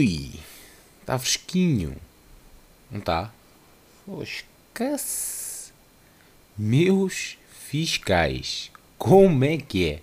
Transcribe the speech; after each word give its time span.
Ui, 0.00 0.30
está 1.02 1.18
fresquinho. 1.18 1.94
Não 2.90 3.00
está? 3.00 3.30
Esquece. 4.22 5.72
Meus 6.56 7.36
fiscais, 7.50 8.70
como 8.96 9.44
é 9.44 9.58
que 9.58 9.90
é? 9.90 10.02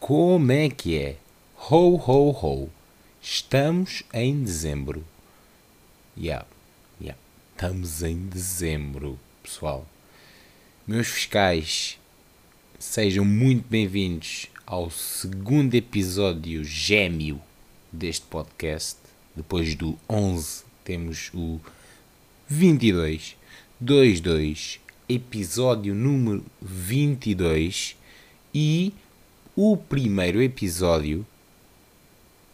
Como 0.00 0.50
é 0.50 0.68
que 0.68 0.98
é? 0.98 1.18
Ho, 1.70 1.94
ho, 1.94 2.30
ho. 2.32 2.68
Estamos 3.22 4.02
em 4.12 4.42
dezembro. 4.42 5.06
Yeah, 6.18 6.44
yeah. 7.00 7.20
Estamos 7.52 8.02
em 8.02 8.26
dezembro, 8.26 9.20
pessoal. 9.40 9.86
Meus 10.84 11.06
fiscais, 11.06 11.96
sejam 12.76 13.24
muito 13.24 13.68
bem-vindos 13.68 14.48
ao 14.66 14.90
segundo 14.90 15.76
episódio 15.76 16.64
gêmeo 16.64 17.40
deste 17.96 18.26
podcast. 18.26 18.98
Depois 19.34 19.74
do 19.74 19.98
11, 20.08 20.64
temos 20.84 21.30
o 21.34 21.60
22, 22.48 23.36
22, 23.80 24.80
episódio 25.08 25.94
número 25.94 26.44
22 26.60 27.96
e 28.54 28.92
o 29.54 29.76
primeiro 29.76 30.42
episódio 30.42 31.26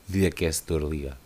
de 0.08 0.26
Aquecedor 0.26 0.88
Ligado. 0.88 1.18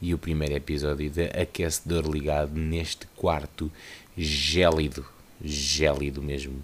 E 0.00 0.12
o 0.14 0.18
primeiro 0.18 0.54
episódio 0.54 1.08
de 1.10 1.24
Aquecedor 1.26 2.10
Ligado 2.10 2.58
neste 2.58 3.06
quarto 3.16 3.70
gélido, 4.16 5.04
gélido 5.44 6.20
mesmo. 6.20 6.62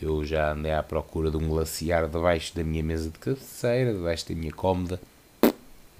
Eu 0.00 0.24
já 0.24 0.52
andei 0.52 0.72
à 0.72 0.82
procura 0.82 1.30
de 1.30 1.36
um 1.36 1.48
glaciar 1.48 2.08
debaixo 2.08 2.54
da 2.54 2.64
minha 2.64 2.82
mesa 2.82 3.10
de 3.10 3.18
cabeceira, 3.18 3.92
debaixo 3.92 4.28
da 4.28 4.34
minha 4.34 4.52
cómoda. 4.52 4.98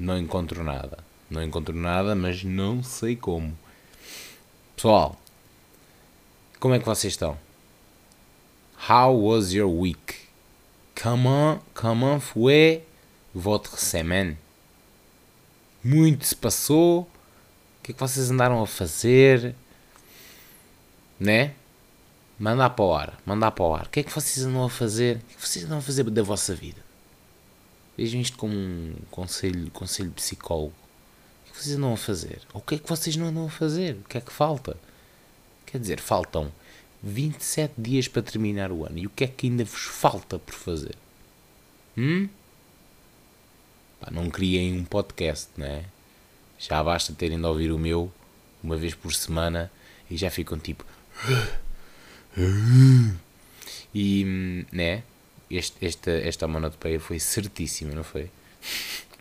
Não 0.03 0.19
encontro 0.19 0.65
nada. 0.65 0.99
Não 1.31 1.41
encontro 1.41 1.77
nada, 1.77 2.17
mas 2.17 2.43
não 2.43 2.83
sei 2.83 3.15
como. 3.15 3.57
Pessoal, 4.75 5.17
como 6.59 6.75
é 6.75 6.81
que 6.81 6.85
vocês 6.85 7.13
estão? 7.13 7.39
How 8.91 9.17
was 9.17 9.53
your 9.53 9.71
week? 9.71 10.17
Comment, 11.01 11.61
comment 11.73 12.19
foi 12.19 12.83
votre 13.33 13.81
semaine? 13.81 14.37
Muito 15.85 16.27
se 16.27 16.35
passou. 16.35 17.03
O 17.03 17.09
que 17.85 17.93
é 17.93 17.95
que 17.95 18.01
vocês 18.01 18.29
andaram 18.29 18.61
a 18.61 18.67
fazer? 18.67 19.55
Né? 21.21 21.55
Mandar 22.41 22.71
para 22.71 22.85
o 22.85 22.93
ar, 22.93 23.21
mandar 23.25 23.53
para 23.53 23.65
o 23.65 23.73
ar. 23.73 23.87
O 23.87 23.89
que 23.89 24.01
é 24.01 24.03
que 24.03 24.13
vocês 24.13 24.45
andam 24.45 24.65
a 24.65 24.69
fazer? 24.69 25.19
O 25.19 25.21
que 25.21 25.35
é 25.35 25.37
que 25.37 25.49
vocês 25.49 25.65
andam 25.65 25.79
a 25.79 25.83
fazer 25.83 26.03
da 26.11 26.25
vossa 26.25 26.57
vida? 26.57 26.83
Vejam 28.03 28.21
isto 28.21 28.37
como 28.37 28.53
um 28.53 28.97
conselho, 29.13 29.71
conselho 29.71 30.11
psicólogo. 30.11 30.73
O 30.73 31.45
que 31.45 31.51
é 31.51 31.53
que 31.53 31.63
vocês 31.63 31.77
andam 31.77 31.93
a 31.93 31.97
fazer? 31.97 32.41
Ou 32.53 32.61
o 32.61 32.65
que 32.65 32.75
é 32.75 32.79
que 32.79 32.89
vocês 32.89 33.15
não 33.15 33.27
andam 33.27 33.47
a 33.47 33.49
fazer? 33.49 33.95
O 33.95 34.09
que 34.09 34.19
é 34.19 34.21
que 34.21 34.33
falta? 34.33 34.77
Quer 35.65 35.79
dizer, 35.79 36.01
faltam 36.01 36.51
27 37.01 37.75
dias 37.79 38.09
para 38.09 38.23
terminar 38.23 38.73
o 38.73 38.85
ano. 38.85 38.99
E 38.99 39.07
o 39.07 39.11
que 39.11 39.23
é 39.23 39.29
que 39.29 39.47
ainda 39.47 39.65
vos 39.65 39.83
falta 39.83 40.37
por 40.37 40.53
fazer? 40.53 40.97
Hum? 41.97 42.29
Pá, 44.01 44.11
não 44.11 44.29
criem 44.29 44.77
um 44.77 44.85
podcast, 44.85 45.51
não 45.57 45.67
é? 45.67 45.85
Já 46.59 46.83
basta 46.83 47.13
terem 47.13 47.39
de 47.39 47.47
ouvir 47.47 47.71
o 47.71 47.79
meu 47.79 48.13
uma 48.65 48.77
vez 48.77 48.97
por 48.97 49.15
semana 49.15 49.71
e 50.11 50.17
já 50.17 50.29
ficam 50.29 50.59
tipo. 50.59 50.85
E, 53.95 54.67
né? 54.73 55.05
Este, 55.53 55.85
esta, 55.85 56.11
esta 56.11 56.49
monotopeia 56.49 56.99
foi 56.99 57.19
certíssima, 57.19 57.95
não 57.95 58.05
foi? 58.05 58.31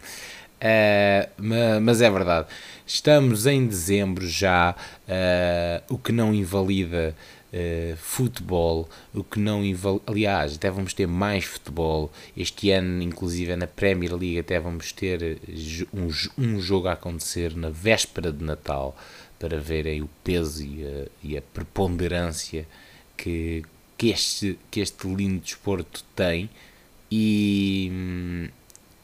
Uh, 0.62 1.82
mas 1.82 2.02
é 2.02 2.10
verdade, 2.12 2.48
estamos 2.86 3.48
em 3.48 3.66
dezembro 3.66 4.28
já, 4.28 4.76
uh, 5.08 5.94
o 5.94 5.98
que 5.98 6.12
não 6.12 6.36
invalida 6.36 7.16
uh, 7.52 7.98
futebol, 7.98 8.88
o 9.12 9.24
que 9.24 9.40
não 9.40 9.66
invalida. 9.66 10.04
Aliás, 10.06 10.56
até 10.56 10.70
vamos 10.70 10.94
ter 10.94 11.08
mais 11.08 11.46
futebol. 11.46 12.12
Este 12.38 12.70
ano, 12.70 13.02
inclusive 13.02 13.56
na 13.56 13.66
Premier 13.66 14.14
League, 14.14 14.38
até 14.38 14.60
vamos 14.60 14.92
ter 14.92 15.40
um, 15.92 16.10
um 16.38 16.62
jogo 16.62 16.88
a 16.90 16.94
acontecer 16.94 17.56
na 17.56 17.72
véspera 17.72 18.32
de 18.32 18.44
Natal 18.44 18.96
para 19.40 19.58
verem 19.60 20.04
o 20.04 20.10
peso 20.24 20.64
e 20.64 20.86
a, 20.86 21.08
e 21.24 21.38
a 21.38 21.42
preponderância 21.42 22.68
que, 23.18 23.64
que, 24.02 24.10
este, 24.10 24.58
que 24.72 24.80
este 24.80 25.06
lindo 25.08 25.42
desporto 25.42 26.04
tem. 26.16 26.50
E, 27.12 28.50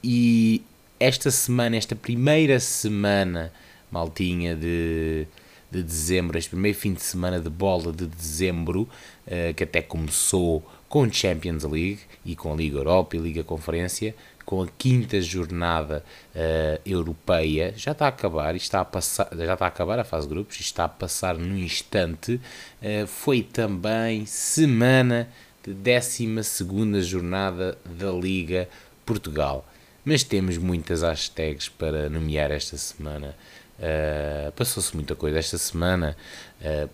e 0.03 0.63
esta 0.99 1.29
semana, 1.29 1.77
esta 1.77 1.95
primeira 1.95 2.59
semana, 2.59 3.53
maltinha 3.91 4.55
de, 4.55 5.27
de 5.69 5.83
dezembro, 5.83 6.35
este 6.35 6.49
primeiro 6.49 6.75
fim 6.75 6.93
de 6.93 7.03
semana 7.03 7.39
de 7.39 7.47
bola 7.47 7.93
de 7.93 8.07
dezembro, 8.07 8.89
uh, 9.27 9.53
que 9.55 9.65
até 9.65 9.83
começou 9.83 10.67
com 10.89 11.07
Champions 11.13 11.63
League 11.63 11.99
e 12.25 12.35
com 12.35 12.51
a 12.51 12.55
Liga 12.55 12.79
Europa 12.79 13.15
e 13.15 13.19
Liga 13.19 13.43
Conferência, 13.43 14.15
com 14.47 14.63
a 14.63 14.67
quinta 14.77 15.19
jornada 15.19 16.01
uh, 16.33 16.81
europeia, 16.85 17.73
já 17.75 17.91
está 17.91 18.05
a 18.05 18.07
acabar, 18.07 18.55
está 18.55 18.79
a 18.79 18.85
passar, 18.85 19.27
já 19.35 19.53
está 19.53 19.65
a 19.65 19.67
acabar 19.67 19.99
a 19.99 20.05
fase 20.05 20.25
de 20.25 20.33
grupos, 20.33 20.57
está 20.61 20.85
a 20.85 20.87
passar 20.87 21.37
no 21.37 21.57
instante, 21.57 22.35
uh, 22.81 23.05
foi 23.05 23.41
também 23.41 24.25
semana 24.25 25.27
de 25.61 25.73
12 25.73 27.03
jornada 27.03 27.77
da 27.83 28.09
Liga 28.09 28.69
Portugal 29.05 29.67
mas 30.05 30.23
temos 30.23 30.57
muitas 30.57 31.01
hashtags 31.01 31.67
para 31.67 32.09
nomear 32.09 32.49
esta 32.49 32.77
semana. 32.77 33.35
Uh, 33.77 34.49
Passou-se 34.53 34.95
muita 34.95 35.13
coisa 35.13 35.37
esta 35.37 35.57
semana. 35.57 36.15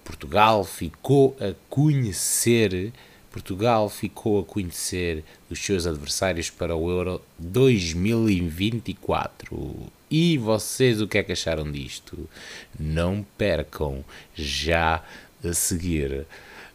Portugal 0.03 0.63
ficou 0.63 1.37
a 1.39 1.53
conhecer. 1.69 2.91
Portugal 3.33 3.89
ficou 3.89 4.39
a 4.39 4.43
conhecer 4.43 5.25
os 5.49 5.59
seus 5.59 5.87
adversários 5.87 6.51
para 6.51 6.75
o 6.75 6.87
Euro 6.87 7.19
2024. 7.39 9.91
E 10.09 10.37
vocês 10.37 11.01
o 11.01 11.07
que 11.07 11.17
é 11.17 11.23
que 11.23 11.31
acharam 11.31 11.71
disto? 11.71 12.29
Não 12.79 13.25
percam 13.35 14.05
já 14.35 15.03
a 15.43 15.51
seguir 15.51 16.27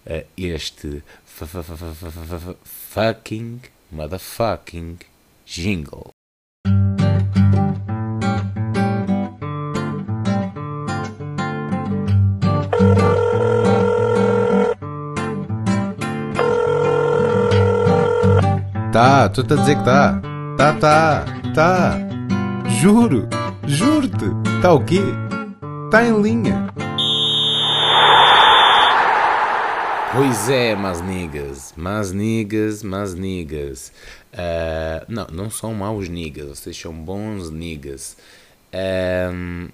uh, 0.05 0.27
este 0.37 1.01
fucking 2.65 3.61
motherfucking 3.93 4.99
jingle. 5.47 6.18
Tá, 18.99 19.29
tu 19.29 19.45
tá 19.45 19.55
a 19.55 19.59
dizer 19.59 19.77
que 19.77 19.85
tá. 19.85 20.21
Tá, 20.57 20.73
tá, 20.73 21.25
tá. 21.55 21.99
Juro, 22.81 23.29
juro-te. 23.65 24.27
Tá 24.61 24.73
o 24.73 24.85
quê? 24.85 25.01
Tá 25.89 26.05
em 26.05 26.21
linha. 26.21 26.67
Pois 30.13 30.49
é, 30.51 30.75
mas 30.75 31.01
niggas, 31.01 31.73
mas 31.77 32.11
niggas, 32.11 32.83
mas 32.83 33.15
niggas. 33.15 33.93
Uh, 34.35 35.07
não, 35.07 35.27
não 35.31 35.49
são 35.49 35.73
maus 35.73 36.09
niggas, 36.09 36.59
vocês 36.59 36.77
são 36.77 36.93
bons 36.93 37.51
niggas. 37.51 38.17
Uh, 38.75 39.71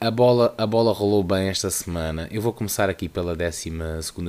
a 0.00 0.10
bola, 0.10 0.54
a 0.56 0.66
bola 0.66 0.94
rolou 0.94 1.22
bem 1.22 1.50
esta 1.50 1.68
semana. 1.68 2.26
Eu 2.30 2.40
vou 2.40 2.54
começar 2.54 2.88
aqui 2.88 3.06
pela 3.06 3.36
12 3.36 3.70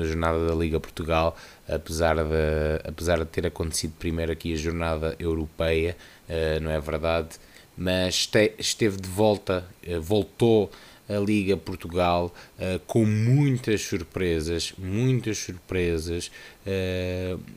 jornada 0.04 0.46
da 0.48 0.54
Liga 0.54 0.82
Portugal, 0.82 1.38
apesar 1.72 2.16
de, 2.16 2.88
apesar 2.88 3.20
de 3.20 3.26
ter 3.26 3.48
acontecido 3.48 3.94
primeiro 3.98 4.32
aqui 4.32 4.54
a 4.54 4.58
jornada 4.58 5.16
europeia, 5.18 5.96
uh, 6.30 6.62
não 6.62 6.72
é 6.72 6.80
verdade? 6.80 7.30
Mas 7.78 8.28
te, 8.28 8.54
esteve 8.60 8.98
de 8.98 9.08
volta, 9.08 9.66
uh, 9.88 10.02
voltou 10.02 10.70
a 11.08 11.14
Liga 11.14 11.58
Portugal 11.58 12.34
uh, 12.58 12.80
com 12.86 13.06
muitas 13.06 13.82
surpresas, 13.82 14.74
muitas 14.78 15.38
surpresas, 15.38 16.32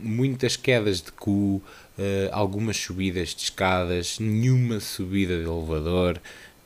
muitas 0.01 0.57
quedas 0.57 1.03
de 1.03 1.13
cu, 1.13 1.63
algumas 2.33 2.77
subidas 2.77 3.35
de 3.35 3.43
escadas, 3.43 4.19
nenhuma 4.19 4.81
subida 4.81 5.39
de 5.39 5.45
elevador 5.45 6.19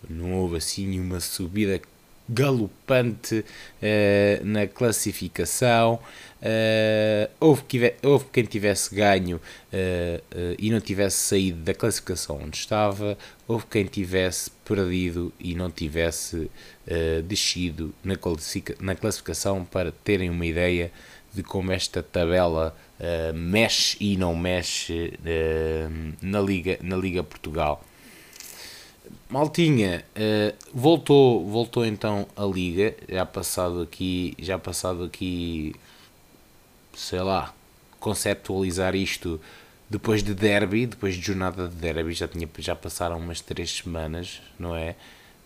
não 0.09 0.33
houve 0.35 0.57
assim 0.59 1.01
uma 1.01 1.21
subida 1.21 1.81
galopante 2.29 3.45
uh, 3.45 4.45
na 4.45 4.67
classificação. 4.67 5.99
Uh, 6.41 7.29
houve, 7.41 7.63
que, 7.65 7.95
houve 8.03 8.27
quem 8.33 8.45
tivesse 8.45 8.95
ganho 8.95 9.39
uh, 9.39 10.55
e 10.59 10.71
não 10.71 10.81
tivesse 10.81 11.17
saído 11.17 11.59
da 11.63 11.75
classificação 11.75 12.41
onde 12.45 12.57
estava, 12.57 13.19
houve 13.47 13.67
quem 13.67 13.85
tivesse 13.87 14.51
perdido 14.65 15.33
e 15.41 15.55
não 15.55 15.71
tivesse 15.71 16.51
descido 17.27 17.95
na, 18.03 18.15
na 18.81 18.95
classificação 18.95 19.65
para 19.65 19.93
terem 19.93 20.31
uma 20.31 20.47
ideia 20.47 20.91
de 21.35 21.43
como 21.43 21.71
esta 21.71 22.03
tabela 22.03 22.75
mexe 23.35 23.97
e 24.01 24.17
não 24.17 24.35
mexe 24.35 25.13
na, 26.23 26.41
Liga, 26.41 26.79
na 26.83 26.97
Liga 26.97 27.23
Portugal. 27.23 27.85
Maltinha, 29.29 30.05
uh, 30.17 30.57
voltou, 30.73 31.47
voltou 31.47 31.85
então 31.85 32.27
a 32.37 32.45
liga, 32.45 32.95
já 33.09 33.27
passado 33.27 33.83
aqui, 33.83 34.35
já 34.39 34.59
passado 34.59 35.05
aqui, 35.05 35.75
sei 36.95 37.21
lá, 37.21 37.55
conceptualizar 38.01 38.95
isto 38.95 39.41
depois 39.91 40.23
de 40.23 40.35
derby, 40.35 40.87
depois 40.87 41.15
de 41.15 41.23
jornada 41.23 41.69
de 41.69 41.75
derby, 41.75 42.13
já, 42.13 42.29
tinha, 42.29 42.49
já 42.59 42.75
passaram 42.75 43.19
umas 43.19 43.41
três 43.41 43.71
semanas, 43.71 44.41
não 44.59 44.77
é? 44.77 44.95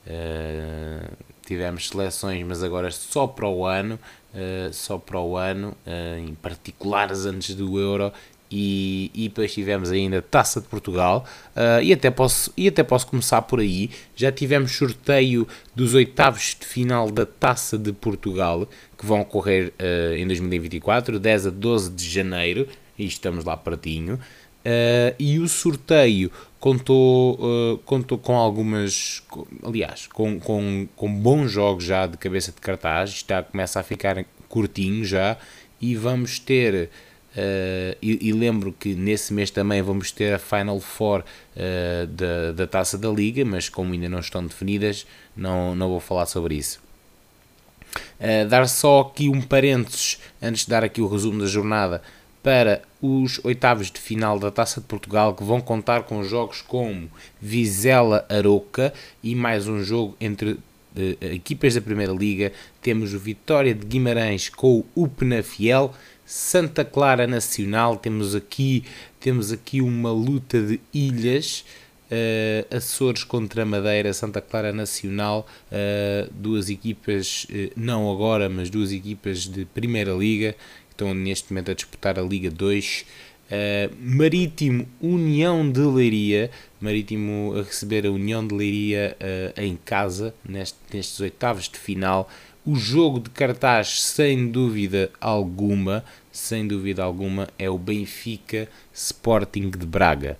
Uh, 0.05 1.17
tivemos 1.47 1.89
seleções, 1.89 2.45
mas 2.45 2.63
agora 2.63 2.91
só 2.91 3.27
para 3.27 3.49
o 3.49 3.65
ano, 3.65 3.99
uh, 4.35 4.73
só 4.73 4.99
para 4.99 5.21
o 5.21 5.37
ano, 5.37 5.77
uh, 5.87 6.19
em 6.19 6.35
particulares 6.35 7.25
antes 7.25 7.55
do 7.55 7.79
Euro 7.79 8.13
e, 8.53 9.11
e 9.15 9.29
depois 9.29 9.53
tivemos 9.53 9.91
ainda 9.91 10.21
Taça 10.21 10.61
de 10.61 10.69
Portugal 10.69 11.25
uh, 11.57 11.83
e, 11.83 11.93
até 11.93 12.11
posso, 12.11 12.53
e 12.55 12.69
até 12.69 12.83
posso 12.83 13.07
começar 13.07 13.41
por 13.43 13.61
aí. 13.61 13.91
Já 14.15 14.31
tivemos 14.31 14.73
sorteio 14.73 15.49
dos 15.75 15.95
oitavos 15.95 16.55
de 16.61 16.67
final 16.67 17.11
da 17.11 17.25
Taça 17.25 17.79
de 17.79 17.93
Portugal 17.93 18.69
que 18.97 19.07
vão 19.07 19.23
ocorrer 19.23 19.73
uh, 19.81 20.15
em 20.15 20.27
2024, 20.27 21.19
10 21.19 21.47
a 21.47 21.51
12 21.51 21.91
de 21.91 22.09
janeiro, 22.09 22.69
e 22.99 23.07
estamos 23.07 23.45
lá 23.45 23.57
pertinho. 23.57 24.15
Uh, 24.15 25.17
e 25.19 25.39
o 25.39 25.49
sorteio 25.49 26.31
contou, 26.61 27.81
contou 27.85 28.17
com 28.17 28.37
algumas, 28.37 29.21
aliás, 29.65 30.07
com, 30.07 30.39
com, 30.39 30.87
com 30.95 31.13
bons 31.13 31.51
jogos 31.51 31.83
já 31.83 32.07
de 32.07 32.17
cabeça 32.17 32.53
de 32.53 32.61
cartaz, 32.61 33.11
está, 33.11 33.43
começa 33.43 33.81
a 33.81 33.83
ficar 33.83 34.25
curtinho 34.49 35.05
já, 35.05 35.37
e 35.81 35.97
vamos 35.97 36.39
ter 36.39 36.89
Uh, 37.33 37.97
e, 38.03 38.29
e, 38.29 38.33
lembro 38.33 38.75
que 38.79 38.95
nesse 38.95 39.33
mês 39.33 39.51
também 39.51 39.81
vamos 39.81 40.13
ter 40.13 40.35
a 40.35 40.39
Final 40.39 40.79
Four 40.81 41.21
uh, 41.57 42.07
da, 42.07 42.53
da 42.53 42.67
taça 42.67 42.99
da 42.99 43.09
Liga, 43.09 43.43
mas 43.43 43.71
como 43.71 43.95
ainda 43.95 44.07
não 44.07 44.19
estão 44.19 44.47
definidas, 44.47 45.07
não, 45.35 45.75
não 45.75 45.89
vou 45.89 46.01
falar 46.01 46.27
sobre 46.27 46.57
isso. 46.57 46.79
Uh, 48.21 48.47
dar 48.49 48.69
só 48.69 49.01
aqui 49.01 49.31
um 49.31 49.41
parênteses 49.41 50.21
antes 50.43 50.65
de 50.65 50.71
dar 50.71 50.85
aqui 50.85 51.01
o 51.01 51.09
resumo 51.09 51.41
da 51.41 51.47
jornada 51.47 52.03
para 52.43 52.83
os 53.01 53.43
oitavos 53.45 53.91
de 53.91 53.99
final 53.99 54.39
da 54.39 54.51
Taça 54.51 54.81
de 54.81 54.87
Portugal 54.87 55.35
que 55.35 55.45
vão 55.45 55.61
contar 55.61 56.03
com 56.03 56.23
jogos 56.25 56.61
como 56.61 57.09
Vizela 57.41 58.27
Aroca 58.29 58.93
e 59.23 59.35
mais 59.35 59.69
um 59.69 59.83
jogo 59.83 60.17
entre 60.21 60.59
equipas 61.21 61.75
da 61.75 61.81
Primeira 61.81 62.13
Liga. 62.13 62.53
Temos 62.83 63.15
o 63.15 63.19
Vitória 63.19 63.75
de 63.75 63.87
Guimarães 63.87 64.49
com 64.49 64.85
o 64.95 65.09
Penafiel 65.09 65.95
Santa 66.25 66.85
Clara 66.85 67.27
Nacional, 67.27 67.97
temos 67.97 68.35
aqui, 68.35 68.85
temos 69.21 69.53
aqui 69.53 69.81
uma 69.81 70.11
luta 70.11 70.61
de 70.61 70.81
ilhas, 70.93 71.65
uh, 72.13 72.77
Açores 72.77 73.25
contra 73.25 73.65
Madeira, 73.65 74.13
Santa 74.13 74.41
Clara 74.41 74.73
Nacional, 74.73 75.47
uh, 75.71 76.31
duas 76.33 76.69
equipas, 76.69 77.47
uh, 77.51 77.73
não 77.77 78.11
agora, 78.13 78.49
mas 78.49 78.69
duas 78.71 78.93
equipas 78.93 79.47
de 79.47 79.65
Primeira 79.65 80.13
Liga, 80.13 80.53
que 80.53 80.93
estão 80.93 81.15
neste 81.15 81.53
momento 81.53 81.71
a 81.71 81.75
disputar 81.75 82.19
a 82.19 82.23
Liga 82.23 82.51
2. 82.51 83.05
Marítimo 84.01 84.89
União 84.99 85.71
de 85.71 85.81
Leiria, 85.81 86.51
Marítimo 86.81 87.53
a 87.55 87.63
receber 87.63 88.07
a 88.07 88.11
União 88.11 88.47
de 88.47 88.55
Leiria 88.55 89.15
em 89.59 89.77
casa, 89.77 90.35
neste, 90.43 90.79
nestes 90.91 91.21
oitavos 91.21 91.69
de 91.69 91.77
final, 91.79 92.31
o 92.65 92.77
jogo 92.77 93.19
de 93.19 93.31
cartaz, 93.31 94.03
sem 94.03 94.49
dúvida 94.49 95.11
alguma, 95.21 96.05
sem 96.31 96.67
dúvida 96.67 97.03
alguma, 97.03 97.49
é 97.59 97.69
o 97.69 97.77
Benfica 97.77 98.69
Sporting 98.93 99.71
de 99.71 99.85
Braga. 99.85 100.39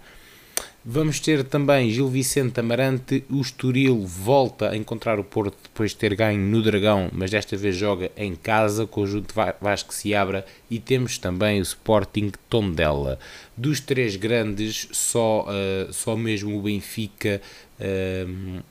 Vamos 0.85 1.21
ter 1.21 1.45
também 1.45 1.91
Gil 1.91 2.09
Vicente 2.09 2.59
Amarante, 2.59 3.25
o 3.31 3.41
Estoril 3.41 4.05
volta 4.05 4.71
a 4.71 4.77
encontrar 4.77 5.21
o 5.21 5.25
Porto 5.25 5.57
depois 5.63 5.93
de 5.93 5.97
ter 5.97 6.15
ganho 6.17 6.41
no 6.41 6.61
Dragão, 6.61 7.09
mas 7.13 7.31
desta 7.31 7.57
vez 7.57 7.77
joga 7.77 8.11
em 8.17 8.35
casa, 8.35 8.83
o 8.83 8.89
conjunto 8.89 9.33
Vasco 9.61 9.95
se 9.95 10.13
abra 10.13 10.45
e 10.69 10.81
temos 10.81 11.19
também 11.19 11.61
o 11.61 11.63
Sporting 11.63 12.33
Tondela. 12.49 13.19
Dos 13.63 13.81
três 13.81 14.17
grandes, 14.17 14.89
só, 14.91 15.47
uh, 15.47 15.93
só 15.93 16.17
mesmo 16.17 16.59
o 16.59 16.63
Benfica 16.63 17.41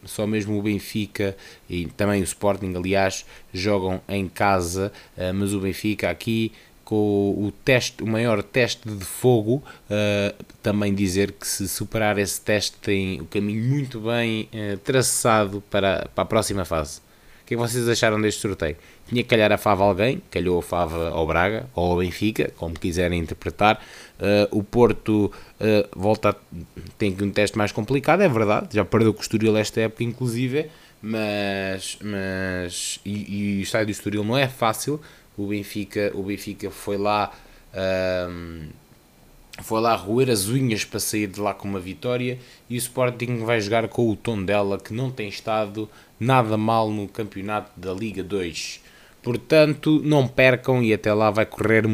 só 0.06 0.26
mesmo 0.26 0.58
o 0.58 0.62
Benfica 0.62 1.36
e 1.70 1.86
também 1.86 2.22
o 2.22 2.24
Sporting, 2.24 2.74
aliás, 2.76 3.26
jogam 3.54 4.02
em 4.08 4.28
casa, 4.28 4.92
uh, 5.18 5.34
mas 5.34 5.54
o 5.54 5.60
Benfica 5.60 6.10
aqui 6.10 6.52
com 6.92 7.36
o 7.38 7.54
teste, 7.64 8.04
o 8.04 8.06
maior 8.06 8.44
teste 8.44 8.90
de 8.90 9.06
fogo, 9.06 9.64
uh, 9.90 10.44
também 10.62 10.94
dizer 10.94 11.32
que 11.32 11.48
se 11.48 11.66
superar 11.68 12.18
esse 12.18 12.42
teste 12.42 12.76
tem 12.82 13.22
o 13.22 13.26
caminho 13.26 13.64
muito 13.64 14.02
bem 14.02 14.50
uh, 14.54 14.78
traçado 14.80 15.64
para, 15.70 16.10
para 16.14 16.24
a 16.24 16.26
próxima 16.26 16.66
fase. 16.66 17.00
O 17.44 17.46
que 17.46 17.54
é 17.54 17.58
que 17.58 17.64
vocês 17.64 17.88
acharam 17.88 18.20
deste 18.20 18.42
sorteio? 18.42 18.76
Tinha 19.08 19.24
que 19.24 19.30
calhar 19.30 19.52
a 19.52 19.58
fava 19.58 19.84
alguém, 19.84 20.22
calhou 20.32 20.60
a 20.60 20.62
fava 20.62 21.10
ao 21.10 21.26
Braga 21.28 21.66
ou 21.76 21.92
ao 21.92 21.98
Benfica, 21.98 22.52
como 22.58 22.78
quiserem 22.78 23.20
interpretar. 23.20 23.82
Uh, 24.22 24.60
o 24.60 24.62
Porto 24.62 25.32
uh, 25.60 26.00
volta 26.00 26.30
a, 26.30 26.36
tem 26.96 27.18
um 27.20 27.32
teste 27.32 27.58
mais 27.58 27.72
complicado, 27.72 28.22
é 28.22 28.30
verdade, 28.30 28.76
já 28.76 28.86
perdeu 28.86 29.16
com 29.16 29.20
o 29.20 29.24
Estoril 29.24 29.58
esta 29.58 29.82
época, 29.82 30.04
inclusive, 30.04 30.70
mas, 31.02 31.98
mas 32.04 33.00
e, 33.04 33.58
e 33.58 33.62
estádio 33.64 33.88
do 33.88 33.92
Estoril 33.92 34.24
não 34.24 34.38
é 34.38 34.48
fácil. 34.48 35.02
O 35.36 35.48
Benfica, 35.48 36.12
o 36.14 36.22
Benfica 36.22 36.70
foi 36.70 36.98
lá. 36.98 37.32
Um, 38.30 38.68
foi 39.62 39.82
lá 39.82 39.96
roer 39.96 40.30
as 40.30 40.48
unhas 40.48 40.86
para 40.86 41.00
sair 41.00 41.28
de 41.28 41.40
lá 41.40 41.54
com 41.54 41.68
uma 41.68 41.80
vitória 41.80 42.40
e 42.70 42.76
o 42.76 42.78
Sporting 42.78 43.44
vai 43.44 43.60
jogar 43.62 43.88
com 43.90 44.10
o 44.10 44.16
Tondela 44.16 44.80
que 44.80 44.94
não 44.94 45.12
tem 45.12 45.28
estado 45.28 45.90
nada 46.20 46.58
mal 46.58 46.90
no 46.90 47.08
campeonato 47.08 47.72
da 47.80 47.94
Liga 47.94 48.24
2. 48.24 48.82
Portanto, 49.22 50.02
não 50.04 50.28
percam 50.28 50.82
e 50.82 50.94
até 50.94 51.14
lá 51.14 51.30
vai 51.30 51.46
correr 51.46 51.88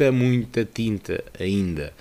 muita, 0.00 0.10
muita 0.10 0.64
tinta 0.64 1.22
ainda. 1.38 1.92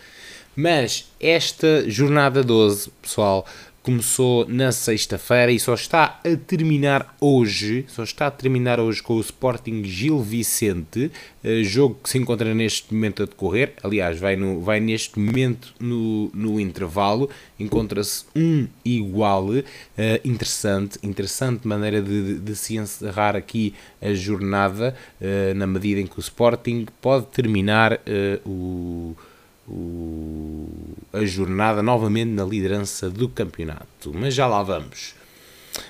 Mas 0.55 1.09
esta 1.19 1.89
jornada 1.89 2.43
12, 2.43 2.91
pessoal, 3.01 3.45
começou 3.89 4.47
na 4.47 4.71
sexta-feira 4.71 5.51
e 5.51 5.59
só 5.59 5.73
está 5.73 6.19
a 6.23 6.37
terminar 6.45 7.15
hoje, 7.19 7.85
só 7.87 8.03
está 8.03 8.27
a 8.27 8.31
terminar 8.31 8.79
hoje 8.79 9.01
com 9.01 9.15
o 9.15 9.19
Sporting 9.19 9.83
Gil 9.83 10.21
Vicente, 10.21 11.11
eh, 11.43 11.63
jogo 11.63 11.97
que 12.03 12.07
se 12.07 12.19
encontra 12.19 12.53
neste 12.53 12.93
momento 12.93 13.23
a 13.23 13.25
decorrer, 13.25 13.73
aliás, 13.81 14.19
vai, 14.19 14.35
no, 14.35 14.61
vai 14.61 14.79
neste 14.79 15.17
momento 15.17 15.73
no, 15.79 16.29
no 16.35 16.59
intervalo, 16.59 17.31
encontra-se 17.59 18.25
um 18.35 18.67
igual, 18.85 19.47
uh, 19.47 19.63
interessante, 20.23 20.99
interessante 21.01 21.67
maneira 21.67 21.99
de, 21.99 22.35
de, 22.35 22.39
de, 22.41 22.55
se 22.55 22.77
encerrar 22.77 23.35
aqui 23.35 23.73
a 23.99 24.13
jornada, 24.13 24.95
uh, 25.19 25.55
na 25.55 25.65
medida 25.65 25.99
em 25.99 26.05
que 26.05 26.19
o 26.19 26.21
Sporting 26.21 26.85
pode 27.01 27.25
terminar 27.25 27.99
o 28.45 29.15
o, 29.69 30.67
a 31.13 31.23
jornada 31.25 31.81
novamente 31.81 32.31
na 32.31 32.43
liderança 32.43 33.09
do 33.09 33.29
campeonato. 33.29 34.11
Mas 34.13 34.33
já 34.33 34.47
lá 34.47 34.63
vamos. 34.63 35.13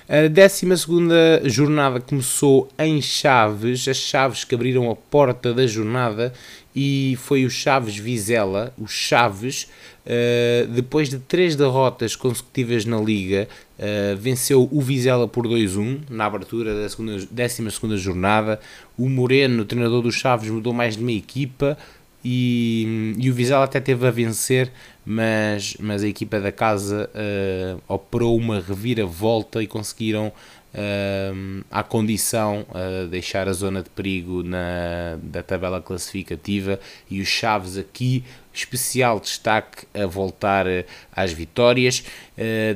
A 0.08 0.28
12 0.28 1.48
jornada 1.48 2.00
começou 2.00 2.68
em 2.78 3.00
Chaves, 3.00 3.88
as 3.88 3.96
Chaves 3.96 4.44
que 4.44 4.54
abriram 4.54 4.90
a 4.90 4.96
porta 4.96 5.54
da 5.54 5.66
jornada 5.66 6.32
e 6.74 7.16
foi 7.20 7.44
o 7.44 7.50
Chaves 7.50 7.96
Vizela, 7.96 8.72
o 8.78 8.86
Chaves, 8.86 9.68
uh, 10.06 10.66
depois 10.68 11.08
de 11.08 11.18
três 11.18 11.56
derrotas 11.56 12.14
consecutivas 12.14 12.84
na 12.84 12.98
Liga, 12.98 13.48
uh, 13.78 14.16
venceu 14.16 14.68
o 14.70 14.80
Vizela 14.80 15.26
por 15.26 15.46
2-1 15.46 16.00
na 16.08 16.26
abertura 16.26 16.74
da 16.74 16.86
12 17.30 17.96
jornada. 17.96 18.60
O 18.96 19.08
Moreno, 19.08 19.64
treinador 19.64 20.02
do 20.02 20.12
Chaves, 20.12 20.50
mudou 20.50 20.72
mais 20.72 20.96
de 20.96 21.02
meia 21.02 21.18
equipa, 21.18 21.76
e, 22.24 23.14
e 23.18 23.30
o 23.30 23.34
Vizela 23.34 23.64
até 23.64 23.80
teve 23.80 24.06
a 24.06 24.10
vencer, 24.10 24.70
mas, 25.04 25.76
mas 25.80 26.02
a 26.04 26.08
equipa 26.08 26.38
da 26.38 26.52
casa 26.52 27.10
uh, 27.14 27.82
operou 27.88 28.36
uma 28.36 28.60
reviravolta 28.60 29.62
e 29.62 29.66
conseguiram, 29.66 30.26
uh, 30.28 31.64
à 31.70 31.82
condição, 31.82 32.66
uh, 32.68 33.08
deixar 33.08 33.48
a 33.48 33.52
zona 33.54 33.82
de 33.82 33.88
perigo 33.88 34.42
na, 34.42 35.18
da 35.22 35.42
tabela 35.42 35.80
classificativa. 35.80 36.78
E 37.10 37.22
os 37.22 37.28
Chaves 37.28 37.78
aqui, 37.78 38.22
especial 38.52 39.18
destaque 39.18 39.86
a 39.94 40.04
voltar 40.04 40.66
às 41.12 41.32
vitórias. 41.32 42.04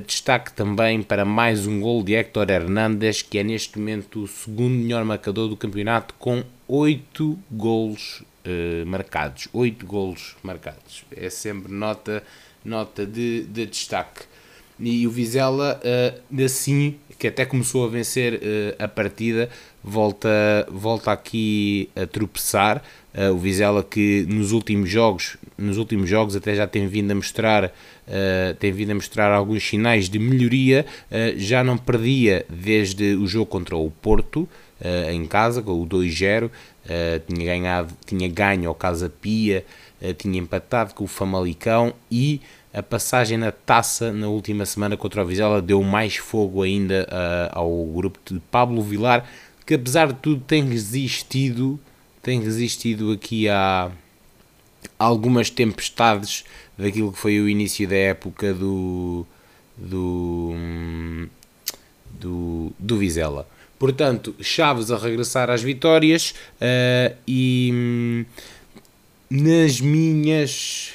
destaque 0.06 0.52
também 0.52 1.02
para 1.02 1.24
mais 1.24 1.66
um 1.66 1.80
gol 1.80 2.02
de 2.02 2.14
Héctor 2.14 2.48
Hernández, 2.48 3.20
que 3.20 3.38
é 3.38 3.42
neste 3.42 3.78
momento 3.78 4.22
o 4.22 4.28
segundo 4.28 4.74
melhor 4.74 5.04
marcador 5.04 5.48
do 5.48 5.56
campeonato, 5.56 6.14
com 6.18 6.42
8 6.66 7.38
golos 7.50 8.22
uh, 8.46 8.86
marcados, 8.86 9.48
8 9.52 9.86
golos 9.86 10.36
marcados. 10.42 11.04
É 11.14 11.30
sempre 11.30 11.72
nota, 11.72 12.22
nota 12.64 13.06
de, 13.06 13.44
de 13.44 13.66
destaque. 13.66 14.22
E 14.78 15.06
o 15.06 15.10
Vizela, 15.10 15.80
uh, 15.84 16.44
assim, 16.44 16.96
que 17.18 17.28
até 17.28 17.44
começou 17.44 17.84
a 17.84 17.88
vencer 17.88 18.34
uh, 18.34 18.38
a 18.78 18.88
partida, 18.88 19.48
volta, 19.82 20.28
volta 20.70 21.12
aqui 21.12 21.88
a 21.96 22.06
tropeçar. 22.06 22.82
Uh, 23.14 23.32
o 23.32 23.38
Vizela 23.38 23.82
que 23.82 24.26
nos 24.28 24.52
últimos 24.52 24.90
jogos, 24.90 25.36
nos 25.56 25.78
últimos 25.78 26.08
jogos 26.08 26.34
até 26.34 26.54
já 26.54 26.66
tem 26.66 26.86
vindo 26.88 27.10
a 27.12 27.14
mostrar, 27.14 27.64
uh, 27.66 28.54
tem 28.58 28.72
vindo 28.72 28.90
a 28.90 28.94
mostrar 28.94 29.32
alguns 29.32 29.66
sinais 29.66 30.08
de 30.08 30.18
melhoria, 30.18 30.84
já 31.36 31.62
não 31.62 31.78
perdia 31.78 32.44
desde 32.48 33.14
o 33.14 33.26
jogo 33.26 33.46
contra 33.46 33.76
o 33.76 33.90
Porto, 33.90 34.48
em 35.10 35.24
casa, 35.24 35.62
com 35.62 35.80
o 35.80 35.86
2-0, 35.86 36.50
tinha, 37.26 37.44
ganhado, 37.46 37.94
tinha 38.04 38.28
ganho 38.28 38.68
ao 38.68 38.74
Casa 38.74 39.08
Pia, 39.08 39.64
tinha 40.18 40.38
empatado 40.38 40.94
com 40.94 41.04
o 41.04 41.08
Famalicão 41.08 41.94
e 42.10 42.40
a 42.74 42.82
passagem 42.82 43.38
na 43.38 43.52
taça 43.52 44.12
na 44.12 44.26
última 44.26 44.66
semana 44.66 44.96
contra 44.96 45.22
o 45.22 45.26
Vizela 45.26 45.62
deu 45.62 45.80
mais 45.80 46.16
fogo 46.16 46.60
ainda 46.60 47.06
uh, 47.08 47.58
ao 47.58 47.84
grupo 47.86 48.18
de 48.24 48.40
Pablo 48.50 48.82
Vilar, 48.82 49.24
que 49.64 49.74
apesar 49.74 50.08
de 50.08 50.14
tudo 50.14 50.42
tem 50.42 50.64
resistido, 50.64 51.78
tem 52.20 52.40
resistido 52.40 53.12
aqui 53.12 53.48
a 53.48 53.92
algumas 54.98 55.50
tempestades 55.50 56.44
daquilo 56.76 57.12
que 57.12 57.18
foi 57.18 57.38
o 57.40 57.48
início 57.48 57.88
da 57.88 57.94
época 57.94 58.52
do 58.52 59.24
do, 59.76 60.52
do, 62.10 62.72
do 62.76 62.98
Vizela. 62.98 63.46
Portanto, 63.84 64.34
Chaves 64.40 64.90
a 64.90 64.96
regressar 64.96 65.50
às 65.50 65.62
vitórias 65.62 66.30
uh, 66.54 67.14
e 67.28 67.70
hum, 67.70 68.24
nas 69.28 69.78
minhas 69.78 70.94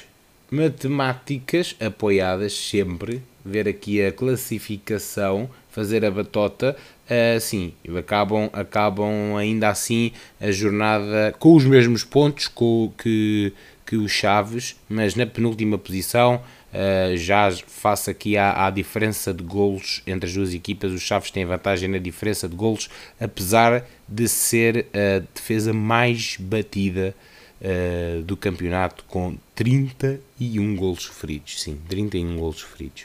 matemáticas 0.50 1.76
apoiadas 1.78 2.52
sempre, 2.52 3.22
ver 3.44 3.68
aqui 3.68 4.04
a 4.04 4.10
classificação, 4.10 5.48
fazer 5.70 6.04
a 6.04 6.10
batota, 6.10 6.76
uh, 7.06 7.40
sim, 7.40 7.74
acabam, 7.96 8.50
acabam 8.52 9.36
ainda 9.36 9.68
assim 9.68 10.10
a 10.40 10.50
jornada 10.50 11.32
com 11.38 11.54
os 11.54 11.64
mesmos 11.64 12.02
pontos 12.02 12.48
com, 12.48 12.92
que, 12.98 13.52
que 13.86 13.94
os 13.94 14.10
Chaves, 14.10 14.74
mas 14.88 15.14
na 15.14 15.26
penúltima 15.26 15.78
posição, 15.78 16.42
uh, 16.72 17.16
já 17.16 17.50
face 17.50 18.10
aqui 18.10 18.36
à, 18.36 18.66
à 18.66 18.70
diferença 18.70 19.32
de 19.32 19.42
golos 19.42 20.02
entre 20.06 20.28
as 20.28 20.34
duas 20.34 20.54
equipas, 20.54 20.92
os 20.92 21.02
Chaves 21.02 21.30
têm 21.30 21.44
vantagem 21.44 21.88
na 21.88 21.98
diferença 21.98 22.48
de 22.48 22.54
golos, 22.54 22.88
apesar 23.20 23.84
de 24.08 24.28
ser 24.28 24.86
a 24.92 25.22
defesa 25.34 25.72
mais 25.72 26.36
batida 26.38 27.14
uh, 27.60 28.22
do 28.22 28.36
campeonato 28.36 29.04
com 29.08 29.36
31 29.54 30.76
golos 30.76 31.04
sofridos. 31.04 31.62
Sim, 31.62 31.78
31 31.88 32.36
golos 32.36 32.58
sofridos. 32.58 33.04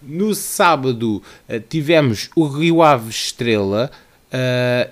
No 0.00 0.34
sábado 0.34 1.22
uh, 1.48 1.60
tivemos 1.68 2.30
o 2.36 2.46
Rio 2.46 2.82
Ave 2.82 3.10
Estrela 3.10 3.90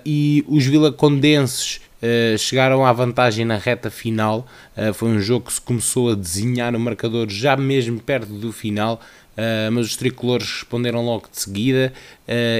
e 0.03 0.43
os 0.47 0.65
Vilacondenses 0.65 1.79
Uh, 1.97 2.37
chegaram 2.37 2.85
à 2.85 2.93
vantagem 2.93 3.43
na 3.43 3.57
reta 3.57 3.89
final. 3.89 4.47
Uh, 4.77 4.93
foi 4.93 5.09
um 5.09 5.19
jogo 5.19 5.47
que 5.47 5.53
se 5.53 5.61
começou 5.61 6.11
a 6.11 6.15
desenhar 6.15 6.75
o 6.75 6.79
marcador 6.79 7.27
já 7.29 7.57
mesmo 7.57 7.99
perto 7.99 8.31
do 8.33 8.51
final, 8.51 9.01
uh, 9.33 9.71
mas 9.71 9.87
os 9.87 9.95
tricolores 9.95 10.45
responderam 10.45 11.03
logo 11.03 11.27
de 11.31 11.39
seguida. 11.39 11.91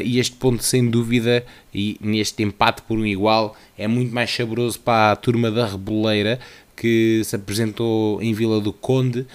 e 0.03 0.20
este 0.20 0.36
ponto, 0.36 0.63
sem 0.63 0.89
dúvida, 0.89 1.46
e 1.74 1.98
neste 2.01 2.41
empate 2.41 2.82
por 2.82 2.98
um 2.98 3.06
igual, 3.06 3.56
é 3.77 3.88
muito 3.88 4.13
mais 4.13 4.34
saboroso 4.34 4.79
para 4.79 5.12
a 5.12 5.15
turma 5.15 5.51
da 5.51 5.67
Reboleira 5.67 6.39
que 6.75 7.22
se 7.24 7.36
apresentou 7.36 8.22
em 8.22 8.34
Vila 8.36 8.62
do 8.62 8.72
Conde, 8.72 9.25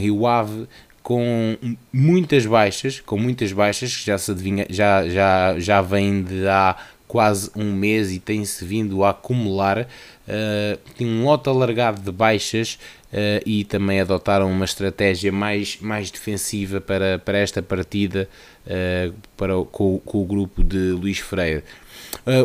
Rio 0.00 0.26
Ave, 0.26 0.66
com 1.02 1.58
muitas 1.92 2.46
baixas, 2.46 3.00
com 3.00 3.18
muitas 3.18 3.52
baixas, 3.52 3.94
que 3.94 4.06
já 4.06 4.16
se 4.16 4.30
adivinha, 4.30 4.66
já, 4.70 5.06
já, 5.06 5.58
já 5.58 5.82
vem 5.82 6.22
de 6.22 6.48
há 6.48 6.74
quase 7.12 7.50
um 7.54 7.74
mês 7.74 8.10
e 8.10 8.18
tem-se 8.18 8.64
vindo 8.64 9.04
a 9.04 9.10
acumular. 9.10 9.82
Uh, 9.82 10.78
tem 10.96 11.06
um 11.06 11.24
lote 11.24 11.46
alargado 11.46 12.00
de 12.00 12.10
baixas 12.10 12.78
uh, 13.12 13.42
e 13.44 13.64
também 13.64 14.00
adotaram 14.00 14.50
uma 14.50 14.64
estratégia 14.64 15.30
mais, 15.30 15.76
mais 15.78 16.10
defensiva 16.10 16.80
para, 16.80 17.18
para 17.18 17.36
esta 17.36 17.60
partida 17.60 18.26
uh, 18.66 19.12
para, 19.36 19.52
com, 19.70 19.98
com, 19.98 20.22
o 20.22 20.24
grupo 20.24 20.64
de 20.64 20.92
Luís 20.92 21.18
Freire. 21.18 21.62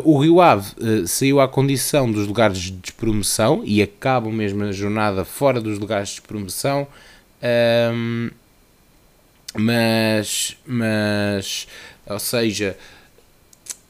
O 0.03 0.17
Rio 0.19 0.41
Ave 0.41 0.73
saiu 1.07 1.39
à 1.39 1.47
condição 1.47 2.11
dos 2.11 2.25
lugares 2.25 2.57
de 2.57 2.71
despromoção 2.71 3.61
e 3.65 3.81
acaba 3.81 4.29
mesmo 4.29 4.63
a 4.63 4.71
jornada 4.71 5.23
fora 5.23 5.61
dos 5.61 5.77
lugares 5.77 6.09
de 6.09 6.15
despromoção, 6.15 6.87
um, 7.93 8.29
mas, 9.53 10.57
mas, 10.65 11.67
ou 12.05 12.17
seja, 12.17 12.77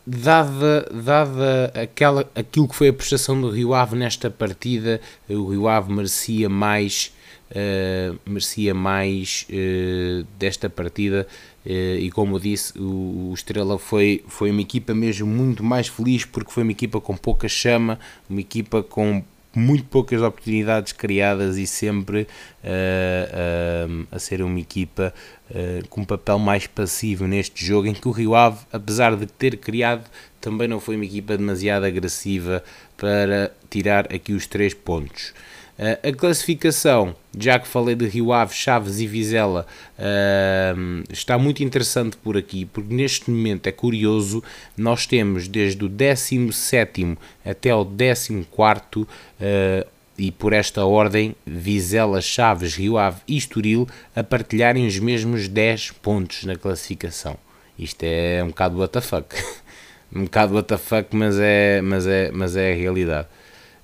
dada, 0.07 0.89
dada 1.03 1.73
aquela, 1.75 2.29
aquilo 2.33 2.67
que 2.67 2.75
foi 2.75 2.87
a 2.87 2.93
prestação 2.93 3.39
do 3.39 3.49
Rio 3.49 3.73
Ave 3.73 3.97
nesta 3.97 4.31
partida, 4.31 5.01
o 5.29 5.49
Rio 5.49 5.67
Ave 5.67 5.91
merecia 5.91 6.47
mais, 6.47 7.13
uh, 7.51 8.17
merecia 8.25 8.73
mais 8.73 9.45
uh, 9.49 10.25
desta 10.39 10.69
partida 10.69 11.27
uh, 11.65 11.69
e 11.69 12.09
como 12.09 12.39
disse, 12.39 12.79
o, 12.79 13.31
o, 13.31 13.33
Estrela 13.33 13.77
foi, 13.77 14.23
foi 14.29 14.49
uma 14.49 14.61
equipa 14.61 14.93
mesmo 14.93 15.27
muito 15.27 15.61
mais 15.61 15.89
feliz 15.89 16.23
porque 16.23 16.51
foi 16.51 16.63
uma 16.63 16.71
equipa 16.71 17.01
com 17.01 17.17
pouca 17.17 17.49
chama, 17.49 17.99
uma 18.29 18.39
equipa 18.39 18.81
com 18.81 19.21
muito 19.57 19.85
poucas 19.85 20.21
oportunidades 20.21 20.93
criadas 20.93 21.57
e 21.57 21.65
sempre 21.65 22.27
uh, 22.63 23.89
uh, 23.89 24.07
a 24.11 24.19
ser 24.19 24.43
uma 24.43 24.59
equipa 24.59 25.11
uh, 25.49 25.87
com 25.89 26.01
um 26.01 26.05
papel 26.05 26.37
mais 26.37 26.67
passivo 26.67 27.25
neste 27.25 27.65
jogo, 27.65 27.87
em 27.87 27.93
que 27.93 28.07
o 28.07 28.11
Rio 28.11 28.35
Ave, 28.35 28.59
apesar 28.71 29.15
de 29.15 29.25
ter 29.25 29.57
criado, 29.57 30.07
também 30.39 30.67
não 30.67 30.79
foi 30.79 30.95
uma 30.95 31.05
equipa 31.05 31.35
demasiado 31.35 31.85
agressiva 31.85 32.63
para 32.95 33.51
tirar 33.69 34.13
aqui 34.13 34.33
os 34.33 34.45
três 34.45 34.75
pontos. 34.75 35.33
Uh, 35.77 36.09
a 36.09 36.11
classificação, 36.11 37.15
já 37.37 37.59
que 37.59 37.67
falei 37.67 37.93
de 37.93 38.07
Rio 38.07 38.33
Ave, 38.33 38.51
Chaves 38.51 38.99
e 38.99 39.05
Vizela, 39.05 39.67
uh, 39.99 41.03
está 41.11 41.37
muito 41.37 41.63
interessante 41.63 42.17
por 42.17 42.35
aqui, 42.35 42.65
porque 42.65 42.91
neste 42.91 43.29
momento 43.29 43.67
é 43.67 43.71
curioso, 43.71 44.43
nós 44.75 45.05
temos 45.05 45.47
desde 45.47 45.85
o 45.85 45.87
17 45.87 47.15
até 47.45 47.75
o 47.75 47.85
14 47.85 48.33
uh, 48.33 49.87
e 50.17 50.31
por 50.31 50.51
esta 50.51 50.83
ordem, 50.83 51.35
Vizela, 51.45 52.21
Chaves, 52.21 52.73
Rio 52.75 52.97
Ave 52.97 53.21
e 53.27 53.37
Estoril 53.37 53.87
a 54.15 54.23
partilharem 54.23 54.87
os 54.87 54.97
mesmos 54.97 55.47
10 55.47 55.91
pontos 56.01 56.43
na 56.43 56.55
classificação. 56.55 57.37
Isto 57.77 58.01
é 58.01 58.43
um 58.43 58.47
bocado 58.47 58.83
WTF. 58.83 59.23
um 60.11 60.23
bocado 60.23 60.57
WTF, 60.57 61.05
mas 61.11 61.37
é, 61.37 61.81
mas, 61.83 62.07
é, 62.07 62.31
mas 62.31 62.55
é 62.55 62.71
a 62.71 62.75
realidade 62.75 63.27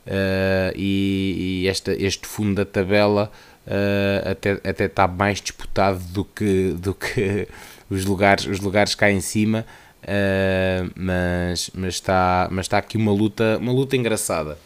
uh, 0.08 0.74
e, 0.76 1.64
e 1.64 1.68
esta, 1.68 1.94
este 1.94 2.28
fundo 2.28 2.56
da 2.56 2.66
tabela 2.66 3.32
uh, 3.68 4.30
até, 4.32 4.52
até 4.64 4.86
está 4.86 5.08
mais 5.08 5.42
disputado 5.42 6.00
do 6.12 6.26
que, 6.26 6.74
do 6.74 6.94
que 6.94 7.48
os, 7.90 8.06
lugares, 8.06 8.46
os 8.46 8.60
lugares 8.60 8.96
cá 8.96 9.12
em 9.12 9.22
cima, 9.22 9.66
uh, 10.04 10.92
mas, 10.96 11.70
mas, 11.74 11.96
está, 11.96 12.48
mas 12.52 12.66
está 12.66 12.78
aqui 12.78 12.98
uma 12.98 13.12
luta, 13.12 13.58
uma 13.60 13.72
luta 13.72 13.96
engraçada. 13.96 14.58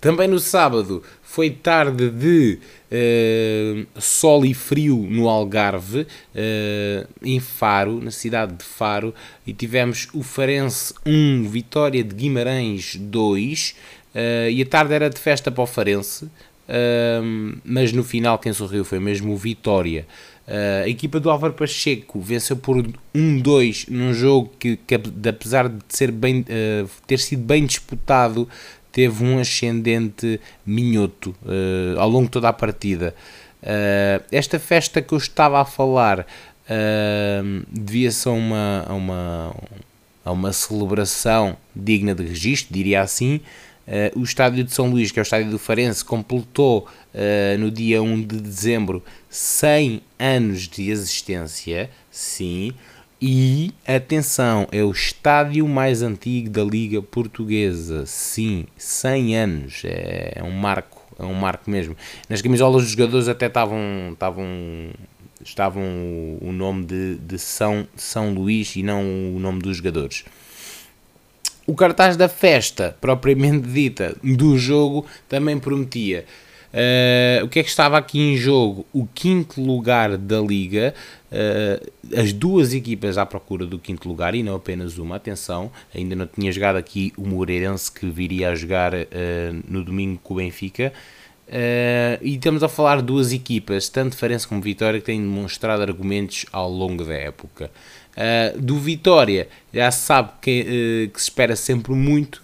Também 0.00 0.26
no 0.26 0.40
sábado 0.40 1.02
foi 1.32 1.48
tarde 1.48 2.10
de 2.10 2.58
uh, 2.92 3.86
sol 3.98 4.44
e 4.44 4.52
frio 4.52 4.98
no 5.08 5.30
Algarve, 5.30 6.00
uh, 6.02 7.08
em 7.22 7.40
Faro, 7.40 8.02
na 8.02 8.10
cidade 8.10 8.52
de 8.52 8.62
Faro, 8.62 9.14
e 9.46 9.54
tivemos 9.54 10.08
o 10.12 10.22
Farense 10.22 10.92
1, 11.06 11.48
Vitória 11.48 12.04
de 12.04 12.14
Guimarães 12.14 12.96
2, 12.96 13.74
uh, 14.14 14.50
e 14.50 14.60
a 14.60 14.66
tarde 14.66 14.92
era 14.92 15.08
de 15.08 15.18
festa 15.18 15.50
para 15.50 15.64
o 15.64 15.66
Farense, 15.66 16.28
mas 17.64 17.92
no 17.92 18.04
final 18.04 18.38
quem 18.38 18.52
sorriu 18.52 18.84
foi 18.84 18.98
mesmo 18.98 19.32
o 19.32 19.36
Vitória. 19.36 20.06
Uh, 20.46 20.84
a 20.84 20.88
equipa 20.88 21.20
do 21.20 21.30
Álvaro 21.30 21.54
Pacheco 21.54 22.20
venceu 22.20 22.56
por 22.56 22.76
1-2 23.14 23.86
num 23.88 24.12
jogo 24.12 24.50
que, 24.58 24.76
que, 24.76 24.94
apesar 25.28 25.68
de 25.68 25.78
ser 25.88 26.10
bem, 26.10 26.40
uh, 26.40 26.90
ter 27.06 27.20
sido 27.20 27.42
bem 27.42 27.64
disputado, 27.64 28.48
teve 28.92 29.24
um 29.24 29.38
ascendente 29.38 30.38
minhoto 30.64 31.34
uh, 31.42 31.98
ao 31.98 32.08
longo 32.08 32.26
de 32.26 32.30
toda 32.30 32.48
a 32.48 32.52
partida. 32.52 33.14
Uh, 33.62 34.22
esta 34.30 34.58
festa 34.58 35.00
que 35.00 35.14
eu 35.14 35.18
estava 35.18 35.60
a 35.60 35.64
falar 35.64 36.20
uh, 36.20 37.66
devia-se 37.70 38.28
a 38.28 38.32
uma, 38.32 38.84
a, 38.86 38.92
uma, 38.92 39.56
a 40.24 40.32
uma 40.32 40.52
celebração 40.52 41.56
digna 41.74 42.14
de 42.14 42.24
registro, 42.24 42.74
diria 42.74 43.00
assim. 43.00 43.40
Uh, 43.86 44.20
o 44.20 44.22
estádio 44.22 44.62
de 44.62 44.72
São 44.72 44.90
Luís, 44.90 45.10
que 45.10 45.18
é 45.18 45.22
o 45.22 45.24
estádio 45.24 45.50
do 45.50 45.58
Farense, 45.58 46.04
completou 46.04 46.86
no 47.58 47.70
dia 47.70 48.02
1 48.02 48.22
de 48.22 48.40
dezembro 48.40 49.02
100 49.28 50.00
anos 50.18 50.66
de 50.66 50.90
existência, 50.90 51.90
sim, 52.10 52.72
e 53.24 53.72
atenção, 53.86 54.66
é 54.72 54.82
o 54.82 54.90
estádio 54.90 55.68
mais 55.68 56.02
antigo 56.02 56.50
da 56.50 56.64
Liga 56.64 57.00
Portuguesa. 57.00 58.04
Sim, 58.04 58.66
100 58.76 59.36
anos. 59.36 59.82
É, 59.84 60.32
é 60.34 60.42
um 60.42 60.50
marco, 60.50 61.00
é 61.16 61.22
um 61.22 61.32
marco 61.32 61.70
mesmo. 61.70 61.96
Nas 62.28 62.42
camisolas 62.42 62.82
dos 62.82 62.90
jogadores 62.90 63.28
até 63.28 63.46
estavam 63.46 64.10
estavam 64.12 64.44
estavam 65.44 65.84
o, 66.40 66.50
nome 66.52 66.84
de, 66.84 67.14
de 67.14 67.38
São, 67.38 67.86
São 67.94 68.34
Luís 68.34 68.74
e 68.74 68.82
não 68.82 69.04
o 69.36 69.38
nome 69.38 69.60
dos 69.60 69.76
jogadores. 69.76 70.24
O 71.64 71.76
cartaz 71.76 72.16
da 72.16 72.28
festa, 72.28 72.96
propriamente 73.00 73.68
dita, 73.68 74.16
do 74.20 74.58
jogo, 74.58 75.06
também 75.28 75.60
prometia. 75.60 76.24
Uh, 76.72 77.44
o 77.44 77.48
que 77.48 77.58
é 77.58 77.62
que 77.62 77.68
estava 77.68 77.98
aqui 77.98 78.18
em 78.18 78.36
jogo? 78.36 78.86
O 78.92 79.06
quinto 79.06 79.60
lugar 79.60 80.16
da 80.16 80.40
liga, 80.40 80.94
uh, 81.30 82.18
as 82.18 82.32
duas 82.32 82.72
equipas 82.72 83.18
à 83.18 83.26
procura 83.26 83.66
do 83.66 83.78
quinto 83.78 84.08
lugar 84.08 84.34
e 84.34 84.42
não 84.42 84.54
apenas 84.54 84.96
uma. 84.96 85.16
Atenção, 85.16 85.70
ainda 85.94 86.16
não 86.16 86.26
tinha 86.26 86.50
jogado 86.50 86.76
aqui 86.76 87.12
o 87.18 87.26
Moreirense 87.28 87.92
que 87.92 88.06
viria 88.08 88.50
a 88.50 88.54
jogar 88.54 88.94
uh, 88.94 89.06
no 89.68 89.84
domingo 89.84 90.18
com 90.22 90.34
o 90.34 90.36
Benfica. 90.38 90.92
e 92.22 92.34
estamos 92.34 92.62
a 92.62 92.68
falar 92.68 92.96
de 92.96 93.02
duas 93.02 93.32
equipas, 93.32 93.90
tanto 93.90 94.16
Farense 94.16 94.48
como 94.48 94.62
Vitória, 94.62 94.98
que 94.98 95.04
têm 95.04 95.20
demonstrado 95.20 95.82
argumentos 95.82 96.46
ao 96.50 96.70
longo 96.70 97.04
da 97.04 97.12
época. 97.12 97.70
do 98.58 98.78
Vitória 98.78 99.48
já 99.74 99.90
se 99.90 100.06
sabe 100.06 100.30
que, 100.40 101.10
que 101.12 101.20
se 101.20 101.28
espera 101.28 101.54
sempre 101.54 101.92
muito, 101.92 102.42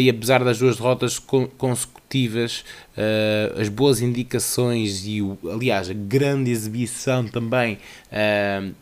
e 0.00 0.10
apesar 0.10 0.42
das 0.42 0.58
duas 0.58 0.76
derrotas 0.76 1.18
consecutivas, 1.18 2.64
uh, 2.96 3.60
as 3.60 3.68
boas 3.68 4.00
indicações 4.00 5.06
e, 5.06 5.20
aliás, 5.50 5.88
a 5.90 5.94
grande 5.94 6.50
exibição 6.50 7.26
também 7.26 7.78
uh, 8.10 8.74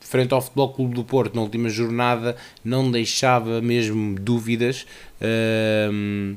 frente 0.00 0.32
ao 0.32 0.40
Futebol 0.40 0.72
Clube 0.72 0.94
do 0.94 1.04
Porto 1.04 1.34
na 1.34 1.42
última 1.42 1.68
jornada 1.68 2.36
não 2.64 2.90
deixava 2.90 3.60
mesmo 3.60 4.14
dúvidas 4.14 4.86
uh, 5.20 6.36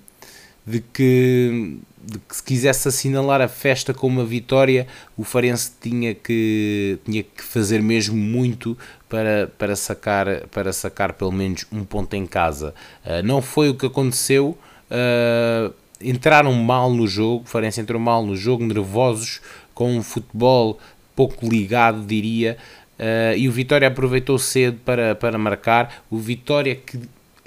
de 0.65 0.81
que 0.81 1.77
de 2.07 2.19
que 2.19 2.35
se 2.35 2.41
quisesse 2.41 2.87
assinalar 2.87 3.41
a 3.41 3.49
festa 3.49 3.93
com 3.93 4.07
uma 4.07 4.23
vitória, 4.23 4.87
o 5.17 5.25
Farense 5.25 5.71
tinha 5.81 6.15
que, 6.15 6.97
tinha 7.03 7.21
que 7.21 7.43
fazer 7.43 7.81
mesmo 7.81 8.15
muito 8.15 8.77
para, 9.09 9.51
para, 9.57 9.75
sacar, 9.75 10.47
para 10.47 10.71
sacar 10.71 11.13
pelo 11.13 11.33
menos 11.33 11.65
um 11.69 11.83
ponto 11.83 12.15
em 12.15 12.25
casa. 12.25 12.73
Uh, 13.05 13.21
não 13.23 13.41
foi 13.41 13.69
o 13.69 13.75
que 13.75 13.85
aconteceu. 13.85 14.57
Uh, 14.89 15.73
entraram 16.01 16.53
mal 16.53 16.89
no 16.93 17.05
jogo, 17.07 17.43
o 17.43 17.47
Farense 17.47 17.81
entrou 17.81 17.99
mal 17.99 18.25
no 18.25 18.37
jogo, 18.37 18.63
nervosos, 18.63 19.41
com 19.73 19.97
um 19.97 20.01
futebol 20.01 20.79
pouco 21.13 21.45
ligado, 21.45 22.05
diria, 22.05 22.57
uh, 22.97 23.35
e 23.35 23.49
o 23.49 23.51
Vitória 23.51 23.87
aproveitou 23.87 24.39
cedo 24.39 24.79
para, 24.85 25.13
para 25.13 25.37
marcar. 25.37 26.05
O 26.09 26.17
Vitória 26.17 26.73
que 26.73 26.97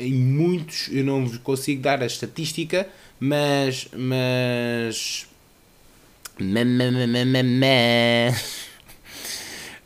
em 0.00 0.14
muitos, 0.14 0.88
eu 0.90 1.04
não 1.04 1.28
consigo 1.38 1.82
dar 1.82 2.02
a 2.02 2.06
estatística, 2.06 2.88
mas. 3.20 3.88
mas. 3.92 5.28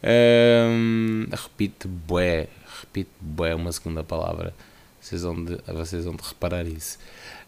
um, 0.05 1.27
repito, 1.31 1.89
bué, 1.89 2.47
repito, 2.81 3.11
bué, 3.21 3.55
uma 3.55 3.73
segunda 3.73 4.05
palavra. 4.05 4.55
Vocês 5.01 5.23
vão 5.23 5.45
de, 5.45 5.59
vocês 5.67 6.05
vão 6.05 6.15
de 6.15 6.23
reparar 6.23 6.67
isso. 6.67 6.99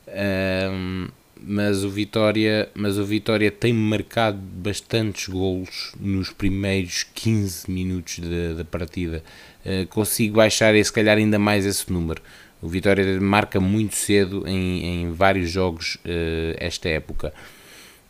Um, 0.09 1.09
mas 1.41 1.85
o 1.85 1.91
Vitória, 1.91 2.69
mas 2.75 2.99
o 2.99 3.05
Vitória 3.05 3.51
tem 3.51 3.73
marcado 3.73 4.39
bastantes 4.39 5.29
golos 5.29 5.93
nos 6.01 6.31
primeiros 6.31 7.05
15 7.15 7.71
minutos 7.71 8.21
da, 8.57 8.65
partida. 8.65 9.23
Uh, 9.65 9.87
consigo 9.89 10.37
baixar 10.37 10.75
e 10.75 10.85
se 10.85 10.93
calhar 10.93 11.17
ainda 11.17 11.39
mais 11.39 11.67
esse 11.67 11.93
número. 11.93 12.23
O 12.63 12.69
Vitória 12.69 13.21
marca 13.21 13.61
muito 13.61 13.95
cedo 13.95 14.47
em, 14.47 15.03
em 15.03 15.13
vários 15.13 15.51
jogos 15.51 15.97
uh, 15.97 16.57
esta 16.59 16.89
época. 16.89 17.33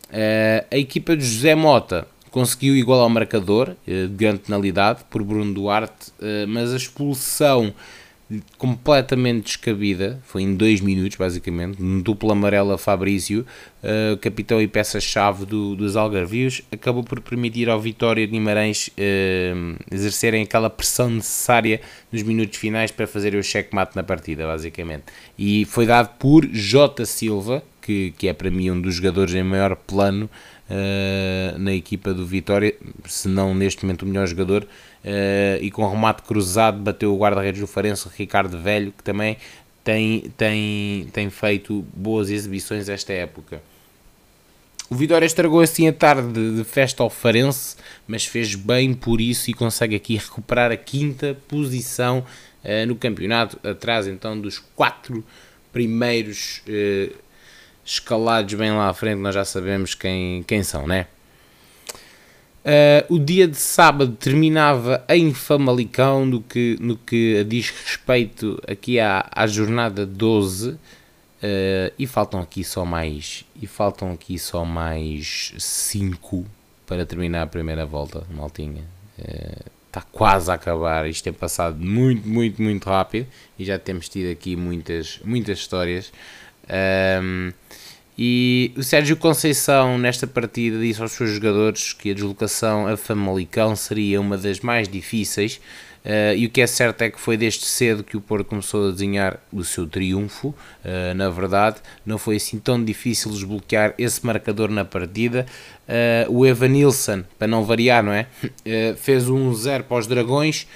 Uh, 0.09 0.67
a 0.71 0.77
equipa 0.77 1.17
de 1.17 1.25
José 1.25 1.55
Mota 1.55 2.07
conseguiu 2.31 2.77
igualar 2.77 3.07
o 3.07 3.11
marcador 3.11 3.75
de 3.87 4.09
grande 4.09 4.41
penalidade 4.41 5.01
por 5.09 5.25
Bruno 5.25 5.55
Duarte, 5.55 6.13
mas 6.47 6.71
a 6.71 6.77
expulsão 6.77 7.73
completamente 8.59 9.45
descabida, 9.45 10.21
foi 10.25 10.43
em 10.43 10.57
dois 10.57 10.81
minutos 10.81 11.17
basicamente, 11.17 11.81
um 11.81 12.01
duplo 12.01 12.33
amarelo 12.33 12.73
a 12.73 12.79
Fabrício, 12.79 13.47
uh, 13.83 14.17
capitão 14.17 14.61
e 14.61 14.67
peça-chave 14.67 15.47
do, 15.47 15.77
dos 15.77 15.97
Algarvios, 15.97 16.63
acabou 16.73 17.05
por 17.05 17.21
permitir 17.21 17.69
ao 17.69 17.81
Vitória 17.81 18.27
de 18.27 18.33
Guimarães 18.33 18.89
uh, 18.89 19.77
exercerem 19.93 20.43
aquela 20.43 20.69
pressão 20.69 21.09
necessária 21.09 21.81
nos 22.11 22.23
minutos 22.25 22.59
finais 22.59 22.91
para 22.91 23.07
fazer 23.07 23.35
o 23.37 23.43
checkmate 23.43 23.95
na 23.95 24.03
partida, 24.03 24.45
basicamente. 24.45 25.05
E 25.39 25.65
foi 25.65 25.87
dado 25.87 26.17
por 26.19 26.45
J. 26.47 27.07
Silva, 27.07 27.63
que, 27.81 28.13
que 28.19 28.27
é 28.27 28.33
para 28.33 28.51
mim 28.51 28.73
um 28.73 28.81
dos 28.81 28.97
jogadores 28.97 29.33
em 29.35 29.45
maior 29.45 29.77
plano 29.77 30.29
uh, 30.69 31.59
na 31.59 31.73
equipa 31.73 32.13
do 32.13 32.27
Vitória, 32.27 32.75
se 33.05 33.29
não 33.29 33.55
neste 33.55 33.85
momento 33.85 34.03
o 34.03 34.07
melhor 34.07 34.27
jogador, 34.27 34.67
uh, 35.05 35.63
e 35.63 35.71
com 35.71 35.89
remate 35.89 36.23
cruzado 36.23 36.79
bateu 36.79 37.15
o 37.15 37.19
guarda-redes 37.19 37.61
do 37.61 37.67
Farense, 37.67 38.09
Ricardo 38.17 38.59
Velho, 38.59 38.93
que 38.93 39.03
também 39.03 39.37
tem, 39.85 40.33
tem, 40.37 41.09
tem 41.13 41.31
feito 41.31 41.85
boas 41.95 42.31
exibições 42.31 42.89
esta 42.89 43.13
época. 43.13 43.63
O 44.89 44.95
Vitória 44.95 45.27
estragou 45.27 45.61
assim 45.61 45.89
a 45.89 45.93
tarde 45.93 46.57
de 46.57 46.65
festa 46.65 47.03
ao 47.03 47.11
Farense, 47.11 47.77
mas 48.07 48.25
fez 48.25 48.55
bem 48.55 48.95
por 48.95 49.21
isso 49.21 49.51
e 49.51 49.55
consegue 49.55 49.97
aqui 49.97 50.17
recuperar 50.17 50.71
a 50.71 50.77
quinta 50.77 51.37
posição 51.49 52.25
uh, 52.65 52.87
no 52.87 52.95
campeonato, 52.95 53.59
atrás 53.67 54.07
então 54.07 54.41
dos 54.41 54.59
quatro 54.59 55.25
primeiros 55.73 56.63
uh, 56.69 57.15
escalados 57.85 58.55
bem 58.55 58.73
lá 58.73 58.89
à 58.89 58.95
frente, 58.95 59.19
nós 59.19 59.35
já 59.35 59.45
sabemos 59.45 59.95
quem, 59.95 60.43
quem 60.43 60.63
são, 60.63 60.87
né? 60.87 61.07
Uh, 62.67 63.15
o 63.15 63.19
dia 63.21 63.47
de 63.47 63.57
sábado 63.57 64.17
terminava 64.17 65.05
em 65.09 65.33
Famalicão, 65.33 66.27
no 66.27 66.43
que, 66.43 66.77
no 66.81 66.97
que 66.97 67.45
diz 67.45 67.71
respeito 67.71 68.61
aqui 68.67 68.99
à, 68.99 69.25
à 69.31 69.47
jornada 69.47 70.05
12, 70.05 70.71
uh, 70.71 70.79
ah, 71.45 71.93
e 71.97 72.09
faltam 72.09 72.41
aqui 72.41 72.65
só 72.65 72.85
mais, 72.85 73.45
e 73.63 73.69
faltam 73.69 74.11
aqui 74.11 74.37
só 74.37 74.65
mais 74.65 75.55
5 75.57 76.45
para 76.89 77.07
terminar 77.07 77.43
a 77.43 77.47
primeira 77.47 77.87
volta, 77.87 78.27
maltinha. 78.35 78.83
Está 79.87 80.01
uh, 80.01 80.07
quase 80.11 80.51
a 80.51 80.55
acabar, 80.55 81.09
isto 81.09 81.23
tem 81.23 81.33
passado 81.33 81.79
muito, 81.79 82.29
muito, 82.29 82.61
muito 82.61 82.91
rápido, 82.91 83.29
e 83.57 83.65
já 83.65 83.79
temos 83.79 84.09
tido 84.09 84.33
aqui 84.33 84.57
muitas, 84.57 85.21
muitas 85.25 85.61
histórias. 85.61 86.13
Um, 87.23 87.53
e 88.19 88.73
o 88.77 88.83
Sérgio 88.83 89.17
Conceição, 89.17 89.99
nesta 89.99 90.27
partida, 90.27 90.79
disse 90.79 91.03
aos 91.03 91.13
seus 91.13 91.31
jogadores 91.31 91.93
que 91.93 92.11
a 92.11 92.15
deslocação 92.15 92.87
a 92.87 92.97
Famalicão 92.97 93.77
seria 93.77 94.21
uma 94.21 94.39
das 94.39 94.61
mais 94.61 94.89
difíceis. 94.89 95.61
Uh, 96.07 96.37
e 96.37 96.47
o 96.47 96.51
que 96.51 96.61
é 96.61 96.67
certo 96.69 97.03
é 97.03 97.11
que 97.11 97.21
foi 97.21 97.37
desde 97.37 97.65
cedo 97.65 98.05
que 98.05 98.17
o 98.17 98.21
Porto 98.21 98.47
começou 98.47 98.89
a 98.89 98.93
desenhar 98.93 99.41
o 99.53 99.65
seu 99.65 99.87
triunfo. 99.89 100.49
Uh, 100.85 101.13
na 101.17 101.29
verdade, 101.29 101.79
não 102.07 102.17
foi 102.17 102.37
assim 102.37 102.61
tão 102.61 102.83
difícil 102.83 103.31
desbloquear 103.33 103.93
esse 103.99 104.25
marcador 104.25 104.71
na 104.71 104.85
partida. 104.85 105.45
Uh, 105.89 106.33
o 106.33 106.47
Evan 106.47 106.69
Nilsson, 106.69 107.25
para 107.37 107.49
não 107.49 107.65
variar, 107.65 108.05
não 108.05 108.13
é? 108.13 108.29
fez 108.97 109.29
um 109.29 109.53
0 109.53 109.85
para 109.85 109.99
os 109.99 110.07
Dragões 110.07 110.67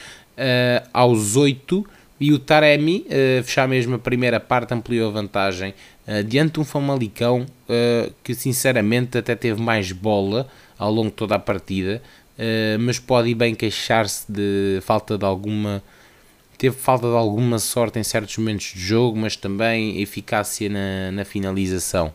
aos 0.93 1.37
8 1.37 1.87
e 2.21 2.33
o 2.35 2.39
Taremi, 2.39 3.07
uh, 3.07 3.43
fechar 3.43 3.67
mesmo 3.67 3.95
a 3.95 3.99
primeira 3.99 4.39
parte, 4.39 4.75
ampliou 4.75 5.09
a 5.09 5.13
vantagem 5.13 5.75
uh, 6.07 6.23
diante 6.23 6.55
de 6.55 6.61
um 6.61 6.65
Famalicão 6.65 7.47
uh, 7.47 8.13
que 8.23 8.35
sinceramente 8.35 9.17
até 9.17 9.35
teve 9.35 9.61
mais 9.63 9.91
bola 9.91 10.47
ao 10.79 10.93
longo 10.93 11.09
de 11.09 11.17
toda 11.17 11.35
a 11.35 11.39
partida, 11.39 12.03
mas 12.81 12.99
pode 12.99 13.35
bem 13.35 13.55
queixar-se 13.55 14.25
de 14.33 14.81
falta 14.81 15.19
de 15.19 15.27
alguma. 15.27 15.83
Teve 16.57 16.75
falta 16.75 17.07
de 17.07 17.15
alguma 17.15 17.59
sorte 17.59 17.99
em 17.99 18.03
certos 18.03 18.39
momentos 18.39 18.73
de 18.75 18.81
jogo, 18.81 19.15
mas 19.19 19.37
também 19.37 20.01
eficácia 20.01 20.71
na, 20.71 21.13
na 21.13 21.23
finalização. 21.27 22.11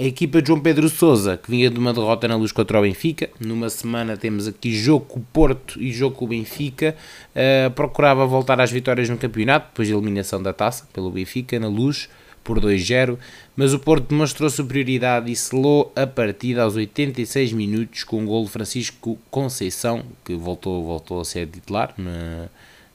A 0.00 0.04
equipa 0.04 0.40
de 0.40 0.48
João 0.48 0.58
Pedro 0.58 0.88
Sousa, 0.88 1.36
que 1.36 1.50
vinha 1.50 1.68
de 1.68 1.78
uma 1.78 1.92
derrota 1.92 2.26
na 2.26 2.34
luz 2.34 2.52
contra 2.52 2.78
o 2.78 2.82
Benfica, 2.82 3.28
numa 3.38 3.68
semana 3.68 4.16
temos 4.16 4.48
aqui 4.48 4.72
jogo 4.72 5.04
com 5.04 5.20
o 5.20 5.22
Porto 5.22 5.78
e 5.78 5.92
jogo 5.92 6.16
com 6.16 6.24
o 6.24 6.28
Benfica, 6.28 6.96
uh, 7.36 7.70
procurava 7.72 8.24
voltar 8.24 8.58
às 8.62 8.70
vitórias 8.70 9.10
no 9.10 9.18
campeonato, 9.18 9.66
depois 9.68 9.90
da 9.90 9.94
eliminação 9.94 10.42
da 10.42 10.54
taça 10.54 10.88
pelo 10.90 11.10
Benfica, 11.10 11.60
na 11.60 11.68
luz, 11.68 12.08
por 12.42 12.58
2-0, 12.58 13.18
mas 13.54 13.74
o 13.74 13.78
Porto 13.78 14.08
demonstrou 14.08 14.48
superioridade 14.48 15.30
e 15.30 15.36
selou 15.36 15.92
a 15.94 16.06
partida 16.06 16.62
aos 16.62 16.76
86 16.76 17.52
minutos 17.52 18.02
com 18.02 18.24
o 18.24 18.26
gol 18.26 18.44
de 18.46 18.50
Francisco 18.52 19.18
Conceição, 19.30 20.02
que 20.24 20.34
voltou, 20.34 20.82
voltou 20.82 21.20
a 21.20 21.26
ser 21.26 21.46
titular 21.46 21.92
na, 21.98 22.48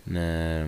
na, 0.07 0.67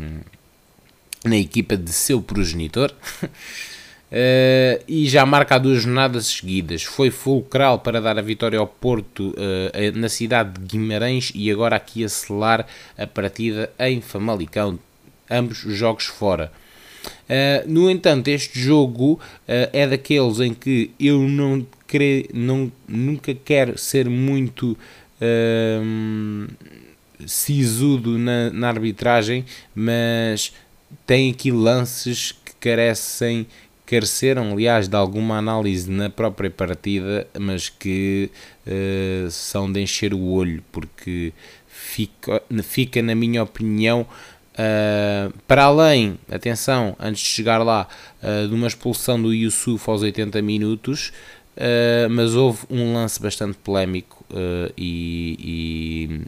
na 1.25 1.35
equipa 1.35 1.75
de 1.75 1.91
seu 1.91 2.21
progenitor. 2.21 2.93
Uh, 4.09 4.81
e 4.87 5.05
já 5.05 5.25
marca 5.25 5.57
duas 5.57 5.81
jornadas 5.81 6.27
seguidas. 6.27 6.83
Foi 6.83 7.11
fulcral 7.11 7.79
para 7.79 7.99
dar 7.99 8.17
a 8.17 8.21
vitória 8.21 8.57
ao 8.57 8.65
Porto 8.65 9.31
uh, 9.31 9.99
na 9.99 10.07
cidade 10.07 10.59
de 10.61 10.65
Guimarães 10.65 11.31
e 11.35 11.51
agora 11.51 11.75
aqui 11.75 12.05
a 12.05 12.09
selar 12.09 12.65
a 12.97 13.05
partida 13.05 13.69
em 13.77 13.99
Famalicão, 13.99 14.79
ambos 15.29 15.65
os 15.65 15.75
jogos 15.75 16.05
fora. 16.05 16.51
Uh, 17.05 17.69
no 17.69 17.91
entanto, 17.91 18.29
este 18.29 18.57
jogo 18.57 19.19
é 19.45 19.85
daqueles 19.85 20.39
em 20.39 20.53
que 20.53 20.91
eu 20.97 21.19
não, 21.19 21.67
cre... 21.85 22.29
não 22.33 22.71
nunca 22.87 23.33
quero 23.33 23.77
ser 23.77 24.09
muito 24.09 24.77
sisudo 27.25 28.17
na, 28.17 28.51
na 28.51 28.67
arbitragem, 28.69 29.43
mas 29.75 30.53
tem 31.05 31.31
aqui 31.31 31.51
lances 31.51 32.31
que 32.31 32.53
carecem 32.59 33.47
careceram, 33.87 34.51
aliás, 34.51 34.89
de 34.89 34.95
alguma 34.97 35.37
análise 35.37 35.89
na 35.89 36.09
própria 36.09 36.51
partida, 36.51 37.25
mas 37.39 37.69
que 37.69 38.29
uh, 38.67 39.31
são 39.31 39.71
de 39.71 39.79
encher 39.79 40.13
o 40.13 40.21
olho, 40.21 40.61
porque 40.73 41.33
fica, 41.67 42.43
fica 42.63 43.01
na 43.01 43.15
minha 43.15 43.41
opinião, 43.41 44.01
uh, 44.01 45.33
para 45.47 45.63
além, 45.63 46.19
atenção, 46.29 46.97
antes 46.99 47.21
de 47.21 47.29
chegar 47.29 47.63
lá, 47.63 47.87
uh, 48.21 48.47
de 48.49 48.53
uma 48.53 48.67
expulsão 48.67 49.19
do 49.19 49.33
Yusuf 49.33 49.89
aos 49.89 50.01
80 50.01 50.41
minutos, 50.41 51.11
mas 52.11 52.35
houve 52.35 52.67
um 52.69 52.93
lance 52.93 53.19
bastante 53.19 53.57
polémico 53.57 54.23
e, 54.77 56.21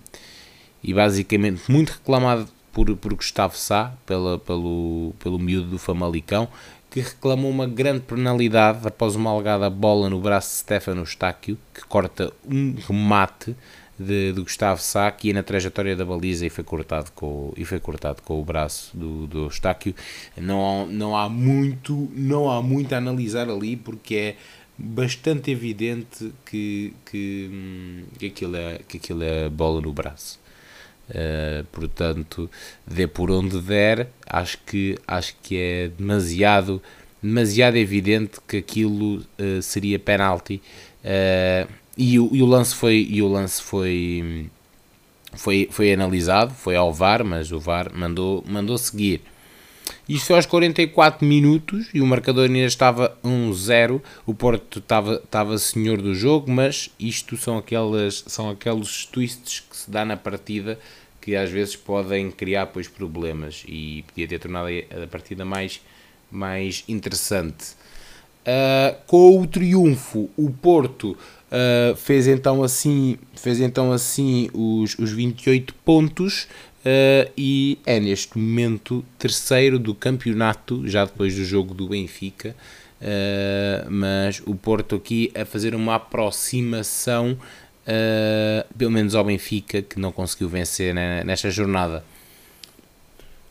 e, 0.84 0.90
e 0.90 0.92
basicamente 0.92 1.62
muito 1.70 1.92
reclamado 1.92 2.50
por, 2.72 2.96
por 2.98 3.14
Gustavo 3.14 3.56
Sá, 3.56 3.94
pela, 4.08 4.40
pelo, 4.40 5.14
pelo 5.20 5.38
miúdo 5.38 5.70
do 5.70 5.78
Famalicão, 5.78 6.48
que 6.90 7.02
reclamou 7.02 7.52
uma 7.52 7.68
grande 7.68 8.02
penalidade 8.02 8.88
após 8.88 9.16
uma 9.16 9.32
alegada 9.32 9.70
bola 9.70 10.10
no 10.10 10.20
braço 10.20 10.50
de 10.50 10.56
Stefano 10.56 11.02
Eustáquio, 11.02 11.58
que 11.74 11.82
corta 11.86 12.34
um 12.50 12.76
remate 12.88 13.56
de, 14.00 14.32
de 14.32 14.42
Gustavo 14.42 14.82
Sá, 14.82 15.12
que 15.12 15.28
ia 15.28 15.34
na 15.34 15.44
trajetória 15.44 15.96
da 15.96 16.06
baliza 16.06 16.46
e 16.46 16.50
foi 16.50 16.64
cortado 16.64 17.12
com, 17.12 17.54
e 17.56 17.66
foi 17.66 17.80
cortado 17.80 18.22
com 18.24 18.40
o 18.40 18.46
braço 18.46 18.96
do, 18.98 19.28
do 19.28 19.40
Eustáquio. 19.44 19.94
Não, 20.38 20.88
não, 20.88 21.16
há 21.16 21.30
muito, 21.30 22.10
não 22.16 22.50
há 22.50 22.62
muito 22.64 22.94
a 22.94 22.98
analisar 22.98 23.50
ali, 23.50 23.76
porque 23.76 24.16
é 24.16 24.36
bastante 24.78 25.52
evidente 25.52 26.32
que, 26.46 26.94
que, 27.06 27.50
hum, 27.52 28.04
que, 28.18 28.28
aquilo, 28.28 28.56
é, 28.56 28.80
que 28.88 28.98
aquilo 28.98 29.24
é 29.24 29.50
bola 29.50 29.82
no 29.82 29.92
braço. 29.92 30.40
Uh, 31.10 31.64
portanto, 31.72 32.50
dê 32.86 33.08
por 33.08 33.32
onde 33.32 33.60
der, 33.62 34.10
acho 34.28 34.60
que, 34.60 34.96
acho 35.08 35.36
que 35.42 35.58
é 35.58 35.88
demasiado, 35.88 36.80
demasiado 37.22 37.78
evidente 37.78 38.40
que 38.48 38.58
aquilo 38.58 39.18
uh, 39.18 39.62
seria 39.62 39.98
penalti. 39.98 40.62
Uh, 41.04 41.68
e, 41.98 42.20
o, 42.20 42.30
e 42.32 42.44
o 42.44 42.46
lance 42.46 42.76
foi, 42.76 43.08
e 43.10 43.22
o 43.24 43.28
lance 43.28 43.62
foi, 43.62 44.50
foi, 45.34 45.68
foi 45.72 45.92
analisado, 45.92 46.54
foi 46.54 46.76
ao 46.76 46.94
VAR, 46.94 47.24
mas 47.24 47.52
o 47.52 47.60
VAR 47.60 47.92
mandou, 47.94 48.44
mandou 48.48 48.78
seguir. 48.78 49.22
Isto 50.10 50.34
aos 50.34 50.48
44 50.48 51.24
minutos 51.24 51.88
e 51.94 52.02
o 52.02 52.08
marcador 52.08 52.46
ainda 52.46 52.66
estava 52.66 53.16
1-0. 53.24 54.02
O 54.26 54.34
Porto 54.34 54.80
estava, 54.80 55.22
estava 55.24 55.56
senhor 55.60 56.02
do 56.02 56.16
jogo, 56.16 56.52
mas 56.52 56.90
isto 57.00 57.38
são, 57.38 57.60
aquelas, 57.60 58.24
são 58.26 58.50
aqueles 58.50 59.06
twists 59.06 59.60
que 59.60 59.78
se 59.78 59.92
dá 59.92 60.04
na 60.04 60.18
partida 60.18 60.80
que 61.22 61.36
às 61.36 61.52
vezes 61.52 61.76
podem 61.76 62.32
criar 62.32 62.66
pois, 62.66 62.88
problemas 62.88 63.64
e 63.68 64.04
podia 64.08 64.28
ter 64.28 64.40
tornado 64.40 64.70
a 65.04 65.06
partida 65.06 65.46
mais, 65.46 65.80
mais 66.32 66.84
interessante. 66.88 67.76
Uh, 68.40 68.96
com 69.06 69.40
o 69.40 69.46
triunfo, 69.46 70.28
o 70.36 70.50
Porto 70.50 71.12
uh, 71.12 71.96
fez 71.96 72.26
então 72.26 72.64
assim, 72.64 73.20
fez 73.36 73.60
então 73.60 73.92
assim 73.92 74.50
os, 74.54 74.98
os 74.98 75.12
28 75.12 75.76
pontos 75.86 76.48
uh, 76.86 77.32
e 77.38 77.78
é 77.86 78.00
neste 78.00 78.38
momento 78.38 79.04
terceiro 79.18 79.80
do 79.80 79.94
campeonato, 79.96 80.88
já 80.88 81.06
depois 81.06 81.36
do 81.36 81.44
jogo 81.44 81.74
do 81.74 81.90
Benfica. 81.90 82.56
mas 83.90 84.42
o 84.46 84.54
Porto 84.56 84.96
aqui 84.96 85.32
a 85.34 85.46
fazer 85.46 85.74
uma 85.74 85.96
aproximação 85.96 87.38
uh, 87.90 88.74
pelo 88.78 88.92
menos 88.92 89.16
ao 89.16 89.24
Benfica, 89.24 89.82
que 89.82 90.00
não 90.00 90.12
conseguiu 90.12 90.48
vencer 90.48 90.94
nesta 91.26 91.50
jornada. 91.50 92.04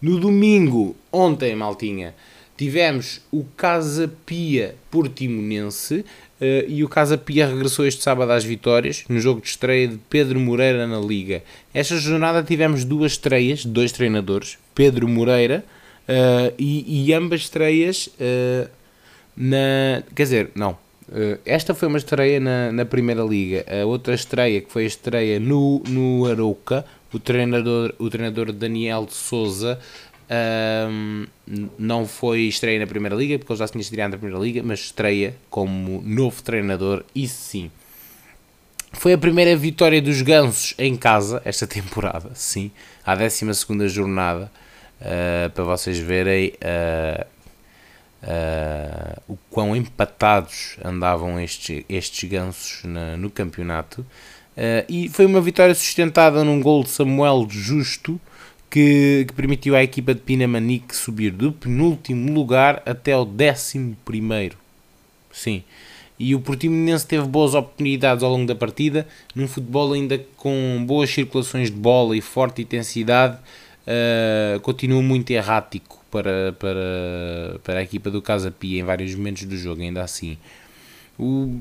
No 0.00 0.18
domingo, 0.18 0.94
ontem, 1.10 1.56
Maltinha, 1.56 2.14
tivemos 2.56 3.20
o 3.32 3.44
Casa 3.56 4.10
Pia 4.24 4.76
Portimonense 4.90 5.96
uh, 5.96 6.04
e 6.40 6.84
o 6.84 6.88
Casa 6.88 7.18
Pia 7.18 7.46
regressou 7.46 7.86
este 7.86 8.02
sábado 8.02 8.30
às 8.30 8.44
vitórias 8.44 9.04
no 9.08 9.18
jogo 9.20 9.40
de 9.40 9.48
estreia 9.48 9.88
de 9.88 9.98
Pedro 10.08 10.38
Moreira 10.38 10.86
na 10.86 11.00
Liga. 11.00 11.42
Esta 11.74 11.96
jornada 11.96 12.42
tivemos 12.42 12.84
duas 12.84 13.12
estreias, 13.12 13.64
dois 13.64 13.92
treinadores, 13.92 14.58
Pedro 14.74 15.08
Moreira 15.08 15.64
uh, 16.08 16.54
e, 16.58 17.06
e, 17.06 17.12
ambas 17.12 17.40
estreias 17.40 18.06
uh, 18.06 18.68
na. 19.36 20.02
Quer 20.14 20.22
dizer, 20.22 20.50
não, 20.54 20.76
esta 21.44 21.74
foi 21.74 21.88
uma 21.88 21.98
estreia 21.98 22.38
na, 22.38 22.70
na 22.72 22.84
Primeira 22.84 23.22
Liga. 23.22 23.64
A 23.68 23.86
outra 23.86 24.14
estreia, 24.14 24.60
que 24.60 24.70
foi 24.70 24.84
a 24.84 24.86
estreia 24.86 25.40
no, 25.40 25.82
no 25.88 26.26
Arouca, 26.26 26.84
o 27.12 27.18
treinador, 27.18 27.94
o 27.98 28.10
treinador 28.10 28.52
Daniel 28.52 29.06
de 29.06 29.14
Souza 29.14 29.78
ehm, 30.28 31.26
não 31.78 32.06
foi 32.06 32.42
estreia 32.42 32.78
na 32.78 32.86
Primeira 32.86 33.14
Liga, 33.14 33.38
porque 33.38 33.52
ele 33.52 33.58
já 33.58 33.68
tinha 33.68 33.80
estreado 33.80 34.12
na 34.12 34.18
Primeira 34.18 34.42
Liga, 34.42 34.62
mas 34.62 34.80
estreia 34.80 35.34
como 35.50 36.02
novo 36.04 36.42
treinador, 36.42 37.04
isso 37.14 37.42
sim. 37.42 37.70
Foi 38.92 39.12
a 39.12 39.18
primeira 39.18 39.54
vitória 39.56 40.00
dos 40.00 40.22
Gansos 40.22 40.74
em 40.78 40.96
casa 40.96 41.42
esta 41.44 41.66
temporada, 41.68 42.30
sim, 42.34 42.70
à 43.04 43.14
12 43.14 43.88
jornada, 43.88 44.50
uh, 45.00 45.50
para 45.50 45.64
vocês 45.64 45.98
verem. 45.98 46.52
Uh, 46.54 47.38
uh, 48.22 49.22
o 49.28 49.38
quão 49.50 49.76
empatados 49.76 50.76
andavam 50.84 51.40
estes, 51.40 51.84
estes 51.88 52.28
gansos 52.28 52.84
na, 52.84 53.16
no 53.16 53.30
campeonato. 53.30 54.04
E 54.88 55.08
foi 55.08 55.24
uma 55.24 55.40
vitória 55.40 55.72
sustentada 55.72 56.42
num 56.42 56.60
gol 56.60 56.82
de 56.82 56.90
Samuel 56.90 57.46
Justo 57.48 58.20
que, 58.70 59.24
que 59.26 59.32
permitiu 59.34 59.74
à 59.74 59.82
equipa 59.82 60.14
de 60.14 60.20
Pinamanique 60.20 60.94
subir 60.94 61.30
do 61.30 61.52
penúltimo 61.52 62.32
lugar 62.32 62.82
até 62.84 63.16
o 63.16 63.24
décimo 63.24 63.96
primeiro. 64.04 64.56
Sim. 65.32 65.62
E 66.18 66.34
o 66.34 66.40
Portimonense 66.40 67.06
teve 67.06 67.26
boas 67.26 67.54
oportunidades 67.54 68.24
ao 68.24 68.30
longo 68.30 68.46
da 68.46 68.54
partida, 68.54 69.06
num 69.34 69.46
futebol 69.46 69.92
ainda 69.92 70.18
com 70.36 70.84
boas 70.84 71.08
circulações 71.10 71.70
de 71.70 71.76
bola 71.76 72.16
e 72.16 72.20
forte 72.20 72.62
intensidade, 72.62 73.38
uh, 73.86 74.58
continua 74.60 75.00
muito 75.00 75.30
errático 75.30 76.04
para, 76.10 76.52
para, 76.58 77.60
para 77.62 77.78
a 77.78 77.82
equipa 77.82 78.10
do 78.10 78.20
Casa 78.20 78.50
Pia 78.50 78.80
em 78.80 78.82
vários 78.82 79.14
momentos 79.14 79.44
do 79.44 79.56
jogo, 79.56 79.80
ainda 79.80 80.02
assim. 80.02 80.36
O, 81.16 81.60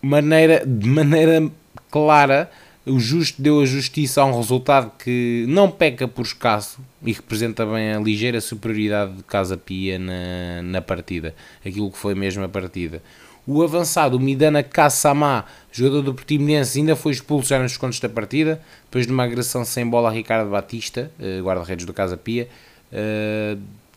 maneira, 0.00 0.64
de 0.64 0.88
maneira 0.88 1.50
clara, 1.90 2.50
o 2.84 2.98
justo 2.98 3.40
deu 3.40 3.60
a 3.60 3.66
justiça 3.66 4.22
a 4.22 4.24
um 4.24 4.36
resultado 4.36 4.92
que 4.98 5.44
não 5.48 5.70
peca 5.70 6.08
por 6.08 6.22
escasso 6.22 6.80
e 7.04 7.12
representa 7.12 7.64
bem 7.64 7.92
a 7.92 8.00
ligeira 8.00 8.40
superioridade 8.40 9.14
de 9.14 9.22
Casa 9.22 9.56
Pia 9.56 9.98
na, 9.98 10.62
na 10.62 10.82
partida, 10.82 11.34
aquilo 11.64 11.90
que 11.90 11.98
foi 11.98 12.14
mesmo 12.14 12.42
a 12.42 12.48
partida. 12.48 13.02
O 13.46 13.62
avançado, 13.62 14.20
Midana 14.20 14.62
Kassamá, 14.62 15.44
jogador 15.72 16.02
do 16.02 16.14
Portimonense, 16.14 16.78
ainda 16.78 16.94
foi 16.94 17.12
expulso 17.12 17.48
já 17.48 17.58
nos 17.58 17.76
contos 17.76 17.98
da 17.98 18.08
partida, 18.08 18.62
depois 18.84 19.06
de 19.06 19.12
uma 19.12 19.24
agressão 19.24 19.64
sem 19.64 19.84
bola 19.84 20.08
a 20.08 20.12
Ricardo 20.12 20.48
Batista, 20.48 21.10
eh, 21.18 21.40
guarda-redes 21.40 21.84
do 21.84 21.92
Casa 21.92 22.16
Pia. 22.16 22.48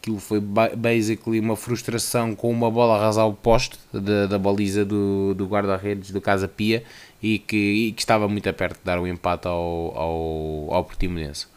Aquilo 0.05 0.19
foi 0.19 0.39
basically 0.39 1.39
uma 1.39 1.55
frustração 1.55 2.35
com 2.35 2.51
uma 2.51 2.69
bola 2.69 2.93
a 2.93 2.97
arrasar 2.97 3.27
o 3.27 3.33
poste 3.33 3.79
da, 3.91 4.27
da 4.27 4.37
baliza 4.37 4.85
do, 4.85 5.33
do 5.33 5.47
guarda-redes 5.47 6.11
do 6.11 6.21
Casa 6.21 6.47
Pia 6.47 6.83
e 7.23 7.39
que, 7.39 7.57
e 7.57 7.91
que 7.91 8.03
estava 8.03 8.27
muito 8.27 8.53
perto 8.53 8.77
de 8.77 8.85
dar 8.85 8.99
o 8.99 9.01
um 9.01 9.07
empate 9.07 9.47
ao, 9.47 9.97
ao, 9.97 10.73
ao 10.75 10.83
Portimonense. 10.83 11.47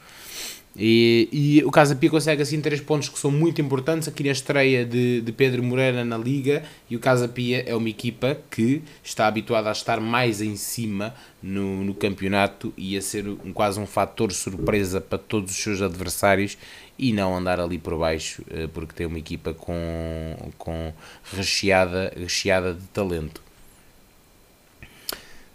E, 0.80 1.28
e, 1.32 1.64
o 1.64 1.72
Casa 1.72 1.96
Pia 1.96 2.08
consegue 2.08 2.40
assim 2.40 2.60
três 2.60 2.80
pontos 2.80 3.08
que 3.08 3.18
são 3.18 3.32
muito 3.32 3.60
importantes 3.60 4.06
aqui 4.06 4.22
na 4.22 4.30
estreia 4.30 4.84
de, 4.84 5.20
de 5.20 5.32
Pedro 5.32 5.60
Moreira 5.60 6.04
na 6.04 6.16
Liga 6.16 6.62
e 6.88 6.94
o 6.94 7.00
Casa 7.00 7.26
Pia 7.26 7.64
é 7.66 7.74
uma 7.74 7.88
equipa 7.88 8.38
que 8.48 8.80
está 9.02 9.26
habituada 9.26 9.68
a 9.68 9.72
estar 9.72 10.00
mais 10.00 10.40
em 10.40 10.54
cima 10.54 11.12
no, 11.42 11.82
no 11.82 11.94
campeonato 11.94 12.72
e 12.76 12.96
a 12.96 13.02
ser 13.02 13.26
um, 13.26 13.52
quase 13.52 13.80
um 13.80 13.86
fator 13.86 14.30
surpresa 14.30 15.00
para 15.00 15.18
todos 15.18 15.50
os 15.50 15.58
seus 15.58 15.82
adversários 15.82 16.56
e 16.98 17.12
não 17.12 17.36
andar 17.36 17.60
ali 17.60 17.78
por 17.78 17.96
baixo 17.96 18.42
eh, 18.50 18.68
porque 18.72 18.92
tem 18.92 19.06
uma 19.06 19.18
equipa 19.18 19.54
com, 19.54 20.36
com 20.58 20.92
recheada, 21.32 22.12
recheada 22.16 22.74
de 22.74 22.86
talento. 22.88 23.40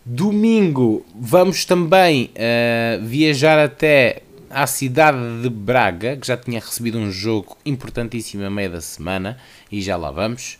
Domingo 0.05 1.05
vamos 1.15 1.63
também 1.63 2.29
uh, 2.35 3.05
viajar 3.05 3.57
até 3.57 4.21
à 4.49 4.67
cidade 4.67 5.41
de 5.41 5.49
Braga, 5.49 6.17
que 6.17 6.27
já 6.27 6.35
tinha 6.35 6.59
recebido 6.59 6.97
um 6.97 7.09
jogo 7.09 7.57
importantíssimo 7.65 8.45
a 8.45 8.49
meio 8.49 8.69
da 8.69 8.81
semana, 8.81 9.37
e 9.71 9.81
já 9.81 9.95
lá 9.95 10.11
vamos. 10.11 10.59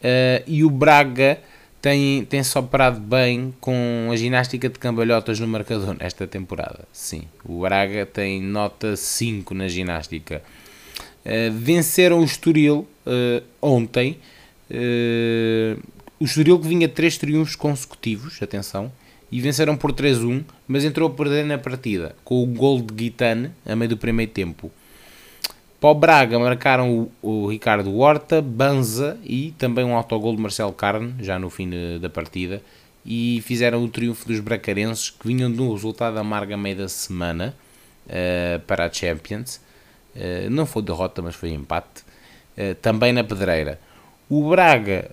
Uh, 0.00 0.42
e 0.46 0.64
o 0.64 0.70
Braga 0.70 1.40
tem, 1.84 2.24
tem 2.24 2.42
soprado 2.42 2.98
bem 2.98 3.52
com 3.60 4.08
a 4.10 4.16
ginástica 4.16 4.70
de 4.70 4.78
cambalhotas 4.78 5.38
no 5.38 5.46
marcador 5.46 5.94
nesta 6.00 6.26
temporada. 6.26 6.88
Sim, 6.90 7.24
o 7.44 7.60
Braga 7.60 8.06
tem 8.06 8.40
nota 8.40 8.96
5 8.96 9.52
na 9.52 9.68
ginástica. 9.68 10.42
Uh, 11.26 11.52
venceram 11.52 12.20
o 12.20 12.24
Estoril 12.24 12.88
uh, 13.06 13.44
ontem. 13.60 14.16
o 16.18 16.24
Estoril 16.24 16.58
que 16.58 16.66
vinha 16.66 16.88
três 16.88 17.18
triunfos 17.18 17.54
consecutivos, 17.54 18.40
atenção, 18.40 18.90
e 19.30 19.38
venceram 19.42 19.76
por 19.76 19.92
3-1, 19.92 20.42
mas 20.66 20.86
entrou 20.86 21.10
a 21.10 21.12
perder 21.12 21.44
na 21.44 21.58
partida 21.58 22.16
com 22.24 22.42
o 22.42 22.46
gol 22.46 22.80
de 22.80 22.94
Guitane 22.94 23.50
a 23.66 23.76
meio 23.76 23.90
do 23.90 23.98
primeiro 23.98 24.32
tempo. 24.32 24.72
Para 25.84 25.90
o 25.90 25.94
Braga 25.94 26.38
marcaram 26.38 27.10
o, 27.22 27.44
o 27.44 27.46
Ricardo 27.46 27.94
Horta, 27.98 28.40
Banza 28.40 29.18
e 29.22 29.52
também 29.58 29.84
um 29.84 29.94
autogol 29.94 30.34
de 30.34 30.40
Marcelo 30.40 30.72
Carne, 30.72 31.14
já 31.20 31.38
no 31.38 31.50
fim 31.50 31.68
de, 31.68 31.98
da 31.98 32.08
partida, 32.08 32.62
e 33.04 33.42
fizeram 33.44 33.84
o 33.84 33.88
triunfo 33.90 34.26
dos 34.26 34.40
bracarenses 34.40 35.10
que 35.10 35.26
vinham 35.26 35.52
de 35.52 35.60
um 35.60 35.70
resultado 35.70 36.16
amargo 36.16 36.54
a 36.54 36.56
meio 36.56 36.78
da 36.78 36.88
semana 36.88 37.54
uh, 38.06 38.60
para 38.60 38.86
a 38.86 38.90
Champions. 38.90 39.60
Uh, 40.16 40.48
não 40.48 40.64
foi 40.64 40.80
derrota, 40.80 41.20
mas 41.20 41.34
foi 41.34 41.50
empate. 41.50 42.00
Uh, 42.56 42.74
também 42.76 43.12
na 43.12 43.22
Pedreira. 43.22 43.78
O 44.26 44.48
Braga 44.48 45.10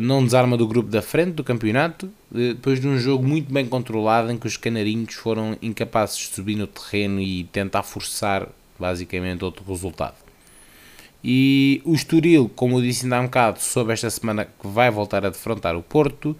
não 0.00 0.24
desarma 0.24 0.56
do 0.56 0.66
grupo 0.66 0.88
da 0.88 1.02
frente 1.02 1.32
do 1.32 1.44
campeonato, 1.44 2.10
depois 2.30 2.80
de 2.80 2.88
um 2.88 2.96
jogo 2.96 3.22
muito 3.22 3.52
bem 3.52 3.66
controlado 3.66 4.32
em 4.32 4.38
que 4.38 4.46
os 4.46 4.56
canarinhos 4.56 5.12
foram 5.16 5.54
incapazes 5.60 6.16
de 6.16 6.34
subir 6.34 6.56
no 6.56 6.66
terreno 6.66 7.20
e 7.20 7.44
tentar 7.44 7.82
forçar 7.82 8.48
basicamente 8.78 9.44
outro 9.44 9.64
resultado. 9.66 10.16
E 11.22 11.80
o 11.84 11.94
Estoril, 11.94 12.50
como 12.54 12.78
eu 12.78 12.82
disse 12.82 13.04
ainda 13.04 13.16
há 13.16 13.20
um 13.20 13.24
bocado, 13.24 13.60
soube 13.60 13.92
esta 13.92 14.10
semana 14.10 14.44
que 14.44 14.68
vai 14.68 14.90
voltar 14.90 15.24
a 15.24 15.30
defrontar 15.30 15.74
o 15.74 15.82
Porto 15.82 16.36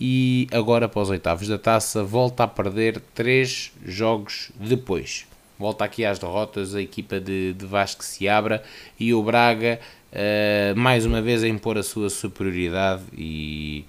e 0.00 0.46
agora 0.52 0.88
para 0.88 1.02
os 1.02 1.10
oitavos 1.10 1.48
da 1.48 1.58
taça 1.58 2.04
volta 2.04 2.44
a 2.44 2.46
perder 2.46 3.02
três 3.14 3.72
jogos 3.84 4.52
depois. 4.54 5.26
Volta 5.58 5.84
aqui 5.84 6.04
às 6.04 6.20
derrotas 6.20 6.76
a 6.76 6.80
equipa 6.80 7.18
de, 7.18 7.52
de 7.52 7.66
Vasco 7.66 8.04
se 8.04 8.28
abra 8.28 8.62
e 8.98 9.12
o 9.12 9.20
Braga 9.24 9.80
uh, 10.12 10.78
mais 10.78 11.04
uma 11.04 11.20
vez 11.20 11.42
a 11.42 11.48
impor 11.48 11.76
a 11.76 11.82
sua 11.82 12.08
superioridade 12.08 13.02
e, 13.12 13.84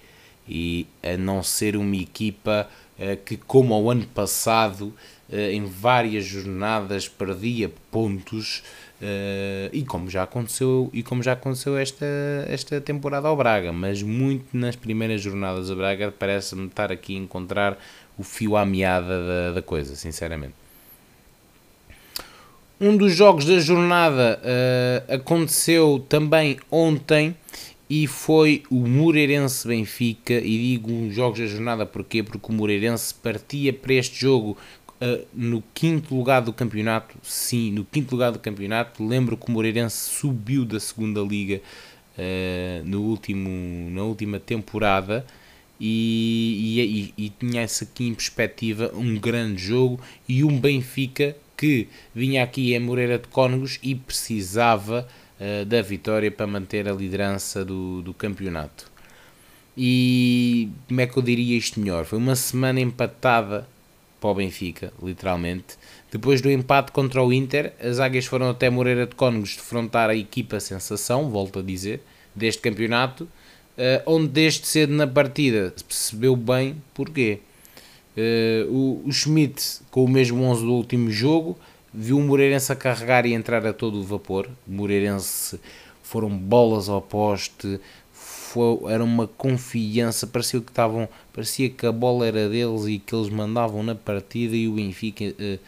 e 0.47 0.87
a 1.03 1.15
não 1.15 1.43
ser 1.43 1.75
uma 1.75 1.95
equipa 1.95 2.67
uh, 2.97 3.17
que 3.23 3.37
como 3.37 3.75
ao 3.75 3.91
ano 3.91 4.07
passado 4.07 4.91
em 5.31 5.65
várias 5.65 6.25
jornadas 6.25 7.07
perdia 7.07 7.71
pontos 7.91 8.63
Uh, 9.01 9.71
e 9.71 9.81
como 9.83 10.09
já 10.09 10.23
aconteceu 10.23 10.89
e 10.91 11.01
como 11.01 11.23
já 11.23 11.31
aconteceu 11.31 11.77
esta, 11.77 12.05
esta 12.49 12.81
temporada 12.81 13.29
ao 13.29 13.37
Braga, 13.37 13.71
mas 13.71 14.03
muito 14.03 14.45
nas 14.51 14.75
primeiras 14.75 15.21
jornadas 15.21 15.71
a 15.71 15.75
Braga 15.75 16.11
parece-me 16.11 16.67
estar 16.67 16.91
aqui 16.91 17.15
a 17.15 17.19
encontrar 17.19 17.79
o 18.17 18.23
fio 18.23 18.57
à 18.57 18.65
meada 18.65 19.25
da, 19.25 19.51
da 19.53 19.61
coisa, 19.61 19.95
sinceramente. 19.95 20.53
Um 22.81 22.97
dos 22.97 23.15
jogos 23.15 23.45
da 23.45 23.57
jornada 23.59 24.37
uh, 24.41 25.13
aconteceu 25.13 26.05
também 26.09 26.57
ontem 26.69 27.33
e 27.89 28.05
foi 28.05 28.63
o 28.69 28.87
Moreirense 28.87 29.67
Benfica. 29.67 30.33
E 30.33 30.75
digo 30.75 31.09
jogos 31.11 31.39
da 31.39 31.47
jornada 31.47 31.85
porquê? 31.85 32.21
Porque 32.21 32.51
o 32.51 32.53
Moreirense 32.53 33.13
partia 33.15 33.73
para 33.73 33.93
este 33.93 34.21
jogo 34.21 34.55
uh, 35.01 35.25
no 35.33 35.63
quinto 35.73 36.15
lugar 36.15 36.41
do 36.41 36.53
campeonato, 36.53 37.15
sim, 37.23 37.71
no 37.71 37.85
quinto 37.85 38.11
lugar 38.11 38.31
do 38.31 38.39
campeonato. 38.39 39.05
Lembro 39.05 39.37
que 39.37 39.47
o 39.47 39.51
Moreirense 39.51 40.09
subiu 40.09 40.65
da 40.65 40.79
segunda 40.79 41.21
liga 41.21 41.61
uh, 42.17 42.85
no 42.85 43.01
último, 43.01 43.89
na 43.91 44.03
última 44.03 44.39
temporada. 44.39 45.25
E, 45.81 47.13
e, 47.17 47.25
e, 47.25 47.29
tinha-se 47.29 47.85
aqui 47.85 48.05
em 48.05 48.13
perspectiva 48.13 48.91
um 48.93 49.17
grande 49.17 49.61
jogo 49.63 49.97
e 50.27 50.43
um 50.43 50.59
Benfica 50.59 51.37
que 51.55 51.87
vinha 52.13 52.43
aqui 52.43 52.73
em 52.73 52.79
Moreira 52.79 53.17
de 53.17 53.29
Cónegos 53.29 53.79
e 53.81 53.95
precisava 53.95 55.07
uh, 55.39 55.65
da 55.65 55.81
vitória 55.81 56.29
para 56.29 56.45
manter 56.45 56.87
a 56.89 56.91
liderança 56.91 57.63
do, 57.63 58.01
do 58.01 58.13
campeonato. 58.13 58.91
E 59.77 60.69
como 60.89 60.99
é 60.99 61.07
que 61.07 61.15
eu 61.15 61.23
diria 61.23 61.57
isto 61.57 61.79
melhor? 61.79 62.03
Foi 62.03 62.17
uma 62.17 62.35
semana 62.35 62.81
empatada 62.81 63.65
para 64.19 64.29
o 64.29 64.35
Benfica, 64.35 64.93
literalmente. 65.01 65.77
Depois 66.11 66.41
do 66.41 66.51
empate 66.51 66.91
contra 66.91 67.23
o 67.23 67.31
Inter, 67.31 67.73
as 67.79 67.99
águias 67.99 68.25
foram 68.25 68.49
até 68.49 68.69
Moreira 68.69 69.05
de 69.05 69.15
Cónegos 69.15 69.55
defrontar 69.55 70.09
a 70.09 70.15
equipa 70.15 70.59
sensação, 70.59 71.29
volto 71.29 71.59
a 71.59 71.61
dizer, 71.61 72.01
deste 72.35 72.61
campeonato, 72.61 73.23
uh, 73.23 74.03
onde 74.05 74.27
desde 74.27 74.67
cedo 74.67 74.93
na 74.93 75.07
partida 75.07 75.73
se 75.75 75.83
percebeu 75.83 76.35
bem 76.35 76.75
porquê. 76.93 77.39
Uh, 78.17 78.71
o, 78.71 79.03
o 79.07 79.11
Schmidt, 79.11 79.81
com 79.91 80.03
o 80.03 80.07
mesmo 80.07 80.43
11 80.43 80.65
do 80.65 80.73
último 80.73 81.11
jogo, 81.11 81.57
viu 81.93 82.17
o 82.17 82.21
Moreirense 82.21 82.71
a 82.71 82.75
carregar 82.75 83.25
e 83.25 83.33
entrar 83.33 83.65
a 83.65 83.73
todo 83.73 83.99
o 83.99 84.03
vapor. 84.03 84.49
O 84.67 84.71
Moreirense 84.71 85.59
foram 86.03 86.29
bolas 86.29 86.89
ao 86.89 87.01
poste, 87.01 87.79
foi, 88.49 88.91
era 88.91 89.03
uma 89.03 89.27
confiança, 89.27 90.25
parecia 90.25 90.59
que 90.59 90.71
estavam, 90.71 91.07
parecia 91.31 91.69
que 91.69 91.85
a 91.85 91.91
bola 91.91 92.25
era 92.25 92.49
deles 92.49 92.85
e 92.87 92.97
que 92.97 93.13
eles 93.13 93.29
mandavam 93.29 93.83
na 93.83 93.93
partida 93.93 94.55
e 94.55 94.67
o 94.67 94.73
Benfica, 94.73 95.25
uh, 95.25 95.59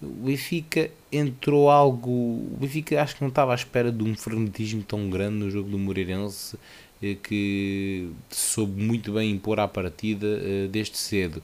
o 0.00 0.26
Benfica 0.26 0.90
entrou 1.10 1.68
algo, 1.68 2.10
o 2.10 2.56
Benfica 2.60 3.02
acho 3.02 3.16
que 3.16 3.22
não 3.22 3.30
estava 3.30 3.50
à 3.50 3.54
espera 3.56 3.90
de 3.90 4.04
um 4.04 4.14
frenetismo 4.14 4.82
tão 4.82 5.10
grande 5.10 5.36
no 5.38 5.50
jogo 5.50 5.68
do 5.68 5.78
Moreirense 5.78 6.54
uh, 6.54 7.16
que 7.16 8.08
soube 8.30 8.80
muito 8.80 9.12
bem 9.12 9.32
impor 9.32 9.58
à 9.58 9.66
partida 9.66 10.26
uh, 10.26 10.68
desde 10.68 10.96
cedo. 10.96 11.42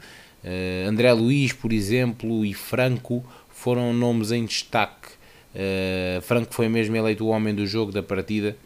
André 0.88 1.12
Luiz, 1.12 1.52
por 1.52 1.72
exemplo, 1.72 2.44
e 2.44 2.54
Franco 2.54 3.24
foram 3.48 3.92
nomes 3.92 4.30
em 4.30 4.44
destaque. 4.44 5.08
Franco 6.22 6.54
foi 6.54 6.68
mesmo 6.68 6.94
eleito 6.94 7.24
o 7.24 7.28
homem 7.30 7.52
do 7.52 7.66
jogo 7.66 7.90
da 7.90 8.00
partida 8.00 8.56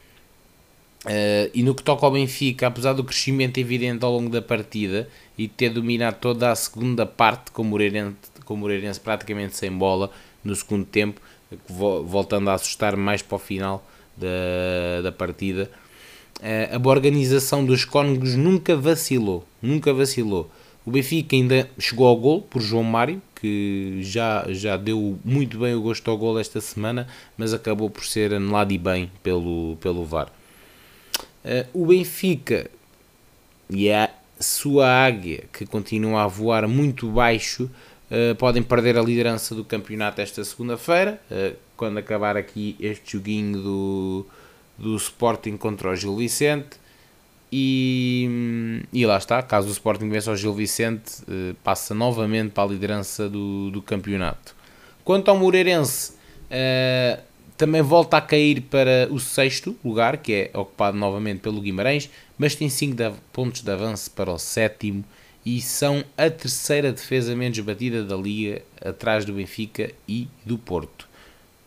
Uh, 1.04 1.48
e 1.54 1.62
no 1.62 1.74
que 1.74 1.82
toca 1.82 2.04
ao 2.04 2.12
Benfica, 2.12 2.66
apesar 2.66 2.92
do 2.92 3.02
crescimento 3.02 3.56
evidente 3.58 4.04
ao 4.04 4.12
longo 4.12 4.28
da 4.28 4.42
partida 4.42 5.08
e 5.38 5.48
ter 5.48 5.70
dominado 5.70 6.18
toda 6.20 6.50
a 6.50 6.54
segunda 6.54 7.06
parte 7.06 7.50
com 7.52 7.62
o 7.62 7.64
Moreirense, 7.64 8.16
com 8.44 8.52
o 8.52 8.56
Moreirense 8.58 9.00
praticamente 9.00 9.56
sem 9.56 9.72
bola 9.72 10.10
no 10.44 10.54
segundo 10.54 10.84
tempo, 10.84 11.18
voltando 11.66 12.50
a 12.50 12.54
assustar 12.54 12.96
mais 12.96 13.22
para 13.22 13.36
o 13.36 13.38
final 13.38 13.82
da, 14.14 15.00
da 15.02 15.10
partida, 15.10 15.70
uh, 16.40 16.76
a 16.76 16.88
organização 16.88 17.64
dos 17.64 17.86
cónegos 17.86 18.34
nunca 18.34 18.76
vacilou, 18.76 19.46
nunca 19.62 19.94
vacilou. 19.94 20.50
O 20.84 20.90
Benfica 20.90 21.34
ainda 21.34 21.70
chegou 21.78 22.06
ao 22.06 22.16
gol 22.16 22.42
por 22.42 22.60
João 22.60 22.84
Mário, 22.84 23.22
que 23.36 24.00
já, 24.02 24.44
já 24.48 24.76
deu 24.76 25.18
muito 25.24 25.58
bem 25.58 25.74
o 25.74 25.80
gosto 25.80 26.10
ao 26.10 26.18
gol 26.18 26.38
esta 26.38 26.60
semana, 26.60 27.06
mas 27.38 27.54
acabou 27.54 27.88
por 27.88 28.04
ser 28.04 28.34
anulado 28.34 28.72
e 28.72 28.78
bem 28.78 29.10
pelo, 29.22 29.78
pelo 29.80 30.04
VAR. 30.04 30.30
Uh, 31.44 31.83
o 31.83 31.87
Benfica 31.87 32.70
e 33.68 33.90
a 33.90 34.11
sua 34.38 34.88
águia, 34.88 35.44
que 35.53 35.64
continua 35.64 36.24
a 36.24 36.26
voar 36.26 36.68
muito 36.68 37.09
baixo, 37.09 37.70
uh, 38.11 38.35
podem 38.37 38.62
perder 38.62 38.98
a 38.98 39.03
liderança 39.03 39.55
do 39.55 39.64
campeonato 39.64 40.20
esta 40.20 40.44
segunda-feira, 40.44 41.20
uh, 41.31 41.57
quando 41.76 41.98
acabar 41.98 42.37
aqui 42.37 42.76
este 42.79 43.12
joguinho 43.12 43.59
do, 43.62 44.26
do 44.76 44.96
Sporting 44.96 45.57
contra 45.57 45.90
o 45.90 45.96
Gil 45.96 46.14
Vicente. 46.16 46.79
E, 47.53 48.83
e 48.92 49.05
lá 49.07 49.16
está, 49.16 49.42
caso 49.42 49.68
o 49.68 49.72
Sporting 49.72 50.09
vença 50.09 50.31
o 50.31 50.37
Gil 50.37 50.55
Vicente, 50.55 51.14
passa 51.64 51.92
novamente 51.92 52.53
para 52.53 52.62
a 52.62 52.72
liderança 52.72 53.29
do, 53.29 53.70
do 53.70 53.83
campeonato. 53.83 54.55
Quanto 55.03 55.31
ao 55.31 55.37
Moreirense, 55.37 56.12
também 57.60 57.82
volta 57.82 58.16
a 58.16 58.22
cair 58.22 58.62
para 58.62 59.06
o 59.10 59.20
sexto 59.20 59.76
lugar, 59.84 60.16
que 60.16 60.32
é 60.32 60.58
ocupado 60.58 60.96
novamente 60.96 61.40
pelo 61.40 61.60
Guimarães, 61.60 62.08
mas 62.38 62.54
tem 62.54 62.70
5 62.70 62.96
pontos 63.30 63.60
de 63.60 63.70
avanço 63.70 64.10
para 64.12 64.32
o 64.32 64.38
sétimo 64.38 65.04
e 65.44 65.60
são 65.60 66.02
a 66.16 66.30
terceira 66.30 66.90
defesa 66.90 67.36
menos 67.36 67.60
batida 67.60 68.02
da 68.02 68.16
Liga, 68.16 68.62
atrás 68.82 69.26
do 69.26 69.34
Benfica 69.34 69.90
e 70.08 70.26
do 70.42 70.56
Porto. 70.56 71.06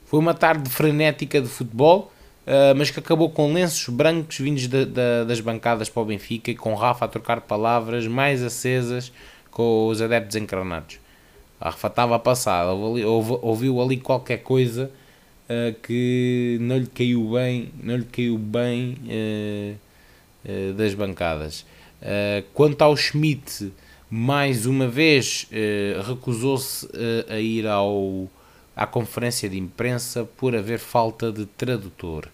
Foi 0.08 0.20
uma 0.20 0.34
tarde 0.34 0.68
frenética 0.68 1.40
de 1.40 1.48
futebol, 1.48 2.12
uh, 2.48 2.74
mas 2.76 2.90
que 2.90 2.98
acabou 2.98 3.30
com 3.30 3.54
lenços 3.54 3.88
brancos 3.94 4.40
vindos 4.40 4.68
de, 4.68 4.86
de, 4.86 5.26
das 5.28 5.40
bancadas 5.42 5.90
para 5.90 6.02
o 6.02 6.06
Benfica 6.06 6.50
e 6.50 6.56
com 6.56 6.74
Rafa 6.74 7.06
a 7.06 7.08
trocar 7.08 7.42
palavras 7.42 8.08
mais 8.08 8.42
acesas 8.42 9.14
com 9.52 9.90
os 9.90 10.02
adeptos 10.02 10.38
encarnados. 10.38 10.98
A 11.62 11.70
Rafa 11.70 11.88
estava 11.88 12.16
a 12.16 12.20
passar, 12.20 12.66
ouviu 12.66 13.80
ali 13.80 13.98
qualquer 13.98 14.38
coisa 14.38 14.92
uh, 15.50 15.74
que 15.82 16.58
não 16.62 16.78
lhe 16.78 16.88
caiu 16.88 17.32
bem, 17.32 17.72
não 17.82 17.98
lhe 17.98 18.06
caiu 18.06 18.38
bem 18.38 18.98
uh, 19.06 20.74
das 20.76 20.94
bancadas. 20.94 21.66
quanto 22.54 22.82
ao 22.82 22.98
Schmidt, 22.98 23.72
mais 24.10 24.66
uma 24.66 24.90
vez 24.90 25.48
recusou-se 26.06 26.86
a 27.30 27.40
ir 27.40 27.66
ao, 27.66 28.30
à 28.76 28.86
conferência 28.86 29.48
de 29.48 29.58
imprensa 29.58 30.26
por 30.26 30.54
haver 30.54 30.80
falta 30.80 31.32
de 31.32 31.46
tradutor. 31.46 32.28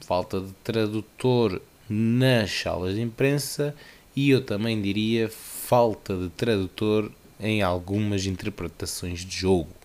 falta 0.00 0.40
de 0.40 0.50
tradutor 0.64 1.60
nas 1.90 2.50
salas 2.50 2.94
de 2.94 3.02
imprensa 3.02 3.76
e 4.16 4.30
eu 4.30 4.42
também 4.42 4.80
diria 4.80 5.28
falta 5.28 6.16
de 6.16 6.30
tradutor 6.30 7.12
em 7.38 7.60
algumas 7.62 8.26
interpretações 8.26 9.24
de 9.26 9.36
jogo. 9.36 9.79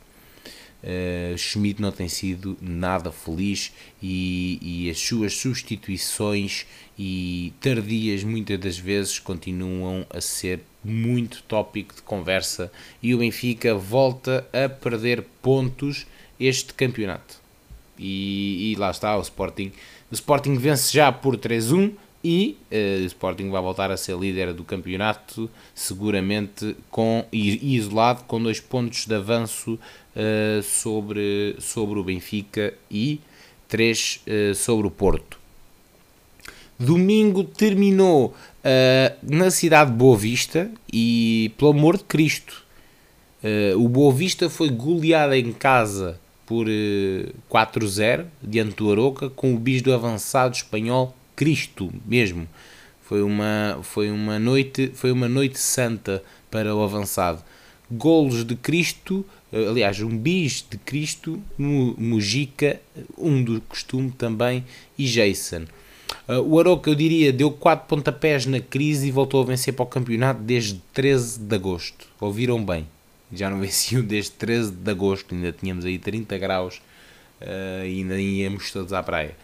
Uh, 0.86 1.36
Schmidt 1.36 1.82
não 1.82 1.92
tem 1.92 2.08
sido 2.08 2.56
nada 2.62 3.12
feliz 3.12 3.74
e, 4.00 4.60
e, 4.62 4.90
as 4.92 5.00
suas 5.00 5.34
substituições 5.34 6.68
e 6.96 7.52
tardias 7.60 8.24
muitas 8.24 8.60
das 8.60 8.78
vezes 8.78 9.18
continuam 9.18 10.06
a 10.12 10.22
ser 10.22 10.60
muito 10.84 11.42
tópico 11.48 11.96
de 11.96 12.04
conversa 12.04 12.72
e 13.02 13.16
o 13.16 13.18
Benfica 13.18 13.74
volta 13.74 14.48
a 14.54 14.70
perder 14.70 15.24
pontos 15.42 16.06
este 16.40 16.72
campeonato. 16.76 17.42
E, 17.98 18.72
e 18.72 18.76
lá 18.76 18.92
está 18.92 19.18
o 19.18 19.22
Sporting. 19.22 19.72
O 20.12 20.14
Sporting 20.14 20.56
vence 20.56 20.94
já 20.94 21.12
por 21.12 21.36
3-1 21.36 21.94
e 22.26 22.58
uh, 22.72 23.04
o 23.04 23.06
Sporting 23.06 23.52
vai 23.52 23.62
voltar 23.62 23.92
a 23.92 23.98
ser 23.98 24.18
líder 24.18 24.52
do 24.52 24.64
campeonato, 24.64 25.48
seguramente 25.76 26.76
com, 26.90 27.24
isolado 27.32 28.24
com 28.24 28.42
dois 28.42 28.60
pontos 28.60 29.06
de 29.06 29.14
avanço 29.14 29.74
uh, 30.16 30.64
sobre, 30.64 31.56
sobre 31.60 32.00
o 32.00 32.04
Benfica 32.04 32.74
e 32.90 33.22
três 33.68 34.22
uh, 34.26 34.56
sobre 34.56 34.88
o 34.88 34.92
Porto. 34.92 35.38
Domingo 36.78 37.44
terminou 37.44 38.36
na 39.24 39.50
cidade 39.50 39.92
de 39.92 39.96
Boa 39.96 40.18
Vista 40.18 40.70
e, 40.92 41.54
pelo 41.58 41.72
amor 41.72 41.96
de 41.96 42.04
Cristo, 42.04 42.66
o 43.78 43.88
Boa 43.88 44.14
Vista 44.14 44.50
foi 44.50 44.70
goleado 44.70 45.34
em 45.36 45.54
casa 45.54 46.20
por 46.46 46.66
4-0 47.50 48.26
diante 48.44 48.76
do 48.76 48.92
Aroca 48.92 49.30
com 49.30 49.56
o 49.56 49.58
bis 49.58 49.82
do 49.82 49.94
avançado 49.94 50.54
espanhol 50.54 51.16
Cristo 51.36 51.92
mesmo. 52.06 52.48
Foi 53.02 53.22
uma, 53.22 53.80
foi 53.84 54.10
uma 54.10 54.40
noite 54.40 54.92
foi 54.96 55.12
uma 55.12 55.28
noite 55.28 55.60
santa 55.60 56.24
para 56.50 56.76
o 56.76 56.82
avançado. 56.82 57.44
Golos 57.92 58.44
de 58.44 58.56
Cristo, 58.56 59.24
eh, 59.54 59.68
aliás, 59.68 60.02
um 60.02 60.18
bis 60.18 60.66
de 60.68 60.78
Cristo, 60.78 61.42
Mujica, 61.58 62.82
um 63.18 63.44
do 63.44 63.62
costume 63.62 64.10
também, 64.12 64.66
e 64.98 65.06
Jason. 65.06 65.66
Uh, 66.28 66.42
o 66.42 66.60
Aroca, 66.60 66.90
eu 66.90 66.96
diria, 66.96 67.32
deu 67.32 67.52
4 67.52 67.88
pontapés 67.88 68.48
na 68.48 68.60
crise 68.60 69.08
e 69.08 69.12
voltou 69.12 69.42
a 69.42 69.46
vencer 69.46 69.74
para 69.74 69.84
o 69.84 69.88
campeonato 69.88 70.42
desde 70.42 70.82
13 70.92 71.40
de 71.40 71.56
agosto. 71.56 72.08
Ouviram 72.20 72.64
bem? 72.64 72.88
Já 73.32 73.50
não 73.50 73.60
venciam 73.62 74.04
desde 74.04 74.32
13 74.32 74.72
de 74.72 74.92
agosto, 74.92 75.36
ainda 75.36 75.52
tínhamos 75.52 75.86
aí 75.86 76.00
30 76.00 76.38
graus 76.40 76.82
uh, 77.42 77.86
e 77.86 78.00
ainda 78.00 78.20
íamos 78.20 78.72
todos 78.72 78.92
à 78.92 79.04
praia. 79.04 79.36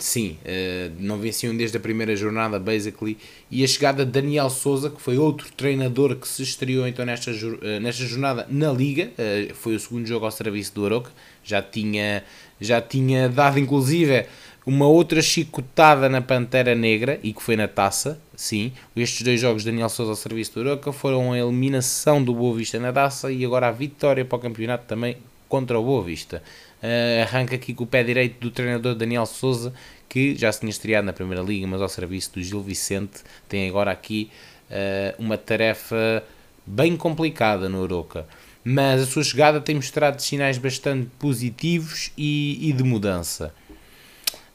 Sim, 0.00 0.38
uh, 0.44 0.92
não 0.98 1.18
venciam 1.18 1.54
desde 1.54 1.76
a 1.76 1.80
primeira 1.80 2.16
jornada, 2.16 2.58
basically. 2.58 3.18
E 3.50 3.62
a 3.62 3.66
chegada 3.66 4.04
de 4.04 4.10
Daniel 4.10 4.48
Souza, 4.48 4.88
que 4.88 5.00
foi 5.00 5.18
outro 5.18 5.52
treinador 5.52 6.16
que 6.16 6.26
se 6.26 6.42
estreou 6.42 6.88
então 6.88 7.04
nesta, 7.04 7.30
uh, 7.30 7.80
nesta 7.80 8.04
jornada 8.06 8.46
na 8.48 8.72
Liga, 8.72 9.10
uh, 9.10 9.54
foi 9.54 9.74
o 9.74 9.78
segundo 9.78 10.06
jogo 10.06 10.24
ao 10.24 10.30
serviço 10.30 10.74
do 10.74 10.86
Aroca, 10.86 11.10
já 11.44 11.60
tinha, 11.60 12.24
já 12.58 12.80
tinha 12.80 13.28
dado 13.28 13.58
inclusive 13.58 14.24
uma 14.64 14.86
outra 14.86 15.20
chicotada 15.20 16.08
na 16.08 16.22
Pantera 16.22 16.74
Negra 16.74 17.20
e 17.22 17.34
que 17.34 17.42
foi 17.42 17.54
na 17.54 17.68
taça. 17.68 18.18
Sim, 18.34 18.72
estes 18.96 19.20
dois 19.20 19.38
jogos 19.38 19.64
de 19.64 19.70
Daniel 19.70 19.90
Souza 19.90 20.12
ao 20.12 20.16
serviço 20.16 20.54
do 20.54 20.60
Aroca 20.60 20.92
foram 20.92 21.32
a 21.32 21.38
eliminação 21.38 22.24
do 22.24 22.34
Boa 22.34 22.56
Vista 22.56 22.78
na 22.78 22.90
taça 22.90 23.30
e 23.30 23.44
agora 23.44 23.68
a 23.68 23.70
vitória 23.70 24.24
para 24.24 24.38
o 24.38 24.40
campeonato 24.40 24.86
também 24.86 25.18
contra 25.46 25.78
o 25.78 25.84
Boa 25.84 26.02
Vista. 26.02 26.42
Uh, 26.82 27.22
arranca 27.22 27.54
aqui 27.54 27.74
com 27.74 27.84
o 27.84 27.86
pé 27.86 28.02
direito 28.02 28.40
do 28.40 28.50
treinador 28.50 28.94
Daniel 28.94 29.26
Souza, 29.26 29.72
que 30.08 30.34
já 30.34 30.50
se 30.50 30.60
tinha 30.60 30.70
estreado 30.70 31.04
na 31.04 31.12
Primeira 31.12 31.42
Liga, 31.42 31.66
mas 31.66 31.82
ao 31.82 31.88
serviço 31.88 32.32
do 32.34 32.42
Gil 32.42 32.62
Vicente, 32.62 33.20
tem 33.48 33.68
agora 33.68 33.90
aqui 33.90 34.30
uh, 34.70 35.22
uma 35.22 35.36
tarefa 35.36 36.24
bem 36.66 36.96
complicada 36.96 37.68
no 37.68 37.80
Oroca. 37.80 38.26
Mas 38.64 39.02
a 39.02 39.06
sua 39.06 39.24
chegada 39.24 39.60
tem 39.60 39.74
mostrado 39.74 40.20
sinais 40.20 40.58
bastante 40.58 41.08
positivos 41.18 42.12
e, 42.16 42.68
e 42.68 42.72
de 42.72 42.82
mudança. 42.82 43.54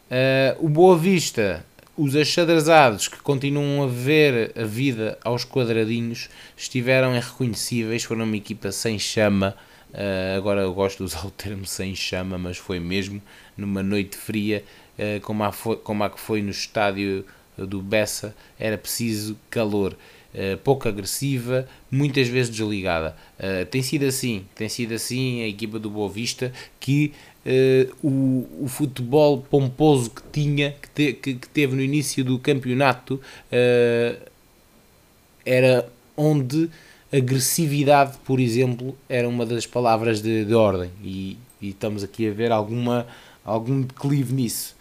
Uh, 0.05 0.65
o 0.65 0.69
Boa 0.69 0.97
Vista, 0.97 1.65
os 1.97 2.15
achadrezados 2.15 3.07
que 3.07 3.17
continuam 3.17 3.83
a 3.83 3.87
ver 3.87 4.51
a 4.55 4.63
vida 4.63 5.17
aos 5.23 5.43
quadradinhos, 5.43 6.29
estiveram 6.55 7.15
irreconhecíveis, 7.15 8.03
foram 8.03 8.25
uma 8.25 8.37
equipa 8.37 8.71
sem 8.71 8.99
chama, 8.99 9.55
Uh, 9.95 10.37
agora 10.37 10.59
eu 10.59 10.73
gosto 10.73 10.97
de 10.97 11.03
usar 11.03 11.25
o 11.25 11.31
termo 11.31 11.65
sem 11.65 11.95
chama, 11.95 12.37
mas 12.37 12.57
foi 12.57 12.81
mesmo 12.81 13.21
numa 13.55 13.81
noite 13.81 14.17
fria, 14.17 14.61
uh, 14.99 15.21
como, 15.21 15.41
a 15.41 15.53
foi, 15.53 15.77
como 15.77 16.03
a 16.03 16.09
que 16.09 16.19
foi 16.19 16.41
no 16.41 16.51
estádio 16.51 17.25
do 17.57 17.81
Bessa, 17.81 18.35
era 18.59 18.77
preciso 18.77 19.37
calor. 19.49 19.95
Uh, 20.33 20.57
pouco 20.57 20.89
agressiva, 20.89 21.65
muitas 21.89 22.27
vezes 22.27 22.53
desligada. 22.53 23.15
tem 23.71 23.81
sido 23.81 24.03
assim, 24.03 24.45
tem 24.53 24.67
sido 24.67 24.93
assim 24.93 25.41
a 25.43 25.47
equipa 25.47 25.79
do 25.79 25.89
Boa 25.89 26.09
Vista 26.09 26.51
que 26.77 27.13
o, 28.03 28.45
o 28.59 28.67
futebol 28.67 29.41
pomposo 29.49 30.09
que 30.09 30.21
tinha, 30.33 30.71
que, 30.71 30.89
te, 30.89 31.13
que, 31.13 31.35
que 31.35 31.47
teve 31.47 31.73
no 31.73 31.81
início 31.81 32.21
do 32.21 32.37
campeonato, 32.37 33.21
era 35.45 35.87
onde 36.17 36.69
agressividade, 37.11 38.17
por 38.25 38.39
exemplo, 38.39 38.95
era 39.07 39.27
uma 39.27 39.45
das 39.45 39.65
palavras 39.65 40.21
de, 40.21 40.45
de 40.45 40.53
ordem 40.53 40.89
e, 41.03 41.37
e, 41.61 41.69
estamos 41.69 42.03
aqui 42.03 42.27
a 42.27 42.31
ver 42.31 42.51
alguma, 42.51 43.05
algum 43.43 43.81
declive 43.81 44.33
nisso. 44.33 44.75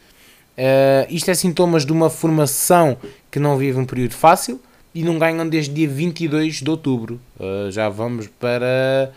Uh, 0.56 1.06
isto 1.10 1.30
é 1.30 1.34
sintomas 1.34 1.84
de 1.84 1.92
uma 1.92 2.08
formação 2.08 2.96
que 3.30 3.40
não 3.40 3.56
vive 3.56 3.78
um 3.78 3.84
período 3.84 4.14
fácil 4.14 4.60
e 4.94 5.02
não 5.02 5.18
ganham 5.18 5.48
desde 5.48 5.74
dia 5.74 5.88
22 5.88 6.62
de 6.62 6.70
outubro. 6.70 7.20
Uh, 7.38 7.70
já 7.70 7.88
vamos 7.88 8.28
para 8.28 9.12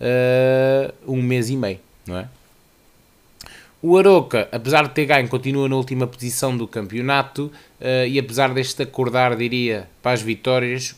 uh, 0.00 1.12
um 1.12 1.22
mês 1.22 1.50
e 1.50 1.56
meio, 1.56 1.78
não 2.06 2.18
é? 2.18 2.28
O 3.80 3.96
Aroca, 3.96 4.48
apesar 4.50 4.88
de 4.88 4.94
ter 4.94 5.06
ganho, 5.06 5.28
continua 5.28 5.68
na 5.68 5.76
última 5.76 6.04
posição 6.04 6.56
do 6.56 6.66
campeonato 6.66 7.52
e 8.08 8.18
apesar 8.18 8.52
deste 8.52 8.82
acordar, 8.82 9.36
diria, 9.36 9.88
para 10.02 10.10
as 10.10 10.20
vitórias, 10.20 10.96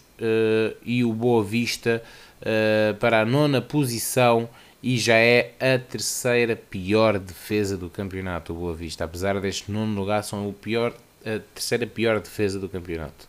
e 0.85 1.05
o 1.05 1.13
Boa 1.13 1.43
Vista 1.43 2.03
uh, 2.41 2.95
para 2.97 3.21
a 3.21 3.25
nona 3.25 3.61
posição 3.61 4.49
e 4.83 4.97
já 4.97 5.17
é 5.17 5.53
a 5.61 5.79
terceira 5.79 6.57
pior 6.57 7.19
defesa 7.19 7.77
do 7.77 7.91
campeonato, 7.91 8.53
o 8.53 8.57
Boa 8.57 8.75
Vista. 8.75 9.05
Apesar 9.05 9.39
deste 9.41 9.71
nono 9.71 9.99
lugar, 9.99 10.23
são 10.25 10.49
o 10.49 10.53
pior, 10.53 10.95
a 11.21 11.41
terceira 11.55 11.87
pior 11.87 12.19
defesa 12.21 12.59
do 12.59 12.69
campeonato. 12.69 13.29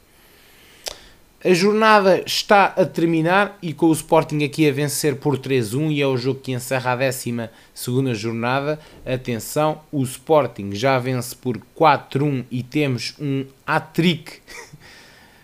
A 1.44 1.56
jornada 1.56 2.22
está 2.24 2.66
a 2.66 2.86
terminar 2.86 3.58
e 3.64 3.74
com 3.74 3.88
o 3.88 3.92
Sporting 3.92 4.44
aqui 4.44 4.70
a 4.70 4.72
vencer 4.72 5.16
por 5.16 5.40
3-1 5.40 5.92
e 5.92 6.00
é 6.00 6.06
o 6.06 6.16
jogo 6.16 6.40
que 6.40 6.52
encerra 6.52 6.92
a 6.92 6.96
12 6.96 8.14
jornada. 8.14 8.80
Atenção, 9.04 9.82
o 9.92 10.04
Sporting 10.04 10.76
já 10.76 11.00
vence 11.00 11.36
por 11.36 11.60
4-1 11.76 12.46
e 12.52 12.62
temos 12.62 13.16
um 13.20 13.48
hat-trick 13.66 14.34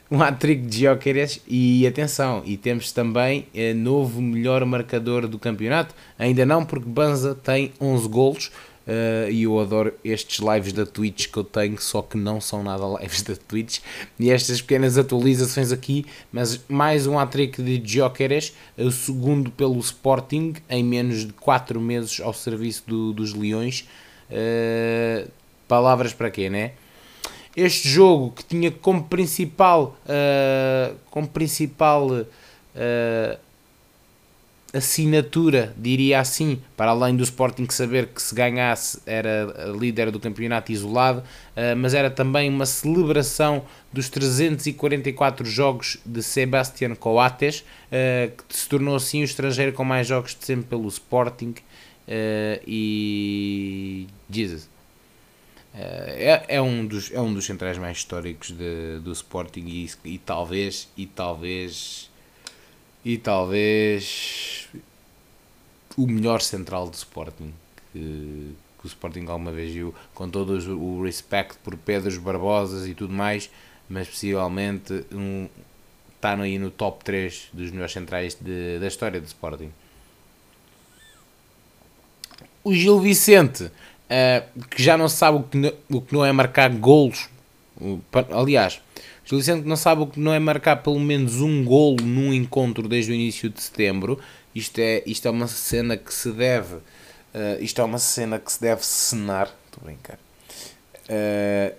um 0.11 0.21
hat-trick 0.21 0.65
de 0.65 0.79
Gyökeres 0.79 1.41
e 1.47 1.85
atenção, 1.85 2.41
e 2.45 2.57
temos 2.57 2.91
também 2.91 3.47
eh, 3.53 3.73
novo 3.73 4.21
melhor 4.21 4.63
marcador 4.65 5.27
do 5.27 5.37
campeonato, 5.37 5.93
ainda 6.17 6.45
não 6.45 6.65
porque 6.65 6.87
Banza 6.87 7.35
tem 7.35 7.73
11 7.79 8.07
golos 8.07 8.51
uh, 8.87 9.29
e 9.29 9.43
eu 9.43 9.59
adoro 9.59 9.93
estes 10.03 10.39
lives 10.39 10.71
da 10.71 10.85
Twitch 10.85 11.27
que 11.27 11.37
eu 11.37 11.43
tenho, 11.43 11.79
só 11.79 12.01
que 12.01 12.17
não 12.17 12.39
são 12.39 12.63
nada 12.63 12.83
lives 13.01 13.21
da 13.21 13.35
Twitch. 13.35 13.79
E 14.17 14.31
estas 14.31 14.61
pequenas 14.61 14.97
atualizações 14.97 15.71
aqui, 15.71 16.05
mas 16.31 16.61
mais 16.67 17.05
um 17.05 17.19
hat-trick 17.19 17.61
de 17.61 17.77
Gyökeres, 17.77 18.53
o 18.77 18.91
segundo 18.91 19.51
pelo 19.51 19.77
Sporting 19.79 20.53
em 20.69 20.83
menos 20.83 21.25
de 21.25 21.33
4 21.33 21.79
meses 21.81 22.21
ao 22.21 22.33
serviço 22.33 22.83
do, 22.87 23.13
dos 23.13 23.33
Leões. 23.33 23.87
Uh, 24.29 25.29
palavras 25.67 26.13
para 26.13 26.31
quê, 26.31 26.49
né? 26.49 26.71
Este 27.57 27.89
jogo 27.89 28.31
que 28.33 28.45
tinha 28.45 28.69
como 28.69 29.03
principal, 29.05 29.97
uh, 30.05 30.95
como 31.09 31.27
principal 31.27 32.07
uh, 32.11 33.39
assinatura, 34.71 35.73
diria 35.75 36.19
assim, 36.19 36.61
para 36.75 36.91
além 36.91 37.15
do 37.15 37.23
Sporting 37.23 37.65
saber 37.71 38.09
que 38.09 38.21
se 38.21 38.35
ganhasse 38.35 39.01
era 39.07 39.71
líder 39.75 40.11
do 40.11 40.19
campeonato 40.19 40.71
isolado, 40.71 41.21
uh, 41.21 41.75
mas 41.75 41.95
era 41.95 42.11
também 42.11 42.47
uma 42.47 42.67
celebração 42.67 43.63
dos 43.91 44.07
344 44.07 45.43
jogos 45.43 45.97
de 46.05 46.21
Sebastián 46.21 46.93
Coates, 46.93 47.63
que 48.47 48.55
se 48.55 48.69
tornou 48.69 48.95
assim 48.95 49.21
o 49.21 49.23
estrangeiro 49.23 49.73
com 49.73 49.83
mais 49.83 50.05
jogos 50.05 50.35
de 50.35 50.45
sempre 50.45 50.67
pelo 50.67 50.87
Sporting 50.89 51.55
e 52.67 54.05
Jesus 54.29 54.76
é, 55.73 56.45
é, 56.47 56.61
um 56.61 56.85
dos, 56.85 57.11
é 57.11 57.19
um 57.19 57.33
dos 57.33 57.45
centrais 57.45 57.77
mais 57.77 57.97
históricos 57.97 58.51
de, 58.51 58.99
do 58.99 59.11
Sporting 59.11 59.65
e, 59.67 59.89
e 60.05 60.17
talvez 60.17 60.87
e 60.97 61.05
talvez 61.05 62.09
e 63.05 63.17
talvez 63.17 64.69
o 65.95 66.07
melhor 66.07 66.41
central 66.41 66.89
do 66.89 66.93
Sporting 66.93 67.53
que, 67.91 68.55
que 68.79 68.85
o 68.85 68.87
Sporting 68.87 69.25
alguma 69.27 69.51
vez 69.51 69.71
viu 69.71 69.93
com 70.13 70.29
todo 70.29 70.53
o 70.75 71.03
respeito 71.03 71.57
por 71.63 71.77
Pedros 71.77 72.17
Barbosas 72.17 72.87
e 72.87 72.93
tudo 72.93 73.13
mais 73.13 73.49
mas 73.89 74.07
possivelmente 74.07 75.05
um, 75.11 75.47
está 76.15 76.33
aí 76.33 76.59
no 76.59 76.69
top 76.69 77.03
3 77.03 77.49
dos 77.53 77.71
melhores 77.71 77.93
centrais 77.93 78.35
de, 78.39 78.79
da 78.79 78.87
história 78.87 79.21
do 79.21 79.25
Sporting. 79.25 79.71
O 82.63 82.73
Gil 82.73 82.99
Vicente 82.99 83.71
uh, 84.09 84.65
que 84.69 84.81
já 84.81 84.97
não 84.97 85.09
sabe 85.09 85.37
o 85.37 85.43
que, 85.43 85.57
não, 85.57 85.73
o 85.89 86.01
que 86.01 86.13
não 86.13 86.25
é 86.25 86.31
marcar 86.31 86.69
golos. 86.69 87.29
aliás, 88.31 88.81
Gil 89.27 89.41
que 89.41 89.67
não 89.67 89.75
sabe 89.75 90.03
o 90.03 90.07
que 90.07 90.19
não 90.21 90.33
é 90.33 90.39
marcar 90.39 90.77
pelo 90.77 90.99
menos 90.99 91.41
um 91.41 91.65
golo 91.65 91.97
num 92.01 92.33
encontro 92.33 92.87
desde 92.87 93.11
o 93.11 93.13
início 93.13 93.49
de 93.49 93.61
setembro. 93.61 94.17
Isto 94.55 94.79
é, 94.79 95.03
isto 95.05 95.27
é 95.27 95.31
uma 95.31 95.47
cena 95.47 95.97
que 95.97 96.13
se 96.13 96.31
deve. 96.31 96.75
Uh, 96.75 97.59
isto 97.59 97.81
é 97.81 97.83
uma 97.83 97.99
cena 97.99 98.39
que 98.39 98.49
se 98.49 98.61
deve 98.61 98.85
cenar. 98.85 99.53
Estou 99.65 99.81
a 99.81 99.85
brincar. 99.85 100.17
Uh, 101.09 101.75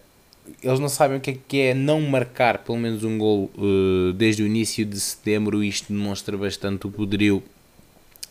eles 0.62 0.78
não 0.78 0.90
sabem 0.90 1.16
o 1.16 1.20
que 1.20 1.30
é, 1.30 1.36
que 1.48 1.60
é 1.60 1.74
não 1.74 2.02
marcar 2.02 2.58
pelo 2.58 2.78
menos 2.78 3.02
um 3.02 3.16
gol 3.16 3.50
uh, 3.56 4.12
desde 4.12 4.42
o 4.42 4.46
início 4.46 4.84
de 4.84 5.00
setembro. 5.00 5.64
Isto 5.64 5.90
demonstra 5.90 6.36
bastante 6.36 6.86
o 6.86 6.90
poderio 6.90 7.42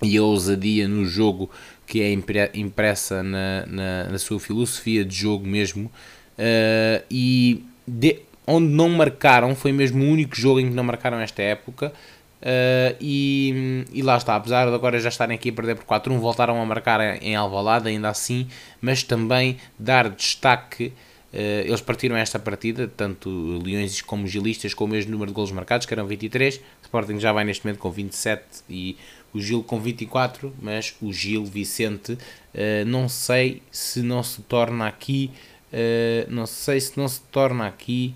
e 0.03 0.15
a 0.15 0.21
ousadia 0.21 0.87
no 0.87 1.05
jogo 1.05 1.49
que 1.87 2.01
é 2.01 2.11
impressa 2.53 3.23
na, 3.23 3.65
na, 3.65 4.03
na 4.11 4.19
sua 4.19 4.39
filosofia 4.39 5.05
de 5.05 5.15
jogo 5.15 5.47
mesmo. 5.47 5.89
Uh, 6.37 7.01
e 7.09 7.63
de, 7.87 8.19
onde 8.45 8.67
não 8.67 8.89
marcaram 8.89 9.55
foi 9.55 9.71
mesmo 9.71 10.03
o 10.03 10.07
único 10.07 10.35
jogo 10.35 10.59
em 10.59 10.67
que 10.67 10.75
não 10.75 10.83
marcaram 10.83 11.19
esta 11.19 11.41
época. 11.41 11.93
Uh, 12.41 12.93
e, 13.01 13.85
e, 13.93 14.01
lá 14.03 14.17
está, 14.17 14.35
apesar 14.35 14.67
de 14.67 14.75
agora 14.75 14.99
já 14.99 15.09
estarem 15.09 15.35
aqui 15.35 15.49
a 15.49 15.53
perder 15.53 15.75
por 15.75 15.85
4-1, 15.85 16.19
voltaram 16.19 16.61
a 16.61 16.65
marcar 16.65 17.21
em 17.23 17.35
Alvalade 17.35 17.87
ainda 17.87 18.09
assim, 18.09 18.47
mas 18.79 19.01
também 19.01 19.57
dar 19.79 20.09
destaque 20.09 20.93
Uh, 21.33 21.67
eles 21.67 21.81
partiram 21.81 22.15
esta 22.15 22.39
partida, 22.39 22.87
tanto 22.87 23.59
Leões 23.63 24.01
como 24.01 24.25
Gilistas, 24.25 24.73
com 24.73 24.85
o 24.85 24.87
mesmo 24.87 25.11
número 25.11 25.29
de 25.29 25.35
golos 25.35 25.51
marcados, 25.51 25.85
que 25.85 25.93
eram 25.93 26.07
23. 26.07 26.59
Sporting 26.81 27.19
já 27.19 27.33
vai 27.33 27.43
neste 27.43 27.65
momento 27.65 27.79
com 27.79 27.91
27 27.91 28.43
e 28.69 28.97
o 29.37 29.41
Gil 29.41 29.63
com 29.63 29.79
24, 29.79 30.53
mas 30.61 30.95
o 31.01 31.13
Gil 31.13 31.45
Vicente, 31.45 32.13
uh, 32.13 32.85
não 32.85 33.07
sei 33.07 33.61
se 33.71 34.01
não 34.01 34.21
se 34.23 34.41
torna 34.41 34.87
aqui, 34.87 35.31
uh, 35.71 36.31
não 36.31 36.45
sei 36.45 36.79
se 36.79 36.97
não 36.97 37.07
se 37.07 37.21
torna 37.31 37.67
aqui 37.67 38.13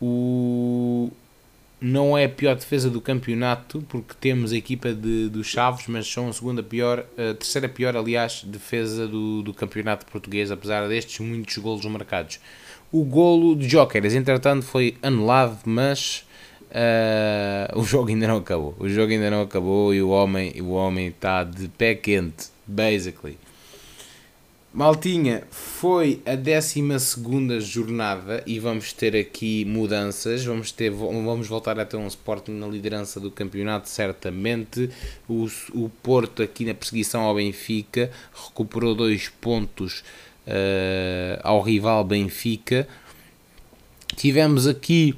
o 0.00 1.10
não 1.80 2.16
é 2.16 2.24
a 2.24 2.28
pior 2.28 2.54
defesa 2.54 2.90
do 2.90 3.00
campeonato, 3.00 3.82
porque 3.88 4.14
temos 4.20 4.52
a 4.52 4.56
equipa 4.56 4.92
de, 4.92 5.30
dos 5.30 5.46
Chaves, 5.46 5.86
mas 5.88 6.06
são 6.06 6.28
a 6.28 6.32
segunda 6.32 6.62
pior, 6.62 7.06
a 7.16 7.34
terceira 7.34 7.68
pior, 7.68 7.96
aliás, 7.96 8.42
defesa 8.44 9.08
do, 9.08 9.42
do 9.42 9.54
campeonato 9.54 10.04
português, 10.04 10.50
apesar 10.50 10.86
destes 10.88 11.18
muitos 11.20 11.56
golos 11.56 11.84
marcados. 11.86 12.38
O 12.92 13.02
golo 13.02 13.56
de 13.56 13.66
Jokers, 13.66 14.12
entretanto, 14.12 14.62
foi 14.62 14.96
anulado, 15.02 15.58
mas 15.64 16.26
uh, 16.70 17.78
o 17.78 17.84
jogo 17.84 18.08
ainda 18.08 18.26
não 18.26 18.38
acabou. 18.38 18.74
O 18.78 18.88
jogo 18.88 19.12
ainda 19.12 19.30
não 19.30 19.42
acabou 19.42 19.94
e 19.94 20.02
o 20.02 20.10
homem, 20.10 20.60
o 20.60 20.70
homem 20.70 21.08
está 21.08 21.44
de 21.44 21.68
pé 21.68 21.94
quente, 21.94 22.48
basically. 22.66 23.38
Maltinha, 24.72 25.42
foi 25.50 26.22
a 26.24 26.36
12 26.36 26.80
jornada 27.60 28.40
e 28.46 28.60
vamos 28.60 28.92
ter 28.92 29.16
aqui 29.16 29.64
mudanças. 29.64 30.44
Vamos, 30.44 30.70
ter, 30.70 30.90
vamos 30.90 31.48
voltar 31.48 31.80
a 31.80 31.84
ter 31.84 31.96
um 31.96 32.06
Sporting 32.06 32.52
na 32.52 32.68
liderança 32.68 33.18
do 33.18 33.32
campeonato, 33.32 33.88
certamente. 33.88 34.88
O, 35.28 35.48
o 35.74 35.90
Porto, 36.04 36.40
aqui 36.40 36.64
na 36.64 36.72
perseguição 36.72 37.22
ao 37.22 37.34
Benfica, 37.34 38.12
recuperou 38.32 38.94
dois 38.94 39.28
pontos 39.28 40.04
uh, 40.46 41.40
ao 41.42 41.60
rival 41.62 42.04
Benfica. 42.04 42.86
Tivemos 44.14 44.68
aqui 44.68 45.16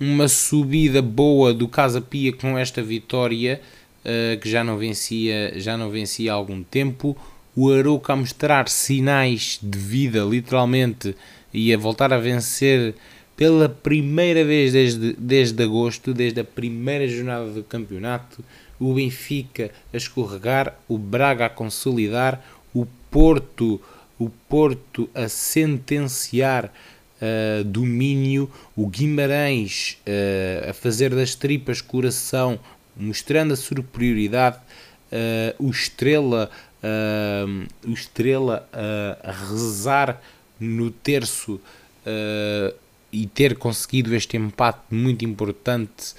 uma 0.00 0.26
subida 0.28 1.02
boa 1.02 1.52
do 1.52 1.68
Casa 1.68 2.00
Pia 2.00 2.32
com 2.32 2.56
esta 2.56 2.82
vitória, 2.82 3.60
uh, 4.02 4.40
que 4.40 4.48
já 4.48 4.64
não, 4.64 4.78
vencia, 4.78 5.52
já 5.60 5.76
não 5.76 5.90
vencia 5.90 6.32
há 6.32 6.34
algum 6.34 6.62
tempo. 6.62 7.14
O 7.54 7.70
Arouca 7.70 8.14
a 8.14 8.16
mostrar 8.16 8.68
sinais 8.68 9.58
de 9.62 9.78
vida, 9.78 10.24
literalmente, 10.24 11.14
e 11.52 11.74
a 11.74 11.76
voltar 11.76 12.12
a 12.14 12.18
vencer 12.18 12.94
pela 13.36 13.68
primeira 13.68 14.44
vez 14.44 14.72
desde, 14.72 15.12
desde 15.18 15.62
agosto, 15.62 16.14
desde 16.14 16.40
a 16.40 16.44
primeira 16.44 17.06
jornada 17.06 17.50
do 17.50 17.62
campeonato, 17.62 18.42
o 18.78 18.94
Benfica 18.94 19.70
a 19.92 19.96
escorregar, 19.96 20.78
o 20.88 20.96
Braga 20.96 21.46
a 21.46 21.50
consolidar, 21.50 22.42
o 22.72 22.86
Porto, 23.10 23.80
o 24.18 24.30
Porto 24.48 25.10
a 25.14 25.28
sentenciar 25.28 26.72
uh, 27.20 27.64
domínio, 27.64 28.50
o 28.76 28.86
Guimarães 28.86 29.98
uh, 30.06 30.70
a 30.70 30.72
fazer 30.72 31.14
das 31.14 31.34
tripas 31.34 31.80
coração, 31.80 32.58
mostrando 32.96 33.52
a 33.52 33.56
superioridade, 33.56 34.58
uh, 34.58 35.66
o 35.66 35.70
Estrela 35.70 36.50
uh, 36.80 37.66
o 37.88 37.92
Estrela 37.92 38.68
uh, 38.72 39.28
a 39.28 39.32
rezar 39.32 40.20
no 40.58 40.90
terço 40.90 41.54
uh, 41.54 42.74
e 43.12 43.26
ter 43.26 43.56
conseguido 43.56 44.14
este 44.14 44.36
empate 44.36 44.82
muito 44.90 45.24
importante, 45.24 46.14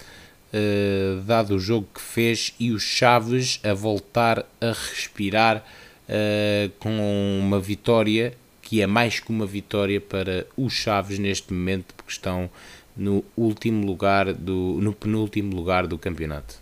uh, 0.53 1.21
dado 1.21 1.55
o 1.55 1.59
jogo 1.59 1.87
que 1.93 2.01
fez, 2.01 2.53
e 2.59 2.71
os 2.71 2.83
Chaves 2.83 3.59
a 3.63 3.73
voltar 3.73 4.45
a 4.59 4.71
respirar 4.71 5.63
com 6.79 7.39
uma 7.39 7.57
vitória 7.57 8.33
que 8.71 8.81
é 8.81 8.87
mais 8.87 9.19
que 9.19 9.29
uma 9.29 9.45
vitória 9.45 9.99
para 9.99 10.47
os 10.55 10.71
Chaves 10.71 11.19
neste 11.19 11.51
momento, 11.51 11.93
porque 11.93 12.09
estão 12.09 12.49
no 12.95 13.21
último 13.35 13.85
lugar 13.85 14.33
do 14.33 14.79
no 14.81 14.93
penúltimo 14.93 15.53
lugar 15.53 15.85
do 15.85 15.97
campeonato. 15.97 16.55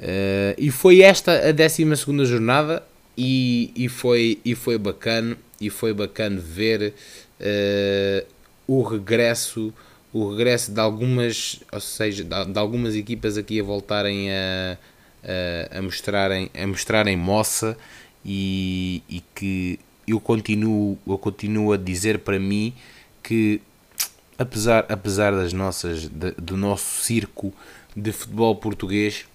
Uh, 0.00 0.58
e 0.58 0.68
foi 0.72 1.02
esta 1.02 1.48
a 1.48 1.52
12 1.52 1.84
jornada 2.24 2.82
e, 3.16 3.70
e, 3.76 3.88
foi, 3.88 4.40
e 4.44 4.56
foi 4.56 4.76
bacana 4.76 5.38
e 5.60 5.70
foi 5.70 5.94
bacana 5.94 6.40
ver 6.40 6.94
uh, 7.38 8.26
o 8.66 8.82
regresso 8.82 9.72
o 10.12 10.30
regresso 10.30 10.72
de 10.72 10.80
algumas 10.80 11.60
ou 11.70 11.78
seja 11.78 12.24
de, 12.24 12.44
de 12.52 12.58
algumas 12.58 12.96
equipas 12.96 13.38
aqui 13.38 13.60
a 13.60 13.62
voltarem 13.62 14.32
a, 14.32 14.76
a, 15.22 15.78
a, 15.78 15.82
mostrarem 15.82 16.50
a 16.52 16.66
mostrarem 16.66 17.16
moça 17.16 17.76
e, 18.24 19.04
e 19.08 19.22
que 19.32 19.78
eu 20.10 20.20
continuo 20.20 20.98
eu 21.06 21.18
continuo 21.18 21.72
a 21.72 21.76
dizer 21.76 22.20
para 22.20 22.38
mim 22.38 22.72
que 23.22 23.60
apesar 24.38 24.86
apesar 24.88 25.32
das 25.32 25.52
nossas 25.52 26.08
de, 26.08 26.32
do 26.32 26.56
nosso 26.56 27.02
circo 27.02 27.52
de 27.96 28.12
futebol 28.12 28.54
português 28.56 29.26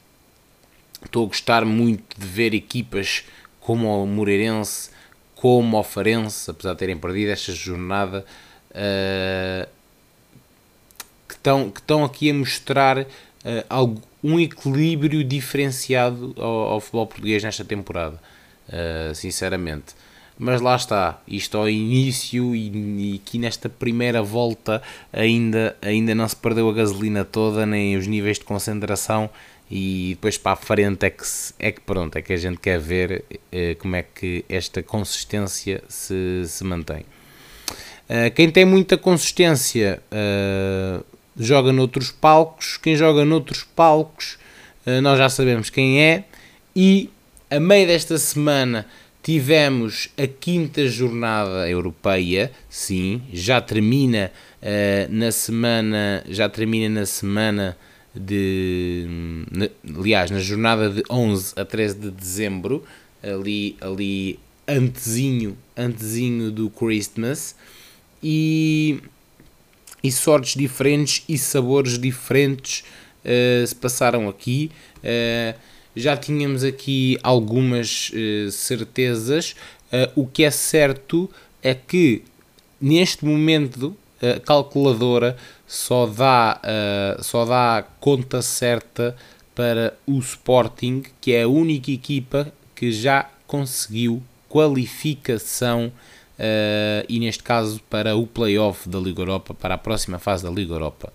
Estou 1.05 1.26
a 1.26 1.28
gostar 1.28 1.65
muito 1.65 2.19
de 2.19 2.26
ver 2.26 2.53
equipas 2.53 3.23
como 3.59 4.03
o 4.03 4.07
Moreirense, 4.07 4.89
como 5.36 5.78
o 5.78 5.84
Farense, 5.84 6.49
apesar 6.49 6.73
de 6.73 6.80
terem 6.80 6.97
perdido 6.97 7.32
esta 7.32 7.53
jornada, 7.53 8.26
uh, 8.71 9.67
que, 11.28 11.36
estão, 11.36 11.69
que 11.69 11.80
estão 11.80 12.03
aqui 12.03 12.30
a 12.30 12.34
mostrar 12.34 12.99
uh, 12.99 13.05
algo, 13.69 14.01
um 14.23 14.39
equilíbrio 14.39 15.23
diferenciado 15.23 16.34
ao, 16.38 16.73
ao, 16.73 16.80
futebol 16.80 17.07
português 17.07 17.43
nesta 17.43 17.63
temporada, 17.63 18.19
uh, 18.69 19.13
sinceramente. 19.13 19.95
Mas 20.38 20.60
lá 20.60 20.76
está, 20.76 21.22
isto 21.28 21.58
ao 21.58 21.70
início 21.70 22.54
e, 22.54 22.70
e 22.70 23.22
aqui 23.24 23.38
nesta 23.38 23.70
primeira 23.70 24.22
volta 24.22 24.82
ainda, 25.12 25.78
ainda 25.82 26.14
não 26.14 26.28
se 26.28 26.36
perdeu 26.36 26.70
a 26.70 26.74
gasolina 26.74 27.24
toda, 27.24 27.66
nem 27.66 27.96
os 27.96 28.06
níveis 28.06 28.38
de 28.38 28.44
concentração 28.44 29.30
e 29.72 30.10
depois 30.12 30.38
para 30.38 30.52
a 30.52 30.56
frente 30.56 31.06
é 31.06 31.10
que, 31.10 31.24
é 31.58 31.72
que 31.72 31.82
pronto, 31.82 32.18
é 32.18 32.22
que 32.22 32.34
a 32.34 32.38
gente 32.38 32.60
quer 32.60 32.80
ver 32.80 33.24
eh, 33.52 33.76
como 33.76 33.96
é 33.96 34.04
que 34.04 34.46
esta 34.48 34.84
consistência 34.84 35.82
se, 35.88 36.44
se 36.46 36.64
mantém. 36.64 37.06
Uh, 38.08 38.30
quem 38.36 38.52
tem 38.52 38.66
muita 38.66 38.98
consistência 38.98 40.00
uh, 40.12 41.04
joga 41.36 41.74
noutros 41.74 42.12
palcos, 42.12 42.78
quem 42.78 42.96
joga 42.96 43.26
noutros 43.26 43.64
palcos 43.64 44.38
uh, 44.86 45.02
nós 45.02 45.18
já 45.18 45.28
sabemos 45.28 45.72
quem 45.72 46.00
é, 46.00 46.26
e 46.76 47.10
a 47.50 47.60
meio 47.60 47.88
desta 47.88 48.20
semana 48.20 48.86
tivemos 49.26 50.09
a 50.15 50.28
quinta 50.28 50.88
jornada 50.88 51.67
europeia, 51.67 52.51
sim, 52.69 53.23
já 53.34 53.59
termina 53.59 54.32
na 55.09 55.32
semana, 55.32 56.23
já 56.30 56.47
termina 56.47 56.99
na 56.99 57.07
semana 57.07 57.76
de. 58.13 59.07
Aliás, 59.97 60.30
na 60.30 60.39
jornada 60.39 60.91
de 60.91 61.03
11 61.09 61.53
a 61.57 61.65
13 61.65 61.95
de 61.95 62.11
dezembro, 62.11 62.84
ali, 63.23 63.76
ali 63.82 64.39
antezinho, 64.67 65.57
antezinho 65.76 66.51
do 66.51 66.69
Christmas, 66.69 67.55
e, 68.21 69.01
e 70.03 70.11
sortes 70.11 70.53
diferentes 70.53 71.23
e 71.28 71.36
sabores 71.36 71.97
diferentes 71.97 72.84
uh, 73.26 73.65
se 73.65 73.76
passaram 73.76 74.30
aqui. 74.30 74.69
Uh, 74.97 75.74
já 75.96 76.18
tínhamos 76.18 76.64
aqui 76.64 77.18
algumas 77.24 78.12
uh, 78.12 78.52
certezas. 78.52 79.56
o 80.16 80.28
que 80.28 80.43
é 80.43 80.52
certo 80.52 81.30
é 81.64 81.74
que 81.74 82.24
neste 82.82 83.24
momento 83.24 83.96
a 84.22 84.39
calculadora 84.39 85.38
só 85.68 86.06
dá, 86.06 86.62
uh, 86.64 87.24
só 87.24 87.46
dá 87.46 87.86
conta 88.00 88.41
certa 88.41 89.16
para 89.54 89.98
o 90.06 90.20
Sporting, 90.20 91.04
que 91.22 91.34
é 91.34 91.43
a 91.43 91.48
única 91.48 91.91
equipa 91.91 92.52
que 92.76 92.91
já 92.91 93.30
conseguiu 93.48 94.22
qualificação 94.50 95.88
uh, 95.88 97.06
e 97.08 97.20
neste 97.20 97.43
caso 97.43 97.82
para 97.89 98.16
o 98.16 98.28
playoff 98.28 98.88
da 98.88 99.00
Liga 99.00 99.22
Europa, 99.22 99.54
para 99.54 99.76
a 99.76 99.78
próxima 99.78 100.20
fase 100.20 100.43
da 100.43 100.50
Liga 100.50 100.74
Europa. 100.74 101.12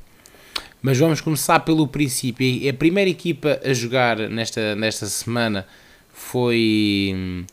Mas 0.83 0.99
vamos 0.99 1.20
começar 1.20 1.61
pelo 1.61 1.87
princípio. 1.87 2.68
A 2.68 2.72
primeira 2.72 3.11
equipa 3.11 3.61
a 3.62 3.72
jogar 3.74 4.16
nesta, 4.16 4.74
nesta 4.74 5.07
semana 5.07 5.66
foi, 6.11 7.45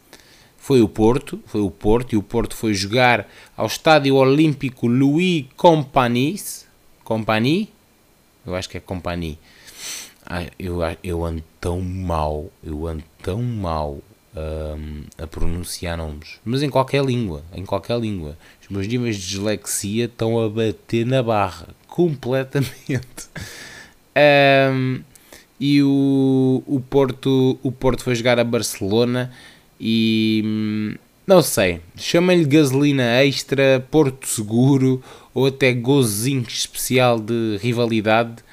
foi 0.57 0.81
o 0.81 0.87
Porto, 0.87 1.39
foi 1.45 1.61
o 1.61 1.69
Porto, 1.69 2.13
e 2.13 2.17
o 2.17 2.23
Porto 2.23 2.55
foi 2.55 2.73
jogar 2.73 3.27
ao 3.55 3.67
Estádio 3.67 4.15
Olímpico 4.15 4.87
Louis 4.87 5.45
Compagnie, 5.57 6.39
Compagnie, 7.03 7.69
eu 8.45 8.55
acho 8.55 8.69
que 8.69 8.77
é 8.77 8.79
Compagnie, 8.79 9.37
ah, 10.25 10.45
eu, 10.57 10.79
eu 11.03 11.25
ando 11.25 11.43
tão 11.59 11.81
mal, 11.81 12.49
eu 12.63 12.87
ando 12.87 13.03
tão 13.21 13.41
mal 13.41 13.99
um, 14.35 15.03
a 15.17 15.25
pronunciar 15.25 15.97
nomes, 15.97 16.39
mas 16.43 16.61
em 16.61 16.69
qualquer 16.69 17.03
língua, 17.03 17.43
em 17.53 17.65
qualquer 17.65 17.99
língua. 17.99 18.37
Os 18.61 18.67
meus 18.69 18.87
níveis 18.87 19.15
de 19.17 19.27
dislexia 19.27 20.05
estão 20.05 20.39
a 20.39 20.49
bater 20.49 21.05
na 21.05 21.23
barra, 21.23 21.69
completamente. 21.97 23.25
Um, 24.71 25.01
e 25.59 25.81
o, 25.81 26.63
o, 26.67 26.79
Porto, 26.79 27.57
o 27.63 27.71
Porto 27.71 28.03
foi 28.03 28.13
jogar 28.13 28.39
a 28.39 28.43
Barcelona 28.43 29.31
e 29.81 30.95
não 31.25 31.41
sei, 31.41 31.81
chamem-lhe 31.95 32.45
gasolina 32.45 33.23
extra, 33.23 33.83
Porto 33.89 34.27
Seguro 34.27 35.03
ou 35.33 35.47
até 35.47 35.73
gozinho 35.73 36.45
especial 36.47 37.19
de 37.19 37.57
rivalidade, 37.63 38.43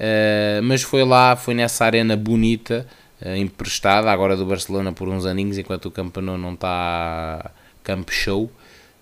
uh, 0.00 0.62
mas 0.62 0.80
foi 0.80 1.04
lá, 1.04 1.36
foi 1.36 1.52
nessa 1.52 1.84
arena 1.84 2.16
bonita 2.16 2.86
uh, 3.20 3.36
emprestada, 3.36 4.10
agora 4.10 4.38
do 4.38 4.46
Barcelona 4.46 4.90
por 4.90 5.06
uns 5.06 5.26
aninhos, 5.26 5.58
enquanto 5.58 5.86
o 5.86 5.90
Campeonato 5.90 6.38
não 6.38 6.54
está 6.54 7.50
camp 7.84 8.08
show. 8.10 8.44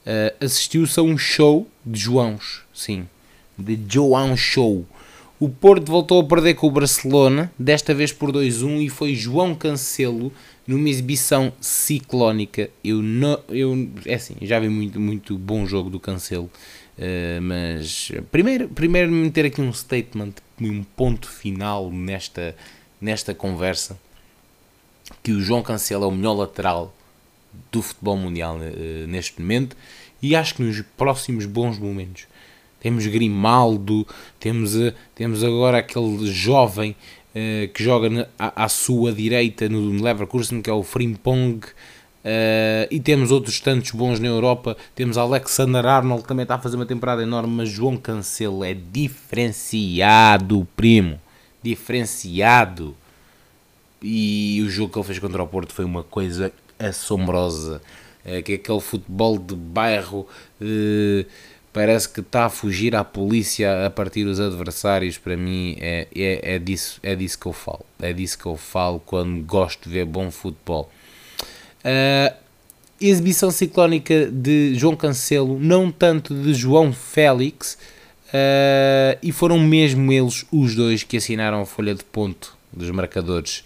Uh, 0.05 0.45
Assistiu-se 0.45 0.99
a 0.99 1.03
um 1.05 1.17
show 1.17 1.69
de 1.87 2.01
Joãos, 2.01 2.63
sim, 2.75 3.07
de 3.59 3.79
João 3.89 4.37
Show. 4.37 4.87
O 5.41 5.49
Porto 5.49 5.91
voltou 5.91 6.21
a 6.21 6.25
perder 6.25 6.55
com 6.55 6.69
o 6.69 6.71
Barcelona, 6.71 7.53
desta 7.59 7.93
vez 7.93 8.13
por 8.13 8.33
2-1, 8.33 8.85
e 8.85 8.89
foi 8.89 9.15
João 9.15 9.55
Cancelo 9.55 10.33
numa 10.67 10.89
exibição 10.89 11.53
ciclónica. 11.61 12.71
Eu 12.83 13.03
não, 13.03 13.41
eu, 13.49 13.89
é 14.07 14.15
assim, 14.15 14.37
já 14.43 14.59
vi 14.59 14.69
muito, 14.69 14.99
muito 15.01 15.37
bom 15.37 15.67
jogo 15.67 15.91
do 15.91 16.01
Cancelo, 16.01 16.45
uh, 16.99 17.43
mas 17.43 18.13
primeiro, 18.31 18.69
primeiro 18.69 19.11
meter 19.11 19.47
aqui 19.47 19.61
um 19.61 19.73
statement, 19.73 20.35
um 20.61 20.83
ponto 20.83 21.29
final 21.29 21.91
nesta, 21.91 22.57
nesta 23.01 23.35
conversa 23.35 23.99
que 25.23 25.33
o 25.33 25.41
João 25.41 25.63
Cancelo 25.63 26.05
é 26.05 26.07
o 26.07 26.13
melhor 26.13 26.35
lateral 26.35 26.95
do 27.71 27.83
futebol 27.83 28.17
mundial 28.17 28.57
uh, 28.57 29.07
neste 29.07 29.41
momento 29.41 29.77
e 30.23 30.35
acho 30.35 30.55
que 30.55 30.63
nos 30.63 30.81
próximos 30.97 31.45
bons 31.45 31.79
momentos 31.79 32.27
temos 32.85 33.07
Grimaldo, 33.07 34.07
temos, 34.39 34.75
uh, 34.75 34.93
temos 35.15 35.43
agora 35.43 35.79
aquele 35.79 36.27
jovem 36.31 36.91
uh, 37.31 37.73
que 37.73 37.83
joga 37.83 38.11
na, 38.11 38.27
à, 38.39 38.65
à, 38.65 38.69
sua 38.69 39.11
direita 39.11 39.71
no 39.71 40.03
Leverkusen, 40.03 40.61
que 40.61 40.69
é 40.69 40.73
o 40.73 40.83
Frimpong, 40.83 41.61
Uh, 42.27 42.89
e 42.91 42.99
temos 43.01 43.31
outros 43.31 43.61
tantos 43.61 43.91
bons 43.91 44.19
na 44.19 44.29
Europa. 44.29 44.79
Temos 44.95 45.19
Alexander 45.19 45.85
Arnold, 45.85 46.23
que 46.23 46.29
também 46.29 46.45
está 46.45 46.55
a 46.55 46.59
fazer 46.59 46.75
uma 46.77 46.87
temporada 46.87 47.23
enorme, 47.23 47.53
mas 47.53 47.69
João 47.69 47.99
Cancelo 47.99 48.65
é 48.65 48.73
diferenciado, 48.73 50.67
primo. 50.75 51.21
Diferenciado. 51.63 52.97
E 54.01 54.63
o 54.67 54.71
jogo 54.71 54.91
que 54.91 54.99
ele 54.99 55.07
fez 55.07 55.19
contra 55.19 55.43
o 55.43 55.47
Porto 55.47 55.75
foi 55.75 55.85
uma 55.85 56.03
coisa 56.03 56.51
assombrosa. 56.79 57.83
Que 58.47 58.53
é 58.53 58.55
aquele 58.55 58.81
futebol 58.81 59.37
de 59.37 59.55
bairro 59.55 60.27
uh, 60.63 61.27
parece 61.75 62.09
que 62.09 62.21
está 62.21 62.47
a 62.47 62.49
fugir 62.49 62.95
à 62.95 63.03
polícia 63.03 63.85
a 63.85 63.91
partir 63.91 64.25
dos 64.25 64.39
adversários. 64.39 65.19
Para 65.19 65.37
mim, 65.37 65.77
é, 65.81 66.07
é, 66.15 66.55
é, 66.55 66.59
disso, 66.59 67.01
é 67.03 67.17
disso 67.17 67.39
que 67.39 67.47
eu 67.47 67.53
falo. 67.53 67.85
É 68.01 68.13
disso 68.13 68.39
que 68.39 68.47
eu 68.47 68.57
falo 68.57 69.01
quando 69.05 69.43
gosto 69.43 69.89
de 69.89 69.91
ver 69.91 70.07
bom 70.07 70.31
futebol. 70.31 70.89
Uh, 71.81 72.33
exibição 73.01 73.51
ciclónica 73.51 74.31
de 74.31 74.75
João 74.77 74.95
Cancelo, 74.95 75.59
não 75.59 75.91
tanto 75.91 76.33
de 76.33 76.55
João 76.55 76.93
Félix, 76.93 77.77
uh, 78.29 79.19
e 79.21 79.33
foram 79.33 79.59
mesmo 79.59 80.13
eles 80.13 80.47
os 80.53 80.77
dois 80.77 81.03
que 81.03 81.17
assinaram 81.17 81.61
a 81.61 81.67
folha 81.67 81.95
de 81.95 82.05
ponto 82.05 82.57
dos 82.73 82.89
marcadores. 82.91 83.65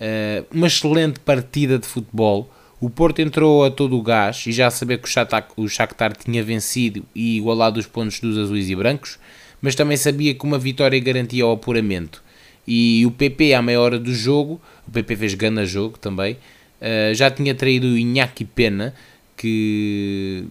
Uh, 0.00 0.46
uma 0.52 0.68
excelente 0.68 1.18
partida 1.18 1.76
de 1.76 1.88
futebol. 1.88 2.48
O 2.80 2.88
Porto 2.88 3.20
entrou 3.20 3.64
a 3.64 3.70
todo 3.70 3.98
o 3.98 4.02
gás 4.02 4.44
e 4.46 4.52
já 4.52 4.68
a 4.68 4.70
saber 4.70 4.98
que 4.98 5.08
o 5.56 5.68
Shakhtar, 5.68 6.16
tinha 6.16 6.42
vencido 6.44 7.04
e 7.12 7.36
igualado 7.36 7.80
os 7.80 7.86
pontos 7.86 8.20
dos 8.20 8.38
azuis 8.38 8.70
e 8.70 8.76
brancos, 8.76 9.18
mas 9.60 9.74
também 9.74 9.96
sabia 9.96 10.32
que 10.32 10.44
uma 10.44 10.58
vitória 10.58 10.98
garantia 11.00 11.44
o 11.44 11.50
apuramento. 11.52 12.22
E 12.66 13.04
o 13.04 13.10
PP, 13.10 13.54
à 13.54 13.62
meia 13.62 13.80
hora 13.80 13.98
do 13.98 14.14
jogo, 14.14 14.60
o 14.86 14.90
PP 14.92 15.16
fez 15.16 15.34
gana 15.34 15.66
jogo 15.66 15.98
também, 15.98 16.34
uh, 16.34 17.14
já 17.14 17.30
tinha 17.30 17.54
traído 17.54 17.88
o 17.88 17.98
Iñaki 17.98 18.44
Pena, 18.44 18.94
que 19.36 20.44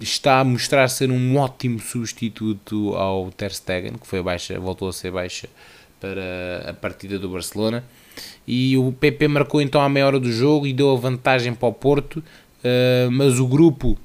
está 0.00 0.40
a 0.40 0.44
mostrar 0.44 0.88
ser 0.88 1.10
um 1.10 1.36
ótimo 1.36 1.78
substituto 1.78 2.94
ao 2.96 3.30
Ter 3.30 3.52
Stegen, 3.52 3.94
que 3.94 4.06
foi 4.06 4.22
baixa, 4.22 4.58
voltou 4.58 4.88
a 4.88 4.92
ser 4.92 5.10
baixa 5.10 5.48
para 6.00 6.70
a 6.70 6.74
partida 6.74 7.18
do 7.18 7.28
Barcelona. 7.28 7.84
E 8.46 8.76
o 8.76 8.92
PP 8.92 9.28
marcou 9.28 9.60
então 9.60 9.80
à 9.80 9.88
meia 9.88 10.06
hora 10.06 10.18
do 10.18 10.32
jogo 10.32 10.66
e 10.66 10.72
deu 10.72 10.90
a 10.90 10.96
vantagem 10.96 11.54
para 11.54 11.68
o 11.68 11.72
Porto, 11.72 12.16
uh, 12.16 13.10
mas 13.10 13.38
o 13.38 13.46
grupo, 13.46 13.98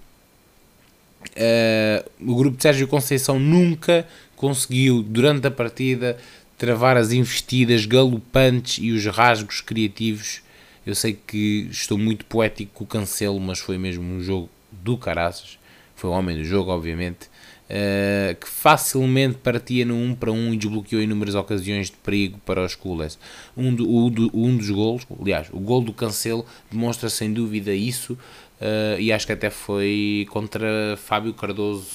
uh, 1.35 2.09
o 2.31 2.35
grupo 2.35 2.57
de 2.57 2.63
Sérgio 2.63 2.87
Conceição 2.87 3.39
nunca 3.39 4.07
conseguiu, 4.35 5.01
durante 5.01 5.47
a 5.47 5.51
partida, 5.51 6.17
travar 6.57 6.97
as 6.97 7.11
investidas 7.11 7.85
galopantes 7.85 8.77
e 8.81 8.91
os 8.91 9.05
rasgos 9.05 9.61
criativos. 9.61 10.41
Eu 10.85 10.95
sei 10.95 11.13
que 11.13 11.67
estou 11.69 11.97
muito 11.97 12.25
poético 12.25 12.71
com 12.73 12.83
o 12.83 12.87
cancelo, 12.87 13.39
mas 13.39 13.59
foi 13.59 13.77
mesmo 13.77 14.03
um 14.03 14.21
jogo 14.21 14.49
do 14.71 14.97
caraças. 14.97 15.57
Foi 15.95 16.09
o 16.09 16.13
homem 16.13 16.37
do 16.37 16.43
jogo, 16.43 16.71
obviamente. 16.71 17.29
Uh, 17.67 18.33
que 18.35 18.47
facilmente 18.47 19.39
partia 19.39 19.83
no 19.83 19.93
1 19.93 20.15
para 20.15 20.31
1 20.31 20.53
e 20.53 20.57
desbloqueou 20.57 21.01
inúmeras 21.01 21.35
ocasiões 21.35 21.87
de 21.87 21.97
perigo 21.97 22.39
para 22.45 22.63
os 22.63 22.75
Coolers. 22.75 23.19
Um, 23.57 23.75
do, 23.75 23.85
um 24.33 24.55
dos 24.55 24.69
golos, 24.69 25.05
aliás, 25.19 25.49
o 25.51 25.59
gol 25.59 25.81
do 25.81 25.91
Cancelo 25.91 26.45
demonstra 26.71 27.09
sem 27.09 27.33
dúvida 27.33 27.73
isso 27.73 28.13
uh, 28.13 28.97
e 28.97 29.11
acho 29.11 29.25
que 29.27 29.33
até 29.33 29.49
foi 29.49 30.25
contra 30.29 30.95
Fábio 30.95 31.33
Cardoso, 31.33 31.87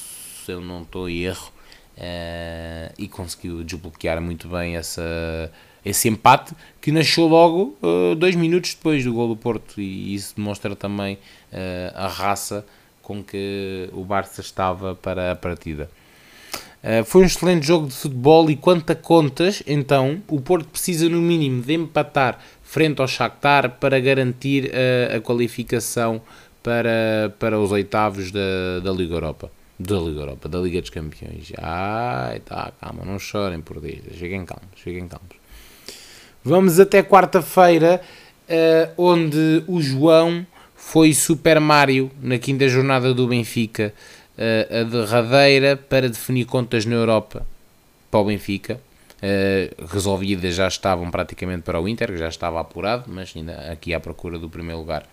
se 0.44 0.52
eu 0.52 0.60
não 0.60 0.82
estou 0.82 1.08
em 1.08 1.20
erro, 1.20 1.50
uh, 1.96 2.92
e 2.98 3.08
conseguiu 3.08 3.64
desbloquear 3.64 4.20
muito 4.20 4.48
bem 4.48 4.76
essa, 4.76 5.50
esse 5.82 6.06
empate 6.06 6.54
que 6.82 6.92
nasceu 6.92 7.26
logo 7.26 7.78
dois 8.18 8.36
minutos 8.36 8.74
depois 8.74 9.02
do 9.02 9.14
gol 9.14 9.28
do 9.28 9.36
Porto 9.36 9.80
e 9.80 10.14
isso 10.14 10.34
demonstra 10.36 10.76
também 10.76 11.18
a 11.94 12.08
raça 12.08 12.62
com 13.12 13.22
que 13.22 13.90
o 13.92 14.04
Barça 14.04 14.40
estava 14.40 14.94
para 14.94 15.32
a 15.32 15.36
partida. 15.36 15.90
Uh, 16.82 17.04
foi 17.04 17.22
um 17.22 17.26
excelente 17.26 17.66
jogo 17.66 17.86
de 17.86 17.94
futebol 17.94 18.50
e 18.50 18.56
quanto 18.56 18.90
a 18.90 18.96
contas, 18.96 19.62
então, 19.66 20.20
o 20.26 20.40
Porto 20.40 20.68
precisa 20.68 21.08
no 21.08 21.20
mínimo 21.20 21.62
de 21.62 21.74
empatar 21.74 22.40
frente 22.62 23.00
ao 23.00 23.06
Shakhtar 23.06 23.78
para 23.78 24.00
garantir 24.00 24.64
uh, 24.64 25.16
a 25.16 25.20
qualificação 25.20 26.20
para, 26.62 27.32
para 27.38 27.60
os 27.60 27.70
oitavos 27.70 28.32
da, 28.32 28.80
da 28.82 28.90
Liga 28.90 29.14
Europa. 29.14 29.50
Da 29.78 29.96
Liga 29.96 30.20
Europa, 30.20 30.48
da 30.48 30.58
Liga 30.58 30.80
dos 30.80 30.90
Campeões. 30.90 31.52
Ai, 31.58 32.40
tá, 32.40 32.72
calma, 32.80 33.04
não 33.04 33.18
chorem 33.18 33.60
por 33.60 33.80
Deus. 33.80 34.00
Cheguem 34.18 34.44
calmos, 34.44 34.70
cheguem 34.76 35.06
calmos. 35.06 35.36
Vamos 36.42 36.80
até 36.80 37.02
quarta-feira, 37.02 38.00
uh, 38.48 38.92
onde 38.96 39.62
o 39.68 39.80
João 39.80 40.44
foi 40.84 41.14
Super 41.14 41.58
Mario 41.58 42.10
na 42.20 42.38
quinta 42.38 42.68
jornada 42.68 43.14
do 43.14 43.26
Benfica, 43.26 43.94
uh, 44.36 44.80
a 44.80 44.82
derradeira 44.82 45.74
para 45.74 46.06
definir 46.06 46.44
contas 46.44 46.84
na 46.84 46.96
Europa 46.96 47.46
para 48.10 48.20
o 48.20 48.24
Benfica. 48.24 48.78
Uh, 49.22 49.86
resolvidas 49.86 50.54
já 50.54 50.68
estavam 50.68 51.10
praticamente 51.10 51.62
para 51.62 51.80
o 51.80 51.88
Inter, 51.88 52.08
que 52.08 52.18
já 52.18 52.28
estava 52.28 52.60
apurado, 52.60 53.04
mas 53.06 53.32
ainda 53.34 53.72
aqui 53.72 53.94
à 53.94 54.00
procura 54.00 54.38
do 54.38 54.50
primeiro 54.50 54.80
lugar. 54.80 55.08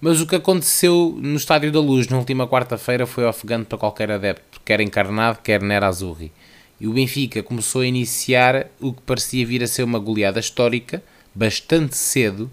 Mas 0.00 0.22
o 0.22 0.26
que 0.26 0.36
aconteceu 0.36 1.18
no 1.20 1.36
Estádio 1.36 1.70
da 1.70 1.80
Luz 1.80 2.06
na 2.08 2.16
última 2.16 2.46
quarta-feira 2.46 3.04
foi 3.04 3.26
ofegante 3.26 3.66
para 3.66 3.76
qualquer 3.76 4.10
adepto, 4.10 4.60
quer 4.64 4.80
encarnado, 4.80 5.40
quer 5.42 5.60
Nera 5.60 5.88
Azurri. 5.88 6.32
E 6.80 6.86
o 6.86 6.92
Benfica 6.92 7.42
começou 7.42 7.82
a 7.82 7.86
iniciar 7.86 8.68
o 8.80 8.92
que 8.92 9.02
parecia 9.02 9.44
vir 9.44 9.62
a 9.62 9.66
ser 9.66 9.82
uma 9.82 9.98
goleada 9.98 10.40
histórica, 10.40 11.02
bastante 11.34 11.94
cedo, 11.96 12.50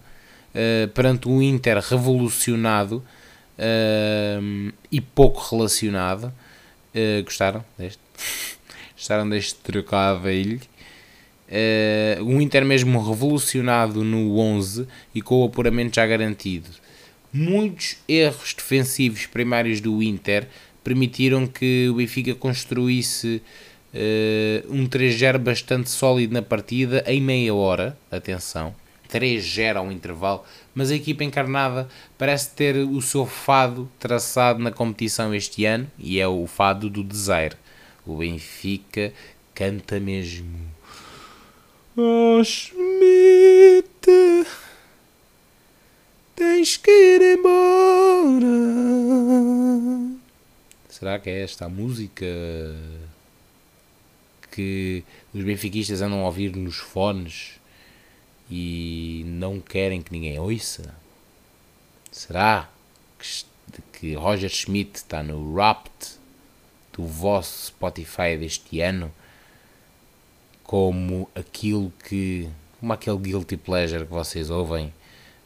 uh, 0.55 0.87
perante 0.89 1.27
um 1.27 1.41
Inter 1.41 1.77
revolucionado 1.79 3.03
uh, 3.59 4.73
e 4.91 5.01
pouco 5.01 5.41
relacionado. 5.55 6.33
Uh, 6.95 7.23
gostaram 7.23 7.63
deste? 7.77 7.99
gostaram 8.95 9.29
deste 9.29 9.55
trocadilho? 9.55 10.61
Uh, 11.47 12.23
um 12.23 12.41
Inter 12.41 12.65
mesmo 12.65 12.99
revolucionado 12.99 14.03
no 14.03 14.39
11 14.39 14.87
e 15.13 15.21
com 15.21 15.41
o 15.41 15.45
apuramento 15.45 15.95
já 15.95 16.07
garantido. 16.07 16.69
muitos 17.31 17.97
erros 18.07 18.53
defensivos 18.53 19.25
primários 19.27 19.79
do 19.79 20.01
Inter 20.01 20.47
permitiram 20.83 21.45
que 21.45 21.87
o 21.89 21.95
Benfica 21.95 22.33
construísse 22.33 23.41
uh, 23.93 24.73
um 24.73 24.87
3-0 24.87 25.37
bastante 25.39 25.89
sólido 25.89 26.33
na 26.33 26.41
partida 26.41 27.03
em 27.05 27.21
meia 27.21 27.53
hora. 27.53 27.97
Atenção, 28.09 28.73
3-0 29.11 29.77
ao 29.77 29.91
intervalo, 29.91 30.43
mas 30.73 30.91
a 30.91 30.95
equipa 30.95 31.23
encarnada 31.23 31.87
parece 32.17 32.51
ter 32.51 32.77
o 32.77 33.01
seu 33.01 33.25
fado 33.25 33.89
traçado 33.99 34.59
na 34.59 34.71
competição 34.71 35.33
este 35.33 35.65
ano 35.65 35.89
e 35.97 36.19
é 36.19 36.27
o 36.27 36.45
fado 36.47 36.89
do 36.89 37.03
desaire. 37.03 37.55
O 38.05 38.17
Benfica 38.17 39.13
canta 39.53 39.99
mesmo. 39.99 40.75
Oh, 41.97 42.43
Schmidt, 42.43 43.87
tens 46.35 46.77
que 46.77 46.91
ir 46.91 47.37
embora. 47.37 48.45
Será 50.89 51.19
que 51.19 51.29
é 51.29 51.43
esta 51.43 51.65
a 51.65 51.69
música 51.69 52.25
que 54.51 55.03
os 55.33 55.43
benfiquistas 55.43 56.01
andam 56.01 56.21
a 56.21 56.25
ouvir 56.25 56.55
nos 56.55 56.77
fones 56.77 57.59
e 58.49 59.23
não 59.27 59.59
querem 59.59 60.01
que 60.01 60.11
ninguém 60.11 60.39
ouça? 60.39 60.95
Será 62.11 62.69
que, 63.19 63.81
que 63.93 64.13
Roger 64.13 64.49
Schmidt 64.49 64.97
está 64.97 65.21
no 65.23 65.53
Wrapped 65.53 66.17
do 66.93 67.05
vosso 67.05 67.67
Spotify 67.67 68.37
deste 68.37 68.79
ano 68.79 69.11
como 70.63 71.29
aquilo 71.35 71.93
que. 72.07 72.49
como 72.79 72.93
aquele 72.93 73.17
guilty 73.17 73.57
pleasure 73.57 74.05
que 74.05 74.11
vocês 74.11 74.49
ouvem, 74.49 74.87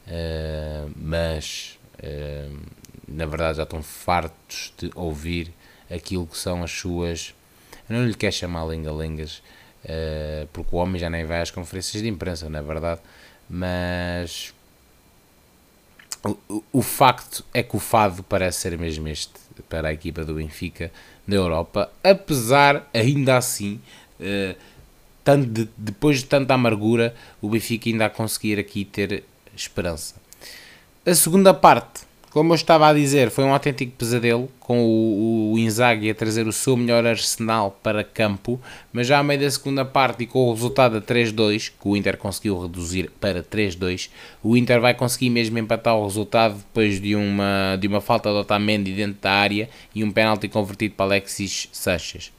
uh, 0.06 0.90
mas 0.96 1.78
uh, 1.98 2.58
na 3.06 3.26
verdade 3.26 3.58
já 3.58 3.64
estão 3.64 3.82
fartos 3.82 4.72
de 4.78 4.90
ouvir 4.94 5.52
aquilo 5.90 6.26
que 6.26 6.38
são 6.38 6.62
as 6.62 6.70
suas. 6.70 7.34
Eu 7.88 7.96
não 7.96 8.06
lhe 8.06 8.14
quero 8.14 8.32
chamar 8.32 8.64
lenga-lengas, 8.64 9.42
uh, 9.84 10.46
porque 10.52 10.74
o 10.74 10.78
homem 10.78 11.00
já 11.00 11.10
nem 11.10 11.24
vai 11.24 11.40
às 11.40 11.50
conferências 11.50 12.02
de 12.02 12.08
imprensa, 12.08 12.48
não 12.48 12.58
é 12.58 12.62
verdade? 12.62 13.00
Mas 13.48 14.54
o, 16.24 16.62
o 16.72 16.82
facto 16.82 17.44
é 17.52 17.62
que 17.62 17.76
o 17.76 17.78
fado 17.78 18.22
parece 18.22 18.60
ser 18.60 18.78
mesmo 18.78 19.08
este 19.08 19.32
para 19.68 19.88
a 19.88 19.92
equipa 19.92 20.24
do 20.24 20.34
Benfica 20.34 20.90
na 21.26 21.36
Europa, 21.36 21.90
apesar 22.02 22.88
ainda 22.94 23.36
assim, 23.36 23.80
uh, 24.20 24.56
tanto 25.22 25.46
de, 25.46 25.68
depois 25.76 26.18
de 26.18 26.24
tanta 26.26 26.54
amargura, 26.54 27.14
o 27.40 27.48
Benfica 27.48 27.88
ainda 27.88 28.06
a 28.06 28.10
conseguir 28.10 28.58
aqui 28.58 28.84
ter 28.84 29.24
esperança. 29.54 30.14
A 31.04 31.14
segunda 31.14 31.54
parte 31.54 32.02
como 32.30 32.52
eu 32.52 32.54
estava 32.54 32.88
a 32.88 32.94
dizer, 32.94 33.28
foi 33.28 33.42
um 33.42 33.52
autêntico 33.52 33.92
pesadelo 33.98 34.48
com 34.60 34.84
o, 34.84 35.52
o 35.52 35.58
Inzaghi 35.58 36.08
a 36.10 36.14
trazer 36.14 36.46
o 36.46 36.52
seu 36.52 36.76
melhor 36.76 37.04
arsenal 37.04 37.76
para 37.82 38.04
campo, 38.04 38.60
mas 38.92 39.08
já 39.08 39.18
a 39.18 39.22
meio 39.22 39.40
da 39.40 39.50
segunda 39.50 39.84
parte 39.84 40.22
e 40.22 40.26
com 40.26 40.48
o 40.48 40.52
resultado 40.54 40.96
a 40.96 41.00
3-2, 41.00 41.72
que 41.80 41.88
o 41.88 41.96
Inter 41.96 42.16
conseguiu 42.16 42.60
reduzir 42.60 43.10
para 43.20 43.42
3-2, 43.42 44.10
o 44.44 44.56
Inter 44.56 44.80
vai 44.80 44.94
conseguir 44.94 45.28
mesmo 45.28 45.58
empatar 45.58 45.96
o 45.96 46.04
resultado 46.04 46.54
depois 46.54 47.00
de 47.00 47.16
uma, 47.16 47.76
de 47.80 47.88
uma 47.88 48.00
falta 48.00 48.30
de 48.30 48.36
Otamendi 48.36 48.92
dentro 48.92 49.20
da 49.20 49.32
área 49.32 49.68
e 49.92 50.04
um 50.04 50.12
penalti 50.12 50.48
convertido 50.48 50.94
para 50.94 51.06
Alexis 51.06 51.68
Sanches. 51.72 52.32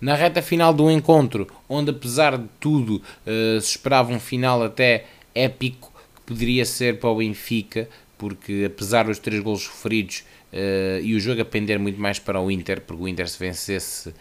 Na 0.00 0.14
reta 0.14 0.40
final 0.40 0.72
do 0.72 0.90
encontro, 0.90 1.46
onde 1.68 1.90
apesar 1.90 2.38
de 2.38 2.46
tudo 2.58 3.02
uh, 3.26 3.60
se 3.60 3.70
esperava 3.72 4.10
um 4.10 4.20
final 4.20 4.62
até 4.62 5.04
épico, 5.34 5.92
que 6.14 6.22
poderia 6.22 6.64
ser 6.64 6.98
para 6.98 7.10
o 7.10 7.16
Benfica, 7.16 7.88
porque 8.18 8.64
apesar 8.66 9.04
dos 9.04 9.18
três 9.20 9.40
golos 9.40 9.62
sofridos 9.62 10.24
uh, 10.52 11.00
e 11.00 11.14
o 11.14 11.20
jogo 11.20 11.40
a 11.40 11.44
pender 11.44 11.78
muito 11.78 12.00
mais 12.00 12.18
para 12.18 12.40
o 12.40 12.50
Inter, 12.50 12.80
porque 12.80 13.02
o 13.02 13.08
Inter 13.08 13.28
se 13.28 13.38
vencesse 13.38 14.08
uh, 14.10 14.14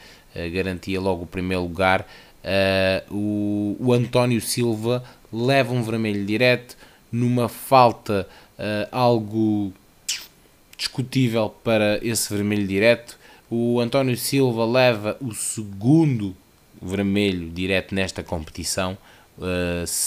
garantia 0.53 1.01
logo 1.01 1.23
o 1.23 1.27
primeiro 1.27 1.63
lugar, 1.63 2.07
uh, 2.43 3.13
o, 3.13 3.75
o, 3.79 3.93
António 3.93 4.39
Silva 4.39 5.03
leva 5.33 5.73
um 5.73 5.81
vermelho 5.81 6.23
direto 6.23 6.77
numa 7.11 7.49
falta 7.49 8.27
algo 8.91 9.71
discutível 10.75 11.49
para 11.63 11.99
esse 12.01 12.33
vermelho 12.33 12.67
direto. 12.67 13.17
O 13.49 13.79
António 13.79 14.17
Silva 14.17 14.65
leva 14.65 15.15
o 15.21 15.31
segundo 15.31 16.35
vermelho 16.81 17.49
direto 17.51 17.93
nesta 17.93 18.23
competição. 18.23 18.97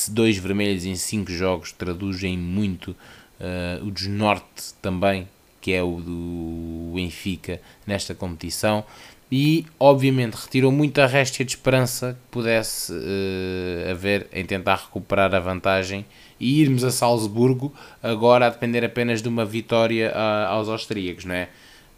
dois 0.09 0.37
vermelhos 0.37 0.85
em 0.85 0.97
cinco 0.97 1.31
jogos 1.31 1.71
traduzem 1.73 2.37
muito 2.37 2.95
uh, 3.41 3.85
o 3.85 3.91
Desnorte 3.91 4.75
também, 4.81 5.29
que 5.61 5.73
é 5.73 5.83
o 5.83 6.01
do 6.01 6.93
Benfica 6.95 7.61
nesta 7.87 8.15
competição, 8.15 8.85
e 9.33 9.65
obviamente 9.79 10.35
retirou 10.35 10.73
muita 10.73 11.07
réstia 11.07 11.45
de 11.45 11.53
esperança 11.53 12.15
que 12.15 12.31
pudesse 12.31 12.93
uh, 12.93 13.91
haver 13.91 14.27
em 14.33 14.45
tentar 14.45 14.77
recuperar 14.77 15.35
a 15.35 15.41
vantagem 15.41 16.05
e 16.39 16.61
irmos 16.61 16.83
a 16.83 16.91
Salzburgo 16.91 17.73
agora 18.03 18.47
a 18.47 18.51
depender 18.51 18.85
apenas 18.85 19.23
de 19.23 19.29
uma 19.29 19.45
vitória 19.45 20.13
aos 20.49 20.69
austríacos, 20.69 21.25
não 21.25 21.35
é? 21.35 21.49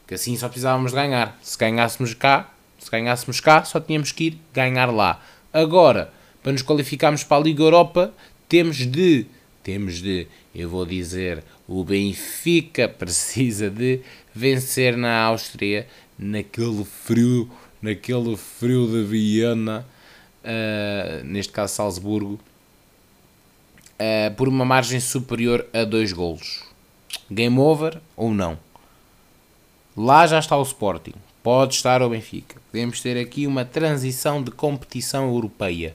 Que 0.06 0.14
assim 0.14 0.36
só 0.36 0.48
precisávamos 0.48 0.92
ganhar. 0.92 1.38
Se 1.40 1.56
ganhássemos 1.56 2.12
cá, 2.12 2.52
se 2.78 2.90
ganhássemos 2.90 3.40
cá, 3.40 3.64
só 3.64 3.78
tínhamos 3.80 4.10
que 4.10 4.24
ir 4.24 4.38
ganhar 4.52 4.92
lá. 4.92 5.22
Agora, 5.52 6.12
para 6.42 6.52
nos 6.52 6.62
qualificarmos 6.62 7.22
para 7.22 7.36
a 7.36 7.40
Liga 7.40 7.62
Europa, 7.62 8.12
temos 8.48 8.78
de 8.78 9.26
temos 9.62 10.00
de, 10.00 10.26
eu 10.54 10.68
vou 10.68 10.84
dizer, 10.84 11.42
o 11.66 11.84
Benfica 11.84 12.88
precisa 12.88 13.70
de 13.70 14.00
vencer 14.34 14.96
na 14.96 15.22
Áustria, 15.22 15.86
naquele 16.18 16.84
frio, 16.84 17.50
naquele 17.80 18.36
frio 18.36 18.86
de 18.86 19.02
Viena, 19.04 19.86
uh, 20.42 21.24
neste 21.24 21.52
caso 21.52 21.74
Salzburgo, 21.74 22.38
uh, 23.94 24.34
por 24.36 24.48
uma 24.48 24.64
margem 24.64 25.00
superior 25.00 25.66
a 25.72 25.84
dois 25.84 26.12
golos. 26.12 26.64
Game 27.30 27.58
over 27.58 28.00
ou 28.16 28.32
não? 28.32 28.58
Lá 29.96 30.26
já 30.26 30.38
está 30.38 30.56
o 30.56 30.62
Sporting, 30.62 31.14
pode 31.42 31.74
estar 31.74 32.02
o 32.02 32.08
Benfica. 32.08 32.56
Podemos 32.70 33.00
ter 33.00 33.18
aqui 33.18 33.46
uma 33.46 33.64
transição 33.64 34.42
de 34.42 34.50
competição 34.50 35.28
europeia 35.28 35.94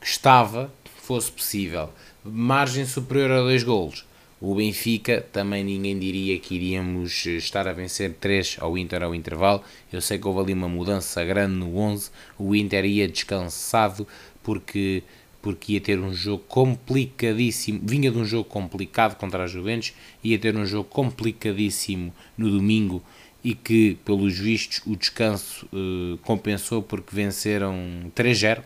que 0.00 0.06
estava, 0.06 0.70
fosse 1.02 1.30
possível, 1.30 1.90
margem 2.26 2.84
superior 2.84 3.30
a 3.30 3.40
dois 3.40 3.62
golos. 3.62 4.04
O 4.38 4.54
Benfica 4.54 5.26
também 5.32 5.64
ninguém 5.64 5.98
diria 5.98 6.38
que 6.38 6.54
iríamos 6.54 7.24
estar 7.24 7.66
a 7.66 7.72
vencer 7.72 8.14
3 8.20 8.58
ao 8.60 8.76
Inter 8.76 9.02
ao 9.02 9.14
intervalo. 9.14 9.62
Eu 9.90 10.02
sei 10.02 10.18
que 10.18 10.28
houve 10.28 10.40
ali 10.40 10.52
uma 10.52 10.68
mudança 10.68 11.24
grande 11.24 11.54
no 11.54 11.78
11. 11.78 12.10
O 12.38 12.54
Inter 12.54 12.84
ia 12.84 13.08
descansado 13.08 14.06
porque, 14.42 15.02
porque 15.40 15.72
ia 15.72 15.80
ter 15.80 15.98
um 15.98 16.12
jogo 16.12 16.44
complicadíssimo. 16.48 17.80
Vinha 17.82 18.10
de 18.10 18.18
um 18.18 18.26
jogo 18.26 18.44
complicado 18.44 19.16
contra 19.16 19.44
a 19.44 19.46
Juventus, 19.46 19.94
ia 20.22 20.38
ter 20.38 20.54
um 20.54 20.66
jogo 20.66 20.88
complicadíssimo 20.90 22.12
no 22.36 22.50
domingo 22.50 23.02
e 23.42 23.54
que, 23.54 23.96
pelos 24.04 24.38
vistos, 24.38 24.82
o 24.86 24.94
descanso 24.94 25.66
uh, 25.66 26.18
compensou 26.18 26.82
porque 26.82 27.14
venceram 27.14 27.74
3-0 28.14 28.58
uh, 28.58 28.62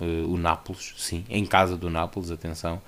eh, 0.00 0.04
o 0.26 0.36
Nápoles, 0.36 0.94
sim, 0.98 1.24
em 1.30 1.46
casa 1.46 1.76
do 1.76 1.88
Nápoles, 1.88 2.30
atenção 2.30 2.82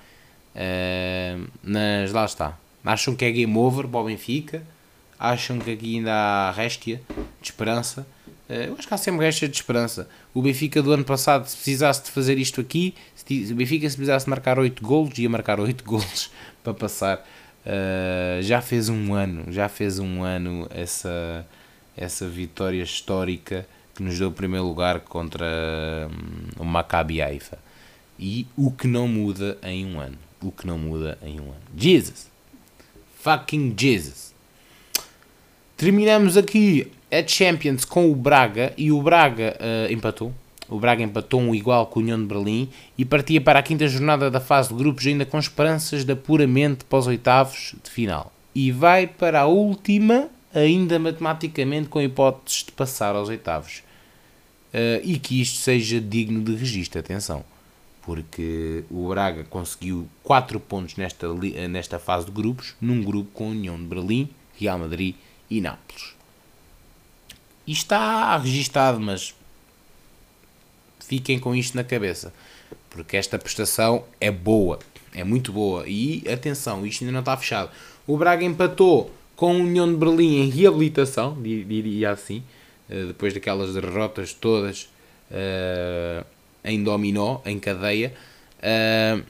Uh, 0.55 1.47
mas 1.63 2.11
lá 2.11 2.25
está. 2.25 2.57
Acham 2.83 3.15
que 3.15 3.25
é 3.25 3.31
game 3.31 3.55
over 3.57 3.87
para 3.87 3.99
o 3.99 4.05
Benfica? 4.05 4.63
Acham 5.19 5.59
que 5.59 5.71
aqui 5.71 5.97
ainda 5.97 6.13
há 6.13 6.51
réstia 6.51 7.01
de 7.41 7.49
esperança? 7.49 8.07
Uh, 8.49 8.53
eu 8.53 8.75
acho 8.77 8.87
que 8.87 8.93
há 8.93 8.97
sempre 8.97 9.25
réstia 9.25 9.47
de 9.47 9.55
esperança. 9.55 10.09
O 10.33 10.41
Benfica 10.41 10.81
do 10.81 10.91
ano 10.91 11.03
passado, 11.03 11.45
se 11.45 11.55
precisasse 11.55 12.05
de 12.05 12.11
fazer 12.11 12.37
isto 12.37 12.61
aqui, 12.61 12.95
se 13.15 13.51
o 13.51 13.55
Benfica 13.55 13.89
se 13.89 13.95
precisasse 13.95 14.25
de 14.25 14.29
marcar 14.29 14.57
8 14.57 14.83
golos, 14.83 15.17
ia 15.19 15.29
marcar 15.29 15.59
8 15.61 15.83
golos 15.83 16.31
para 16.63 16.73
passar. 16.73 17.25
Uh, 17.65 18.41
já 18.41 18.61
fez 18.61 18.89
um 18.89 19.13
ano, 19.13 19.51
já 19.51 19.69
fez 19.69 19.99
um 19.99 20.23
ano 20.23 20.67
essa, 20.71 21.45
essa 21.95 22.27
vitória 22.27 22.81
histórica 22.81 23.67
que 23.93 24.01
nos 24.01 24.17
deu 24.17 24.29
o 24.29 24.31
primeiro 24.31 24.65
lugar 24.65 25.01
contra 25.01 25.45
um, 26.57 26.61
o 26.61 26.65
Maccabi 26.65 27.21
Haifa. 27.21 27.59
E 28.17 28.47
o 28.57 28.71
que 28.71 28.87
não 28.87 29.07
muda 29.07 29.57
em 29.61 29.85
um 29.85 29.99
ano 29.99 30.28
o 30.41 30.51
que 30.51 30.65
não 30.65 30.77
muda 30.77 31.17
em 31.23 31.39
um 31.39 31.45
ano. 31.45 31.61
Jesus! 31.75 32.29
Fucking 33.21 33.73
Jesus! 33.77 34.33
Terminamos 35.75 36.37
aqui 36.37 36.91
a 37.11 37.25
Champions 37.25 37.85
com 37.85 38.11
o 38.11 38.15
Braga 38.15 38.73
e 38.77 38.91
o 38.91 39.01
Braga 39.01 39.57
uh, 39.59 39.91
empatou. 39.91 40.33
O 40.67 40.79
Braga 40.79 41.03
empatou 41.03 41.39
um 41.39 41.55
igual 41.55 41.87
com 41.87 41.99
o 41.99 42.03
União 42.03 42.19
de 42.19 42.25
Berlim 42.25 42.69
e 42.97 43.03
partia 43.03 43.41
para 43.41 43.59
a 43.59 43.63
quinta 43.63 43.87
jornada 43.87 44.29
da 44.29 44.39
fase 44.39 44.69
de 44.69 44.75
grupos 44.75 45.07
ainda 45.07 45.25
com 45.25 45.39
esperanças 45.39 46.05
de 46.05 46.11
apuramento 46.11 46.85
para 46.85 46.99
os 46.99 47.07
oitavos 47.07 47.75
de 47.83 47.89
final. 47.89 48.31
E 48.53 48.71
vai 48.71 49.07
para 49.07 49.41
a 49.41 49.45
última, 49.45 50.29
ainda 50.53 50.99
matematicamente 50.99 51.89
com 51.89 52.01
hipóteses 52.01 52.65
de 52.65 52.71
passar 52.71 53.15
aos 53.15 53.29
oitavos. 53.29 53.81
Uh, 54.71 55.01
e 55.03 55.17
que 55.17 55.41
isto 55.41 55.57
seja 55.57 55.99
digno 55.99 56.43
de 56.43 56.55
registro, 56.55 56.99
atenção 56.99 57.43
porque 58.09 58.83
o 58.89 59.07
Braga 59.09 59.43
conseguiu 59.43 60.09
4 60.23 60.59
pontos 60.59 60.95
nesta, 60.95 61.31
nesta 61.69 61.99
fase 61.99 62.25
de 62.25 62.31
grupos, 62.31 62.73
num 62.81 63.03
grupo 63.03 63.29
com 63.35 63.51
União 63.51 63.77
de 63.77 63.83
Berlim, 63.83 64.27
Real 64.59 64.79
Madrid 64.79 65.15
e 65.47 65.61
Nápoles. 65.61 66.15
E 67.67 67.71
está 67.71 68.35
registado, 68.35 68.99
mas 68.99 69.35
fiquem 70.99 71.37
com 71.37 71.53
isto 71.53 71.75
na 71.75 71.83
cabeça, 71.83 72.33
porque 72.89 73.15
esta 73.15 73.37
prestação 73.37 74.03
é 74.19 74.31
boa, 74.31 74.79
é 75.13 75.23
muito 75.23 75.53
boa. 75.53 75.83
E 75.87 76.23
atenção, 76.27 76.87
isto 76.87 77.03
ainda 77.03 77.11
não 77.11 77.19
está 77.19 77.37
fechado. 77.37 77.69
O 78.07 78.17
Braga 78.17 78.43
empatou 78.43 79.13
com 79.35 79.51
a 79.51 79.55
União 79.55 79.87
de 79.87 79.99
Berlim 79.99 80.37
em 80.37 80.49
reabilitação, 80.49 81.39
diria 81.39 82.09
assim, 82.09 82.41
eh, 82.89 83.03
depois 83.05 83.35
daquelas 83.35 83.71
derrotas 83.75 84.33
todas 84.33 84.89
uh, 85.29 86.25
em 86.63 86.83
dominó, 86.83 87.39
em 87.45 87.59
cadeia, 87.59 88.13
uh, 88.59 89.23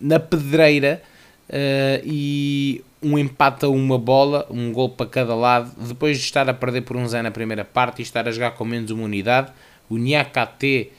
na 0.00 0.18
pedreira 0.18 1.02
uh, 1.48 2.02
e 2.04 2.84
um 3.02 3.18
empate 3.18 3.64
a 3.64 3.68
uma 3.68 3.98
bola, 3.98 4.46
um 4.50 4.72
gol 4.72 4.88
para 4.88 5.06
cada 5.06 5.34
lado, 5.34 5.72
depois 5.86 6.18
de 6.18 6.24
estar 6.24 6.48
a 6.48 6.54
perder 6.54 6.82
por 6.82 6.96
um 6.96 7.06
zero 7.06 7.24
na 7.24 7.30
primeira 7.30 7.64
parte 7.64 8.00
e 8.00 8.02
estar 8.02 8.26
a 8.26 8.32
jogar 8.32 8.52
com 8.52 8.64
menos 8.64 8.90
uma 8.90 9.04
unidade, 9.04 9.52
o 9.88 9.98
Niakate 9.98 10.90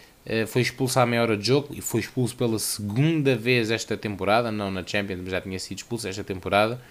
foi 0.48 0.64
expulso 0.64 1.00
à 1.00 1.06
meia 1.06 1.22
hora 1.22 1.38
de 1.38 1.46
jogo 1.46 1.70
e 1.72 1.82
foi 1.82 2.00
expulso 2.00 2.36
pela 2.36 2.58
segunda 2.58 3.36
vez 3.36 3.70
esta 3.70 3.96
temporada, 3.96 4.52
não 4.52 4.72
na 4.72 4.84
Champions, 4.86 5.20
mas 5.22 5.32
já 5.32 5.42
tinha 5.42 5.60
sido 5.60 5.78
expulso 5.78 6.08
esta 6.08 6.24
temporada. 6.24 6.82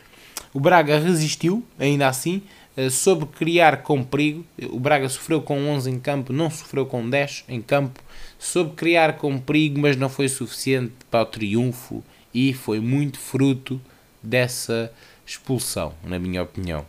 O 0.53 0.61
Braga 0.61 0.99
resistiu, 0.99 1.65
ainda 1.79 2.09
assim, 2.09 2.43
soube 2.91 3.27
criar 3.27 3.83
com 3.83 4.03
perigo. 4.03 4.45
O 4.71 4.79
Braga 4.79 5.09
sofreu 5.09 5.41
com 5.43 5.69
11 5.69 5.91
em 5.91 5.99
campo, 5.99 6.33
não 6.33 6.51
sofreu 6.51 6.87
com 6.87 7.09
10 7.09 7.45
em 7.49 7.61
campo. 7.61 8.01
Soube 8.45 8.75
criar 8.75 9.17
com 9.17 9.39
perigo, 9.39 9.81
mas 9.81 9.97
não 9.97 10.09
foi 10.09 10.29
suficiente 10.29 10.93
para 11.11 11.23
o 11.23 11.27
triunfo 11.27 12.05
e 12.33 12.53
foi 12.53 12.81
muito 12.81 13.19
fruto 13.19 13.81
dessa 14.23 14.93
expulsão, 15.27 15.95
na 16.05 16.19
minha 16.19 16.43
opinião. 16.43 16.85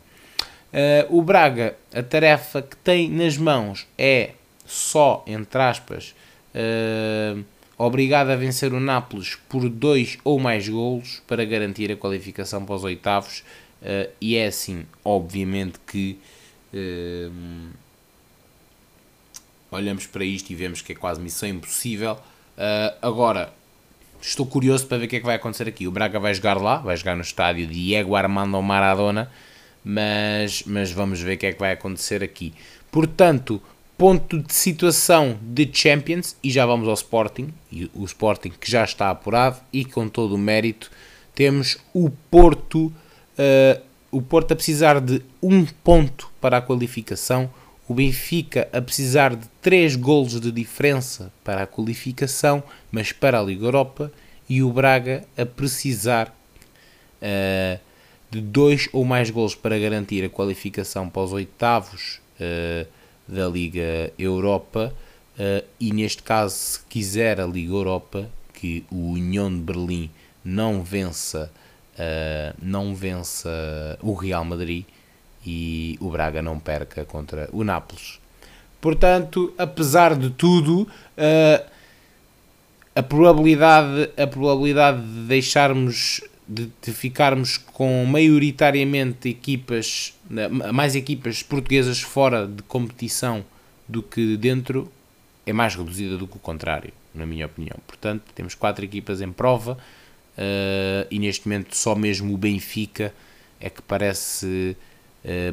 Uh, 0.73 1.17
o 1.17 1.21
Braga, 1.21 1.75
a 1.93 2.03
tarefa 2.03 2.61
que 2.61 2.75
tem 2.75 3.09
nas 3.09 3.37
mãos 3.37 3.87
é 3.97 4.31
só, 4.65 5.23
entre 5.25 5.61
aspas, 5.61 6.13
uh, 6.53 7.43
obrigado 7.77 8.31
a 8.31 8.35
vencer 8.35 8.73
o 8.73 8.79
Nápoles 8.79 9.37
por 9.47 9.69
dois 9.69 10.17
ou 10.23 10.37
mais 10.39 10.67
golos 10.67 11.21
para 11.25 11.45
garantir 11.45 11.89
a 11.91 11.95
qualificação 11.95 12.65
para 12.65 12.75
os 12.75 12.83
oitavos 12.83 13.43
Uh, 13.85 14.09
e 14.19 14.35
é 14.35 14.47
assim, 14.47 14.83
obviamente 15.03 15.79
que 15.85 16.17
olhamos 19.71 20.05
para 20.05 20.23
isto 20.23 20.49
e 20.51 20.55
vemos 20.55 20.81
que 20.81 20.91
é 20.91 20.95
quase 20.95 21.19
missão 21.19 21.47
impossível. 21.47 22.13
Uh, 22.13 22.95
agora, 23.01 23.53
estou 24.21 24.45
curioso 24.45 24.87
para 24.87 24.97
ver 24.97 25.05
o 25.05 25.07
que 25.07 25.15
é 25.17 25.19
que 25.19 25.25
vai 25.25 25.35
acontecer 25.35 25.67
aqui. 25.67 25.87
O 25.87 25.91
Braga 25.91 26.19
vai 26.19 26.33
jogar 26.33 26.59
lá, 26.61 26.77
vai 26.77 26.95
jogar 26.95 27.15
no 27.15 27.21
estádio 27.21 27.67
Diego 27.67 28.15
Armando 28.15 28.61
Maradona, 28.61 29.31
mas, 29.83 30.63
mas 30.65 30.91
vamos 30.91 31.19
ver 31.21 31.35
o 31.35 31.37
que 31.37 31.45
é 31.47 31.53
que 31.53 31.59
vai 31.59 31.73
acontecer 31.73 32.23
aqui. 32.23 32.53
Portanto, 32.91 33.61
ponto 33.97 34.39
de 34.39 34.53
situação 34.53 35.37
de 35.41 35.69
Champions, 35.71 36.35
e 36.43 36.49
já 36.49 36.65
vamos 36.65 36.87
ao 36.87 36.93
Sporting, 36.93 37.53
e 37.71 37.89
o 37.93 38.05
Sporting 38.05 38.51
que 38.59 38.69
já 38.69 38.83
está 38.83 39.09
apurado 39.09 39.57
e 39.71 39.85
com 39.85 40.07
todo 40.07 40.35
o 40.35 40.37
mérito, 40.37 40.89
temos 41.33 41.77
o 41.93 42.09
Porto 42.09 42.93
Uh, 43.35 43.83
o 44.11 44.21
Porto 44.21 44.53
a 44.53 44.55
precisar 44.55 45.01
de 45.01 45.21
um 45.43 45.65
ponto 45.65 46.31
para 46.39 46.57
a 46.57 46.61
qualificação, 46.61 47.49
o 47.87 47.93
Benfica 47.93 48.67
a 48.73 48.81
precisar 48.81 49.35
de 49.35 49.47
três 49.61 49.95
golos 49.95 50.39
de 50.39 50.51
diferença 50.51 51.31
para 51.43 51.63
a 51.63 51.67
qualificação, 51.67 52.63
mas 52.91 53.11
para 53.11 53.39
a 53.39 53.43
Liga 53.43 53.65
Europa, 53.65 54.11
e 54.49 54.61
o 54.61 54.71
Braga 54.71 55.23
a 55.37 55.45
precisar 55.45 56.35
uh, 57.21 57.79
de 58.29 58.41
dois 58.41 58.89
ou 58.91 59.03
mais 59.03 59.29
golos 59.29 59.55
para 59.55 59.77
garantir 59.77 60.23
a 60.23 60.29
qualificação 60.29 61.09
para 61.09 61.21
os 61.23 61.33
oitavos 61.33 62.19
uh, 62.39 62.87
da 63.27 63.47
Liga 63.47 64.13
Europa, 64.17 64.93
e 65.77 65.91
neste 65.91 66.23
caso, 66.23 66.55
se 66.55 66.79
quiser 66.87 67.41
a 67.41 67.45
Liga 67.45 67.73
Europa, 67.73 68.29
que 68.53 68.85
o 68.89 69.11
União 69.11 69.53
de 69.53 69.61
Berlim 69.61 70.09
não 70.45 70.81
vença 70.81 71.51
uh, 71.95 72.55
não 72.61 72.93
vença 72.93 73.97
o 74.01 74.13
Real 74.13 74.45
Madrid 74.45 74.85
e 75.45 75.97
o 75.99 76.09
Braga 76.09 76.41
não 76.41 76.59
perca 76.59 77.05
contra 77.05 77.49
o 77.51 77.63
Nápoles. 77.63 78.19
Portanto, 78.81 79.53
apesar 79.57 80.15
de 80.15 80.29
tudo, 80.29 80.81
uh, 80.81 81.65
a 82.95 83.03
probabilidade, 83.03 84.09
a 84.17 84.27
probabilidade 84.27 85.01
de 85.01 85.27
deixarmos 85.27 86.21
de, 86.47 86.71
de, 86.81 86.93
ficarmos 86.93 87.57
com 87.57 88.05
maioritariamente 88.05 89.27
equipas, 89.27 90.13
mais 90.73 90.95
equipas 90.95 91.41
portuguesas 91.41 92.01
fora 92.01 92.47
de 92.47 92.61
competição 92.63 93.43
do 93.87 94.01
que 94.03 94.37
dentro 94.37 94.91
é 95.45 95.53
mais 95.53 95.75
reduzida 95.75 96.17
do 96.17 96.27
que 96.27 96.37
o 96.37 96.39
contrário, 96.39 96.93
na 97.13 97.25
minha 97.25 97.45
opinião. 97.45 97.77
Portanto, 97.85 98.23
temos 98.33 98.55
quatro 98.55 98.85
equipas 98.85 99.21
em 99.21 99.31
prova 99.31 99.73
uh, 100.37 101.07
e 101.09 101.19
neste 101.19 101.47
momento 101.47 101.75
só 101.75 101.95
mesmo 101.95 102.33
o 102.33 102.37
Benfica 102.37 103.13
é 103.59 103.69
que 103.69 103.81
parece 103.81 104.77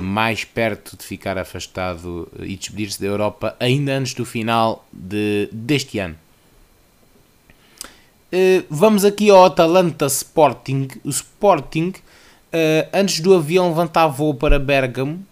mais 0.01 0.45
perto 0.45 0.97
de 0.97 1.05
ficar 1.05 1.39
afastado 1.39 2.29
e 2.41 2.57
despedir-se 2.57 3.01
da 3.01 3.07
Europa 3.07 3.57
ainda 3.59 3.97
antes 3.97 4.13
do 4.13 4.25
final 4.25 4.87
de, 4.93 5.49
deste 5.51 5.99
ano. 5.99 6.15
Uh, 8.33 8.65
vamos 8.69 9.05
aqui 9.05 9.31
ao 9.31 9.45
Atalanta 9.45 10.07
Sporting. 10.07 10.89
O 11.03 11.09
Sporting, 11.09 11.93
antes 12.93 13.21
do 13.21 13.35
avião 13.35 13.69
levantar 13.69 14.09
voo 14.09 14.35
para 14.35 14.59
Bergamo, 14.59 15.25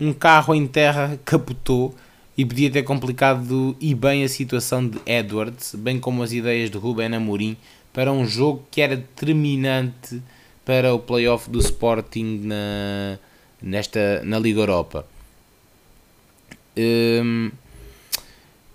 um 0.00 0.12
carro 0.12 0.54
em 0.54 0.66
terra 0.66 1.18
capotou 1.24 1.94
e 2.36 2.44
podia 2.44 2.70
ter 2.70 2.82
complicado 2.82 3.74
e 3.80 3.94
bem 3.94 4.22
a 4.22 4.28
situação 4.28 4.86
de 4.86 4.98
Edwards, 5.06 5.74
bem 5.74 5.98
como 5.98 6.22
as 6.22 6.32
ideias 6.32 6.70
de 6.70 6.76
Ruben 6.76 7.14
Amorim 7.14 7.56
para 7.92 8.12
um 8.12 8.26
jogo 8.26 8.62
que 8.70 8.82
era 8.82 8.94
determinante 8.94 10.22
para 10.64 10.92
o 10.92 10.98
playoff 10.98 11.48
do 11.48 11.58
Sporting 11.58 12.42
na, 12.44 13.18
nesta, 13.62 14.22
na 14.24 14.38
Liga 14.38 14.60
Europa. 14.60 15.06
Um, 16.76 17.50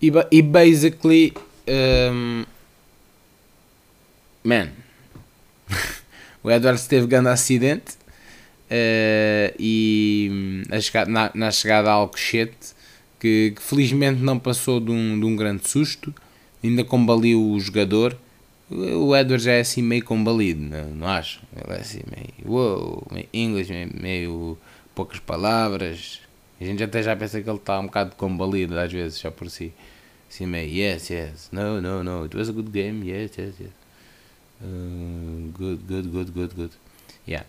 e, 0.01 0.11
e 0.31 0.41
basically, 0.41 1.33
um, 2.11 2.43
man, 4.43 4.69
o 6.43 6.49
Edwards 6.49 6.87
teve 6.87 7.07
grande 7.07 7.29
acidente 7.29 7.93
uh, 8.71 9.53
e 9.59 10.63
a 10.71 11.05
na, 11.05 11.31
na, 11.33 11.51
chegada 11.51 11.89
a 11.91 11.93
Alcochete, 11.93 12.73
que, 13.19 13.53
que, 13.55 13.61
felizmente 13.61 14.21
não 14.21 14.39
passou 14.39 14.79
de 14.79 14.91
um, 14.91 15.19
de 15.19 15.25
um 15.25 15.35
grande 15.35 15.69
susto, 15.69 16.13
ainda 16.63 16.83
combaliu 16.83 17.51
o 17.51 17.59
jogador 17.59 18.17
o 18.71 19.15
Edward 19.15 19.43
já 19.43 19.51
é 19.51 19.59
assim 19.59 19.81
meio 19.81 20.03
combalido, 20.03 20.61
não, 20.61 20.87
não 20.91 21.07
acho? 21.07 21.41
Ele 21.53 21.77
é 21.77 21.81
assim 21.81 21.99
meio 22.09 23.03
inglês, 23.33 23.69
meio, 23.69 23.89
meio, 24.01 24.57
poucas 25.01 25.19
palavras. 25.19 26.21
A 26.59 26.63
gente 26.63 26.83
até 26.83 27.01
já 27.01 27.15
pensa 27.15 27.41
que 27.41 27.49
ele 27.49 27.57
está 27.57 27.79
um 27.79 27.85
bocado 27.85 28.15
combalido 28.15 28.77
às 28.77 28.91
vezes, 28.91 29.17
só 29.17 29.31
por 29.31 29.49
si. 29.49 29.73
Assim 30.29 30.45
meio, 30.45 30.71
yes, 30.71 31.09
yes, 31.09 31.49
no, 31.51 31.81
no, 31.81 32.03
no, 32.03 32.23
it 32.23 32.37
was 32.37 32.49
a 32.49 32.51
good 32.51 32.69
game, 32.69 33.09
yes, 33.09 33.31
yes, 33.37 33.55
yes. 33.59 33.71
Uh, 34.61 35.51
good, 35.57 35.83
good, 35.87 36.07
good, 36.07 36.31
good, 36.31 36.55
good. 36.55 36.73
Yeah. 37.27 37.47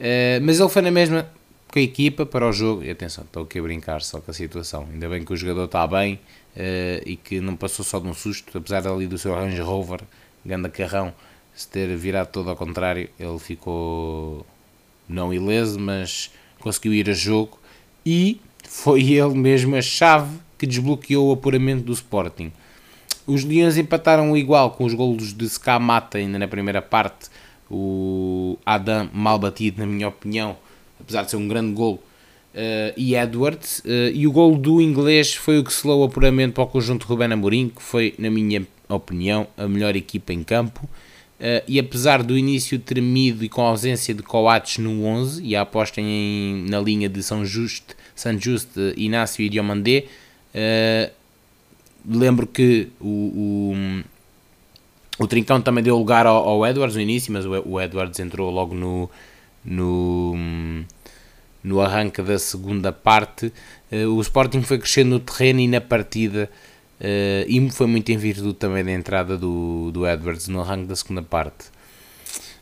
Uh, 0.00 0.42
mas 0.42 0.58
ele 0.58 0.68
foi 0.70 0.82
na 0.82 0.90
mesma 0.90 1.30
com 1.70 1.78
a 1.78 1.82
equipa 1.82 2.24
para 2.24 2.48
o 2.48 2.52
jogo. 2.52 2.82
E 2.82 2.90
atenção, 2.90 3.24
estou 3.24 3.42
aqui 3.42 3.58
a 3.58 3.62
brincar 3.62 4.00
só 4.00 4.20
com 4.20 4.30
a 4.30 4.34
situação. 4.34 4.88
Ainda 4.90 5.08
bem 5.08 5.22
que 5.22 5.32
o 5.32 5.36
jogador 5.36 5.66
está 5.66 5.86
bem 5.86 6.14
uh, 6.56 7.02
e 7.04 7.16
que 7.16 7.40
não 7.40 7.54
passou 7.56 7.84
só 7.84 8.00
de 8.00 8.08
um 8.08 8.14
susto, 8.14 8.56
apesar 8.56 8.88
ali 8.88 9.06
do 9.06 9.18
seu 9.18 9.34
Range 9.34 9.60
Rover 9.60 10.00
ganda 10.44 10.70
carrão, 10.70 11.12
se 11.54 11.68
ter 11.68 11.94
virado 11.96 12.28
todo 12.28 12.48
ao 12.48 12.56
contrário, 12.56 13.10
ele 13.18 13.38
ficou 13.38 14.46
não 15.08 15.32
ileso, 15.32 15.78
mas 15.78 16.30
conseguiu 16.66 16.92
ir 16.94 17.08
a 17.08 17.12
jogo 17.12 17.56
e 18.04 18.40
foi 18.68 19.12
ele 19.12 19.34
mesmo 19.34 19.76
a 19.76 19.82
chave 19.82 20.36
que 20.58 20.66
desbloqueou 20.66 21.28
o 21.28 21.32
apuramento 21.32 21.84
do 21.84 21.92
Sporting. 21.92 22.50
Os 23.24 23.44
Leões 23.44 23.76
empataram 23.76 24.36
igual 24.36 24.72
com 24.72 24.84
os 24.84 24.92
golos 24.92 25.32
de 25.32 25.44
Skamata 25.44 26.18
ainda 26.18 26.40
na 26.40 26.48
primeira 26.48 26.82
parte. 26.82 27.28
O 27.70 28.58
Adam 28.66 29.08
mal 29.12 29.38
batido, 29.38 29.80
na 29.80 29.86
minha 29.86 30.08
opinião, 30.08 30.56
apesar 31.00 31.22
de 31.22 31.30
ser 31.30 31.36
um 31.36 31.46
grande 31.46 31.72
gol. 31.72 32.02
Uh, 32.54 32.90
e 32.96 33.14
Edwards. 33.14 33.80
Uh, 33.80 34.10
e 34.12 34.26
o 34.26 34.32
gol 34.32 34.56
do 34.56 34.80
inglês 34.80 35.34
foi 35.34 35.58
o 35.58 35.64
que 35.64 35.72
selou 35.72 36.00
o 36.00 36.04
apuramento 36.04 36.54
para 36.54 36.64
o 36.64 36.66
conjunto 36.66 37.02
de 37.02 37.08
Ruben 37.08 37.32
Amorim, 37.32 37.68
que 37.68 37.82
foi, 37.82 38.14
na 38.18 38.30
minha 38.30 38.66
opinião, 38.88 39.46
a 39.56 39.68
melhor 39.68 39.94
equipa 39.94 40.32
em 40.32 40.42
campo. 40.42 40.88
Uh, 41.38 41.60
e 41.68 41.78
apesar 41.78 42.22
do 42.22 42.36
início 42.36 42.78
tremido 42.78 43.44
e 43.44 43.48
com 43.48 43.60
a 43.62 43.68
ausência 43.68 44.14
de 44.14 44.22
Coates 44.22 44.78
no 44.78 45.04
11 45.04 45.44
e 45.44 45.54
a 45.54 45.60
aposta 45.60 46.00
em, 46.00 46.64
na 46.66 46.80
linha 46.80 47.10
de 47.10 47.22
São 47.22 47.44
Justo, 47.44 47.94
San 48.14 48.40
Just, 48.40 48.70
Inácio 48.96 49.44
e 49.44 49.50
Diomandé, 49.50 50.06
uh, 50.54 51.12
lembro 52.08 52.46
que 52.46 52.88
o, 52.98 53.06
o, 53.06 54.02
O 55.18 55.26
Trincão 55.26 55.60
também 55.60 55.84
deu 55.84 55.98
lugar 55.98 56.24
ao, 56.24 56.48
ao 56.48 56.66
Edwards 56.66 56.96
no 56.96 57.02
início, 57.02 57.30
mas 57.30 57.44
o, 57.44 57.50
o 57.68 57.78
Edwards 57.78 58.18
entrou 58.18 58.50
logo 58.50 58.74
no, 58.74 59.10
no, 59.62 60.34
no 61.62 61.80
arranque 61.82 62.22
da 62.22 62.38
segunda 62.38 62.92
parte. 62.92 63.52
Uh, 63.92 64.08
o 64.08 64.20
Sporting 64.22 64.62
foi 64.62 64.78
crescendo 64.78 65.10
no 65.10 65.20
terreno 65.20 65.60
e 65.60 65.68
na 65.68 65.82
partida, 65.82 66.48
uh, 67.00 67.48
e 67.48 67.70
foi 67.70 67.86
muito 67.86 68.10
em 68.10 68.16
virtude 68.16 68.54
também 68.54 68.84
da 68.84 68.92
entrada 68.92 69.36
do, 69.36 69.90
do 69.92 70.06
Edwards 70.06 70.48
no 70.48 70.60
arranque 70.60 70.86
da 70.86 70.96
segunda 70.96 71.22
parte. 71.22 71.66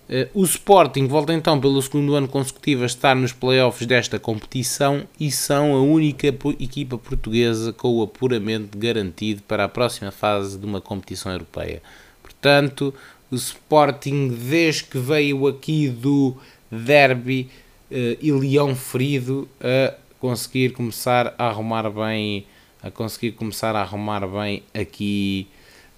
Uh, 0.08 0.28
o 0.34 0.44
Sporting 0.44 1.06
volta 1.06 1.32
então 1.32 1.58
pelo 1.58 1.80
segundo 1.80 2.14
ano 2.14 2.28
consecutivo 2.28 2.82
a 2.82 2.86
estar 2.86 3.16
nos 3.16 3.32
playoffs 3.32 3.86
desta 3.86 4.18
competição 4.18 5.04
e 5.18 5.30
são 5.30 5.74
a 5.74 5.80
única 5.80 6.26
equipa 6.26 6.98
portuguesa 6.98 7.72
com 7.72 7.88
o 7.88 8.02
apuramento 8.02 8.76
garantido 8.76 9.42
para 9.44 9.64
a 9.64 9.68
próxima 9.68 10.10
fase 10.10 10.58
de 10.58 10.66
uma 10.66 10.80
competição 10.80 11.32
europeia. 11.32 11.82
Portanto, 12.22 12.92
o 13.30 13.34
Sporting, 13.34 14.28
desde 14.28 14.84
que 14.84 14.98
veio 14.98 15.46
aqui 15.46 15.88
do 15.88 16.36
derby 16.70 17.48
uh, 17.90 18.18
e 18.20 18.30
Leão 18.30 18.74
ferido, 18.74 19.48
a 19.58 19.94
conseguir 20.20 20.72
começar 20.72 21.34
a 21.38 21.46
arrumar 21.46 21.88
bem, 21.90 22.46
a 22.84 22.90
conseguir 22.90 23.32
começar 23.32 23.74
a 23.74 23.80
arrumar 23.80 24.26
bem 24.26 24.62
aqui 24.74 25.48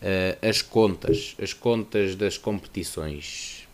uh, 0.00 0.48
as 0.48 0.62
contas, 0.62 1.34
as 1.42 1.52
contas 1.52 2.14
das 2.14 2.38
competições. 2.38 3.66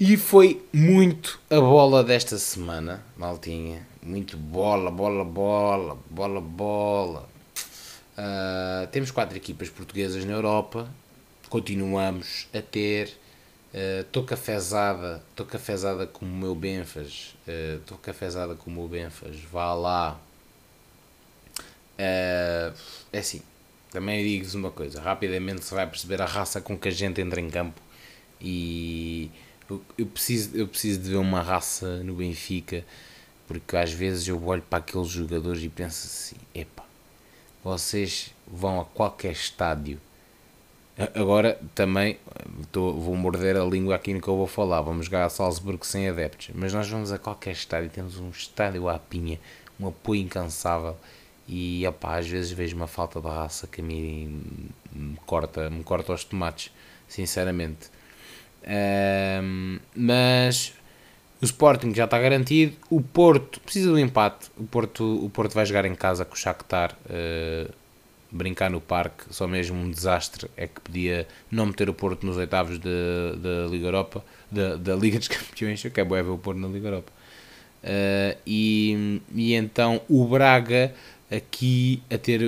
E 0.00 0.16
foi 0.16 0.64
muito 0.72 1.38
a 1.50 1.60
bola 1.60 2.02
desta 2.02 2.38
semana, 2.38 3.04
maltinha. 3.18 3.86
Muito 4.02 4.34
bola, 4.34 4.90
bola, 4.90 5.22
bola, 5.22 5.98
bola, 6.08 6.40
bola. 6.40 7.28
Uh, 8.16 8.86
temos 8.90 9.10
quatro 9.10 9.36
equipas 9.36 9.68
portuguesas 9.68 10.24
na 10.24 10.32
Europa. 10.32 10.88
Continuamos 11.50 12.48
a 12.54 12.62
ter. 12.62 13.12
Estou 14.00 14.22
uh, 14.22 14.26
cafezada, 14.26 15.22
estou 15.30 15.44
cafezada 15.44 16.06
como 16.06 16.32
o 16.32 16.36
meu 16.36 16.54
Benfas. 16.54 17.36
Estou 17.78 17.98
uh, 17.98 18.00
cafezada 18.00 18.54
como 18.54 18.76
o 18.76 18.88
meu 18.88 18.88
Benfas. 18.88 19.36
Vá 19.52 19.74
lá. 19.74 20.18
Uh, 22.02 22.74
é 23.12 23.18
assim. 23.18 23.42
Também 23.90 24.24
digo-vos 24.24 24.54
uma 24.54 24.70
coisa. 24.70 25.00
Rapidamente 25.00 25.64
se 25.64 25.74
vai 25.74 25.86
perceber 25.86 26.20
a 26.22 26.24
raça 26.24 26.60
com 26.60 26.76
que 26.78 26.88
a 26.88 26.90
gente 26.90 27.20
entra 27.20 27.40
em 27.40 27.50
campo. 27.50 27.80
E 28.40 29.30
eu, 29.68 29.82
eu, 29.98 30.06
preciso, 30.06 30.56
eu 30.56 30.66
preciso 30.66 31.00
de 31.00 31.10
ver 31.10 31.16
uma 31.16 31.42
raça 31.42 32.02
no 32.02 32.14
Benfica, 32.14 32.84
porque 33.46 33.76
às 33.76 33.92
vezes 33.92 34.26
eu 34.26 34.42
olho 34.44 34.62
para 34.62 34.78
aqueles 34.78 35.08
jogadores 35.08 35.62
e 35.62 35.68
penso 35.68 36.06
assim: 36.06 36.36
epá, 36.54 36.84
vocês 37.62 38.30
vão 38.46 38.80
a 38.80 38.84
qualquer 38.84 39.32
estádio. 39.32 40.00
Agora 41.14 41.58
também 41.74 42.18
tô, 42.70 42.92
vou 42.94 43.14
morder 43.16 43.56
a 43.56 43.64
língua 43.64 43.96
aqui 43.96 44.12
no 44.14 44.20
que 44.20 44.28
eu 44.28 44.36
vou 44.36 44.46
falar. 44.46 44.80
Vamos 44.80 45.06
jogar 45.06 45.24
a 45.24 45.28
Salzburgo 45.28 45.84
sem 45.84 46.08
adeptos, 46.08 46.50
mas 46.54 46.72
nós 46.72 46.88
vamos 46.88 47.12
a 47.12 47.18
qualquer 47.18 47.52
estádio. 47.52 47.90
Temos 47.90 48.18
um 48.18 48.30
estádio 48.30 48.88
à 48.88 48.98
pinha, 48.98 49.38
um 49.78 49.88
apoio 49.88 50.22
incansável. 50.22 50.96
E 51.48 51.86
opá, 51.86 52.18
às 52.18 52.28
vezes 52.28 52.52
vejo 52.52 52.76
uma 52.76 52.86
falta 52.86 53.20
de 53.20 53.26
raça 53.26 53.66
que 53.66 53.80
a 53.80 53.84
mim 53.84 54.42
me 54.92 55.16
corta, 55.26 55.68
me 55.68 55.82
corta 55.82 56.12
os 56.12 56.24
tomates, 56.24 56.72
sinceramente. 57.08 57.90
Um, 59.42 59.78
mas 59.94 60.72
o 61.40 61.44
Sporting 61.44 61.94
já 61.94 62.04
está 62.04 62.18
garantido. 62.18 62.76
O 62.88 63.00
Porto 63.00 63.60
precisa 63.60 63.90
do 63.90 63.98
empate. 63.98 64.50
O 64.56 64.64
Porto, 64.64 65.24
o 65.24 65.28
Porto 65.28 65.52
vai 65.54 65.66
jogar 65.66 65.84
em 65.84 65.94
casa 65.94 66.24
com 66.24 66.34
o 66.34 66.38
Shakhtar. 66.38 66.96
Uh, 67.06 67.72
brincar 68.32 68.70
no 68.70 68.80
parque, 68.80 69.24
só 69.30 69.46
mesmo 69.46 69.78
um 69.78 69.90
desastre 69.90 70.48
é 70.56 70.66
que 70.66 70.80
podia 70.80 71.28
não 71.50 71.66
meter 71.66 71.90
o 71.90 71.94
Porto 71.94 72.24
nos 72.24 72.38
oitavos 72.38 72.78
da 72.78 73.66
Liga 73.70 73.86
Europa, 73.88 74.24
da, 74.50 74.76
da 74.76 74.96
Liga 74.96 75.18
dos 75.18 75.28
Campeões, 75.28 75.84
eu 75.84 75.90
quero 75.90 76.08
ver 76.08 76.24
o 76.24 76.38
Porto 76.38 76.58
na 76.58 76.68
Liga 76.68 76.88
Europa. 76.88 77.12
Uh, 77.84 78.38
e, 78.46 79.20
e 79.34 79.54
então 79.54 80.00
o 80.08 80.24
Braga 80.24 80.94
aqui 81.34 82.02
a 82.10 82.18
ter 82.18 82.42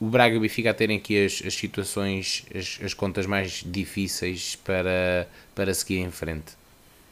o 0.00 0.06
Braga 0.06 0.34
e 0.34 0.38
o 0.38 0.40
Benfica 0.40 0.70
a 0.70 0.74
terem 0.74 0.98
aqui 0.98 1.24
as, 1.24 1.42
as 1.44 1.54
situações, 1.54 2.44
as, 2.54 2.78
as 2.82 2.94
contas 2.94 3.26
mais 3.26 3.64
difíceis 3.66 4.56
para, 4.56 5.28
para 5.54 5.74
seguir 5.74 5.98
em 5.98 6.10
frente. 6.10 6.52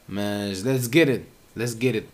Mas 0.07 0.63
let's 0.63 0.89
get 0.91 1.09
it, 1.09 1.23
let's 1.55 1.75
get 1.77 1.95
it. 1.95 2.07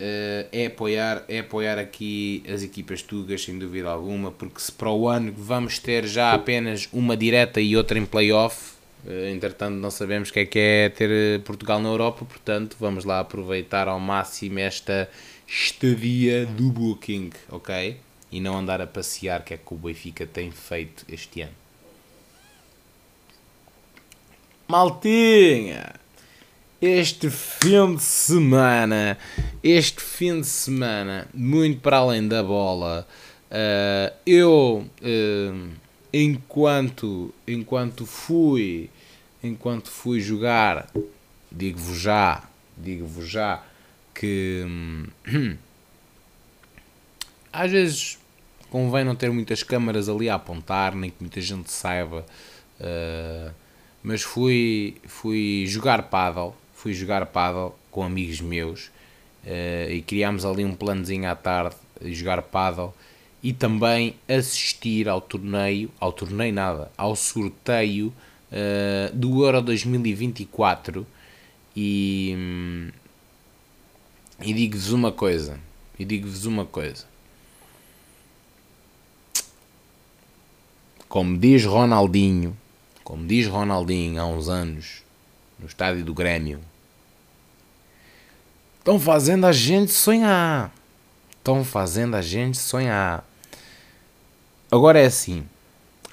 Uh, 0.00 0.48
é, 0.50 0.66
apoiar, 0.66 1.24
é 1.28 1.40
apoiar 1.40 1.78
aqui 1.78 2.42
as 2.52 2.62
equipas 2.62 3.02
tugas, 3.02 3.44
sem 3.44 3.56
dúvida 3.58 3.88
alguma, 3.88 4.32
porque 4.32 4.60
se 4.60 4.72
para 4.72 4.90
o 4.90 5.08
ano 5.08 5.32
vamos 5.36 5.78
ter 5.78 6.06
já 6.06 6.32
apenas 6.32 6.88
uma 6.92 7.16
direta 7.16 7.60
e 7.60 7.76
outra 7.76 7.98
em 7.98 8.04
playoff, 8.04 8.72
uh, 9.04 9.28
entretanto 9.28 9.74
não 9.74 9.92
sabemos 9.92 10.30
o 10.30 10.32
que 10.32 10.40
é 10.40 10.46
que 10.46 10.58
é 10.58 10.88
ter 10.88 11.40
Portugal 11.42 11.80
na 11.80 11.88
Europa, 11.88 12.24
portanto 12.24 12.76
vamos 12.80 13.04
lá 13.04 13.20
aproveitar 13.20 13.86
ao 13.86 14.00
máximo 14.00 14.58
esta 14.58 15.08
estadia 15.46 16.46
do 16.46 16.70
Booking, 16.70 17.30
ok? 17.50 17.98
e 18.32 18.40
não 18.40 18.56
andar 18.56 18.80
a 18.80 18.86
passear, 18.86 19.44
que 19.44 19.52
é 19.52 19.58
que 19.58 19.74
o 19.74 19.76
Benfica 19.76 20.26
tem 20.26 20.50
feito 20.50 21.04
este 21.06 21.42
ano. 21.42 21.52
Maltinha! 24.66 25.92
Este 26.80 27.30
fim 27.30 27.94
de 27.94 28.02
semana, 28.02 29.16
este 29.62 30.00
fim 30.00 30.40
de 30.40 30.46
semana, 30.46 31.28
muito 31.32 31.80
para 31.80 31.98
além 31.98 32.26
da 32.26 32.42
bola, 32.42 33.06
uh, 33.50 34.16
eu, 34.26 34.84
uh, 35.00 35.70
enquanto, 36.12 37.32
enquanto 37.46 38.04
fui, 38.04 38.90
enquanto 39.44 39.90
fui 39.90 40.20
jogar, 40.20 40.90
digo-vos 41.52 41.98
já, 41.98 42.42
digo-vos 42.76 43.28
já, 43.28 43.62
que 44.22 44.62
hum, 44.64 45.06
às 47.52 47.72
vezes 47.72 48.18
convém 48.70 49.04
não 49.04 49.16
ter 49.16 49.32
muitas 49.32 49.64
câmaras 49.64 50.08
ali 50.08 50.30
a 50.30 50.36
apontar, 50.36 50.94
nem 50.94 51.10
que 51.10 51.16
muita 51.18 51.40
gente 51.40 51.72
saiba. 51.72 52.24
Uh, 52.80 53.52
mas 54.00 54.22
fui, 54.22 54.96
fui 55.04 55.64
jogar 55.66 56.04
paddle, 56.04 56.54
fui 56.72 56.94
jogar 56.94 57.26
paddle 57.26 57.74
com 57.90 58.04
amigos 58.04 58.40
meus 58.40 58.86
uh, 59.44 59.90
e 59.90 60.00
criámos 60.02 60.44
ali 60.44 60.64
um 60.64 60.74
planozinho 60.74 61.28
à 61.28 61.34
tarde 61.34 61.74
de 62.00 62.14
jogar 62.14 62.42
paddle 62.42 62.94
e 63.42 63.52
também 63.52 64.14
assistir 64.28 65.08
ao 65.08 65.20
torneio, 65.20 65.90
ao 65.98 66.12
torneio 66.12 66.54
nada, 66.54 66.92
ao 66.96 67.16
sorteio 67.16 68.12
uh, 68.52 69.16
do 69.16 69.44
Euro 69.44 69.60
2024 69.62 71.04
e, 71.76 72.88
e 74.42 74.52
digo-vos 74.52 74.90
uma 74.90 75.12
coisa, 75.12 75.58
e 75.98 76.04
digo-vos 76.04 76.44
uma 76.44 76.66
coisa, 76.66 77.04
Como 81.12 81.36
diz 81.36 81.66
Ronaldinho, 81.66 82.56
como 83.04 83.26
diz 83.26 83.46
Ronaldinho 83.46 84.18
há 84.18 84.24
uns 84.24 84.48
anos, 84.48 85.02
no 85.58 85.66
estádio 85.66 86.02
do 86.02 86.14
Grêmio, 86.14 86.58
estão 88.78 88.98
fazendo 88.98 89.44
a 89.44 89.52
gente 89.52 89.92
sonhar. 89.92 90.74
Estão 91.36 91.66
fazendo 91.66 92.16
a 92.16 92.22
gente 92.22 92.56
sonhar. 92.56 93.28
Agora 94.70 95.00
é 95.00 95.04
assim, 95.04 95.46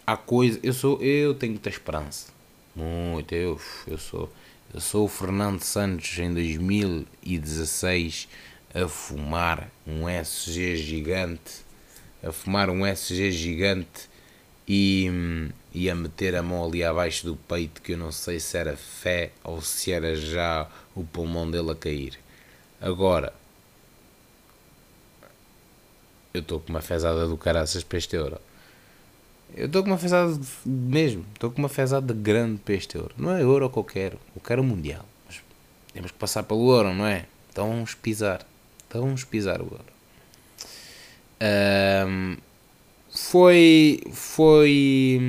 a 0.06 0.18
coisa, 0.18 0.60
eu 0.62 0.74
sou, 0.74 1.02
eu 1.02 1.34
tenho 1.34 1.54
muita 1.54 1.70
esperança. 1.70 2.34
Muito, 2.76 3.34
eu, 3.34 3.58
eu 3.88 3.98
sou, 3.98 4.30
eu 4.74 4.80
sou 4.80 5.06
o 5.06 5.08
Fernando 5.08 5.62
Santos 5.64 6.18
em 6.20 6.32
2016 6.32 8.28
a 8.74 8.88
fumar 8.88 9.70
um 9.86 10.08
SG 10.08 10.78
gigante, 10.78 11.66
a 12.24 12.32
fumar 12.32 12.70
um 12.70 12.86
SG 12.86 13.32
gigante 13.32 14.08
e, 14.68 15.10
e 15.74 15.90
a 15.90 15.96
meter 15.96 16.36
a 16.36 16.44
mão 16.44 16.64
ali 16.64 16.84
abaixo 16.84 17.26
do 17.26 17.36
peito, 17.36 17.82
que 17.82 17.94
eu 17.94 17.98
não 17.98 18.12
sei 18.12 18.40
se 18.40 18.58
era 18.58 18.78
fé 18.78 19.32
ou 19.44 19.60
se 19.60 19.92
era 19.92 20.16
já 20.16 20.68
o 20.94 21.04
pulmão 21.04 21.50
dele 21.50 21.72
a 21.72 21.76
cair. 21.76 22.20
Agora, 22.80 23.34
eu 26.32 26.42
estou 26.42 26.60
com 26.60 26.70
uma 26.70 26.82
fezada 26.82 27.28
do 27.28 27.36
caraças 27.38 27.84
para 27.84 27.98
este 27.98 28.16
euro. 28.16 28.40
Eu 29.56 29.66
estou 29.66 29.84
com 29.84 29.90
uma 29.90 29.98
fezada 29.98 30.34
de, 30.34 30.48
mesmo, 30.66 31.26
estou 31.34 31.52
com 31.52 31.60
uma 31.60 31.70
fezada 31.70 32.14
de 32.14 32.20
grande 32.20 32.60
para 32.60 32.74
este 32.76 32.96
euro. 32.96 33.14
Não 33.18 33.36
é 33.36 33.42
euro 33.42 33.70
que 33.70 33.78
eu 33.78 33.84
quero, 33.84 34.20
eu 34.36 34.42
quero 34.42 34.62
o 34.62 34.66
mundial. 34.66 35.06
Mas 35.26 35.42
temos 35.94 36.12
que 36.12 36.18
passar 36.18 36.44
pelo 36.44 36.72
euro, 36.72 36.94
não 36.94 37.06
é? 37.06 37.26
Então 37.52 37.68
vamos 37.68 37.94
pisar, 37.94 38.46
então 38.88 39.02
vamos 39.02 39.24
pisar 39.24 39.62
o 39.62 39.66
euro. 39.66 40.00
Um, 41.42 42.38
foi, 43.10 44.02
foi, 44.12 45.20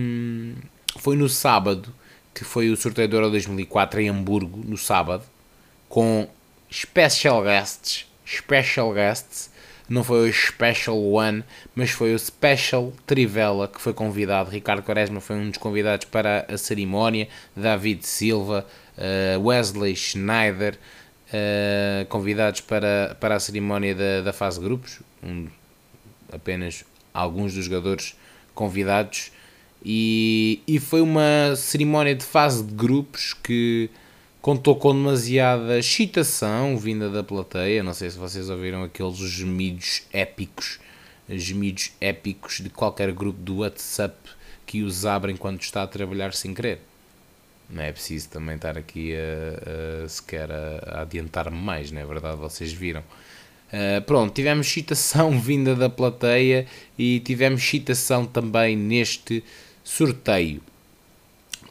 foi 0.98 1.16
no 1.16 1.28
sábado, 1.28 1.92
que 2.34 2.44
foi 2.44 2.70
o 2.70 2.76
sorteio 2.76 3.08
do 3.08 3.16
Euro 3.16 3.30
2004 3.30 4.00
em 4.00 4.08
Hamburgo, 4.08 4.62
no 4.64 4.76
sábado, 4.76 5.24
com 5.88 6.28
special 6.70 7.42
guests, 7.42 8.06
special 8.26 8.92
guests, 8.92 9.50
não 9.90 10.04
foi 10.04 10.30
o 10.30 10.32
Special 10.32 10.96
One, 10.96 11.42
mas 11.74 11.90
foi 11.90 12.14
o 12.14 12.18
Special 12.18 12.92
Trivela 13.04 13.66
que 13.66 13.80
foi 13.80 13.92
convidado. 13.92 14.48
Ricardo 14.48 14.84
Quaresma 14.84 15.20
foi 15.20 15.34
um 15.34 15.48
dos 15.50 15.58
convidados 15.58 16.06
para 16.06 16.46
a 16.48 16.56
cerimónia. 16.56 17.26
David 17.56 18.06
Silva, 18.06 18.64
uh, 18.96 19.44
Wesley 19.44 19.96
Schneider, 19.96 20.78
uh, 21.26 22.06
convidados 22.06 22.60
para, 22.60 23.16
para 23.18 23.34
a 23.34 23.40
cerimónia 23.40 23.92
da, 23.92 24.20
da 24.20 24.32
fase 24.32 24.60
de 24.60 24.64
grupos. 24.64 25.00
Um, 25.24 25.48
apenas 26.32 26.84
alguns 27.12 27.54
dos 27.54 27.64
jogadores 27.64 28.16
convidados. 28.54 29.32
E, 29.84 30.62
e 30.68 30.78
foi 30.78 31.00
uma 31.00 31.56
cerimónia 31.56 32.14
de 32.14 32.24
fase 32.24 32.62
de 32.62 32.72
grupos 32.72 33.34
que 33.34 33.90
contou 34.40 34.76
com 34.76 34.92
demasiada 34.92 35.78
excitação 35.78 36.76
vinda 36.76 37.10
da 37.10 37.22
plateia. 37.22 37.82
Não 37.82 37.94
sei 37.94 38.10
se 38.10 38.18
vocês 38.18 38.48
ouviram 38.48 38.82
aqueles 38.82 39.16
gemidos 39.16 40.02
épicos, 40.12 40.78
gemidos 41.28 41.92
épicos 42.00 42.60
de 42.60 42.70
qualquer 42.70 43.12
grupo 43.12 43.40
do 43.40 43.58
WhatsApp 43.58 44.16
que 44.66 44.82
os 44.82 45.04
abrem 45.04 45.36
quando 45.36 45.60
está 45.60 45.82
a 45.82 45.86
trabalhar 45.86 46.32
sem 46.32 46.54
querer. 46.54 46.80
Não 47.68 47.82
é 47.82 47.92
preciso 47.92 48.28
também 48.30 48.56
estar 48.56 48.76
aqui 48.76 49.14
a, 49.14 50.04
a 50.04 50.08
sequer 50.08 50.50
a, 50.50 50.98
a 50.98 51.02
adiantar-me 51.02 51.56
mais, 51.56 51.92
não 51.92 52.00
é 52.00 52.06
verdade? 52.06 52.36
Vocês 52.36 52.72
viram. 52.72 53.00
Uh, 53.00 54.02
pronto, 54.04 54.34
tivemos 54.34 54.68
citação 54.68 55.38
vinda 55.38 55.76
da 55.76 55.88
plateia 55.88 56.66
e 56.98 57.20
tivemos 57.20 57.62
citação 57.62 58.26
também 58.26 58.76
neste 58.76 59.44
sorteio. 59.84 60.60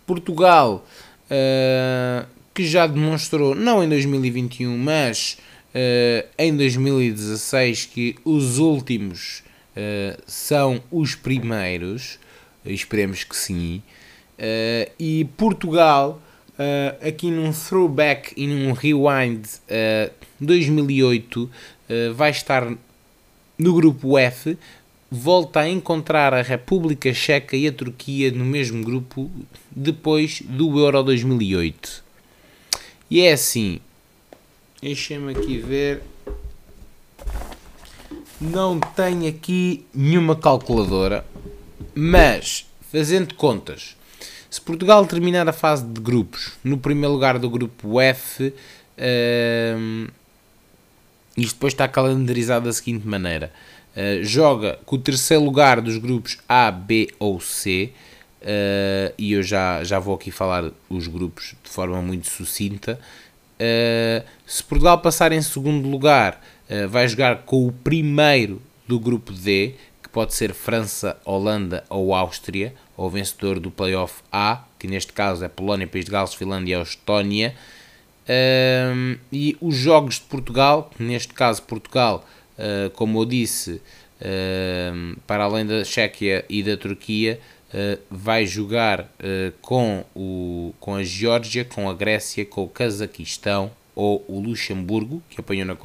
Portugal 0.06 0.86
uh, 1.30 2.39
que 2.60 2.68
já 2.68 2.86
demonstrou, 2.86 3.56
não 3.56 3.82
em 3.82 3.88
2021, 3.88 4.78
mas 4.78 5.38
uh, 5.74 6.28
em 6.38 6.54
2016, 6.58 7.86
que 7.86 8.18
os 8.26 8.58
últimos 8.58 9.44
uh, 9.78 10.22
são 10.28 10.84
os 10.92 11.16
primeiros, 11.16 12.20
esperemos 12.66 13.24
que 13.24 13.38
sim, 13.38 13.82
uh, 14.38 14.92
e 15.00 15.26
Portugal, 15.38 16.22
aqui 17.02 17.32
num 17.32 17.54
throwback 17.54 18.34
e 18.36 18.46
num 18.46 18.74
rewind 18.74 19.46
2008, 20.42 21.50
vai 22.14 22.32
estar 22.32 22.70
no 23.58 23.74
grupo 23.74 24.18
F, 24.18 24.58
volta 25.10 25.62
a 25.62 25.70
encontrar 25.70 26.34
a 26.34 26.42
República 26.42 27.14
Checa 27.14 27.56
e 27.56 27.66
a 27.66 27.72
Turquia 27.72 28.30
no 28.30 28.44
mesmo 28.44 28.84
grupo 28.84 29.32
depois 29.72 30.42
do 30.42 30.78
Euro 30.78 31.02
2008. 31.02 32.09
E 33.10 33.22
é 33.22 33.34
assim, 33.34 33.80
deixem-me 34.80 35.32
aqui 35.32 35.58
ver. 35.58 36.04
Não 38.40 38.80
tenho 38.80 39.28
aqui 39.28 39.84
nenhuma 39.94 40.36
calculadora, 40.36 41.26
mas 41.96 42.68
fazendo 42.92 43.34
contas, 43.34 43.98
se 44.48 44.62
Portugal 44.62 45.06
terminar 45.08 45.50
a 45.50 45.54
fase 45.54 45.84
de 45.86 46.00
grupos 46.00 46.52
no 46.64 46.78
primeiro 46.78 47.12
lugar 47.12 47.40
do 47.40 47.50
grupo 47.50 48.00
F, 48.00 48.54
uh, 48.98 50.12
isto 51.36 51.56
depois 51.56 51.74
está 51.74 51.88
calendarizado 51.88 52.66
da 52.66 52.74
seguinte 52.74 53.08
maneira: 53.08 53.52
uh, 53.96 54.24
joga 54.24 54.80
com 54.86 54.96
o 54.96 55.00
terceiro 55.00 55.44
lugar 55.44 55.82
dos 55.82 55.98
grupos 55.98 56.38
A, 56.48 56.70
B 56.70 57.10
ou 57.18 57.42
C 57.42 57.92
Uh, 58.42 59.14
e 59.18 59.34
eu 59.34 59.44
já, 59.44 59.84
já 59.84 60.00
vou 60.00 60.16
aqui 60.16 60.32
falar 60.32 60.72
os 60.90 61.08
grupos 61.08 61.56
de 61.62 61.70
forma 61.70 62.02
muito 62.02 62.30
sucinta. 62.30 63.00
Uh, 63.56 64.26
se 64.46 64.64
Portugal 64.64 65.00
passar 65.00 65.32
em 65.34 65.42
segundo 65.42 65.90
lugar, 65.90 66.42
uh, 66.70 66.88
vai 66.88 67.08
jogar 67.08 67.40
com 67.40 67.68
o 67.68 67.72
primeiro 67.72 68.62
do 68.88 68.98
grupo 68.98 69.34
D, 69.34 69.76
que 70.02 70.08
pode 70.10 70.34
ser 70.34 70.54
França, 70.54 71.18
Holanda 71.26 71.84
ou 71.90 72.16
Áustria, 72.16 72.74
ou 72.96 73.10
vencedor 73.10 73.60
do 73.60 73.70
playoff 73.70 74.22
A, 74.32 74.64
que 74.78 74.88
neste 74.88 75.12
caso 75.12 75.44
é 75.44 75.50
Polónia, 75.50 75.86
País 75.86 76.06
de 76.06 76.12
Gales, 76.12 76.34
Finlândia 76.34 76.78
ou 76.78 76.84
Estónia. 76.84 77.54
e 79.32 79.58
os 79.62 79.76
jogos 79.76 80.16
de 80.16 80.22
Portugal, 80.22 80.90
neste 80.98 81.34
caso 81.34 81.62
Portugal, 81.64 82.26
como 82.94 83.22
eu 83.22 83.26
disse, 83.26 83.82
para 85.28 85.44
além 85.44 85.66
da 85.66 85.84
Chequia 85.84 86.44
e 86.50 86.64
da 86.64 86.76
Turquia, 86.76 87.40
Uh, 87.70 88.02
vai 88.10 88.48
jogar 88.48 89.02
uh, 89.02 89.52
com, 89.62 90.04
o, 90.16 90.74
com 90.80 90.96
a 90.96 91.04
Geórgia, 91.04 91.64
com 91.64 91.88
a 91.88 91.94
Grécia, 91.94 92.44
com 92.44 92.64
o 92.64 92.68
Cazaquistão 92.68 93.72
ou 93.94 94.26
o 94.28 94.40
Luxemburgo, 94.40 95.22
que 95.30 95.40
apanhou 95.40 95.68
na, 95.68 95.78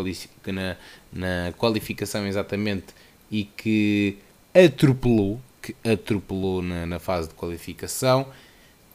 na, 0.47 0.77
na 1.13 1.53
qualificação 1.59 2.27
exatamente 2.27 2.87
e 3.31 3.45
que 3.45 4.17
atropelou, 4.55 5.41
que 5.61 5.75
atropelou 5.87 6.63
na, 6.63 6.87
na 6.87 6.99
fase 6.99 7.29
de 7.29 7.35
qualificação. 7.35 8.27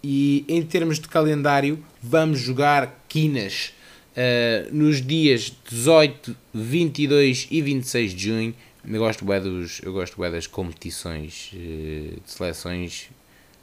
E 0.03 0.45
em 0.47 0.63
termos 0.63 0.99
de 0.99 1.07
calendário, 1.07 1.83
vamos 2.01 2.39
jogar 2.39 3.03
quinas 3.09 3.73
uh, 4.15 4.73
nos 4.73 5.05
dias 5.05 5.53
18, 5.69 6.35
22 6.53 7.47
e 7.51 7.61
26 7.61 8.13
de 8.13 8.23
junho 8.23 8.55
eu 8.89 8.99
gosto 8.99 9.23
bem 9.23 9.39
dos, 9.39 9.81
eu 9.83 9.93
gosto 9.93 10.19
bem 10.19 10.31
das 10.31 10.47
competições 10.47 11.51
uh, 11.53 12.19
de 12.21 12.31
seleções 12.31 13.09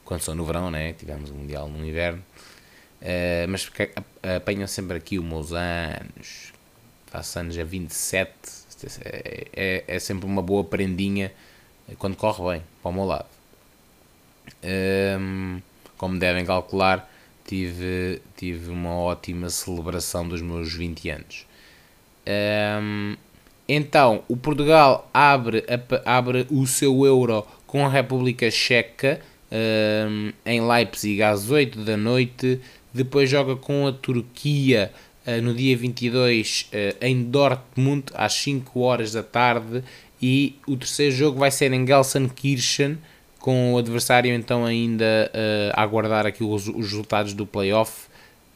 quando 0.04 0.20
são 0.20 0.34
no 0.34 0.44
verão, 0.44 0.70
né? 0.70 0.92
Tivemos 0.92 1.30
o 1.30 1.34
Mundial 1.34 1.68
no 1.68 1.84
inverno. 1.84 2.22
Uh, 3.02 3.48
mas 3.48 3.70
apanham 4.36 4.66
sempre 4.66 4.96
aqui 4.96 5.18
os 5.18 5.24
meus 5.24 5.52
anos. 5.52 6.52
Faço 7.06 7.38
anos 7.40 7.58
a 7.58 7.64
27. 7.64 8.32
É, 9.00 9.46
é, 9.52 9.84
é 9.88 9.98
sempre 9.98 10.26
uma 10.26 10.42
boa 10.42 10.62
prendinha 10.62 11.32
quando 11.98 12.16
corre 12.16 12.52
bem, 12.52 12.62
para 12.82 12.90
o 12.90 12.94
meu 12.94 13.04
lado. 13.04 13.26
Um, 14.62 14.68
ehm, 14.68 15.62
como 15.96 16.18
devem 16.18 16.44
calcular, 16.44 17.10
tive, 17.44 18.20
tive 18.36 18.70
uma 18.70 18.94
ótima 18.94 19.48
celebração 19.48 20.28
dos 20.28 20.42
meus 20.42 20.72
20 20.72 21.10
anos. 21.10 21.46
Um, 22.26 22.30
ehm, 22.30 23.16
então, 23.68 24.22
o 24.28 24.36
Portugal 24.36 25.10
abre, 25.12 25.64
abre 26.04 26.46
o 26.50 26.66
seu 26.66 27.04
Euro 27.04 27.44
com 27.66 27.84
a 27.84 27.88
República 27.88 28.50
Checa 28.50 29.20
um, 29.50 30.32
em 30.44 30.60
Leipzig 30.60 31.20
às 31.22 31.50
8 31.50 31.80
da 31.80 31.96
noite. 31.96 32.60
Depois 32.94 33.28
joga 33.28 33.56
com 33.56 33.86
a 33.86 33.92
Turquia 33.92 34.92
uh, 35.26 35.42
no 35.42 35.52
dia 35.52 35.76
22 35.76 36.70
uh, 36.72 36.96
em 37.00 37.24
Dortmund 37.24 38.04
às 38.14 38.34
5 38.34 38.80
horas 38.80 39.12
da 39.12 39.22
tarde. 39.22 39.82
E 40.22 40.56
o 40.66 40.76
terceiro 40.76 41.14
jogo 41.14 41.38
vai 41.38 41.50
ser 41.50 41.72
em 41.72 41.86
Gelsenkirchen, 41.86 42.96
com 43.38 43.74
o 43.74 43.78
adversário 43.78 44.32
então 44.32 44.64
ainda 44.64 45.30
uh, 45.34 45.72
a 45.74 45.82
aguardar 45.82 46.24
aqui 46.24 46.44
os, 46.44 46.68
os 46.68 46.90
resultados 46.90 47.34
do 47.34 47.44
playoff. 47.44 48.06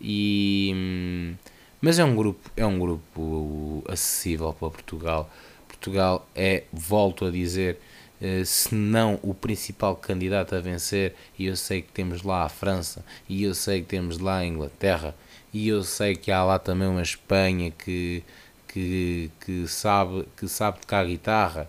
E. 0.00 0.72
Um, 0.74 1.34
mas 1.81 1.99
é 1.99 2.05
um 2.05 2.14
grupo, 2.14 2.51
é 2.57 2.66
um 2.66 2.78
grupo 2.78 3.83
acessível 3.89 4.53
para 4.53 4.70
Portugal. 4.70 5.31
Portugal 5.66 6.28
é, 6.35 6.64
volto 6.72 7.24
a 7.24 7.31
dizer, 7.31 7.78
eh, 8.20 8.45
se 8.45 8.74
não 8.74 9.18
o 9.22 9.33
principal 9.33 9.97
candidato 9.97 10.55
a 10.55 10.61
vencer, 10.61 11.14
e 11.39 11.47
eu 11.47 11.57
sei 11.57 11.81
que 11.81 11.91
temos 11.91 12.22
lá 12.22 12.45
a 12.45 12.49
França, 12.51 13.05
e 13.28 13.43
eu 13.45 13.55
sei 13.55 13.81
que 13.81 13.87
temos 13.87 14.18
lá 14.18 14.39
a 14.39 14.47
Inglaterra, 14.47 15.14
e 15.53 15.68
eu 15.68 15.83
sei 15.83 16.14
que 16.14 16.31
há 16.31 16.45
lá 16.45 16.59
também 16.59 16.87
uma 16.87 17.03
Espanha 17.03 17.70
que, 17.70 18.22
que, 18.68 19.31
que 19.41 19.66
sabe, 19.66 20.26
que 20.37 20.47
sabe 20.49 20.81
tocar 20.81 21.07
guitarra, 21.07 21.66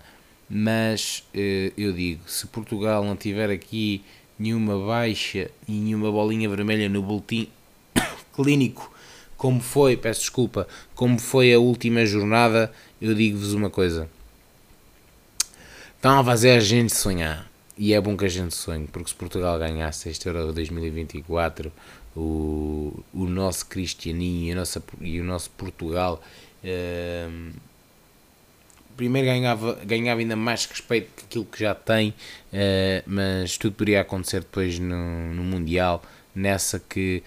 mas 0.49 1.24
eh, 1.34 1.72
eu 1.78 1.93
digo, 1.93 2.22
se 2.28 2.45
Portugal 2.47 3.05
não 3.05 3.16
tiver 3.16 3.49
aqui 3.49 4.03
nenhuma 4.38 4.78
baixa 4.86 5.49
e 5.68 5.72
nenhuma 5.72 6.12
bolinha 6.12 6.49
vermelha 6.49 6.89
no 6.89 7.01
boletim 7.01 7.47
clínico 8.36 8.91
como 9.41 9.59
foi, 9.59 9.97
peço 9.97 10.19
desculpa, 10.19 10.67
como 10.93 11.17
foi 11.17 11.51
a 11.51 11.57
última 11.57 12.05
jornada, 12.05 12.71
eu 13.01 13.15
digo-vos 13.15 13.55
uma 13.55 13.71
coisa. 13.71 14.07
Estão 15.95 16.19
a 16.19 16.23
fazer 16.23 16.51
a 16.51 16.59
gente 16.59 16.93
sonhar. 16.93 17.49
E 17.75 17.91
é 17.91 17.99
bom 17.99 18.15
que 18.15 18.23
a 18.23 18.29
gente 18.29 18.53
sonhe, 18.53 18.85
porque 18.85 19.09
se 19.09 19.15
Portugal 19.15 19.57
ganhasse 19.57 20.09
este 20.09 20.27
Euro 20.27 20.53
2024, 20.53 21.71
o, 22.15 23.03
o 23.11 23.25
nosso 23.25 23.65
Cristianinho 23.65 24.49
e, 24.49 24.51
a 24.51 24.55
nossa, 24.55 24.83
e 25.01 25.19
o 25.19 25.23
nosso 25.23 25.49
Portugal 25.49 26.21
eh, 26.63 27.27
primeiro 28.95 29.27
ganhava, 29.27 29.73
ganhava 29.83 30.19
ainda 30.19 30.35
mais 30.35 30.67
respeito 30.67 31.09
que 31.17 31.23
aquilo 31.23 31.45
que 31.45 31.59
já 31.61 31.73
tem, 31.73 32.13
eh, 32.53 33.01
mas 33.07 33.57
tudo 33.57 33.73
poderia 33.73 34.01
acontecer 34.01 34.41
depois 34.41 34.77
no, 34.77 35.33
no 35.33 35.41
Mundial, 35.41 36.03
nessa 36.35 36.77
que 36.77 37.23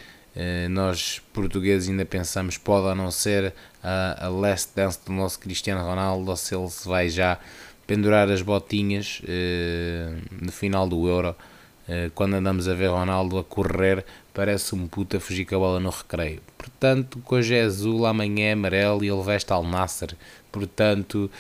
nós 0.71 1.23
portugueses 1.33 1.89
ainda 1.89 2.05
pensamos 2.05 2.59
pode 2.59 2.87
ou 2.87 2.95
não 2.95 3.11
ser 3.11 3.55
a, 3.83 4.27
a 4.27 4.29
last 4.29 4.71
dance 4.75 4.99
do 5.07 5.13
nosso 5.13 5.39
Cristiano 5.39 5.85
Ronaldo 5.85 6.29
ou 6.29 6.37
se 6.37 6.55
ele 6.55 6.69
se 6.69 6.89
vai 6.89 7.09
já 7.09 7.39
pendurar 7.87 8.29
as 8.31 8.43
botinhas 8.43 9.21
uh, 9.25 10.45
no 10.45 10.51
final 10.51 10.89
do 10.89 11.07
Euro 11.09 11.37
Uh, 11.85 12.11
quando 12.15 12.33
andamos 12.33 12.67
a 12.67 12.73
ver 12.73 12.87
Ronaldo 12.87 13.37
a 13.37 13.45
correr, 13.45 14.07
parece 14.33 14.75
um 14.75 14.89
puta 14.89 15.21
fugir 15.21 15.45
com 15.45 15.57
a 15.57 15.59
bola 15.59 15.79
no 15.79 15.91
recreio. 15.91 16.41
Portanto, 16.57 17.23
hoje 17.29 17.55
é 17.55 17.61
azul, 17.61 18.07
amanhã 18.07 18.47
é 18.47 18.53
amarelo 18.53 19.05
e 19.05 19.09
ele 19.09 19.23
veste 19.23 19.53
al 19.53 19.65
Nasser. 19.65 20.17
Portanto, 20.51 21.31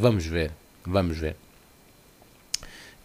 vamos 0.00 0.24
ver, 0.24 0.50
vamos 0.82 1.18
ver. 1.18 1.36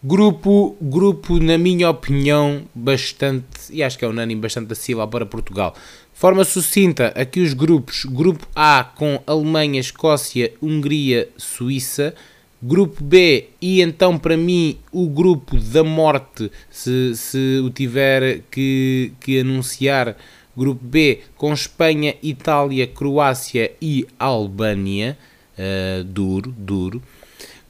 Grupo, 0.04 0.76
grupo, 0.80 1.38
na 1.38 1.56
minha 1.56 1.88
opinião, 1.88 2.62
bastante, 2.74 3.44
e 3.70 3.84
acho 3.84 3.96
que 3.96 4.04
é 4.04 4.08
unânime, 4.08 4.40
bastante 4.40 4.72
acessível 4.72 5.06
para 5.06 5.24
Portugal. 5.24 5.76
Forma 6.12 6.42
sucinta, 6.44 7.12
aqui 7.14 7.38
os 7.40 7.54
grupos. 7.54 8.04
Grupo 8.04 8.44
A 8.52 8.82
com 8.82 9.22
Alemanha, 9.24 9.78
Escócia, 9.78 10.52
Hungria, 10.60 11.28
Suíça. 11.36 12.14
Grupo 12.60 13.02
B, 13.02 13.48
e 13.60 13.80
então 13.80 14.16
para 14.16 14.36
mim 14.36 14.78
o 14.92 15.08
grupo 15.08 15.56
da 15.56 15.82
morte, 15.82 16.48
se, 16.70 17.16
se 17.16 17.60
o 17.64 17.70
tiver 17.70 18.42
que, 18.52 19.12
que 19.18 19.40
anunciar, 19.40 20.16
grupo 20.56 20.84
B 20.84 21.22
com 21.36 21.52
Espanha, 21.52 22.14
Itália, 22.22 22.86
Croácia 22.86 23.72
e 23.82 24.06
Albânia. 24.18 25.18
Uh, 25.58 26.04
duro, 26.04 26.54
duro. 26.56 27.02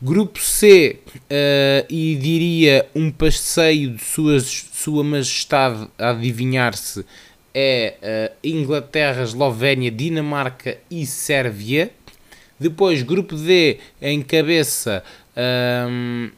Grupo 0.05 0.41
C, 0.41 0.99
uh, 1.07 1.87
e 1.89 2.17
diria 2.17 2.91
um 2.93 3.09
passeio 3.09 3.95
de 3.95 4.03
sua, 4.03 4.41
sua 4.41 5.05
Majestade 5.05 5.89
a 5.97 6.11
adivinhar-se, 6.11 7.07
é 7.55 7.95
uh, 8.03 8.37
Inglaterra, 8.43 9.23
Eslovénia, 9.23 9.93
Dinamarca 9.93 10.77
e 10.91 11.07
Sérvia. 11.07 11.93
Depois, 12.59 13.01
grupo 13.03 13.37
D, 13.37 13.79
em 14.01 14.21
cabeça, 14.23 15.05
um, 15.37 16.25
ehm, 16.27 16.33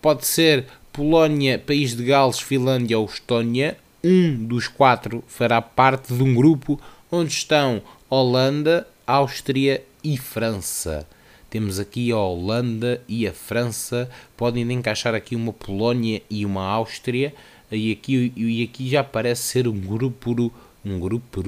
pode 0.00 0.26
ser 0.26 0.64
Polónia, 0.90 1.58
País 1.58 1.94
de 1.94 2.04
Gales, 2.04 2.40
Finlândia 2.40 2.98
ou 2.98 3.04
Estónia. 3.04 3.76
Um 4.02 4.46
dos 4.46 4.66
quatro 4.66 5.22
fará 5.28 5.60
parte 5.60 6.14
de 6.14 6.22
um 6.22 6.34
grupo 6.34 6.80
onde 7.12 7.34
estão 7.34 7.82
Holanda, 8.08 8.88
Áustria 9.06 9.82
e 10.02 10.16
França. 10.16 11.06
Temos 11.54 11.78
aqui 11.78 12.10
a 12.10 12.16
Holanda 12.16 13.00
e 13.06 13.28
a 13.28 13.32
França, 13.32 14.10
podem 14.36 14.68
encaixar 14.72 15.14
aqui 15.14 15.36
uma 15.36 15.52
Polónia 15.52 16.20
e 16.28 16.44
uma 16.44 16.64
Áustria, 16.64 17.32
e 17.70 17.92
aqui, 17.92 18.32
e 18.34 18.64
aqui 18.64 18.88
já 18.88 19.04
parece 19.04 19.42
ser 19.42 19.68
um 19.68 19.78
grupo, 19.78 20.52
um 20.84 20.98
grupo, 20.98 21.44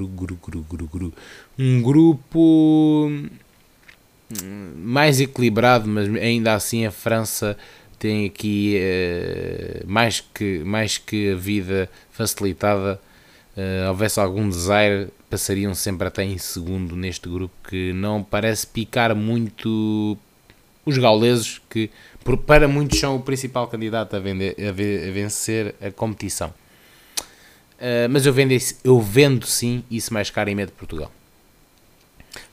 um 1.59 1.81
grupo 1.81 3.11
hum, 3.11 3.29
mais 4.77 5.19
equilibrado, 5.19 5.89
mas 5.89 6.07
ainda 6.15 6.53
assim 6.53 6.85
a 6.85 6.91
França 6.91 7.57
tem 7.99 8.27
aqui 8.27 8.79
uh, 8.79 9.91
mais, 9.91 10.21
que, 10.21 10.59
mais 10.59 10.97
que 10.97 11.31
a 11.31 11.35
vida 11.35 11.89
facilitada. 12.11 12.97
Uh, 13.57 13.89
houvesse 13.89 14.19
algum 14.19 14.47
desaire, 14.47 15.09
passariam 15.29 15.73
sempre 15.75 16.07
até 16.07 16.23
em 16.23 16.37
segundo 16.37 16.95
neste 16.95 17.27
grupo 17.27 17.53
que 17.67 17.91
não 17.93 18.23
parece 18.23 18.65
picar 18.67 19.15
muito 19.15 20.17
os 20.85 20.97
gauleses 20.97 21.61
que 21.69 21.89
para 22.45 22.67
muitos 22.67 22.99
são 22.99 23.17
o 23.17 23.21
principal 23.21 23.67
candidato 23.67 24.15
a, 24.15 24.19
vender, 24.19 24.55
a, 24.59 24.71
vencer 24.71 25.75
a 25.81 25.91
competição. 25.91 26.53
Uh, 27.77 28.09
mas 28.09 28.25
eu 28.25 28.33
vendo, 28.33 28.55
eu 28.83 28.99
vendo 28.99 29.45
sim 29.45 29.83
isso 29.89 30.13
mais 30.13 30.29
caro 30.29 30.49
em 30.49 30.55
meio 30.55 30.67
de 30.67 30.73
Portugal. 30.73 31.11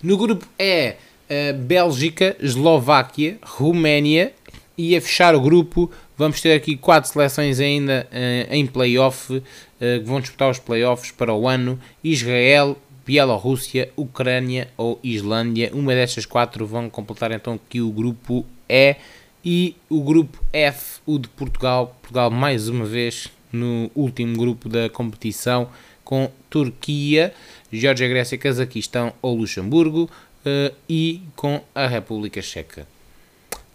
No 0.02 0.16
grupo 0.16 0.46
é 0.58 0.96
uh, 1.28 1.58
Bélgica, 1.58 2.36
Eslováquia, 2.40 3.38
Roménia 3.42 4.32
e 4.76 4.96
a 4.96 5.00
fechar 5.00 5.34
o 5.34 5.40
grupo 5.40 5.90
vamos 6.16 6.40
ter 6.40 6.54
aqui 6.54 6.76
quatro 6.76 7.10
seleções 7.10 7.60
ainda 7.60 8.06
uh, 8.10 8.54
em 8.54 8.66
playoff 8.66 9.42
eh, 9.80 9.98
que 9.98 10.04
vão 10.04 10.20
disputar 10.20 10.50
os 10.50 10.58
playoffs 10.58 11.10
para 11.10 11.34
o 11.34 11.46
ano: 11.46 11.78
Israel, 12.02 12.78
Bielorrússia, 13.04 13.90
Ucrânia 13.96 14.68
ou 14.76 14.98
Islândia. 15.02 15.70
Uma 15.74 15.94
destas 15.94 16.24
quatro 16.24 16.66
vão 16.66 16.88
completar 16.88 17.30
então 17.32 17.54
aqui 17.54 17.80
o 17.80 17.90
grupo 17.90 18.46
E 18.68 18.96
e 19.44 19.76
o 19.90 20.02
grupo 20.02 20.42
F, 20.52 21.00
o 21.04 21.18
de 21.18 21.28
Portugal. 21.28 21.94
Portugal 22.00 22.30
mais 22.30 22.68
uma 22.68 22.86
vez 22.86 23.28
no 23.52 23.90
último 23.94 24.36
grupo 24.38 24.68
da 24.68 24.88
competição 24.88 25.68
com 26.02 26.30
Turquia, 26.48 27.34
Geórgia, 27.70 28.08
Grécia, 28.08 28.38
Cazaquistão 28.38 29.12
ou 29.20 29.36
Luxemburgo 29.36 30.10
uh, 30.44 30.74
e 30.88 31.22
com 31.36 31.60
a 31.74 31.86
República 31.86 32.40
Checa. 32.40 32.93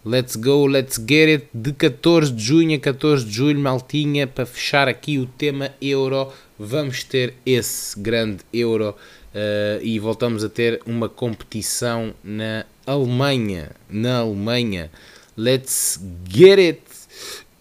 Let's 0.02 0.34
go, 0.34 0.66
let's 0.66 0.98
get 0.98 1.28
it. 1.28 1.48
De 1.52 1.74
14 1.74 2.32
de 2.32 2.42
junho 2.42 2.74
a 2.74 2.80
14 2.80 3.22
de 3.22 3.32
julho, 3.32 3.60
maltinha, 3.60 4.26
para 4.26 4.46
fechar 4.46 4.88
aqui 4.88 5.18
o 5.18 5.26
tema 5.26 5.74
Euro, 5.78 6.32
vamos 6.58 7.04
ter 7.04 7.34
esse 7.44 8.00
grande 8.00 8.38
Euro 8.50 8.96
uh, 9.34 9.82
e 9.82 9.98
voltamos 9.98 10.42
a 10.42 10.48
ter 10.48 10.80
uma 10.86 11.06
competição 11.06 12.14
na 12.24 12.64
Alemanha. 12.86 13.72
Na 13.90 14.20
Alemanha. 14.20 14.90
Let's 15.36 16.00
get 16.26 16.58
it. 16.58 16.82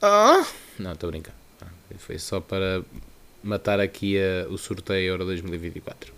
Ah, 0.01 0.45
não, 0.79 0.93
estou 0.93 1.09
a 1.09 1.11
brincar. 1.11 1.35
Ah, 1.61 1.67
foi 1.97 2.17
só 2.17 2.39
para 2.39 2.81
matar 3.43 3.81
aqui 3.81 4.17
a, 4.17 4.47
o 4.49 4.57
sorteio 4.57 5.09
Euro 5.09 5.25
2024. 5.25 6.13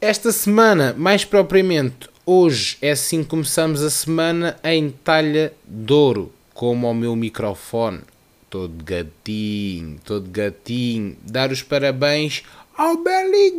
Esta 0.00 0.32
semana, 0.32 0.92
mais 0.98 1.24
propriamente, 1.24 2.10
Hoje 2.24 2.78
é 2.80 2.92
assim 2.92 3.24
que 3.24 3.30
começamos 3.30 3.82
a 3.82 3.90
semana 3.90 4.56
em 4.62 4.90
talha 4.90 5.52
de 5.66 5.92
ouro, 5.92 6.32
como 6.54 6.86
ao 6.86 6.94
meu 6.94 7.16
microfone. 7.16 8.02
Todo 8.48 8.84
gatinho, 8.84 9.98
todo 10.04 10.30
gatinho. 10.30 11.16
Dar 11.24 11.50
os 11.50 11.64
parabéns 11.64 12.44
ao 12.76 12.98
Belly 12.98 13.58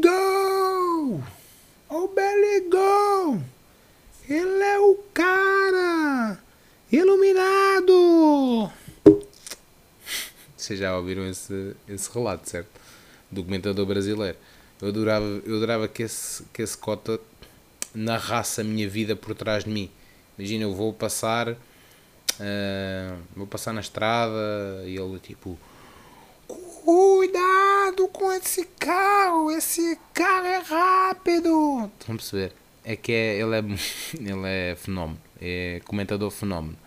Ao 1.89 2.07
Belly 2.07 2.69
Ele 4.29 4.63
é 4.63 4.79
o 4.79 4.97
cara! 5.13 6.39
Iluminado! 6.89 8.71
Vocês 10.55 10.79
já 10.79 10.95
ouviram 10.95 11.27
esse, 11.27 11.75
esse 11.89 12.09
relato, 12.13 12.49
certo? 12.49 12.69
Documentador 13.29 13.85
brasileiro. 13.85 14.37
Eu 14.81 14.87
adorava, 14.87 15.25
eu 15.45 15.57
adorava 15.57 15.87
que 15.89 16.03
esse, 16.03 16.43
que 16.53 16.61
esse 16.61 16.77
cota 16.77 17.19
narrasse 17.93 18.61
a 18.61 18.63
minha 18.63 18.87
vida 18.87 19.15
por 19.15 19.35
trás 19.35 19.63
de 19.63 19.69
mim. 19.69 19.89
Imagina, 20.37 20.63
eu 20.63 20.73
vou 20.73 20.91
passar, 20.91 21.49
uh, 21.49 21.57
vou 23.35 23.45
passar 23.45 23.73
na 23.73 23.81
estrada 23.81 24.83
e 24.85 24.97
ele 24.97 25.19
tipo, 25.19 25.57
cuidado 26.47 28.07
com 28.11 28.31
esse 28.33 28.65
carro, 28.79 29.51
esse 29.51 29.97
carro 30.13 30.47
é 30.47 30.59
rápido. 30.59 31.91
Estão 31.99 32.15
a 32.15 32.17
perceber? 32.17 32.53
É 32.83 32.95
que 32.95 33.11
é, 33.11 33.39
ele, 33.39 33.55
é, 33.55 33.59
ele 34.19 34.47
é 34.47 34.75
fenómeno, 34.75 35.19
é 35.39 35.81
comentador 35.85 36.31
fenómeno. 36.31 36.77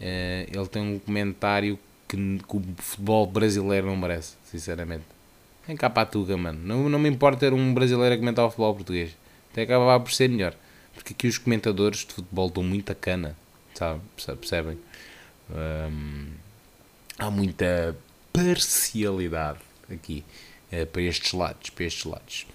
Uh, 0.00 0.46
ele 0.52 0.68
tem 0.70 0.82
um 0.82 0.98
comentário 0.98 1.78
que, 2.06 2.16
que, 2.16 2.56
o 2.56 2.62
futebol 2.78 3.26
brasileiro 3.26 3.86
não 3.86 3.96
merece, 3.96 4.34
sinceramente. 4.44 5.04
Vem 5.66 5.76
cá 5.76 5.90
para 5.90 6.02
a 6.02 6.06
Tuga, 6.06 6.36
mano. 6.36 6.60
Não, 6.62 6.88
não 6.88 6.98
me 6.98 7.08
importa 7.08 7.40
ter 7.40 7.52
um 7.52 7.74
brasileiro 7.74 8.14
a 8.14 8.18
comentar 8.18 8.44
o 8.44 8.50
futebol 8.50 8.74
português 8.74 9.16
até 9.56 9.62
acabava 9.62 10.04
por 10.04 10.12
ser 10.12 10.28
melhor. 10.28 10.54
Porque 10.94 11.14
aqui 11.14 11.26
os 11.26 11.38
comentadores 11.38 12.00
de 12.00 12.12
futebol 12.12 12.50
dão 12.50 12.62
muita 12.62 12.94
cana, 12.94 13.34
sabe? 13.74 14.00
Percebem? 14.38 14.78
Há 17.18 17.30
muita 17.30 17.96
parcialidade 18.32 19.58
aqui 19.90 20.22
uh, 20.70 20.86
para 20.86 21.02
estes 21.02 21.32
lados. 21.32 21.70
Para 21.70 21.84
estes 21.84 22.04
lados. 22.04 22.46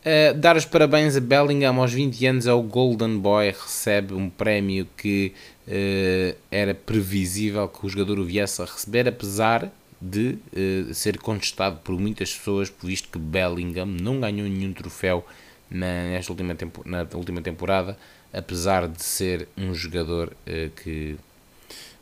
Uh, 0.00 0.34
dar 0.34 0.56
os 0.56 0.64
parabéns 0.64 1.14
a 1.16 1.20
Bellingham 1.20 1.78
aos 1.78 1.92
20 1.92 2.26
anos 2.26 2.46
é 2.46 2.52
o 2.52 2.62
Golden 2.62 3.18
Boy, 3.18 3.50
recebe 3.50 4.14
um 4.14 4.30
prémio 4.30 4.88
que 4.96 5.34
uh, 5.68 6.36
era 6.50 6.74
previsível 6.74 7.68
que 7.68 7.84
o 7.84 7.88
jogador 7.88 8.18
o 8.18 8.24
viesse 8.24 8.62
a 8.62 8.64
receber, 8.64 9.06
apesar 9.06 9.70
de 10.00 10.38
uh, 10.56 10.94
ser 10.94 11.18
contestado 11.18 11.80
por 11.84 12.00
muitas 12.00 12.34
pessoas, 12.34 12.72
visto 12.82 13.10
que 13.10 13.18
Bellingham 13.18 13.84
não 13.86 14.18
ganhou 14.18 14.48
nenhum 14.48 14.72
troféu 14.72 15.24
nesta 15.70 16.32
última, 16.32 16.54
tempo, 16.54 16.82
na 16.84 17.06
última 17.14 17.40
temporada, 17.40 17.96
apesar 18.32 18.88
de 18.88 19.02
ser 19.02 19.48
um 19.56 19.72
jogador 19.74 20.28
uh, 20.28 20.70
que, 20.82 21.16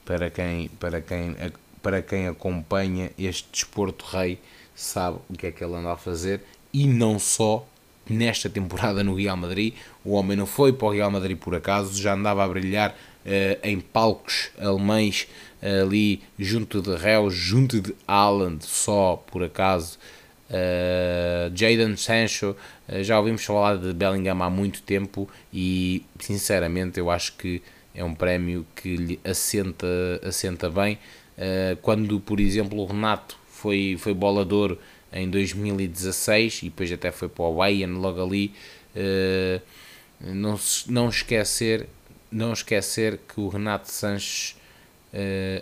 para 0.04 0.30
quem, 0.30 0.68
para, 0.80 1.00
quem, 1.00 1.36
para 1.82 2.02
quem 2.02 2.26
acompanha 2.26 3.10
este 3.18 3.48
desporto 3.52 4.04
rei, 4.06 4.38
sabe 4.74 5.18
o 5.28 5.34
que 5.34 5.46
é 5.48 5.52
que 5.52 5.62
ele 5.62 5.74
anda 5.74 5.92
a 5.92 5.96
fazer 5.96 6.40
e 6.72 6.86
não 6.86 7.18
só 7.18 7.66
nesta 8.08 8.48
temporada 8.48 9.04
no 9.04 9.14
Real 9.14 9.36
Madrid. 9.36 9.74
O 10.04 10.12
homem 10.12 10.36
não 10.36 10.46
foi 10.46 10.72
para 10.72 10.88
o 10.88 10.92
Real 10.92 11.10
Madrid 11.10 11.36
por 11.36 11.54
acaso, 11.54 12.00
já 12.00 12.14
andava 12.14 12.42
a 12.44 12.48
brilhar 12.48 12.90
uh, 12.90 13.58
em 13.62 13.80
palcos 13.80 14.50
alemães 14.58 15.28
ali 15.60 16.22
junto 16.38 16.80
de 16.80 16.94
Reus, 16.96 17.34
junto 17.34 17.80
de 17.80 17.94
Haaland, 18.06 18.64
só 18.64 19.22
por 19.30 19.42
acaso. 19.42 19.98
Uh, 20.48 21.96
Sancho, 21.96 22.56
uh, 22.88 23.02
já 23.04 23.18
ouvimos 23.18 23.44
falar 23.44 23.76
de 23.76 23.92
Bellingham 23.92 24.42
há 24.42 24.48
muito 24.48 24.80
tempo 24.82 25.28
e 25.52 26.02
sinceramente 26.18 26.98
eu 26.98 27.10
acho 27.10 27.34
que 27.34 27.60
é 27.94 28.02
um 28.02 28.14
prémio 28.14 28.64
que 28.74 28.96
lhe 28.96 29.20
assenta, 29.24 29.86
assenta 30.22 30.70
bem. 30.70 30.98
Uh, 31.36 31.76
quando, 31.82 32.18
por 32.18 32.40
exemplo, 32.40 32.78
o 32.78 32.86
Renato 32.86 33.38
foi, 33.50 33.96
foi 33.98 34.14
bolador 34.14 34.78
em 35.12 35.28
2016 35.28 36.62
e 36.62 36.64
depois 36.66 36.90
até 36.92 37.10
foi 37.10 37.28
para 37.28 37.44
o 37.44 37.54
Bayern 37.54 37.98
logo 37.98 38.22
ali. 38.22 38.52
Não, 40.20 40.58
não 40.88 41.08
esquecer 41.08 41.86
não 42.32 42.52
esquecer 42.52 43.20
que 43.28 43.38
o 43.40 43.48
Renato 43.48 43.90
Sanches 43.90 44.56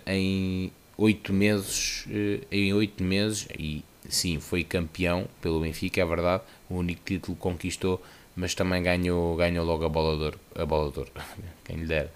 em 0.06 0.72
oito 0.96 1.32
meses 1.34 2.06
em 2.50 2.72
oito 2.72 3.04
meses 3.04 3.46
e 3.58 3.84
sim 4.08 4.40
foi 4.40 4.64
campeão 4.64 5.26
pelo 5.40 5.60
Benfica 5.60 6.00
é 6.00 6.04
verdade. 6.04 6.42
O 6.68 6.76
único 6.76 7.02
título 7.04 7.36
conquistou 7.36 8.02
mas 8.36 8.54
também 8.54 8.82
ganhou 8.82 9.34
ganhou 9.34 9.64
logo 9.64 9.84
a 9.84 9.88
bola 9.88 10.32
a 10.54 10.66
bola 10.66 10.92
quem 11.64 11.76
lhe 11.78 11.86
dera 11.86 12.12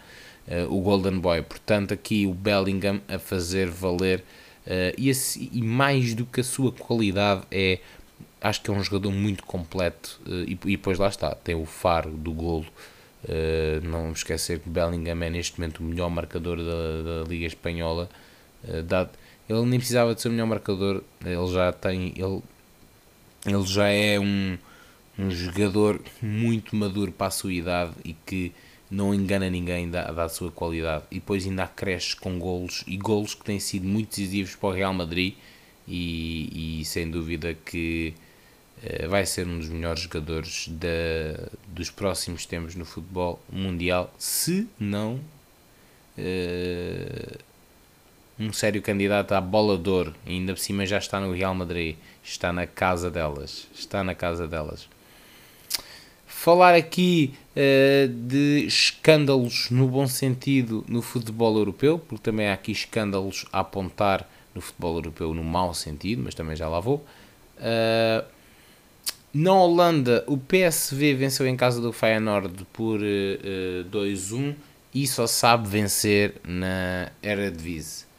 uh, 0.46 0.72
o 0.72 0.80
Golden 0.82 1.18
Boy. 1.18 1.42
Portanto 1.42 1.94
aqui 1.94 2.26
o 2.26 2.34
Bellingham 2.34 3.00
a 3.08 3.18
fazer 3.18 3.68
valer 3.68 4.22
Uh, 4.66 4.92
e, 4.96 5.10
e, 5.52 5.62
mais 5.62 6.12
do 6.14 6.26
que 6.26 6.42
a 6.42 6.44
sua 6.44 6.70
qualidade 6.70 7.44
é 7.50 7.78
acho 8.42 8.60
que 8.60 8.70
é 8.70 8.74
um 8.74 8.84
jogador 8.84 9.10
muito 9.10 9.42
completo 9.42 10.20
uh, 10.26 10.44
e, 10.46 10.52
e, 10.52 10.76
depois 10.76 10.98
lá 10.98 11.08
está, 11.08 11.34
tem 11.34 11.54
o 11.54 11.64
faro 11.64 12.10
do 12.10 12.30
golo 12.30 12.66
não 13.82 14.12
esquecer 14.12 14.60
que 14.60 14.68
Bellingham 14.68 15.22
é 15.22 15.30
neste 15.30 15.58
momento 15.58 15.80
o 15.80 15.82
melhor 15.82 16.10
marcador 16.10 16.58
da, 16.58 17.22
da 17.22 17.28
Liga 17.28 17.46
Espanhola 17.46 18.08
dado, 18.84 19.10
ele 19.50 19.66
nem 19.66 19.80
precisava 19.80 20.14
de 20.14 20.22
ser 20.22 20.28
o 20.28 20.30
melhor 20.30 20.46
marcador. 20.46 21.02
Ele 21.24 21.46
já 21.52 21.72
tem 21.72 22.12
ele, 22.16 22.40
ele 23.44 23.66
já 23.66 23.88
é 23.88 24.18
um, 24.18 24.56
um 25.18 25.30
jogador 25.30 26.00
muito 26.22 26.76
maduro 26.76 27.10
para 27.10 27.26
a 27.26 27.30
sua 27.30 27.52
idade 27.52 27.92
e 28.04 28.12
que 28.12 28.52
não 28.88 29.12
engana 29.12 29.50
ninguém 29.50 29.90
da, 29.90 30.10
da 30.12 30.28
sua 30.28 30.52
qualidade. 30.52 31.04
E 31.10 31.16
depois 31.16 31.44
ainda 31.44 31.66
cresce 31.66 32.14
com 32.14 32.38
golos 32.38 32.84
e 32.86 32.96
golos 32.96 33.34
que 33.34 33.44
têm 33.44 33.58
sido 33.58 33.88
muito 33.88 34.10
decisivos 34.10 34.54
para 34.54 34.68
o 34.68 34.72
Real 34.72 34.94
Madrid. 34.94 35.34
E, 35.88 36.80
e 36.80 36.84
sem 36.84 37.10
dúvida 37.10 37.52
que 37.52 38.14
uh, 38.84 39.08
vai 39.08 39.26
ser 39.26 39.48
um 39.48 39.58
dos 39.58 39.68
melhores 39.68 40.02
jogadores 40.02 40.68
da, 40.68 41.48
dos 41.66 41.90
próximos 41.90 42.46
tempos 42.46 42.76
no 42.76 42.84
futebol 42.84 43.42
mundial 43.50 44.14
se 44.16 44.68
não 44.78 45.14
uh, 46.16 47.49
um 48.40 48.52
sério 48.52 48.82
candidato 48.82 49.32
à 49.32 49.40
bola 49.40 49.78
de 49.78 49.88
ouro 49.88 50.14
ainda 50.26 50.54
por 50.54 50.58
cima 50.58 50.84
já 50.86 50.98
está 50.98 51.20
no 51.20 51.32
Real 51.32 51.54
Madrid 51.54 51.96
está 52.24 52.52
na 52.52 52.66
casa 52.66 53.10
delas 53.10 53.68
está 53.74 54.02
na 54.02 54.14
casa 54.14 54.48
delas 54.48 54.88
falar 56.40 56.74
aqui 56.74 57.34
uh, 57.54 58.08
de 58.08 58.64
escândalos 58.66 59.68
no 59.70 59.86
bom 59.86 60.06
sentido 60.06 60.82
no 60.88 61.02
futebol 61.02 61.54
europeu, 61.58 61.98
porque 61.98 62.22
também 62.22 62.48
há 62.48 62.54
aqui 62.54 62.72
escândalos 62.72 63.44
a 63.52 63.60
apontar 63.60 64.26
no 64.54 64.60
futebol 64.62 64.94
europeu 64.94 65.34
no 65.34 65.44
mau 65.44 65.74
sentido, 65.74 66.22
mas 66.24 66.34
também 66.34 66.56
já 66.56 66.66
lá 66.66 66.80
vou. 66.80 67.04
Uh, 67.58 68.24
na 69.34 69.52
Holanda, 69.52 70.24
o 70.26 70.38
PSV 70.38 71.14
venceu 71.14 71.46
em 71.46 71.56
casa 71.58 71.78
do 71.78 71.92
Feyenoord 71.92 72.66
por 72.72 73.00
uh, 73.00 73.84
uh 73.84 73.90
2-1 73.90 74.54
e 74.94 75.06
só 75.06 75.26
sabe 75.26 75.68
vencer 75.68 76.36
na 76.42 77.12
Eredivisie. 77.22 78.09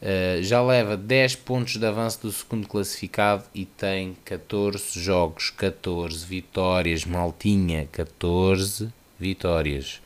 Uh, 0.00 0.40
já 0.42 0.62
leva 0.62 0.96
10 0.96 1.34
pontos 1.36 1.76
de 1.76 1.84
avanço 1.84 2.22
do 2.22 2.30
segundo 2.30 2.68
classificado 2.68 3.42
e 3.52 3.64
tem 3.64 4.16
14 4.24 4.98
jogos, 5.00 5.50
14 5.50 6.24
vitórias, 6.24 7.04
maltinha, 7.04 7.88
14 7.90 8.92
vitórias. 9.18 10.00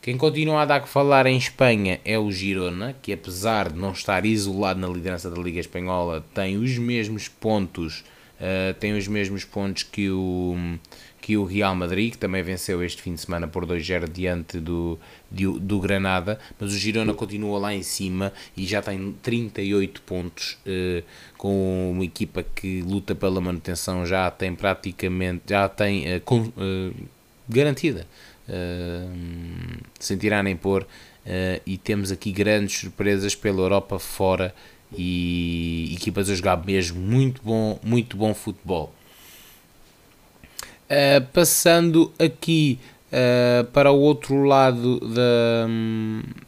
Quem 0.00 0.16
continua 0.16 0.62
a 0.62 0.64
dar 0.64 0.80
que 0.80 0.88
falar 0.88 1.26
em 1.26 1.36
Espanha 1.36 2.00
é 2.04 2.16
o 2.16 2.30
Girona, 2.30 2.94
que 3.02 3.12
apesar 3.12 3.72
de 3.72 3.76
não 3.76 3.90
estar 3.90 4.24
isolado 4.24 4.78
na 4.78 4.86
liderança 4.86 5.28
da 5.28 5.42
Liga 5.42 5.58
Espanhola, 5.58 6.24
tem 6.32 6.56
os 6.56 6.78
mesmos 6.78 7.26
pontos, 7.26 8.04
uh, 8.40 8.72
tem 8.74 8.96
os 8.96 9.08
mesmos 9.08 9.44
pontos 9.44 9.82
que 9.82 10.08
o 10.08 10.78
que 11.26 11.36
o 11.36 11.42
Real 11.42 11.74
Madrid, 11.74 12.12
que 12.12 12.18
também 12.18 12.40
venceu 12.40 12.84
este 12.84 13.02
fim 13.02 13.14
de 13.14 13.20
semana 13.20 13.48
por 13.48 13.66
2-0 13.66 14.08
diante 14.08 14.60
do, 14.60 14.96
do, 15.28 15.58
do, 15.58 15.80
Granada, 15.80 16.38
mas 16.56 16.72
o 16.72 16.78
Girona 16.78 17.12
continua 17.14 17.58
lá 17.58 17.74
em 17.74 17.82
cima 17.82 18.32
e 18.56 18.64
já 18.64 18.80
tem 18.80 19.12
38 19.24 20.02
pontos, 20.02 20.56
eh, 20.64 21.02
com 21.36 21.90
uma 21.90 22.04
equipa 22.04 22.44
que 22.44 22.80
luta 22.80 23.12
pela 23.12 23.40
manutenção, 23.40 24.06
já 24.06 24.30
tem 24.30 24.54
praticamente, 24.54 25.42
já 25.48 25.68
tem 25.68 26.06
eh, 26.06 26.20
com, 26.20 26.52
eh, 26.56 26.92
garantida, 27.48 28.06
eh, 28.48 29.08
sem 29.98 30.16
tirar 30.16 30.44
nem 30.44 30.54
pôr, 30.54 30.86
eh, 31.26 31.60
e 31.66 31.76
temos 31.76 32.12
aqui 32.12 32.30
grandes 32.30 32.78
surpresas 32.78 33.34
pela 33.34 33.62
Europa 33.62 33.98
fora 33.98 34.54
e 34.96 35.92
equipas 35.92 36.30
a 36.30 36.36
jogar 36.36 36.64
mesmo 36.64 37.00
muito 37.00 37.42
bom, 37.42 37.80
muito 37.82 38.16
bom 38.16 38.32
futebol. 38.32 38.94
Uh, 40.86 41.20
passando 41.32 42.12
aqui 42.16 42.78
uh, 43.08 43.64
para 43.72 43.90
o 43.90 43.98
outro 43.98 44.44
lado 44.44 45.00
da, 45.00 45.66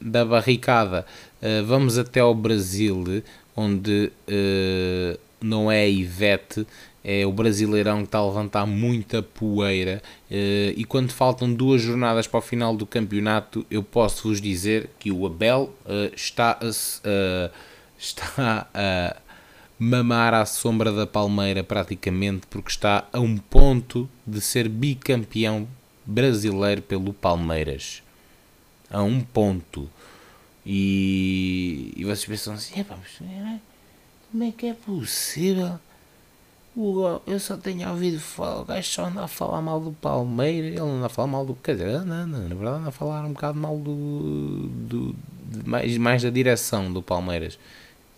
da 0.01 0.25
barricada, 0.25 1.05
uh, 1.43 1.67
vamos 1.67 1.99
até 1.99 2.21
ao 2.21 2.33
Brasil, 2.33 3.25
onde 3.57 4.13
não 5.41 5.71
é 5.73 5.83
a 5.83 5.89
Ivete, 5.89 6.65
é 7.03 7.27
o 7.27 7.33
Brasileirão 7.33 7.99
que 7.99 8.05
está 8.05 8.19
a 8.19 8.27
levantar 8.27 8.65
muita 8.65 9.21
poeira. 9.23 10.01
e 10.31 10.85
quando 10.85 11.11
faltam 11.11 11.53
duas 11.53 11.83
jornadas 11.83 12.29
para 12.29 12.39
o 12.39 12.43
final 12.43 12.77
do 12.77 12.87
campeonato, 12.87 13.67
eu 13.69 13.83
posso 13.83 14.29
vos 14.29 14.41
dizer 14.41 14.89
que 15.01 15.11
o 15.11 15.27
Abel 15.27 15.73
está 16.15 16.59
a. 16.61 17.51
está 17.99 18.69
a 18.73 19.17
mamar 19.79 20.35
à 20.35 20.45
sombra 20.45 20.93
da 20.93 21.07
palmeira 21.07 21.63
praticamente 21.63 22.47
porque 22.49 22.71
está 22.71 23.07
a 23.13 23.21
um 23.21 23.37
ponto 23.37 24.09
de 24.27 24.41
ser 24.41 24.69
bicampeão 24.69 25.69
brasileiro 26.05 26.83
pelo 26.83 27.13
Palmeiras. 27.13 28.03
A 28.91 29.03
um 29.03 29.21
ponto. 29.21 29.89
E, 30.67 31.93
e 31.97 32.05
vocês 32.05 32.25
pensam 32.25 32.55
assim, 32.55 32.85
como 34.31 34.45
é 34.45 34.51
que 34.51 34.67
é 34.67 34.75
possível? 34.75 35.79
O, 36.77 37.21
eu 37.27 37.41
só 37.41 37.57
tenho 37.57 37.89
ouvido 37.91 38.21
falar, 38.21 38.61
o 38.61 38.65
gajo 38.65 38.89
só 38.89 39.07
anda 39.07 39.25
a 39.25 39.29
falar 39.29 39.61
mal 39.61 39.81
do 39.81 39.93
Palmeiras, 39.93 40.71
ele 40.71 40.81
anda 40.81 41.07
a 41.07 41.09
falar 41.09 41.29
mal 41.29 41.45
do. 41.45 41.55
Quer 41.55 41.73
dizer, 41.73 42.05
não, 42.05 42.27
não, 42.27 42.49
na 42.49 42.55
verdade 42.55 42.79
anda 42.79 42.89
a 42.89 42.93
falar 42.93 43.25
um 43.25 43.33
bocado 43.33 43.59
mal 43.59 43.77
do. 43.79 44.69
do 44.69 45.17
mais, 45.65 45.97
mais 45.99 46.23
da 46.23 46.31
direção 46.31 46.93
do 46.93 47.03
Palmeiras 47.03 47.59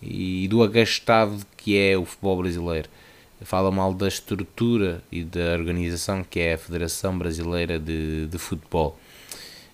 e 0.02 0.48
do 0.48 0.62
agastado 0.62 1.44
que 1.56 1.77
é 1.77 1.97
o 1.97 2.05
futebol 2.05 2.39
brasileiro. 2.39 2.89
Fala 3.43 3.70
mal 3.70 3.94
da 3.94 4.06
estrutura 4.06 5.02
e 5.10 5.24
da 5.24 5.52
organização 5.52 6.22
que 6.22 6.40
é 6.40 6.55
a 6.55 6.59
Federação 6.59 7.16
Brasileira 7.16 7.78
de, 7.78 8.27
de 8.27 8.39
Futebol. 8.39 8.98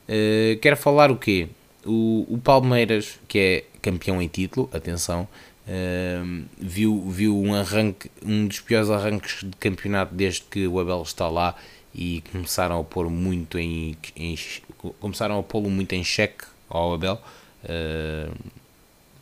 Uh, 0.09 0.57
quero 0.61 0.77
falar 0.77 1.11
o 1.11 1.17
quê? 1.17 1.49
O, 1.85 2.27
o 2.29 2.39
Palmeiras, 2.39 3.19
que 3.27 3.39
é 3.39 3.65
campeão 3.83 4.23
em 4.23 4.29
título, 4.29 4.71
atenção, 4.73 5.27
uh, 5.67 6.45
viu, 6.57 7.11
viu 7.11 7.37
um 7.37 7.55
arranque, 7.55 8.09
um 8.25 8.47
dos 8.47 8.61
piores 8.61 8.89
arranques 8.89 9.41
de 9.43 9.57
campeonato 9.57 10.15
desde 10.15 10.43
que 10.43 10.67
o 10.67 10.79
Abel 10.79 11.03
está 11.03 11.29
lá 11.29 11.57
e 11.93 12.23
começaram 12.31 12.81
a 12.81 12.85
pôr 12.85 13.11
muito 13.11 13.59
em, 13.59 13.97
em 14.15 14.37
começaram 15.01 15.39
a 15.39 15.43
pô-lo 15.43 15.71
muito 15.71 15.93
em 15.95 16.05
xeque 16.05 16.45
ao 16.69 16.95
Abel. 16.95 17.21
Uh, 17.65 18.33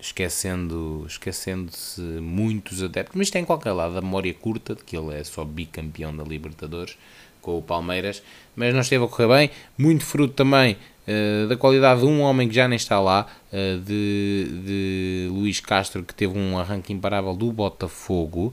esquecendo 0.04 1.06
esquecendo-se 1.08 2.00
muitos 2.00 2.82
adeptos, 2.82 3.16
mas 3.16 3.30
tem 3.30 3.42
qualquer 3.42 3.72
lado 3.72 3.96
a 3.96 4.02
memória 4.02 4.34
curta 4.34 4.74
de 4.74 4.84
que 4.84 4.94
ele 4.94 5.14
é 5.14 5.24
só 5.24 5.44
bicampeão 5.44 6.14
da 6.14 6.22
Libertadores 6.22 6.98
com 7.40 7.58
o 7.58 7.62
Palmeiras, 7.62 8.22
mas 8.54 8.74
não 8.74 8.80
esteve 8.82 9.04
a 9.04 9.08
correr 9.08 9.28
bem, 9.28 9.50
muito 9.78 10.04
fruto 10.04 10.34
também 10.34 10.76
uh, 11.08 11.48
da 11.48 11.56
qualidade 11.56 12.00
de 12.00 12.06
um 12.06 12.20
homem 12.20 12.48
que 12.48 12.54
já 12.54 12.68
nem 12.68 12.76
está 12.76 13.00
lá, 13.00 13.26
uh, 13.50 13.80
de, 13.80 14.48
de 14.64 15.28
Luís 15.30 15.60
Castro, 15.60 16.02
que 16.02 16.14
teve 16.14 16.38
um 16.38 16.58
arranque 16.58 16.92
imparável 16.92 17.34
do 17.34 17.50
Botafogo, 17.50 18.52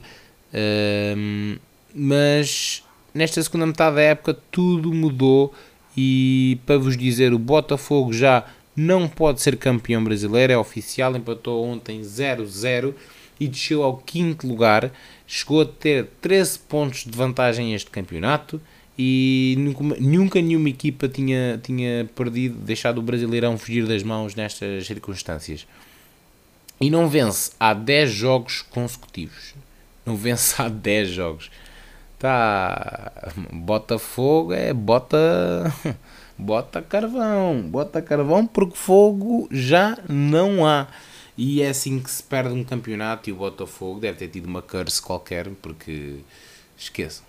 uh, 0.53 1.59
mas 1.93 2.83
nesta 3.13 3.43
segunda 3.43 3.65
metade 3.65 3.97
da 3.97 4.01
época 4.01 4.37
tudo 4.49 4.93
mudou 4.93 5.53
e 5.97 6.57
para 6.65 6.77
vos 6.77 6.95
dizer, 6.95 7.33
o 7.33 7.39
Botafogo 7.39 8.13
já 8.13 8.45
não 8.75 9.07
pode 9.07 9.41
ser 9.41 9.57
campeão 9.57 10.03
brasileiro, 10.03 10.53
é 10.53 10.57
oficial, 10.57 11.15
empatou 11.15 11.65
ontem 11.65 12.01
0-0 12.01 12.93
e 13.39 13.47
desceu 13.47 13.83
ao 13.83 13.97
quinto 13.97 14.47
lugar, 14.47 14.91
chegou 15.25 15.61
a 15.61 15.65
ter 15.65 16.07
13 16.21 16.59
pontos 16.59 17.03
de 17.03 17.17
vantagem 17.17 17.73
este 17.73 17.89
campeonato 17.89 18.61
e 18.97 19.55
nunca 19.99 20.41
nenhuma 20.41 20.69
equipa 20.69 21.07
tinha, 21.07 21.59
tinha 21.63 22.07
perdido, 22.15 22.55
deixado 22.59 22.99
o 22.99 23.01
Brasileirão 23.01 23.57
fugir 23.57 23.87
das 23.87 24.03
mãos 24.03 24.35
nestas 24.35 24.85
circunstâncias. 24.85 25.65
E 26.79 26.89
não 26.89 27.07
vence 27.07 27.51
há 27.59 27.73
10 27.73 28.11
jogos 28.11 28.61
consecutivos. 28.61 29.55
Não 30.05 30.15
vence 30.15 30.61
há 30.61 30.67
10 30.67 31.09
jogos. 31.09 31.51
Tá. 32.19 33.31
Botafogo 33.51 34.53
é. 34.53 34.73
Bota. 34.73 35.17
Bota 36.41 36.81
carvão, 36.81 37.61
bota 37.61 38.01
carvão 38.01 38.47
porque 38.47 38.75
fogo 38.75 39.47
já 39.51 39.95
não 40.09 40.65
há. 40.65 40.87
E 41.37 41.61
é 41.61 41.69
assim 41.69 41.99
que 41.99 42.09
se 42.09 42.23
perde 42.23 42.51
um 42.51 42.63
campeonato 42.63 43.29
e 43.29 43.33
o 43.33 43.35
Botafogo 43.35 43.99
deve 43.99 44.17
ter 44.17 44.27
tido 44.27 44.47
uma 44.47 44.63
curse 44.63 44.99
qualquer, 44.99 45.49
porque 45.61 46.15
esqueçam. 46.75 47.23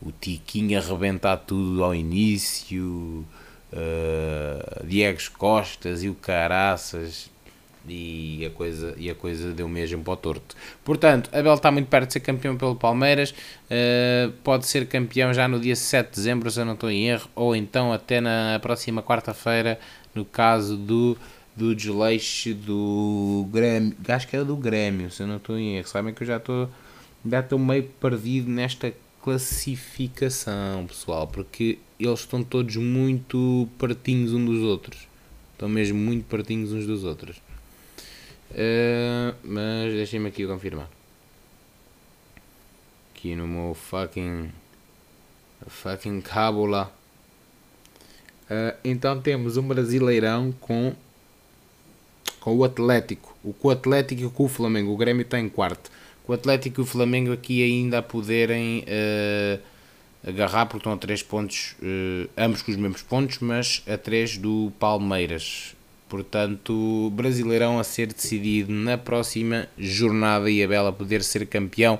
O 0.00 0.12
Tiquinho 0.12 0.78
arrebentar 0.78 1.38
tudo 1.38 1.82
ao 1.82 1.92
início, 1.92 3.26
uh, 3.72 4.86
Diego 4.86 5.18
Costas 5.36 6.04
e 6.04 6.08
o 6.08 6.14
Caraças 6.14 7.28
e 7.88 8.44
a 8.46 8.50
coisa, 8.50 8.94
e 8.96 9.10
a 9.10 9.14
coisa 9.14 9.52
deu 9.52 9.68
mesmo 9.68 10.02
para 10.02 10.12
o 10.12 10.16
torto. 10.16 10.56
Portanto, 10.84 11.30
Abel 11.32 11.54
está 11.54 11.70
muito 11.70 11.88
perto 11.88 12.08
de 12.08 12.12
ser 12.14 12.20
campeão 12.20 12.56
pelo 12.56 12.76
Palmeiras, 12.76 13.30
uh, 13.30 14.30
pode 14.44 14.66
ser 14.66 14.86
campeão 14.86 15.32
já 15.32 15.48
no 15.48 15.58
dia 15.58 15.76
7 15.76 16.10
de 16.10 16.16
dezembro, 16.16 16.50
se 16.50 16.60
eu 16.60 16.64
não 16.64 16.74
estou 16.74 16.90
em 16.90 17.08
erro, 17.08 17.28
ou 17.34 17.56
então 17.56 17.92
até 17.92 18.20
na 18.20 18.58
próxima 18.60 19.02
quarta-feira, 19.02 19.78
no 20.14 20.24
caso 20.24 20.76
do, 20.76 21.16
do 21.56 21.74
desleixo 21.74 22.54
do 22.54 23.46
Grêmio, 23.50 23.96
acho 24.08 24.28
que 24.28 24.36
é 24.36 24.44
do 24.44 24.56
Grêmio, 24.56 25.10
se 25.10 25.22
eu 25.22 25.26
não 25.26 25.36
estou 25.36 25.58
em 25.58 25.76
erro. 25.76 25.88
Sabem 25.88 26.12
que 26.12 26.22
eu 26.22 26.26
já 26.26 26.36
estou, 26.36 26.68
já 27.24 27.40
estou 27.40 27.58
meio 27.58 27.84
perdido 27.84 28.50
nesta 28.50 28.92
classificação, 29.22 30.86
pessoal, 30.86 31.26
porque 31.26 31.78
eles 31.98 32.20
estão 32.20 32.42
todos 32.42 32.76
muito 32.76 33.68
pertinhos 33.78 34.32
uns 34.32 34.44
dos 34.44 34.62
outros. 34.62 35.08
Estão 35.52 35.68
mesmo 35.68 35.98
muito 35.98 36.24
pertinhos 36.24 36.72
uns 36.72 36.86
dos 36.86 37.04
outros. 37.04 37.36
Uh, 38.50 39.34
mas 39.44 39.92
deixem-me 39.92 40.28
aqui 40.28 40.46
confirmar. 40.46 40.88
Aqui 43.14 43.36
no 43.36 43.46
meu 43.46 43.74
fucking. 43.74 44.50
fucking 45.66 46.20
cábula. 46.20 46.92
Uh, 48.50 48.76
então 48.84 49.20
temos 49.20 49.56
um 49.56 49.62
Brasileirão 49.62 50.52
com. 50.60 50.94
com 52.40 52.56
o 52.56 52.64
Atlético. 52.64 53.36
O, 53.44 53.52
com 53.52 53.68
o 53.68 53.70
Atlético 53.70 54.22
e 54.22 54.30
com 54.30 54.44
o 54.44 54.48
Flamengo. 54.48 54.92
O 54.92 54.96
Grêmio 54.96 55.22
está 55.22 55.38
em 55.38 55.48
quarto. 55.48 55.90
Com 56.24 56.32
o 56.32 56.34
Atlético 56.34 56.80
e 56.80 56.82
o 56.82 56.86
Flamengo 56.86 57.32
aqui 57.32 57.62
ainda 57.62 57.98
a 57.98 58.02
poderem. 58.02 58.84
Uh, 58.84 59.60
agarrar 60.26 60.66
porque 60.66 60.80
estão 60.80 60.92
a 60.92 60.98
3 60.98 61.22
pontos, 61.22 61.76
ambos 62.36 62.60
com 62.60 62.70
os 62.70 62.76
mesmos 62.76 63.00
pontos, 63.00 63.38
mas 63.38 63.82
a 63.88 63.96
3 63.96 64.36
do 64.36 64.70
Palmeiras. 64.78 65.74
Portanto, 66.10 67.10
Brasileirão 67.14 67.78
a 67.78 67.84
ser 67.84 68.08
decidido 68.08 68.70
na 68.72 68.98
próxima 68.98 69.68
jornada 69.78 70.50
e 70.50 70.62
a 70.62 70.68
Bela 70.68 70.92
poder 70.92 71.22
ser 71.22 71.46
campeão 71.46 71.98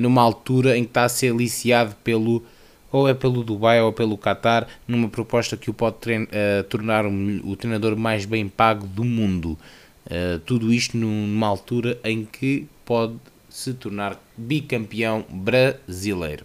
numa 0.00 0.22
altura 0.22 0.76
em 0.76 0.84
que 0.84 0.90
está 0.90 1.04
a 1.04 1.08
ser 1.08 1.32
aliciado 1.32 1.96
pelo 2.04 2.44
ou 2.92 3.08
é 3.08 3.14
pelo 3.14 3.42
Dubai 3.42 3.80
ou 3.80 3.92
pelo 3.92 4.16
Qatar, 4.16 4.66
numa 4.86 5.08
proposta 5.08 5.56
que 5.56 5.68
o 5.68 5.74
pode 5.74 5.96
uh, 5.96 6.62
tornar 6.68 7.04
o 7.06 7.56
treinador 7.56 7.96
mais 7.96 8.24
bem 8.24 8.48
pago 8.48 8.86
do 8.86 9.04
mundo. 9.04 9.58
Uh, 10.06 10.38
tudo 10.46 10.72
isto 10.72 10.96
numa 10.96 11.46
altura 11.46 11.98
em 12.04 12.24
que 12.24 12.66
pode 12.84 13.16
se 13.50 13.74
tornar 13.74 14.20
bicampeão 14.36 15.24
brasileiro. 15.28 16.44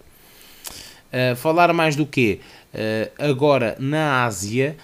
Uh, 1.12 1.36
falar 1.36 1.72
mais 1.72 1.94
do 1.94 2.04
que 2.04 2.40
agora 3.18 3.76
na 3.78 4.24
Ásia 4.24 4.76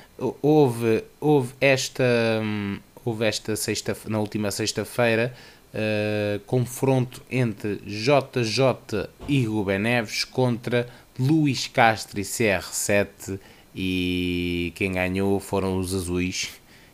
houve, 0.43 1.05
houve 1.21 1.55
esta, 1.61 2.05
hum, 2.43 2.79
houve 3.05 3.27
esta 3.27 3.57
sexta, 3.57 3.97
na 4.07 4.19
última 4.19 4.51
sexta-feira 4.51 5.33
uh, 5.73 6.41
confronto 6.41 7.23
entre 7.31 7.77
JJ 7.87 9.09
e 9.27 9.45
Ruben 9.45 9.79
Neves 9.79 10.25
contra 10.25 10.89
Luís 11.19 11.67
Castro 11.67 12.21
e 12.21 12.23
CR7 12.23 13.39
e 13.75 14.73
quem 14.75 14.93
ganhou 14.93 15.39
foram 15.41 15.79
os 15.79 15.95
azuis 15.95 16.51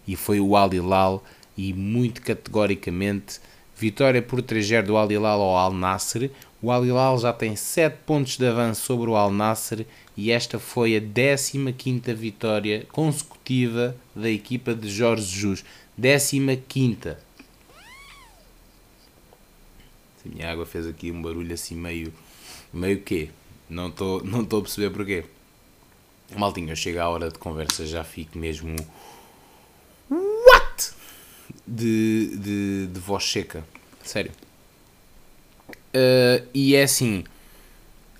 e 0.06 0.16
foi 0.16 0.40
o 0.40 0.56
Al 0.56 0.72
Hilal 0.72 1.24
e 1.56 1.72
muito 1.72 2.20
categoricamente 2.22 3.40
vitória 3.76 4.20
por 4.20 4.42
3-0 4.42 4.82
do 4.82 4.96
Al 4.96 5.10
Hilal 5.10 5.40
ao 5.40 5.56
Al 5.56 5.72
Nasser 5.72 6.30
o 6.64 6.70
Al 6.70 6.82
Hilal 6.82 7.18
já 7.18 7.30
tem 7.30 7.54
7 7.54 7.98
pontos 8.06 8.38
de 8.38 8.46
avanço 8.46 8.80
sobre 8.80 9.10
o 9.10 9.16
Al 9.16 9.30
Nasser 9.30 9.86
e 10.16 10.30
esta 10.30 10.58
foi 10.58 10.96
a 10.96 11.00
15ª 11.00 12.14
vitória 12.14 12.86
consecutiva 12.90 13.94
da 14.16 14.30
equipa 14.30 14.74
de 14.74 14.88
Jorge 14.88 15.26
Jesus. 15.26 15.62
15ª. 16.00 17.18
A 20.24 20.28
minha 20.28 20.50
água 20.50 20.64
fez 20.64 20.86
aqui 20.86 21.10
um 21.10 21.20
barulho 21.20 21.52
assim 21.52 21.74
meio... 21.74 22.10
meio 22.72 23.02
quê? 23.02 23.28
Não 23.68 23.88
estou 23.88 24.24
não 24.24 24.40
a 24.40 24.62
perceber 24.62 24.88
porquê. 24.88 25.22
Maltinho, 26.34 26.70
eu 26.70 26.76
chego 26.76 26.98
à 26.98 27.08
hora 27.10 27.28
de 27.28 27.38
conversa 27.38 27.84
já 27.84 28.02
fico 28.02 28.38
mesmo... 28.38 28.74
What? 30.08 30.92
De, 31.66 32.34
de, 32.38 32.86
de 32.86 33.00
voz 33.00 33.22
seca. 33.30 33.62
Sério. 34.02 34.32
Uh, 35.94 36.46
e 36.52 36.74
é 36.74 36.82
assim 36.82 37.24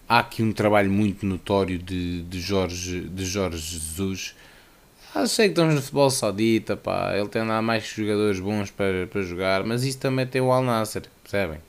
há 0.09 0.21
aqui 0.21 0.43
um 0.43 0.53
trabalho 0.53 0.91
muito 0.91 1.27
notório 1.27 1.79
de, 1.79 2.23
de, 2.23 2.41
Jorge, 2.41 3.01
de 3.01 3.25
Jorge 3.25 3.59
Jesus. 3.59 4.35
Ah, 5.15 5.27
sei 5.27 5.47
que 5.47 5.53
estamos 5.53 5.75
no 5.75 5.81
futebol 5.81 6.11
saudita, 6.11 6.77
pá, 6.77 7.17
ele 7.17 7.29
tem 7.29 7.47
lá 7.47 7.63
mais 7.63 7.87
jogadores 7.87 8.41
bons 8.41 8.71
para, 8.71 9.07
para 9.07 9.23
jogar, 9.23 9.65
mas 9.65 9.85
isso 9.85 9.99
também 9.99 10.27
tem 10.27 10.41
o 10.41 10.51
Al 10.51 10.63
Nasser, 10.63 11.05
percebem? 11.23 11.61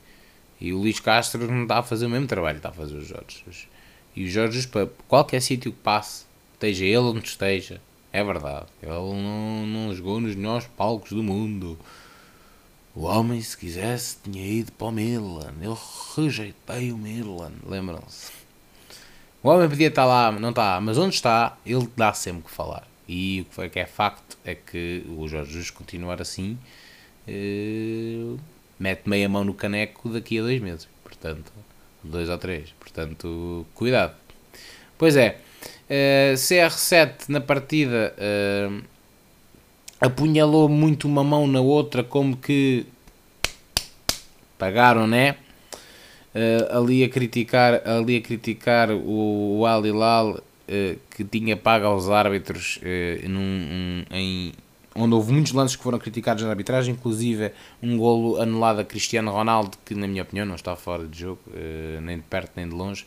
E 0.60 0.72
o 0.72 0.78
Luís 0.78 0.98
Castro 0.98 1.46
não 1.46 1.62
está 1.62 1.78
a 1.78 1.82
fazer 1.82 2.06
o 2.06 2.10
mesmo 2.10 2.26
trabalho, 2.26 2.56
está 2.56 2.70
a 2.70 2.72
fazer 2.72 2.96
os 2.96 3.06
Jorge. 3.06 3.68
E 4.16 4.24
o 4.24 4.30
Jorge, 4.30 4.66
para 4.66 4.88
qualquer 5.06 5.40
sítio 5.40 5.70
que 5.70 5.78
passe, 5.78 6.24
esteja 6.54 6.84
ele 6.84 6.96
onde 6.98 7.28
esteja, 7.28 7.80
é 8.12 8.24
verdade, 8.24 8.66
ele 8.82 8.92
não, 8.92 9.66
não 9.66 9.94
jogou 9.94 10.20
nos 10.20 10.34
melhores 10.34 10.66
palcos 10.76 11.10
do 11.10 11.22
mundo. 11.22 11.78
O 12.96 13.02
homem, 13.02 13.42
se 13.42 13.54
quisesse, 13.58 14.16
tinha 14.24 14.42
ido 14.42 14.72
para 14.72 14.86
o 14.86 14.90
Milan. 14.90 15.52
Eu 15.60 15.78
rejeitei 16.16 16.90
o 16.90 16.96
Milan, 16.96 17.52
lembram-se? 17.68 18.32
O 19.42 19.50
homem 19.50 19.68
podia 19.68 19.88
estar 19.88 20.06
lá, 20.06 20.32
não 20.32 20.48
está, 20.48 20.80
mas 20.80 20.96
onde 20.96 21.14
está, 21.14 21.58
ele 21.66 21.86
dá 21.94 22.14
sempre 22.14 22.44
que 22.44 22.50
falar. 22.50 22.88
E 23.06 23.42
o 23.42 23.44
que, 23.44 23.54
foi, 23.54 23.68
que 23.68 23.78
é 23.80 23.84
facto 23.84 24.38
é 24.42 24.54
que 24.54 25.04
o 25.10 25.28
Jorge 25.28 25.52
Jesus 25.52 25.70
continuar 25.70 26.22
assim, 26.22 26.58
eh, 27.28 28.34
mete 28.80 29.06
meia 29.06 29.28
mão 29.28 29.44
no 29.44 29.52
caneco 29.52 30.08
daqui 30.08 30.38
a 30.38 30.42
dois 30.42 30.62
meses. 30.62 30.88
Portanto, 31.04 31.52
dois 32.02 32.30
ou 32.30 32.38
três. 32.38 32.70
Portanto, 32.80 33.66
cuidado. 33.74 34.16
Pois 34.96 35.16
é, 35.16 35.38
eh, 35.86 36.32
CR7 36.34 37.28
na 37.28 37.42
partida. 37.42 38.14
Eh, 38.16 38.70
apunhalou 40.00 40.68
muito 40.68 41.06
uma 41.06 41.24
mão 41.24 41.46
na 41.46 41.60
outra, 41.60 42.02
como 42.04 42.36
que 42.36 42.86
pagaram, 44.58 45.06
né? 45.06 45.36
Uh, 46.34 46.78
ali 46.78 47.02
a 47.02 47.08
criticar, 47.08 47.80
ali 47.88 48.16
a 48.16 48.20
criticar 48.20 48.90
o, 48.90 49.60
o 49.60 49.66
Al 49.66 49.86
Hilal 49.86 50.32
uh, 50.32 50.98
que 51.10 51.24
tinha 51.24 51.56
pago 51.56 51.86
aos 51.86 52.10
árbitros 52.10 52.78
uh, 52.82 53.28
num, 53.28 53.40
um, 53.40 54.04
em, 54.10 54.52
onde 54.94 55.14
houve 55.14 55.32
muitos 55.32 55.52
lances 55.52 55.76
que 55.76 55.82
foram 55.82 55.98
criticados 55.98 56.42
na 56.44 56.50
arbitragem, 56.50 56.92
inclusive 56.92 57.52
um 57.82 57.96
golo 57.96 58.40
anulado 58.40 58.80
a 58.80 58.84
Cristiano 58.84 59.30
Ronaldo, 59.30 59.78
que 59.82 59.94
na 59.94 60.06
minha 60.06 60.22
opinião 60.22 60.44
não 60.44 60.56
está 60.56 60.76
fora 60.76 61.06
de 61.06 61.20
jogo, 61.20 61.40
nem 62.02 62.16
de 62.18 62.22
perto 62.24 62.52
nem 62.56 62.68
de 62.68 62.74
longe, 62.74 63.06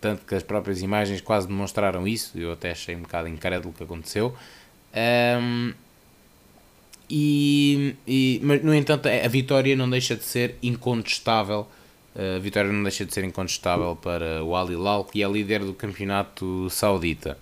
tanto 0.00 0.24
que 0.26 0.34
as 0.34 0.42
próprias 0.42 0.82
imagens 0.82 1.20
quase 1.20 1.46
demonstraram 1.46 2.08
isso, 2.08 2.36
eu 2.36 2.50
até 2.50 2.72
achei 2.72 2.96
um 2.96 3.02
bocado 3.02 3.28
incrédulo 3.28 3.70
o 3.70 3.72
que 3.72 3.84
aconteceu. 3.84 4.34
Um, 4.98 5.72
e, 7.08 7.94
e, 8.06 8.40
mas, 8.42 8.62
no 8.62 8.74
entanto, 8.74 9.08
a 9.08 9.28
vitória 9.28 9.74
não 9.76 9.88
deixa 9.88 10.16
de 10.16 10.24
ser 10.24 10.56
incontestável. 10.62 11.66
A 12.14 12.38
vitória 12.40 12.72
não 12.72 12.82
deixa 12.82 13.04
de 13.04 13.14
ser 13.14 13.22
incontestável 13.24 13.94
para 13.94 14.42
o 14.42 14.56
Al 14.56 15.04
que 15.04 15.22
é 15.22 15.28
líder 15.28 15.60
do 15.60 15.72
campeonato 15.72 16.68
saudita. 16.68 17.38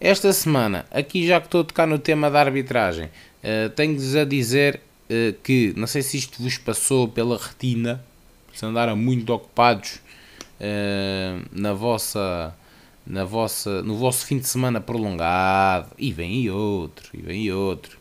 Esta 0.00 0.32
semana, 0.32 0.86
aqui 0.90 1.26
já 1.26 1.40
que 1.40 1.46
estou 1.46 1.62
a 1.62 1.64
tocar 1.64 1.86
no 1.86 1.98
tema 1.98 2.30
da 2.30 2.40
arbitragem, 2.40 3.06
uh, 3.06 3.70
tenho-vos 3.74 4.14
a 4.14 4.24
dizer 4.24 4.80
uh, 5.08 5.32
que, 5.42 5.72
não 5.76 5.86
sei 5.86 6.02
se 6.02 6.18
isto 6.18 6.42
vos 6.42 6.58
passou 6.58 7.08
pela 7.08 7.38
retina, 7.38 8.04
se 8.52 8.64
andaram 8.64 8.96
muito 8.96 9.32
ocupados 9.32 10.00
uh, 10.60 11.44
na 11.52 11.72
vossa 11.72 12.54
na 13.06 13.24
vossa, 13.24 13.82
no 13.82 13.96
vosso 13.96 14.26
fim 14.26 14.38
de 14.38 14.46
semana 14.46 14.80
prolongado, 14.80 15.90
e 15.98 16.12
vem 16.12 16.42
e 16.42 16.50
outro, 16.50 17.10
e 17.12 17.20
vem 17.20 17.42
e 17.44 17.52
outro. 17.52 17.98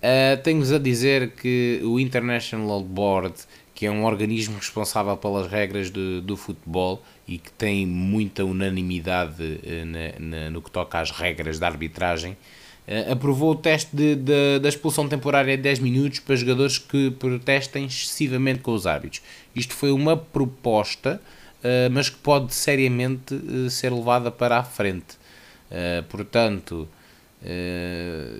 Uh, 0.00 0.40
Tenho-vos 0.42 0.72
a 0.72 0.78
dizer 0.78 1.32
que 1.32 1.80
o 1.82 1.98
International 2.00 2.82
Board, 2.82 3.34
que 3.74 3.86
é 3.86 3.90
um 3.90 4.04
organismo 4.04 4.56
responsável 4.56 5.16
pelas 5.16 5.50
regras 5.50 5.90
de, 5.90 6.20
do 6.20 6.36
futebol 6.36 7.02
e 7.28 7.38
que 7.38 7.50
tem 7.52 7.84
muita 7.86 8.44
unanimidade 8.44 9.42
uh, 9.42 9.84
na, 9.86 10.38
na, 10.38 10.50
no 10.50 10.62
que 10.62 10.70
toca 10.70 10.98
às 10.98 11.10
regras 11.10 11.58
da 11.58 11.66
arbitragem, 11.66 12.32
uh, 12.32 13.12
aprovou 13.12 13.50
o 13.50 13.56
teste 13.56 13.94
de, 13.94 14.14
de, 14.14 14.58
da 14.60 14.68
expulsão 14.68 15.08
temporária 15.08 15.56
de 15.56 15.62
10 15.64 15.80
minutos 15.80 16.20
para 16.20 16.36
jogadores 16.36 16.78
que 16.78 17.10
protestem 17.10 17.84
excessivamente 17.86 18.60
com 18.60 18.72
os 18.72 18.86
árbitros. 18.86 19.20
Isto 19.54 19.74
foi 19.74 19.90
uma 19.90 20.16
proposta 20.16 21.20
mas 21.92 22.08
que 22.08 22.16
pode 22.16 22.54
seriamente 22.54 23.34
uh, 23.34 23.68
ser 23.68 23.92
levada 23.92 24.30
para 24.30 24.58
a 24.58 24.64
frente. 24.64 25.18
Uh, 25.70 26.02
portanto, 26.08 26.88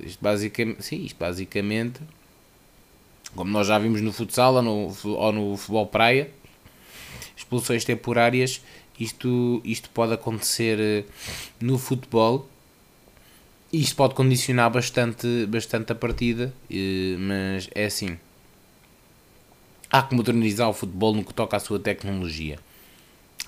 isto 0.05 0.23
basicamente, 0.23 0.83
sim, 0.83 1.05
isto 1.05 1.17
basicamente, 1.19 2.01
como 3.35 3.51
nós 3.51 3.67
já 3.67 3.79
vimos 3.79 4.01
no 4.01 4.13
futsal 4.13 4.55
ou 4.57 4.63
no, 4.63 4.97
ou 5.05 5.33
no 5.33 5.57
futebol 5.57 5.87
praia, 5.87 6.31
expulsões 7.37 7.85
temporárias, 7.85 8.61
isto, 9.01 9.63
isto 9.65 9.89
pode 9.91 10.13
acontecer 10.13 10.79
eh, 10.79 11.05
no 11.59 11.79
futebol. 11.79 12.47
Isto 13.73 13.97
pode 13.97 14.15
condicionar 14.15 14.71
bastante, 14.71 15.47
bastante 15.47 15.93
a 15.93 15.95
partida, 15.95 16.53
eh, 16.71 17.17
mas 17.19 17.71
é 17.75 17.87
assim. 17.87 18.19
Há 19.91 20.03
que 20.03 20.15
modernizar 20.15 20.69
o 20.69 20.73
futebol 20.73 21.15
no 21.15 21.25
que 21.25 21.33
toca 21.33 21.57
à 21.57 21.61
sua 21.61 21.79
tecnologia, 21.79 22.59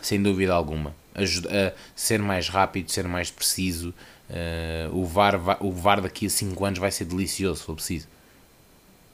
sem 0.02 0.22
dúvida 0.22 0.52
alguma. 0.52 0.94
a 1.14 1.72
ser 1.96 2.18
mais 2.18 2.48
rápido, 2.48 2.90
ser 2.90 3.08
mais 3.08 3.30
preciso, 3.30 3.94
Uh, 4.32 4.96
o, 4.96 5.04
VAR, 5.04 5.38
o 5.60 5.70
VAR 5.70 6.00
daqui 6.00 6.24
a 6.24 6.30
5 6.30 6.64
anos 6.64 6.78
vai 6.78 6.90
ser 6.90 7.04
delicioso, 7.04 7.60
se 7.60 7.66
for 7.66 7.74
preciso. 7.74 8.08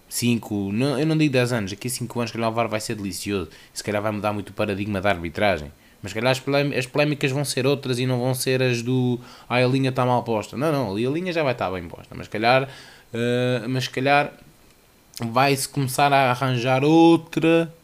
5, 0.09 0.71
não, 0.73 0.99
eu 0.99 1.05
não 1.05 1.19
digo 1.19 1.33
10 1.33 1.53
anos, 1.53 1.71
daqui 1.73 1.89
a 1.89 1.91
5 1.91 2.21
anos, 2.21 2.31
se 2.31 2.37
calhar 2.37 2.49
o 2.49 2.55
VAR 2.55 2.69
vai 2.69 2.79
ser 2.79 2.95
delicioso. 2.95 3.51
Se 3.75 3.83
calhar 3.83 4.01
vai 4.01 4.13
mudar 4.13 4.33
muito 4.33 4.51
o 4.51 4.53
paradigma 4.53 5.01
da 5.01 5.11
arbitragem. 5.11 5.73
Mas 6.01 6.13
se 6.13 6.15
calhar 6.15 6.31
as, 6.31 6.41
as 6.79 6.87
polémicas 6.87 7.33
vão 7.33 7.45
ser 7.45 7.67
outras 7.67 7.99
e 7.99 8.07
não 8.07 8.21
vão 8.21 8.33
ser 8.33 8.63
as 8.63 8.81
do 8.81 9.19
ah, 9.49 9.57
a 9.57 9.67
linha 9.67 9.91
está 9.91 10.07
mal 10.07 10.23
posta. 10.23 10.57
Não, 10.57 10.71
não, 10.71 10.93
ali 10.93 11.05
a 11.05 11.11
linha 11.11 11.33
já 11.33 11.43
vai 11.43 11.53
estar 11.53 11.69
bem 11.73 11.89
posta. 11.89 12.15
Mas 12.15 12.27
se 12.27 12.31
calhar, 12.31 12.63
uh, 12.63 13.69
mas 13.69 13.85
se 13.85 13.91
calhar 13.91 14.33
vai-se 15.21 15.69
começar 15.69 16.13
a 16.13 16.31
arranjar 16.31 16.85
outra 16.85 17.75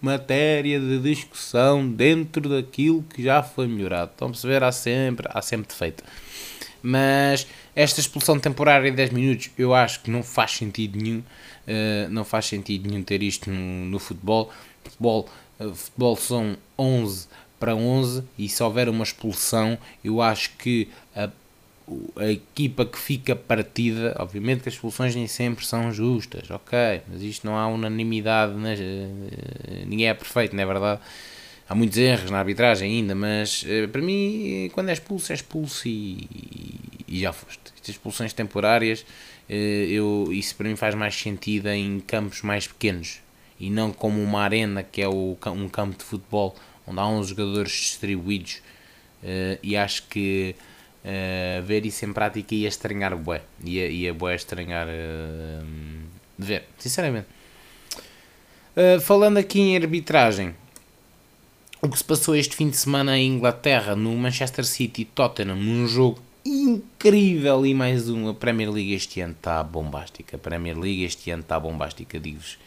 matéria 0.00 0.80
de 0.80 0.98
discussão 0.98 1.88
dentro 1.88 2.48
daquilo 2.48 3.02
que 3.02 3.22
já 3.22 3.42
foi 3.42 3.66
melhorado. 3.66 4.10
Estão 4.12 4.28
a 4.28 4.30
perceber? 4.30 4.62
Há 4.62 4.72
sempre, 4.72 5.28
há 5.30 5.42
sempre 5.42 5.68
defeito. 5.68 6.02
Mas 6.82 7.46
esta 7.74 8.00
expulsão 8.00 8.38
temporária 8.38 8.90
de 8.90 8.96
10 8.96 9.10
minutos 9.10 9.50
eu 9.58 9.74
acho 9.74 10.00
que 10.00 10.10
não 10.10 10.22
faz 10.22 10.52
sentido 10.52 10.98
nenhum. 10.98 11.18
Uh, 11.18 12.08
não 12.10 12.24
faz 12.24 12.46
sentido 12.46 12.88
nenhum 12.88 13.02
ter 13.02 13.22
isto 13.22 13.50
no, 13.50 13.86
no 13.86 13.98
futebol. 13.98 14.50
Futebol, 14.84 15.28
uh, 15.60 15.74
futebol 15.74 16.16
são 16.16 16.56
11 16.78 17.28
para 17.58 17.76
11 17.76 18.24
e 18.38 18.48
se 18.48 18.62
houver 18.62 18.88
uma 18.88 19.04
expulsão, 19.04 19.76
eu 20.02 20.22
acho 20.22 20.50
que 20.56 20.88
a, 21.14 21.28
a 22.16 22.30
equipa 22.30 22.84
que 22.84 22.98
fica 22.98 23.34
partida, 23.34 24.16
obviamente 24.18 24.62
que 24.62 24.68
as 24.68 24.74
expulsões 24.74 25.14
nem 25.14 25.26
sempre 25.26 25.66
são 25.66 25.92
justas, 25.92 26.50
ok, 26.50 27.02
mas 27.08 27.22
isto 27.22 27.46
não 27.46 27.56
há 27.56 27.66
unanimidade, 27.66 28.54
né? 28.54 28.76
ninguém 29.86 30.08
é 30.08 30.14
perfeito, 30.14 30.54
não 30.54 30.62
é 30.62 30.66
verdade? 30.66 31.00
há 31.70 31.74
muitos 31.74 31.96
erros 31.98 32.32
na 32.32 32.40
arbitragem 32.40 32.98
ainda, 32.98 33.14
mas 33.14 33.62
uh, 33.62 33.88
para 33.88 34.02
mim, 34.02 34.68
quando 34.72 34.88
é 34.88 34.92
expulso, 34.92 35.30
é 35.30 35.36
expulso 35.36 35.86
e, 35.86 36.28
e 37.06 37.20
já 37.20 37.32
foste. 37.32 37.60
Estas 37.76 37.90
expulsões 37.90 38.32
temporárias, 38.32 39.06
eu, 39.48 40.28
isso 40.30 40.54
para 40.54 40.68
mim 40.68 40.76
faz 40.76 40.94
mais 40.94 41.14
sentido 41.14 41.68
em 41.68 41.98
campos 42.00 42.42
mais 42.42 42.68
pequenos 42.68 43.20
e 43.58 43.68
não 43.68 43.92
como 43.92 44.22
uma 44.22 44.42
arena 44.42 44.82
que 44.82 45.02
é 45.02 45.08
o, 45.08 45.36
um 45.46 45.68
campo 45.68 45.98
de 45.98 46.04
futebol 46.04 46.54
onde 46.86 47.00
há 47.00 47.06
uns 47.08 47.28
jogadores 47.28 47.72
distribuídos 47.72 48.62
e 49.60 49.76
acho 49.76 50.04
que 50.04 50.54
ver 51.64 51.86
isso 51.86 52.04
em 52.04 52.12
prática 52.12 52.54
ia 52.54 52.68
estranhar 52.68 53.16
bué, 53.16 53.42
ia, 53.64 53.88
ia 53.88 54.12
bué 54.12 54.34
estranhar 54.34 54.86
de 54.86 56.46
ver, 56.46 56.64
sinceramente. 56.78 57.26
falando 59.02 59.38
aqui 59.38 59.60
em 59.60 59.76
arbitragem, 59.76 60.54
o 61.82 61.88
que 61.88 61.96
se 61.96 62.04
passou 62.04 62.36
este 62.36 62.54
fim 62.54 62.68
de 62.68 62.76
semana 62.76 63.18
em 63.18 63.28
Inglaterra, 63.28 63.96
no 63.96 64.14
Manchester 64.14 64.66
City 64.66 65.06
Tottenham, 65.06 65.56
num 65.56 65.86
jogo 65.88 66.20
incrível 66.44 67.64
e 67.64 67.74
mais 67.74 68.08
um. 68.08 68.28
A 68.28 68.34
Premier 68.34 68.70
League 68.70 68.92
este 68.92 69.20
ano 69.20 69.32
está 69.32 69.62
bombástica. 69.62 70.36
A 70.36 70.38
Premier 70.38 70.78
League 70.78 71.04
este 71.04 71.30
ano 71.30 71.42
está 71.42 71.58
bombástica, 71.58 72.18
digo-vos. 72.18 72.58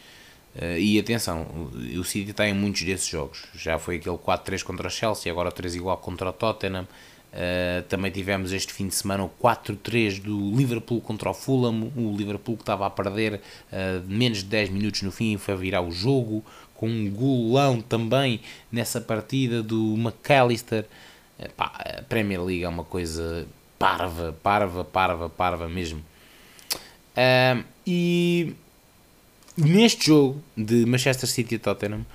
Uh, 0.56 0.78
e 0.78 0.98
atenção, 0.98 1.46
o 1.96 2.04
City 2.04 2.30
está 2.30 2.48
em 2.48 2.54
muitos 2.54 2.82
desses 2.82 3.06
jogos. 3.06 3.44
Já 3.54 3.78
foi 3.78 3.96
aquele 3.96 4.16
4-3 4.16 4.62
contra 4.62 4.88
o 4.88 4.90
Chelsea, 4.90 5.30
agora 5.30 5.50
3 5.50 5.76
igual 5.76 5.96
contra 5.98 6.30
o 6.30 6.32
Tottenham. 6.32 6.86
Uh, 7.34 7.82
também 7.88 8.12
tivemos 8.12 8.52
este 8.52 8.72
fim 8.72 8.86
de 8.86 8.94
semana 8.94 9.24
o 9.24 9.28
4-3 9.42 10.22
do 10.22 10.56
Liverpool 10.56 11.00
contra 11.00 11.28
o 11.28 11.34
Fulham. 11.34 11.90
O 11.96 12.16
Liverpool 12.16 12.54
que 12.56 12.62
estava 12.62 12.86
a 12.86 12.90
perder 12.90 13.40
uh, 13.72 14.04
menos 14.06 14.38
de 14.38 14.44
10 14.44 14.70
minutos 14.70 15.02
no 15.02 15.10
fim 15.10 15.36
foi 15.36 15.56
virar 15.56 15.80
o 15.80 15.90
jogo 15.90 16.44
com 16.76 16.88
um 16.88 17.10
golão 17.10 17.80
também 17.80 18.40
nessa 18.70 19.00
partida 19.00 19.64
do 19.64 19.96
McAllister. 19.96 20.86
A 21.58 22.02
Premier 22.08 22.40
League 22.40 22.62
é 22.62 22.68
uma 22.68 22.84
coisa 22.84 23.48
parva, 23.76 24.32
parva, 24.40 24.84
parva, 24.84 25.28
parva 25.28 25.68
mesmo. 25.68 25.98
Uh, 27.16 27.64
e 27.84 28.54
neste 29.56 30.06
jogo 30.06 30.40
de 30.56 30.86
Manchester 30.86 31.28
City 31.28 31.56
e 31.56 31.58
Tottenham 31.58 32.06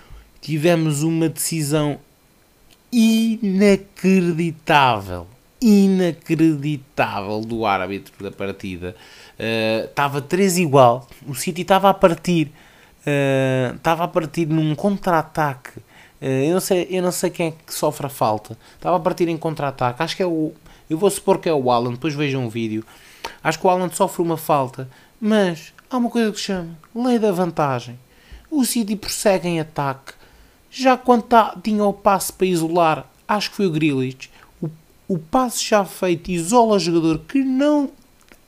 tivemos 0.41 1.03
uma 1.03 1.27
decisão 1.27 1.99
inacreditável, 2.91 5.27
inacreditável 5.61 7.41
do 7.41 7.65
árbitro 7.65 8.23
da 8.23 8.31
partida. 8.31 8.95
Uh, 9.39 9.85
estava 9.85 10.21
3 10.21 10.57
igual, 10.57 11.07
o 11.27 11.33
City 11.33 11.61
estava 11.61 11.89
a 11.89 11.93
partir 11.93 12.51
uh, 12.99 13.79
a 13.83 14.07
partir 14.07 14.47
num 14.47 14.75
contra-ataque. 14.75 15.79
Uh, 16.21 16.25
eu, 16.25 16.53
não 16.53 16.59
sei, 16.59 16.87
eu 16.89 17.01
não 17.01 17.11
sei 17.11 17.29
quem 17.29 17.47
é 17.47 17.51
que 17.51 17.73
sofre 17.73 18.07
a 18.07 18.09
falta. 18.09 18.57
Estava 18.75 18.97
a 18.97 18.99
partir 18.99 19.27
em 19.27 19.37
contra-ataque. 19.37 20.03
Acho 20.03 20.15
que 20.15 20.23
é 20.23 20.27
o. 20.27 20.53
Eu 20.89 20.97
vou 20.97 21.09
supor 21.09 21.39
que 21.39 21.47
é 21.47 21.53
o 21.53 21.71
Alan, 21.71 21.91
depois 21.91 22.15
vejam 22.15 22.45
um 22.45 22.49
vídeo. 22.49 22.83
Acho 23.43 23.59
que 23.59 23.67
o 23.67 23.69
Alan 23.69 23.89
sofre 23.91 24.21
uma 24.21 24.37
falta. 24.37 24.89
Mas 25.21 25.73
há 25.89 25.97
uma 25.97 26.09
coisa 26.09 26.31
que 26.31 26.39
se 26.39 26.45
chama 26.45 26.77
lei 26.95 27.19
da 27.19 27.31
vantagem. 27.31 27.99
O 28.49 28.65
City 28.65 28.95
prossegue 28.95 29.47
em 29.47 29.59
ataque. 29.59 30.13
Já 30.71 30.97
quando 30.97 31.23
tá, 31.23 31.57
tinha 31.63 31.83
o 31.83 31.93
passe 31.93 32.31
para 32.31 32.47
isolar, 32.47 33.05
acho 33.27 33.49
que 33.49 33.55
foi 33.55 33.65
o 33.67 33.71
Grealish. 33.71 34.29
O, 34.61 34.69
o 35.07 35.17
passe 35.17 35.63
já 35.65 35.83
feito 35.83 36.31
isola 36.31 36.75
o 36.75 36.79
jogador 36.79 37.19
que 37.19 37.43
não, 37.43 37.91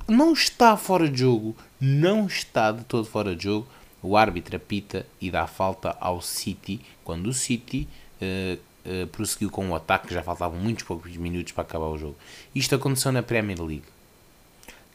não 0.08 0.34
está 0.34 0.78
fora 0.78 1.10
de 1.10 1.20
jogo. 1.20 1.56
Não 1.80 2.28
está 2.28 2.72
de 2.72 2.84
todo 2.84 3.06
fora 3.06 3.36
de 3.36 3.46
jogo 3.46 3.68
o 4.02 4.18
árbitro 4.18 4.56
apita 4.56 5.06
e 5.20 5.30
dá 5.30 5.46
falta 5.46 5.96
ao 6.00 6.22
City, 6.22 6.82
quando 7.04 7.28
o 7.28 7.34
City 7.34 7.88
uh, 8.22 8.60
uh, 9.04 9.08
prosseguiu 9.08 9.52
com 9.52 9.70
o 9.70 9.76
ataque, 9.76 10.14
já 10.14 10.24
faltavam 10.24 10.60
muitos 10.60 10.84
poucos 10.84 11.16
minutos 11.16 11.54
para 11.54 11.64
acabar 11.64 11.86
o 11.86 11.98
jogo. 11.98 12.16
Isto 12.54 12.76
aconteceu 12.76 13.12
na 13.12 13.22
Premier 13.22 13.62
League. 13.62 13.86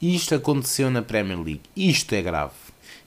Isto 0.03 0.35
aconteceu 0.35 0.91
na 0.91 1.03
Premier 1.03 1.39
League. 1.39 1.63
Isto 1.77 2.15
é 2.15 2.23
grave. 2.23 2.55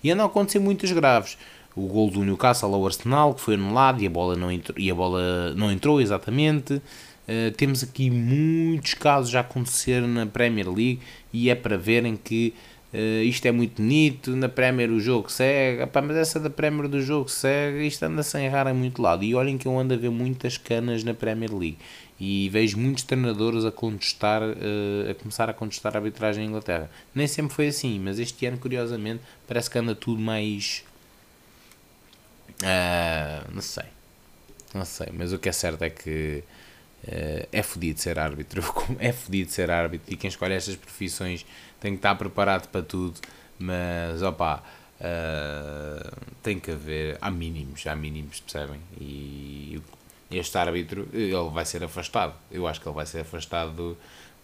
E 0.03 0.09
andam 0.09 0.25
a 0.25 0.29
acontecer 0.29 0.59
muitas 0.59 0.91
graves. 0.91 1.37
O 1.79 1.87
gol 1.87 2.11
do 2.11 2.23
Newcastle 2.23 2.73
ao 2.73 2.85
Arsenal, 2.85 3.33
que 3.33 3.41
foi 3.41 3.53
anulado 3.53 4.01
e 4.01 4.07
a 4.07 4.09
bola 4.09 4.35
não 4.35 4.51
entrou, 4.51 4.77
e 4.77 4.91
a 4.91 4.95
bola 4.95 5.53
não 5.55 5.71
entrou 5.71 6.01
exatamente. 6.01 6.73
Uh, 6.73 7.51
temos 7.55 7.83
aqui 7.83 8.09
muitos 8.09 8.95
casos 8.95 9.33
a 9.35 9.39
acontecer 9.41 10.01
na 10.01 10.25
Premier 10.25 10.67
League 10.67 10.99
e 11.31 11.49
é 11.49 11.55
para 11.55 11.77
verem 11.77 12.17
que 12.17 12.53
Uh, 12.91 13.21
isto 13.23 13.45
é 13.45 13.51
muito 13.51 13.79
bonito, 13.79 14.35
na 14.35 14.49
Premier 14.49 14.89
o 14.89 14.99
jogo 14.99 15.31
segue, 15.31 15.83
Epá, 15.83 16.01
mas 16.01 16.17
essa 16.17 16.39
da 16.39 16.49
Premier 16.49 16.87
do 16.87 16.99
jogo 16.99 17.29
segue, 17.29 17.85
isto 17.85 18.01
anda 18.03 18.23
sem 18.23 18.45
errar 18.45 18.67
em 18.67 18.73
muito 18.73 18.99
lado. 18.99 19.23
E 19.23 19.35
olhem 19.35 19.59
que 19.59 19.67
eu 19.67 19.77
ando 19.77 19.93
a 19.93 19.97
ver 19.97 20.09
muitas 20.09 20.57
canas 20.57 21.03
na 21.03 21.13
Premier 21.13 21.53
League 21.53 21.77
e 22.19 22.49
vejo 22.49 22.79
muitos 22.79 23.03
treinadores 23.03 23.63
a 23.63 23.71
contestar, 23.71 24.41
uh, 24.41 25.11
a 25.11 25.13
começar 25.13 25.49
a 25.49 25.53
contestar 25.53 25.95
a 25.95 25.99
arbitragem 25.99 26.43
em 26.45 26.47
Inglaterra. 26.47 26.89
Nem 27.13 27.27
sempre 27.27 27.53
foi 27.53 27.67
assim, 27.67 27.99
mas 27.99 28.17
este 28.17 28.47
ano, 28.47 28.57
curiosamente, 28.57 29.21
parece 29.47 29.69
que 29.69 29.77
anda 29.77 29.93
tudo 29.93 30.19
mais. 30.19 30.83
Uh, 32.61 33.53
não 33.53 33.61
sei, 33.61 33.85
não 34.73 34.85
sei, 34.85 35.07
mas 35.13 35.31
o 35.33 35.39
que 35.39 35.49
é 35.49 35.51
certo 35.51 35.83
é 35.83 35.89
que 35.89 36.43
Uh, 37.01 37.47
é 37.53 37.63
fodido 37.63 37.97
ser 37.97 38.19
árbitro, 38.19 38.61
é 38.99 39.13
fodido 39.13 39.49
ser 39.49 39.71
árbitro 39.71 40.13
e 40.13 40.17
quem 40.17 40.27
escolhe 40.27 40.53
estas 40.53 40.75
profissões 40.75 41.45
tem 41.79 41.93
que 41.93 41.99
estar 41.99 42.13
preparado 42.15 42.67
para 42.67 42.81
tudo, 42.81 43.21
mas 43.57 44.21
opa, 44.21 44.61
uh, 44.99 46.17
tem 46.43 46.59
que 46.59 46.71
haver, 46.71 47.17
há 47.21 47.31
mínimos, 47.31 47.87
há 47.87 47.95
mínimos, 47.95 48.41
percebem? 48.41 48.81
E 48.99 49.81
este 50.29 50.57
árbitro, 50.57 51.07
ele 51.13 51.49
vai 51.53 51.65
ser 51.65 51.83
afastado, 51.85 52.33
eu 52.51 52.67
acho 52.67 52.81
que 52.81 52.87
ele 52.87 52.95
vai 52.95 53.05
ser 53.05 53.21
afastado 53.21 53.97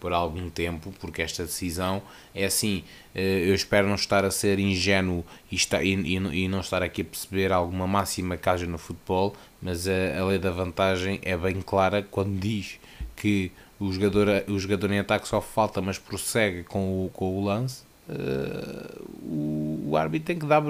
por 0.05 0.13
algum 0.13 0.51
tempo, 0.51 0.93
porque 1.01 1.23
esta 1.23 1.43
decisão 1.43 1.99
é 2.35 2.45
assim. 2.45 2.83
Eh, 3.15 3.49
eu 3.49 3.55
espero 3.55 3.87
não 3.87 3.95
estar 3.95 4.23
a 4.23 4.29
ser 4.29 4.59
ingênuo 4.59 5.25
e, 5.51 5.55
está, 5.55 5.81
e, 5.81 5.93
e 5.93 6.47
não 6.47 6.59
estar 6.59 6.83
aqui 6.83 7.01
a 7.01 7.05
perceber 7.05 7.51
alguma 7.51 7.87
máxima 7.87 8.37
que 8.37 8.47
haja 8.47 8.67
no 8.67 8.77
futebol, 8.77 9.35
mas 9.59 9.87
a, 9.87 10.19
a 10.19 10.25
lei 10.27 10.37
da 10.37 10.51
vantagem 10.51 11.19
é 11.23 11.35
bem 11.35 11.59
clara 11.59 12.03
quando 12.11 12.39
diz 12.39 12.77
que 13.15 13.51
o 13.79 13.91
jogador, 13.91 14.27
o 14.47 14.59
jogador 14.59 14.91
em 14.91 14.99
ataque 14.99 15.27
só 15.27 15.41
falta, 15.41 15.81
mas 15.81 15.97
prossegue 15.97 16.61
com 16.61 17.05
o, 17.05 17.09
com 17.09 17.39
o 17.39 17.43
lance. 17.43 17.81
Uh, 18.07 19.01
o, 19.23 19.83
o 19.87 19.97
árbitro 19.97 20.27
tem 20.27 20.37
que 20.37 20.45
dar 20.45 20.61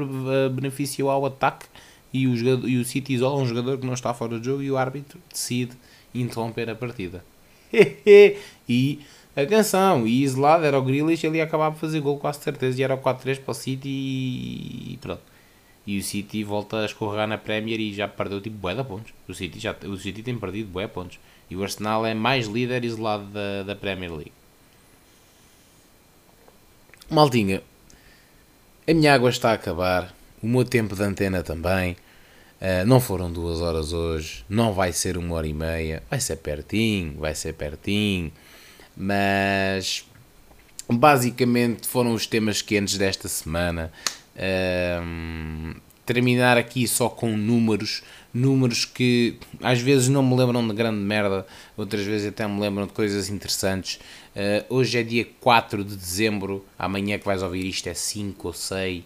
benefício 0.50 1.10
ao 1.10 1.26
ataque 1.26 1.66
e 2.14 2.26
o, 2.26 2.36
e 2.66 2.78
o 2.78 2.86
City 2.86 3.16
isola 3.16 3.36
um 3.42 3.46
jogador 3.46 3.78
que 3.80 3.86
não 3.86 3.96
está 3.96 4.14
fora 4.14 4.40
do 4.40 4.46
jogo 4.46 4.64
e 4.64 4.72
o 4.72 4.78
árbitro 4.78 5.20
decide 5.30 5.74
interromper 6.14 6.70
a 6.70 6.76
partida. 6.76 7.22
e 8.70 9.00
atenção, 9.44 10.08
e 10.08 10.24
isolado 10.24 10.66
era 10.66 10.80
o 10.80 10.82
Grealish, 10.82 11.26
ele 11.26 11.38
ia 11.38 11.44
acabar 11.44 11.72
por 11.72 11.80
fazer 11.80 12.00
gol 12.00 12.18
quase 12.18 12.40
certeza 12.40 12.80
e 12.80 12.84
era 12.84 12.96
o 12.96 12.98
4-3 12.98 13.40
para 13.42 13.52
o 13.52 13.54
City 13.54 13.90
e 13.90 15.00
pronto. 15.02 15.22
E 15.86 16.00
o 16.00 16.04
City 16.04 16.44
volta 16.44 16.80
a 16.80 16.86
escorregar 16.86 17.28
na 17.28 17.38
Premier 17.38 17.80
e 17.80 17.94
já 17.94 18.08
perdeu 18.08 18.42
tipo 18.42 18.58
bué 18.58 18.74
de 18.74 18.84
pontos. 18.84 19.14
O 19.28 19.34
City, 19.34 19.60
já, 19.60 19.76
o 19.86 19.98
City 19.98 20.24
tem 20.24 20.38
perdido 20.38 20.70
bué 20.70 20.88
pontos. 20.88 21.20
E 21.50 21.56
o 21.56 21.62
Arsenal 21.62 22.06
é 22.06 22.14
mais 22.14 22.48
líder 22.48 22.84
isolado 22.84 23.26
da, 23.26 23.64
da 23.64 23.76
Premier 23.76 24.12
League. 24.12 24.32
Maltinha, 27.10 27.62
a 28.88 28.94
minha 28.94 29.14
água 29.14 29.30
está 29.30 29.52
a 29.52 29.54
acabar, 29.54 30.16
o 30.42 30.48
meu 30.48 30.66
tempo 30.66 30.96
de 30.96 31.04
antena 31.04 31.44
também. 31.44 31.96
Uh, 32.62 32.86
não 32.88 33.00
foram 33.00 33.32
duas 33.32 33.62
horas 33.62 33.94
hoje, 33.94 34.44
não 34.50 34.74
vai 34.74 34.92
ser 34.92 35.18
uma 35.18 35.36
hora 35.36 35.46
e 35.46 35.54
meia, 35.54 36.02
vai 36.10 36.20
ser 36.20 36.38
pertinho, 36.38 37.16
vai 37.20 37.36
ser 37.36 37.54
pertinho, 37.54 38.32
mas 38.96 40.06
basicamente 40.90 41.88
foram 41.88 42.14
os 42.14 42.26
temas 42.26 42.62
quentes 42.62 42.98
desta 42.98 43.28
semana. 43.28 43.92
Uh, 44.36 45.76
terminar 46.06 46.58
aqui 46.58 46.88
só 46.88 47.10
com 47.10 47.36
números, 47.36 48.04
números 48.34 48.86
que 48.86 49.38
às 49.62 49.80
vezes 49.80 50.08
não 50.08 50.22
me 50.22 50.36
lembram 50.36 50.66
de 50.68 50.74
grande 50.74 51.00
merda, 51.00 51.46
outras 51.76 52.06
vezes 52.06 52.28
até 52.28 52.48
me 52.48 52.60
lembram 52.60 52.86
de 52.86 52.94
coisas 52.94 53.30
interessantes. 53.30 54.00
Uh, 54.36 54.76
hoje 54.76 55.00
é 55.00 55.04
dia 55.04 55.28
4 55.40 55.84
de 55.84 55.96
dezembro, 55.96 56.64
amanhã 56.78 57.18
que 57.18 57.26
vais 57.26 57.42
ouvir 57.42 57.68
isto 57.68 57.88
é 57.88 57.94
5 57.94 58.48
ou 58.48 58.54
6, 58.54 59.04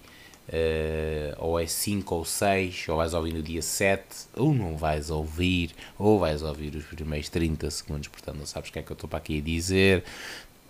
uh, 0.49 1.35
ou 1.37 1.59
é 1.59 1.65
5 1.65 2.15
ou 2.15 2.25
6, 2.25 2.89
ou 2.89 2.97
vais 2.97 3.13
ouvir 3.13 3.33
no 3.33 3.41
dia 3.41 3.61
7, 3.61 4.03
ou 4.35 4.53
não 4.53 4.75
vais 4.75 5.09
ouvir, 5.09 5.71
ou 5.97 6.19
vais 6.19 6.41
ouvir 6.41 6.75
os 6.75 6.85
primeiros 6.85 7.29
30 7.29 7.69
segundos, 7.69 8.07
portanto 8.07 8.37
não 8.37 8.45
sabes 8.45 8.69
o 8.69 8.73
que 8.73 8.79
é 8.79 8.81
que 8.81 8.91
eu 8.91 8.95
estou 8.95 9.09
para 9.09 9.19
aqui 9.19 9.37
a 9.37 9.41
dizer. 9.41 10.03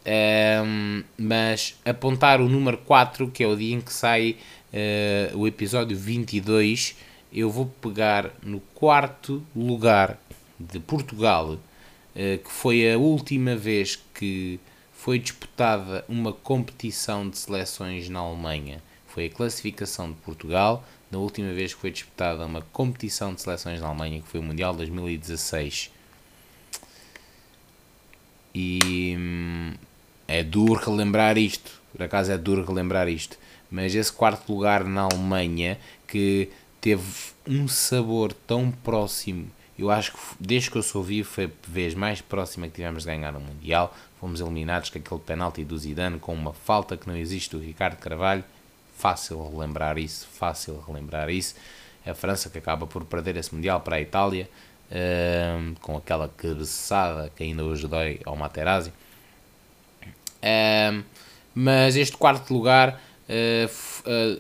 Um, 0.06 0.12
ehm, 0.12 1.04
mas 1.18 1.78
apontar 1.86 2.42
o 2.42 2.50
número 2.50 2.78
4, 2.80 3.30
que 3.32 3.44
é 3.44 3.48
o 3.48 3.56
dia 3.56 3.76
em 3.76 3.82
que 3.82 3.94
sai 3.94 4.38
uh, 4.74 5.38
o 5.38 5.48
episódio 5.48 5.98
22, 5.98 6.96
eu 7.32 7.50
vou 7.50 7.68
pegar 7.82 8.32
no 8.42 8.60
quarto 8.74 9.44
lugar 9.56 10.18
de 10.60 10.80
Portugal, 10.80 11.54
uh, 11.54 11.60
que 12.16 12.52
foi 12.52 12.92
a 12.92 12.98
última 12.98 13.56
vez 13.56 13.98
que 14.14 14.60
foi 14.94 15.20
disputada 15.20 16.04
uma 16.10 16.34
competição 16.34 17.30
de 17.30 17.38
seleções 17.38 18.10
na 18.10 18.20
Alemanha. 18.20 18.82
Foi 19.20 19.26
a 19.26 19.30
classificação 19.30 20.10
de 20.10 20.18
Portugal, 20.20 20.82
na 21.12 21.18
última 21.18 21.52
vez 21.52 21.74
que 21.74 21.82
foi 21.82 21.92
disputada 21.92 22.46
uma 22.46 22.62
competição 22.72 23.34
de 23.34 23.42
seleções 23.42 23.82
na 23.82 23.88
Alemanha, 23.88 24.22
que 24.22 24.28
foi 24.30 24.40
o 24.40 24.44
Mundial 24.44 24.74
2016. 24.74 25.92
E 28.56 29.16
hum, 29.20 29.74
é 30.26 30.42
duro 30.42 30.76
relembrar 30.76 31.38
isto, 31.38 31.82
por 31.92 32.02
acaso 32.02 32.32
é 32.32 32.38
duro 32.38 32.64
relembrar 32.64 33.10
isto 33.10 33.38
mas 33.70 33.94
esse 33.94 34.12
quarto 34.12 34.54
lugar 34.54 34.86
na 34.86 35.02
Alemanha 35.02 35.78
que 36.08 36.50
teve 36.80 37.04
um 37.46 37.68
sabor 37.68 38.32
tão 38.32 38.72
próximo. 38.72 39.52
Eu 39.78 39.92
acho 39.92 40.14
que 40.14 40.20
desde 40.40 40.72
que 40.72 40.78
eu 40.78 40.82
sou 40.82 41.04
vivo 41.04 41.28
foi 41.28 41.46
a 41.46 41.50
vez 41.68 41.94
mais 41.94 42.22
próxima 42.22 42.68
que 42.68 42.76
tivemos 42.76 43.04
de 43.04 43.10
ganhar 43.10 43.36
o 43.36 43.42
Mundial. 43.42 43.94
Fomos 44.18 44.40
eliminados 44.40 44.90
com 44.90 44.98
aquele 44.98 45.20
penalti 45.20 45.66
do 45.66 45.78
Zidane 45.78 46.20
com 46.20 46.34
uma 46.34 46.54
falta 46.54 46.96
que 46.96 47.06
não 47.06 47.18
existe 47.18 47.52
do 47.52 47.60
Ricardo 47.60 47.98
Carvalho. 47.98 48.46
Fácil 49.00 49.50
relembrar 49.50 49.98
isso, 49.98 50.28
fácil 50.28 50.84
relembrar 50.86 51.30
isso. 51.30 51.56
A 52.06 52.14
França 52.14 52.50
que 52.50 52.58
acaba 52.58 52.86
por 52.86 53.06
perder 53.06 53.38
esse 53.38 53.54
Mundial 53.56 53.82
para 53.82 53.96
a 53.96 54.02
Itália 54.02 54.50
uh, 54.92 55.80
com 55.80 55.98
aquela 55.98 56.28
cabeçada 56.28 57.32
que 57.36 57.44
ainda 57.44 57.64
hoje 57.64 57.88
dói 57.88 58.20
ao 58.26 58.36
Materazzi. 58.36 58.92
Uh, 60.44 61.04
mas 61.56 61.96
este 61.96 62.16
quarto 62.16 62.54
lugar 62.54 63.02
eh, 63.32 63.70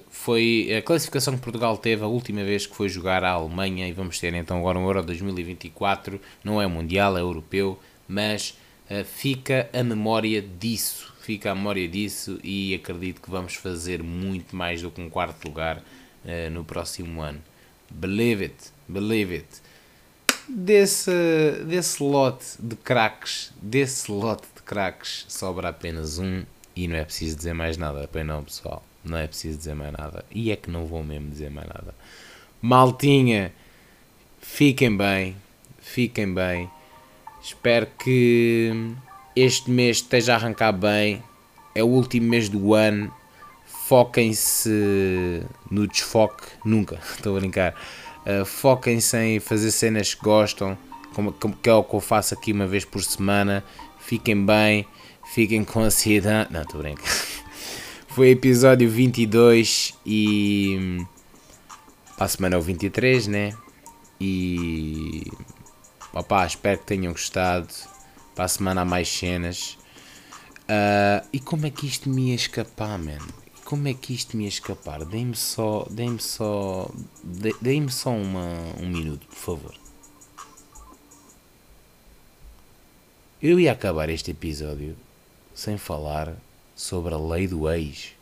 foi 0.10 0.76
a 0.76 0.82
classificação 0.82 1.36
que 1.36 1.44
Portugal 1.44 1.78
teve 1.78 2.04
a 2.04 2.08
última 2.08 2.44
vez 2.44 2.66
que 2.66 2.76
foi 2.76 2.90
jogar 2.90 3.24
à 3.24 3.30
Alemanha 3.30 3.88
e 3.88 3.94
vamos 3.94 4.20
ter 4.20 4.34
então 4.34 4.58
agora 4.58 4.80
um 4.80 4.86
Euro 4.86 5.04
2024, 5.04 6.20
não 6.44 6.60
é 6.60 6.66
mundial, 6.66 7.16
é 7.16 7.22
europeu, 7.22 7.80
mas 8.08 8.58
uh, 8.90 9.06
fica 9.06 9.70
a 9.72 9.84
memória 9.84 10.42
disso, 10.42 11.09
fica 11.30 11.52
a 11.52 11.56
memória 11.56 11.88
disso 11.88 12.40
e 12.44 12.74
acredito 12.74 13.22
que 13.22 13.30
vamos 13.30 13.54
fazer 13.54 14.02
muito 14.02 14.56
mais 14.56 14.82
do 14.82 14.90
que 14.90 15.00
um 15.00 15.12
quarto 15.12 15.48
lugar 15.48 15.78
uh, 15.78 16.50
no 16.50 16.66
próximo 16.66 17.22
ano. 17.22 17.40
Believe 17.88 18.46
it, 18.46 18.56
believe 18.88 19.36
it. 19.36 19.48
Desse, 20.48 21.12
desse 21.68 22.02
lote 22.02 22.46
de 22.58 22.76
craques, 22.76 23.54
desse 23.62 24.12
lote 24.12 24.48
de 24.56 24.64
craques 24.64 25.28
sobra 25.30 25.70
apenas 25.70 26.18
um 26.18 26.44
e 26.76 26.88
não 26.88 26.96
é 26.96 27.06
preciso 27.06 27.38
dizer 27.38 27.54
mais 27.54 27.78
nada, 27.78 28.10
pois 28.12 28.26
não, 28.26 28.44
pessoal. 28.44 28.84
Não 29.06 29.16
é 29.16 29.28
preciso 29.28 29.60
dizer 29.60 29.76
mais 29.76 29.92
nada. 29.94 30.26
E 30.32 30.52
é 30.52 30.56
que 30.56 30.72
não 30.72 30.88
vou 30.88 31.04
mesmo 31.04 31.30
dizer 31.30 31.52
mais 31.52 31.68
nada. 31.68 31.94
Maltinha, 32.60 33.54
fiquem 34.42 34.98
bem. 34.98 35.36
Fiquem 35.78 36.34
bem. 36.34 36.68
Espero 37.40 37.86
que 38.00 38.96
este 39.42 39.70
mês 39.70 39.98
esteja 39.98 40.34
a 40.34 40.36
arrancar 40.36 40.72
bem. 40.72 41.24
É 41.74 41.84
o 41.84 41.88
último 41.88 42.28
mês 42.28 42.50
do 42.50 42.74
ano. 42.74 43.14
Foquem-se 43.88 45.44
no 45.70 45.88
desfoque. 45.88 46.46
Nunca, 46.64 47.00
estou 47.16 47.36
a 47.36 47.40
brincar. 47.40 47.76
Uh, 48.26 48.46
Foquem-se 48.46 49.18
em 49.18 49.40
fazer 49.40 49.72
cenas 49.72 50.14
que 50.14 50.24
gostam, 50.24 50.78
como, 51.14 51.32
como, 51.32 51.56
que 51.56 51.70
é 51.70 51.74
o 51.74 51.84
que 51.84 51.96
eu 51.96 52.00
faço 52.00 52.34
aqui 52.34 52.52
uma 52.52 52.68
vez 52.68 52.86
por 52.86 53.04
semana. 53.04 53.64
Fiquem 54.00 54.46
bem 54.46 54.86
Fiquem 55.30 55.64
com 55.64 55.82
ansiedade. 55.82 56.52
Não, 56.52 56.64
estou 56.64 56.82
brincando. 56.82 57.08
Foi 58.10 58.30
episódio 58.30 58.90
22 58.90 59.94
e. 60.04 61.06
Para 62.18 62.26
a 62.26 62.28
semana 62.28 62.56
é 62.56 62.58
o 62.58 62.62
23, 62.62 63.28
né? 63.28 63.54
E. 64.20 65.32
Opá, 66.12 66.48
espero 66.48 66.80
que 66.80 66.86
tenham 66.86 67.12
gostado. 67.12 67.68
Para 68.40 68.46
a 68.46 68.48
semana 68.48 68.82
há 68.84 68.86
mais 68.86 69.10
cenas. 69.10 69.78
Uh, 70.62 71.28
e 71.34 71.42
como 71.42 71.66
é 71.66 71.70
que 71.70 71.86
isto 71.86 72.10
me 72.10 72.30
ia 72.30 72.36
escapar, 72.36 72.98
man? 72.98 73.18
Como 73.66 73.86
é 73.86 73.94
que 73.94 74.14
isto 74.14 74.38
me 74.38 74.44
ia 74.44 74.48
escapar? 74.48 75.04
Deem-me 75.04 75.36
só. 75.36 75.86
Deem-me 75.92 76.22
só. 76.22 76.90
Deem-me 77.62 77.92
só 77.92 78.12
uma, 78.12 78.48
um 78.80 78.88
minuto, 78.88 79.28
por 79.28 79.36
favor. 79.36 79.76
Eu 83.44 83.60
ia 83.60 83.74
acabar 83.74 84.08
este 84.08 84.32
episódio 84.32 84.96
sem 85.54 85.78
falar 85.78 86.34
sobre 86.78 87.14
a 87.14 87.18
lei 87.18 87.46
do 87.46 87.70
ex. 87.70 88.14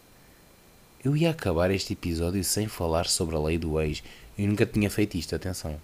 Eu 1.05 1.15
ia 1.15 1.29
acabar 1.29 1.69
este 1.69 1.93
episódio 1.93 2.43
sem 2.43 2.67
falar 2.67 3.05
sobre 3.05 3.35
a 3.35 3.39
lei 3.39 3.59
do 3.59 3.79
ex. 3.79 4.01
Eu 4.35 4.47
nunca 4.47 4.65
tinha 4.65 4.89
feito 4.89 5.15
isto, 5.15 5.35
atenção. 5.35 5.79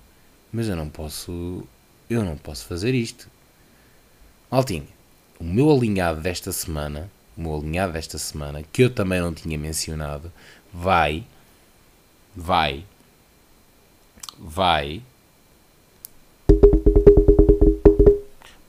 Mas 0.51 0.67
eu 0.69 0.75
não 0.75 0.89
posso. 0.89 1.63
Eu 2.09 2.25
não 2.25 2.35
posso 2.35 2.65
fazer 2.65 2.95
isto. 2.95 3.31
Maltinho, 4.53 4.87
o 5.39 5.43
meu 5.43 5.71
alinhado 5.71 6.21
desta 6.21 6.51
semana, 6.51 7.09
o 7.35 7.41
meu 7.41 7.55
alinhado 7.55 7.93
desta 7.93 8.19
semana, 8.19 8.61
que 8.71 8.83
eu 8.83 8.89
também 8.93 9.19
não 9.19 9.33
tinha 9.33 9.57
mencionado, 9.57 10.31
vai. 10.71 11.23
Vai. 12.35 12.85
Vai. 14.37 15.01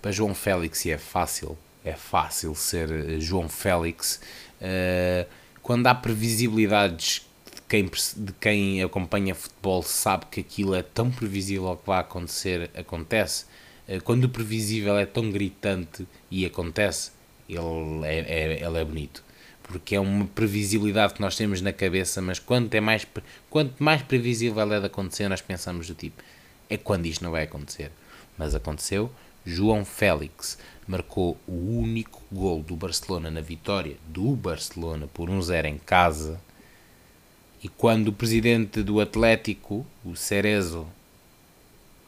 Para 0.00 0.10
João 0.10 0.34
Félix 0.34 0.86
e 0.86 0.90
é 0.90 0.96
fácil 0.96 1.54
é 1.84 1.92
fácil 1.92 2.54
ser 2.54 2.90
eh, 2.90 3.20
João 3.20 3.46
Félix. 3.46 4.22
Uh, 4.62 5.28
quando 5.62 5.86
há 5.86 5.94
previsibilidades 5.94 7.28
de 7.54 7.60
quem, 7.68 7.84
de 7.84 8.32
quem 8.40 8.82
acompanha 8.82 9.34
futebol 9.34 9.82
sabe 9.82 10.24
que 10.30 10.40
aquilo 10.40 10.74
é 10.74 10.82
tão 10.82 11.10
previsível 11.10 11.76
que 11.76 11.86
vai 11.86 12.00
acontecer, 12.00 12.70
acontece. 12.74 13.44
Uh, 13.88 14.02
quando 14.02 14.24
o 14.24 14.28
previsível 14.28 14.96
é 14.96 15.06
tão 15.06 15.30
gritante 15.30 16.06
e 16.30 16.44
acontece, 16.44 17.12
ele 17.48 18.04
é, 18.04 18.18
é, 18.20 18.66
ele 18.66 18.78
é 18.78 18.84
bonito. 18.84 19.22
Porque 19.62 19.94
é 19.96 20.00
uma 20.00 20.26
previsibilidade 20.26 21.14
que 21.14 21.20
nós 21.20 21.36
temos 21.36 21.60
na 21.60 21.72
cabeça, 21.72 22.20
mas 22.20 22.38
quanto, 22.38 22.74
é 22.74 22.80
mais, 22.80 23.06
quanto 23.48 23.82
mais 23.82 24.02
previsível 24.02 24.72
é 24.72 24.80
de 24.80 24.86
acontecer, 24.86 25.28
nós 25.28 25.40
pensamos 25.40 25.86
do 25.86 25.94
tipo, 25.94 26.22
é 26.68 26.76
quando 26.76 27.06
isto 27.06 27.24
não 27.24 27.30
vai 27.30 27.44
acontecer. 27.44 27.90
Mas 28.36 28.54
aconteceu, 28.54 29.10
João 29.44 29.84
Félix 29.84 30.58
marcou 30.86 31.38
o 31.46 31.78
único 31.78 32.22
gol 32.30 32.62
do 32.62 32.76
Barcelona 32.76 33.30
na 33.30 33.40
vitória 33.40 33.96
do 34.06 34.34
Barcelona 34.34 35.06
por 35.06 35.28
1-0 35.28 35.66
em 35.66 35.78
casa. 35.78 36.40
E 37.62 37.68
quando 37.68 38.08
o 38.08 38.12
presidente 38.12 38.82
do 38.82 39.00
Atlético, 39.00 39.86
o 40.04 40.14
Cerezo, 40.14 40.86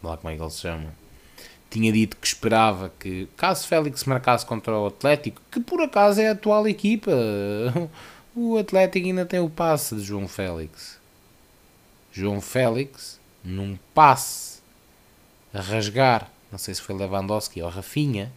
lá 0.02 0.16
como 0.16 0.30
é 0.30 0.36
que 0.36 0.42
ele 0.42 0.50
se 0.50 0.60
chama, 0.60 0.92
tinha 1.70 1.92
dito 1.92 2.16
que 2.16 2.26
esperava 2.26 2.92
que, 2.98 3.28
caso 3.36 3.66
Félix 3.66 4.04
marcasse 4.04 4.46
contra 4.46 4.76
o 4.78 4.86
Atlético, 4.86 5.40
que 5.50 5.60
por 5.60 5.80
acaso 5.80 6.20
é 6.20 6.28
a 6.28 6.32
atual 6.32 6.66
equipa, 6.68 7.10
o 8.34 8.56
Atlético 8.56 9.06
ainda 9.06 9.26
tem 9.26 9.40
o 9.40 9.50
passe 9.50 9.94
de 9.96 10.02
João 10.02 10.28
Félix. 10.28 10.98
João 12.12 12.40
Félix, 12.40 13.20
num 13.44 13.78
passe 13.92 14.60
a 15.52 15.60
rasgar, 15.60 16.30
não 16.50 16.58
sei 16.58 16.74
se 16.74 16.80
foi 16.80 16.94
Lewandowski 16.94 17.60
ou 17.62 17.68
Rafinha, 17.68 18.32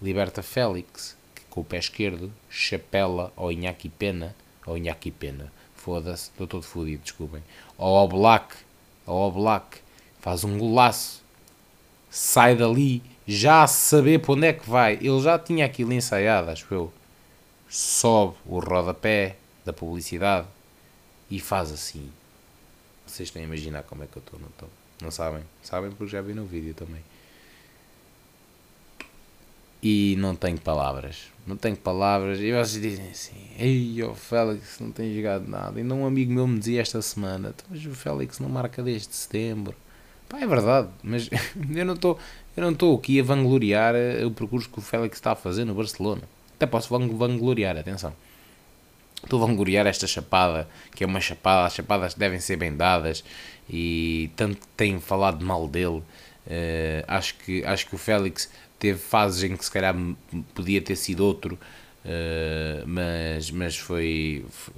liberta 0.00 0.42
Félix, 0.42 1.16
que 1.34 1.42
com 1.50 1.60
o 1.60 1.64
pé 1.64 1.78
esquerdo 1.78 2.32
chapela 2.48 3.32
ao 3.36 3.50
Inhaki 3.50 3.88
Pena, 3.88 4.34
ou 4.66 4.76
Inhaki 4.76 5.10
Pena, 5.10 5.52
foda-se, 5.74 6.30
estou 6.30 6.46
todo 6.46 6.62
fodido, 6.62 7.02
desculpem, 7.02 7.42
ao 7.78 7.92
Oblak, 7.92 8.54
ao 9.06 9.16
Oblak, 9.16 9.78
faz 10.20 10.44
um 10.44 10.58
golaço, 10.58 11.22
sai 12.16 12.56
dali, 12.56 13.02
já 13.26 13.62
a 13.62 13.66
saber 13.66 14.20
para 14.20 14.32
onde 14.32 14.46
é 14.46 14.52
que 14.54 14.68
vai, 14.68 14.94
ele 14.94 15.20
já 15.20 15.38
tinha 15.38 15.66
aquilo 15.66 15.92
ensaiado, 15.92 16.50
acho 16.50 16.66
eu, 16.72 16.90
sobe 17.68 18.36
o 18.46 18.58
rodapé 18.58 19.36
da 19.66 19.72
publicidade 19.72 20.46
e 21.30 21.38
faz 21.38 21.70
assim. 21.70 22.10
Vocês 23.06 23.30
têm 23.30 23.42
a 23.42 23.44
imaginar 23.44 23.82
como 23.82 24.02
é 24.02 24.06
que 24.06 24.16
eu 24.16 24.22
estou, 24.24 24.40
não 24.40 24.48
estou? 24.48 24.68
Não 25.02 25.10
sabem? 25.10 25.42
Sabem 25.62 25.90
porque 25.90 26.10
já 26.10 26.22
vi 26.22 26.32
no 26.32 26.46
vídeo 26.46 26.72
também. 26.72 27.02
E 29.82 30.16
não 30.18 30.34
tenho 30.34 30.58
palavras. 30.58 31.24
Não 31.46 31.56
tenho 31.56 31.76
palavras. 31.76 32.40
E 32.40 32.50
vocês 32.50 32.82
dizem 32.82 33.10
assim: 33.10 33.50
Ei, 33.58 34.02
o 34.02 34.14
Félix 34.14 34.80
não 34.80 34.90
tem 34.90 35.14
jogado 35.14 35.46
nada. 35.46 35.78
E 35.78 35.84
não 35.84 36.02
um 36.02 36.06
amigo 36.06 36.32
meu 36.32 36.46
me 36.46 36.58
dizia 36.58 36.80
esta 36.80 37.00
semana: 37.02 37.50
então, 37.50 37.66
Mas 37.70 37.84
o 37.84 37.94
Félix 37.94 38.38
não 38.40 38.48
marca 38.48 38.82
desde 38.82 39.14
setembro. 39.14 39.76
Pá, 40.28 40.40
é 40.40 40.46
verdade. 40.46 40.88
Mas 41.02 41.28
eu 41.74 41.84
não 41.84 41.94
estou 41.94 42.18
eu 42.56 42.62
não 42.62 42.72
estou 42.72 42.96
aqui 42.96 43.20
a 43.20 43.22
vangloriar 43.22 43.94
eh, 43.94 44.24
o 44.24 44.30
percurso 44.30 44.68
que 44.70 44.78
o 44.78 44.82
Félix 44.82 45.18
está 45.18 45.32
a 45.32 45.36
fazer 45.36 45.66
no 45.66 45.74
Barcelona. 45.74 46.22
Até 46.56 46.64
posso 46.64 46.88
vangloriar, 46.88 47.76
atenção. 47.76 48.14
Estou 49.22 49.42
a 49.42 49.46
vangloriar 49.46 49.86
esta 49.86 50.06
chapada, 50.06 50.66
que 50.94 51.04
é 51.04 51.06
uma 51.06 51.20
chapada. 51.20 51.66
As 51.66 51.74
chapadas 51.74 52.14
devem 52.14 52.40
ser 52.40 52.56
bem 52.56 52.74
dadas 52.74 53.22
e 53.68 54.30
tanto 54.36 54.66
têm 54.74 54.98
falado 55.00 55.44
mal 55.44 55.68
dele. 55.68 56.02
Uh, 56.46 57.04
acho, 57.06 57.34
que, 57.34 57.62
acho 57.64 57.86
que 57.88 57.94
o 57.94 57.98
Félix 57.98 58.50
teve 58.78 58.98
fases 58.98 59.42
em 59.42 59.54
que 59.54 59.64
se 59.64 59.70
calhar 59.70 59.94
podia 60.54 60.80
ter 60.80 60.96
sido 60.96 61.20
outro, 61.26 61.58
uh, 62.04 62.86
mas, 62.86 63.50
mas 63.50 63.76
foi, 63.76 64.46
foi 64.48 64.74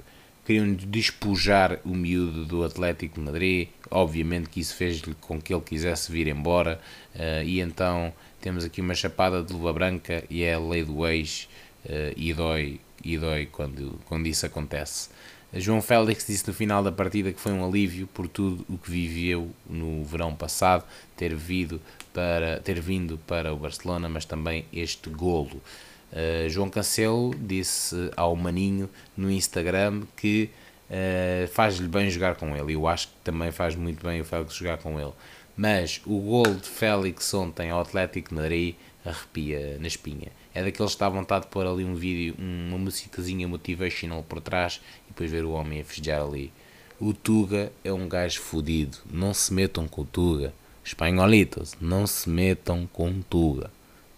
queriam 0.49 0.73
despojar 0.73 1.79
o 1.85 1.89
miúdo 1.89 2.43
do 2.43 2.63
Atlético 2.63 3.19
de 3.19 3.21
Madrid. 3.21 3.67
Obviamente 3.91 4.49
que 4.49 4.59
isso 4.59 4.75
fez 4.75 4.99
com 5.21 5.39
que 5.39 5.53
ele 5.53 5.61
quisesse 5.61 6.11
vir 6.11 6.27
embora, 6.27 6.81
uh, 7.13 7.43
e 7.45 7.59
então 7.59 8.11
temos 8.41 8.65
aqui 8.65 8.81
uma 8.81 8.95
chapada 8.95 9.43
de 9.43 9.53
luva 9.53 9.71
branca 9.71 10.23
e 10.27 10.41
é 10.41 10.55
a 10.55 10.59
lei 10.59 10.83
do 10.83 11.05
ex, 11.05 11.47
uh, 11.85 12.13
e 12.17 12.33
dói, 12.33 12.79
e 13.03 13.15
dói 13.15 13.45
quando, 13.45 13.99
quando 14.05 14.25
isso 14.25 14.43
acontece. 14.43 15.09
João 15.53 15.83
Félix 15.83 16.25
disse 16.25 16.47
no 16.47 16.53
final 16.53 16.81
da 16.81 16.91
partida 16.91 17.31
que 17.31 17.39
foi 17.39 17.51
um 17.51 17.63
alívio 17.63 18.07
por 18.07 18.27
tudo 18.27 18.65
o 18.67 18.75
que 18.75 18.89
viveu 18.89 19.51
no 19.69 20.03
verão 20.03 20.33
passado, 20.33 20.83
ter 21.15 21.35
vindo 21.35 21.79
para, 22.11 22.59
ter 22.61 22.79
vindo 22.79 23.19
para 23.27 23.53
o 23.53 23.57
Barcelona, 23.57 24.09
mas 24.09 24.25
também 24.25 24.65
este 24.73 25.11
golo. 25.11 25.61
Uh, 26.11 26.49
João 26.49 26.69
Cancelo 26.69 27.33
disse 27.35 28.11
ao 28.15 28.35
Maninho 28.35 28.89
no 29.15 29.29
Instagram 29.29 30.03
que 30.15 30.49
uh, 30.89 31.47
faz-lhe 31.49 31.87
bem 31.87 32.09
jogar 32.09 32.35
com 32.35 32.55
ele. 32.55 32.73
Eu 32.73 32.87
acho 32.87 33.07
que 33.07 33.13
também 33.23 33.51
faz 33.51 33.75
muito 33.75 34.05
bem 34.05 34.21
o 34.21 34.25
Félix 34.25 34.55
jogar 34.55 34.77
com 34.77 34.99
ele. 34.99 35.13
Mas 35.55 36.01
o 36.05 36.19
gol 36.19 36.55
de 36.55 36.67
Félix 36.67 37.33
ontem 37.33 37.69
ao 37.69 37.81
Atlético 37.81 38.29
de 38.29 38.35
Madrid 38.35 38.75
arrepia 39.05 39.77
na 39.79 39.87
espinha. 39.87 40.31
É 40.53 40.63
daqueles 40.63 40.91
que 40.91 40.95
está 40.95 41.07
à 41.07 41.09
vontade 41.09 41.45
de 41.45 41.51
pôr 41.51 41.65
ali 41.65 41.83
um 41.83 41.95
vídeo, 41.95 42.35
uma 42.37 42.77
musicazinha 42.77 43.47
motivational 43.47 44.23
por 44.23 44.41
trás 44.41 44.81
e 45.05 45.09
depois 45.09 45.29
ver 45.29 45.43
o 45.43 45.51
homem 45.51 45.81
a 45.81 45.83
festejar 45.83 46.21
ali. 46.21 46.51
O 46.99 47.13
Tuga 47.13 47.71
é 47.83 47.93
um 47.93 48.09
gajo 48.09 48.41
fodido. 48.41 48.97
Não 49.11 49.33
se 49.33 49.53
metam 49.53 49.87
com 49.87 50.01
o 50.01 50.05
Tuga. 50.05 50.53
Espanholitos, 50.83 51.75
não 51.79 52.07
se 52.07 52.29
metam 52.29 52.87
com 52.91 53.09
o 53.09 53.23
Tuga. 53.23 53.69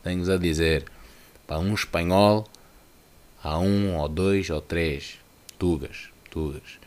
Tenho-vos 0.03 0.29
a 0.29 0.37
dizer, 0.37 0.85
para 1.51 1.59
um 1.59 1.73
espanhol, 1.73 2.47
há 3.43 3.59
um 3.59 3.97
ou 3.97 4.07
dois 4.07 4.49
ou 4.49 4.61
três 4.61 5.19
Tugas. 5.59 6.07
Tugas. 6.29 6.79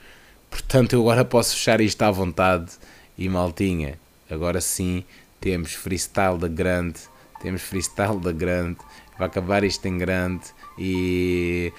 Portanto, 0.48 0.94
eu 0.94 1.02
agora 1.02 1.22
posso 1.22 1.54
fechar 1.54 1.82
isto 1.82 2.00
à 2.00 2.10
vontade 2.10 2.72
e 3.18 3.28
maltinha. 3.28 4.00
Agora 4.30 4.62
sim, 4.62 5.04
temos 5.38 5.74
freestyle 5.74 6.38
da 6.38 6.48
grande. 6.48 6.98
Temos 7.42 7.60
freestyle 7.60 8.18
da 8.18 8.32
grande 8.32 8.78
vai 9.18 9.26
acabar 9.26 9.62
isto 9.64 9.84
em 9.86 9.98
grande 9.98 10.46
e 10.78 11.70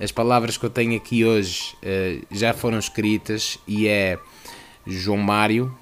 as 0.00 0.10
palavras 0.10 0.58
que 0.58 0.66
eu 0.66 0.70
tenho 0.70 0.96
aqui 0.96 1.24
hoje 1.24 1.76
uh, 1.76 2.26
já 2.28 2.52
foram 2.52 2.80
escritas 2.80 3.56
e 3.68 3.86
é 3.86 4.18
João 4.84 5.16
Mário, 5.16 5.72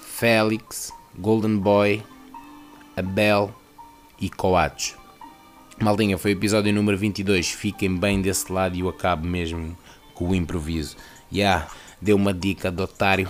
Félix, 0.00 0.92
Golden 1.18 1.58
Boy, 1.58 2.04
Abel 2.96 3.52
e 4.20 4.30
Coates. 4.30 4.96
Maldinha, 5.80 6.18
foi 6.18 6.32
o 6.32 6.36
episódio 6.36 6.72
número 6.72 6.98
22. 6.98 7.50
Fiquem 7.50 7.96
bem 7.96 8.20
desse 8.20 8.52
lado 8.52 8.76
e 8.76 8.80
eu 8.80 8.88
acabo 8.88 9.26
mesmo 9.26 9.76
com 10.14 10.28
o 10.28 10.34
improviso. 10.34 10.96
Já, 11.30 11.38
yeah, 11.38 11.70
deu 12.00 12.16
uma 12.16 12.34
dica 12.34 12.70
do 12.70 12.82
otário. 12.82 13.28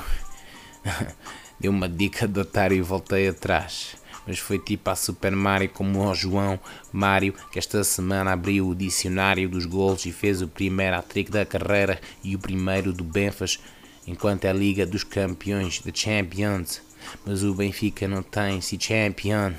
deu 1.60 1.70
uma 1.70 1.88
dica 1.88 2.26
do 2.26 2.40
otário 2.40 2.76
e 2.76 2.80
voltei 2.80 3.28
atrás 3.28 3.96
mas 4.28 4.38
foi 4.38 4.58
tipo 4.58 4.90
a 4.90 4.94
Super 4.94 5.34
Mario 5.34 5.70
como 5.70 6.06
o 6.06 6.14
João 6.14 6.60
Mário, 6.92 7.34
que 7.50 7.58
esta 7.58 7.82
semana 7.82 8.32
abriu 8.32 8.68
o 8.68 8.74
dicionário 8.74 9.48
dos 9.48 9.64
gols 9.64 10.04
e 10.04 10.12
fez 10.12 10.42
o 10.42 10.46
primeiro 10.46 10.96
hat-trick 10.96 11.30
da 11.30 11.46
carreira 11.46 11.98
e 12.22 12.36
o 12.36 12.38
primeiro 12.38 12.92
do 12.92 13.02
Benfas, 13.02 13.58
enquanto 14.06 14.44
é 14.44 14.50
a 14.50 14.52
Liga 14.52 14.84
dos 14.84 15.02
Campeões, 15.02 15.78
The 15.78 15.92
Champions. 15.94 16.82
Mas 17.24 17.42
o 17.42 17.54
Benfica 17.54 18.06
não 18.06 18.22
tem 18.22 18.60
se 18.60 18.76
champion. 18.78 19.54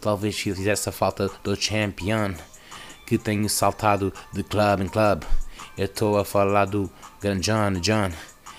Talvez 0.00 0.38
fizesse 0.38 0.88
a 0.88 0.92
falta 0.92 1.30
do 1.42 1.56
champion, 1.56 2.34
que 3.06 3.18
tenho 3.18 3.48
saltado 3.48 4.12
de 4.32 4.42
club 4.42 4.82
em 4.82 4.88
club. 4.88 5.22
Eu 5.76 5.86
estou 5.86 6.18
a 6.18 6.24
falar 6.24 6.66
do 6.66 6.90
Grand 7.20 7.40
John 7.40 7.72
John. 7.80 8.10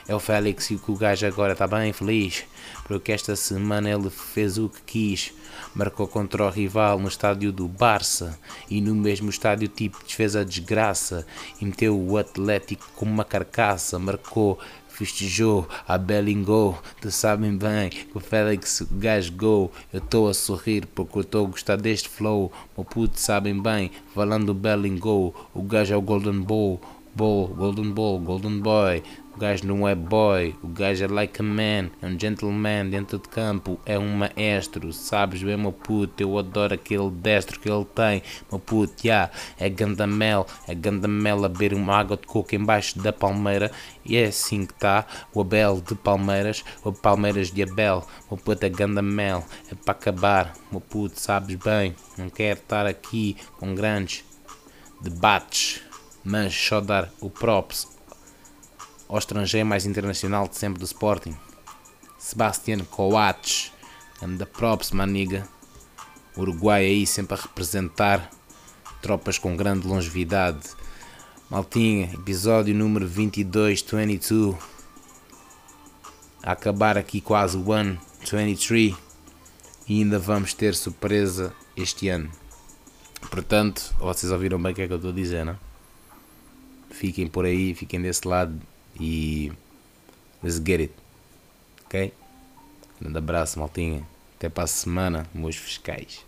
É 0.07 0.15
o 0.15 0.19
Félix 0.19 0.71
e 0.71 0.81
o 0.87 0.95
gajo 0.95 1.27
agora 1.27 1.53
está 1.53 1.67
bem 1.67 1.93
feliz, 1.93 2.43
porque 2.85 3.11
esta 3.11 3.35
semana 3.35 3.89
ele 3.89 4.09
fez 4.09 4.57
o 4.57 4.67
que 4.67 4.81
quis 4.81 5.33
marcou 5.73 6.07
contra 6.07 6.45
o 6.45 6.49
rival 6.49 6.99
no 6.99 7.07
estádio 7.07 7.51
do 7.51 7.67
Barça 7.67 8.37
e 8.69 8.81
no 8.81 8.95
mesmo 8.95 9.29
estádio 9.29 9.67
tipo 9.67 10.03
desfez 10.03 10.35
a 10.35 10.43
desgraça 10.43 11.25
e 11.59 11.65
meteu 11.65 11.99
o 11.99 12.17
Atlético 12.17 12.89
como 12.95 13.11
uma 13.11 13.25
carcaça, 13.25 13.99
marcou 13.99 14.59
festejou 14.99 15.65
a 15.87 15.97
Bellingo, 15.97 16.77
tu 16.99 17.09
sabem 17.09 17.55
bem 17.55 17.89
que 17.89 18.09
o 18.13 18.19
Félix 18.19 18.85
gasgou, 18.91 19.71
eu 19.93 19.99
estou 19.99 20.27
a 20.27 20.33
sorrir 20.33 20.85
porque 20.87 21.19
eu 21.19 21.45
a 21.45 21.47
gostar 21.47 21.77
deste 21.77 22.09
flow, 22.09 22.51
meu 22.77 22.83
puto 22.83 23.17
sabem 23.17 23.61
bem, 23.61 23.91
falando 24.13 24.47
do 24.47 24.53
Bellingo, 24.53 25.33
o 25.55 25.61
gajo 25.63 25.93
é 25.93 25.97
o 25.97 26.01
Golden 26.01 26.41
Ball, 26.41 26.81
Ball, 27.15 27.47
Golden 27.47 27.91
Ball, 27.91 28.19
Golden 28.19 28.59
Boy, 28.59 29.01
o 29.39 29.47
gajo 29.47 29.65
não 29.65 29.87
é 29.87 29.95
boy, 29.95 30.53
o 30.61 30.67
gajo 30.67 31.05
é 31.05 31.07
like 31.07 31.39
a 31.39 31.43
man, 31.43 31.89
é 32.01 32.07
um 32.07 32.19
gentleman 32.19 32.89
dentro 32.89 33.17
de 33.17 33.29
campo, 33.29 33.79
é 33.85 33.97
um 33.97 34.17
maestro, 34.17 34.91
sabes 34.91 35.41
bem, 35.41 35.55
meu 35.55 35.71
puto, 35.71 36.21
eu 36.21 36.37
adoro 36.37 36.73
aquele 36.73 37.09
destro 37.09 37.57
que 37.57 37.71
ele 37.71 37.85
tem, 37.85 38.21
meu 38.51 38.59
puto, 38.59 39.07
yeah, 39.07 39.31
é 39.57 39.69
gandamel, 39.69 40.45
é 40.67 40.75
gandamel 40.75 41.45
a 41.45 41.47
beber 41.47 41.73
uma 41.73 41.95
água 41.95 42.17
de 42.17 42.27
coco 42.27 42.53
embaixo 42.53 42.99
da 42.99 43.13
palmeira, 43.13 43.71
e 44.03 44.17
é 44.17 44.25
assim 44.25 44.65
que 44.65 44.73
está 44.73 45.05
o 45.33 45.39
Abel 45.39 45.79
de 45.87 45.95
Palmeiras, 45.95 46.65
o 46.83 46.91
Palmeiras 46.91 47.49
de 47.49 47.63
Abel, 47.63 48.05
meu 48.29 48.37
puto 48.37 48.65
é 48.65 48.69
gandamel, 48.69 49.45
é 49.71 49.75
para 49.75 49.93
acabar, 49.93 50.53
meu 50.69 50.81
puto, 50.81 51.17
sabes 51.17 51.55
bem, 51.55 51.95
não 52.17 52.29
quero 52.29 52.59
estar 52.59 52.85
aqui 52.85 53.37
com 53.57 53.73
grandes 53.73 54.25
debates, 54.99 55.81
mas 56.25 56.53
só 56.53 56.81
dar 56.81 57.09
o 57.21 57.29
props 57.29 57.98
ao 59.09 59.17
estrangeiro 59.17 59.67
mais 59.67 59.87
internacional 59.87 60.47
de 60.47 60.55
sempre 60.55 60.79
do 60.79 60.85
Sporting. 60.85 61.35
Sebastián 62.19 62.85
Coates, 62.85 63.73
anda 64.21 64.45
props, 64.45 64.91
maniga. 64.91 65.47
Uruguai 66.37 66.85
aí 66.85 67.07
sempre 67.07 67.35
a 67.35 67.41
representar 67.41 68.29
tropas 69.01 69.39
com 69.39 69.57
grande 69.57 69.87
longevidade. 69.87 70.69
Maltinha, 71.49 72.13
episódio 72.13 72.75
número 72.75 73.07
22, 73.07 73.81
22. 73.81 74.55
A 76.43 76.51
acabar 76.51 76.95
aqui 76.95 77.19
quase 77.19 77.57
o 77.57 77.71
ano 77.71 77.99
23 78.19 78.95
e 79.87 80.01
ainda 80.01 80.19
vamos 80.19 80.53
ter 80.53 80.75
surpresa 80.75 81.51
este 81.75 82.09
ano. 82.09 82.29
Portanto, 83.31 83.95
vocês 83.97 84.31
ouviram 84.31 84.61
bem 84.61 84.71
o 84.71 84.75
que 84.75 84.83
é 84.83 84.87
que 84.87 84.93
eu 84.93 84.97
estou 84.97 85.11
a 85.11 85.15
dizer, 85.15 85.43
não? 85.43 85.57
Fiquem 86.91 87.27
por 87.27 87.45
aí, 87.45 87.73
fiquem 87.73 88.01
desse 88.01 88.27
lado 88.27 88.61
e 88.99 89.51
let's 90.43 90.57
get 90.57 90.81
it. 90.81 90.93
Ok? 91.85 92.13
Um 92.99 93.03
grande 93.03 93.17
abraço, 93.17 93.59
maltinha. 93.59 94.05
Até 94.35 94.49
para 94.49 94.63
a 94.63 94.67
semana, 94.67 95.27
meus 95.33 95.55
fiscais. 95.55 96.25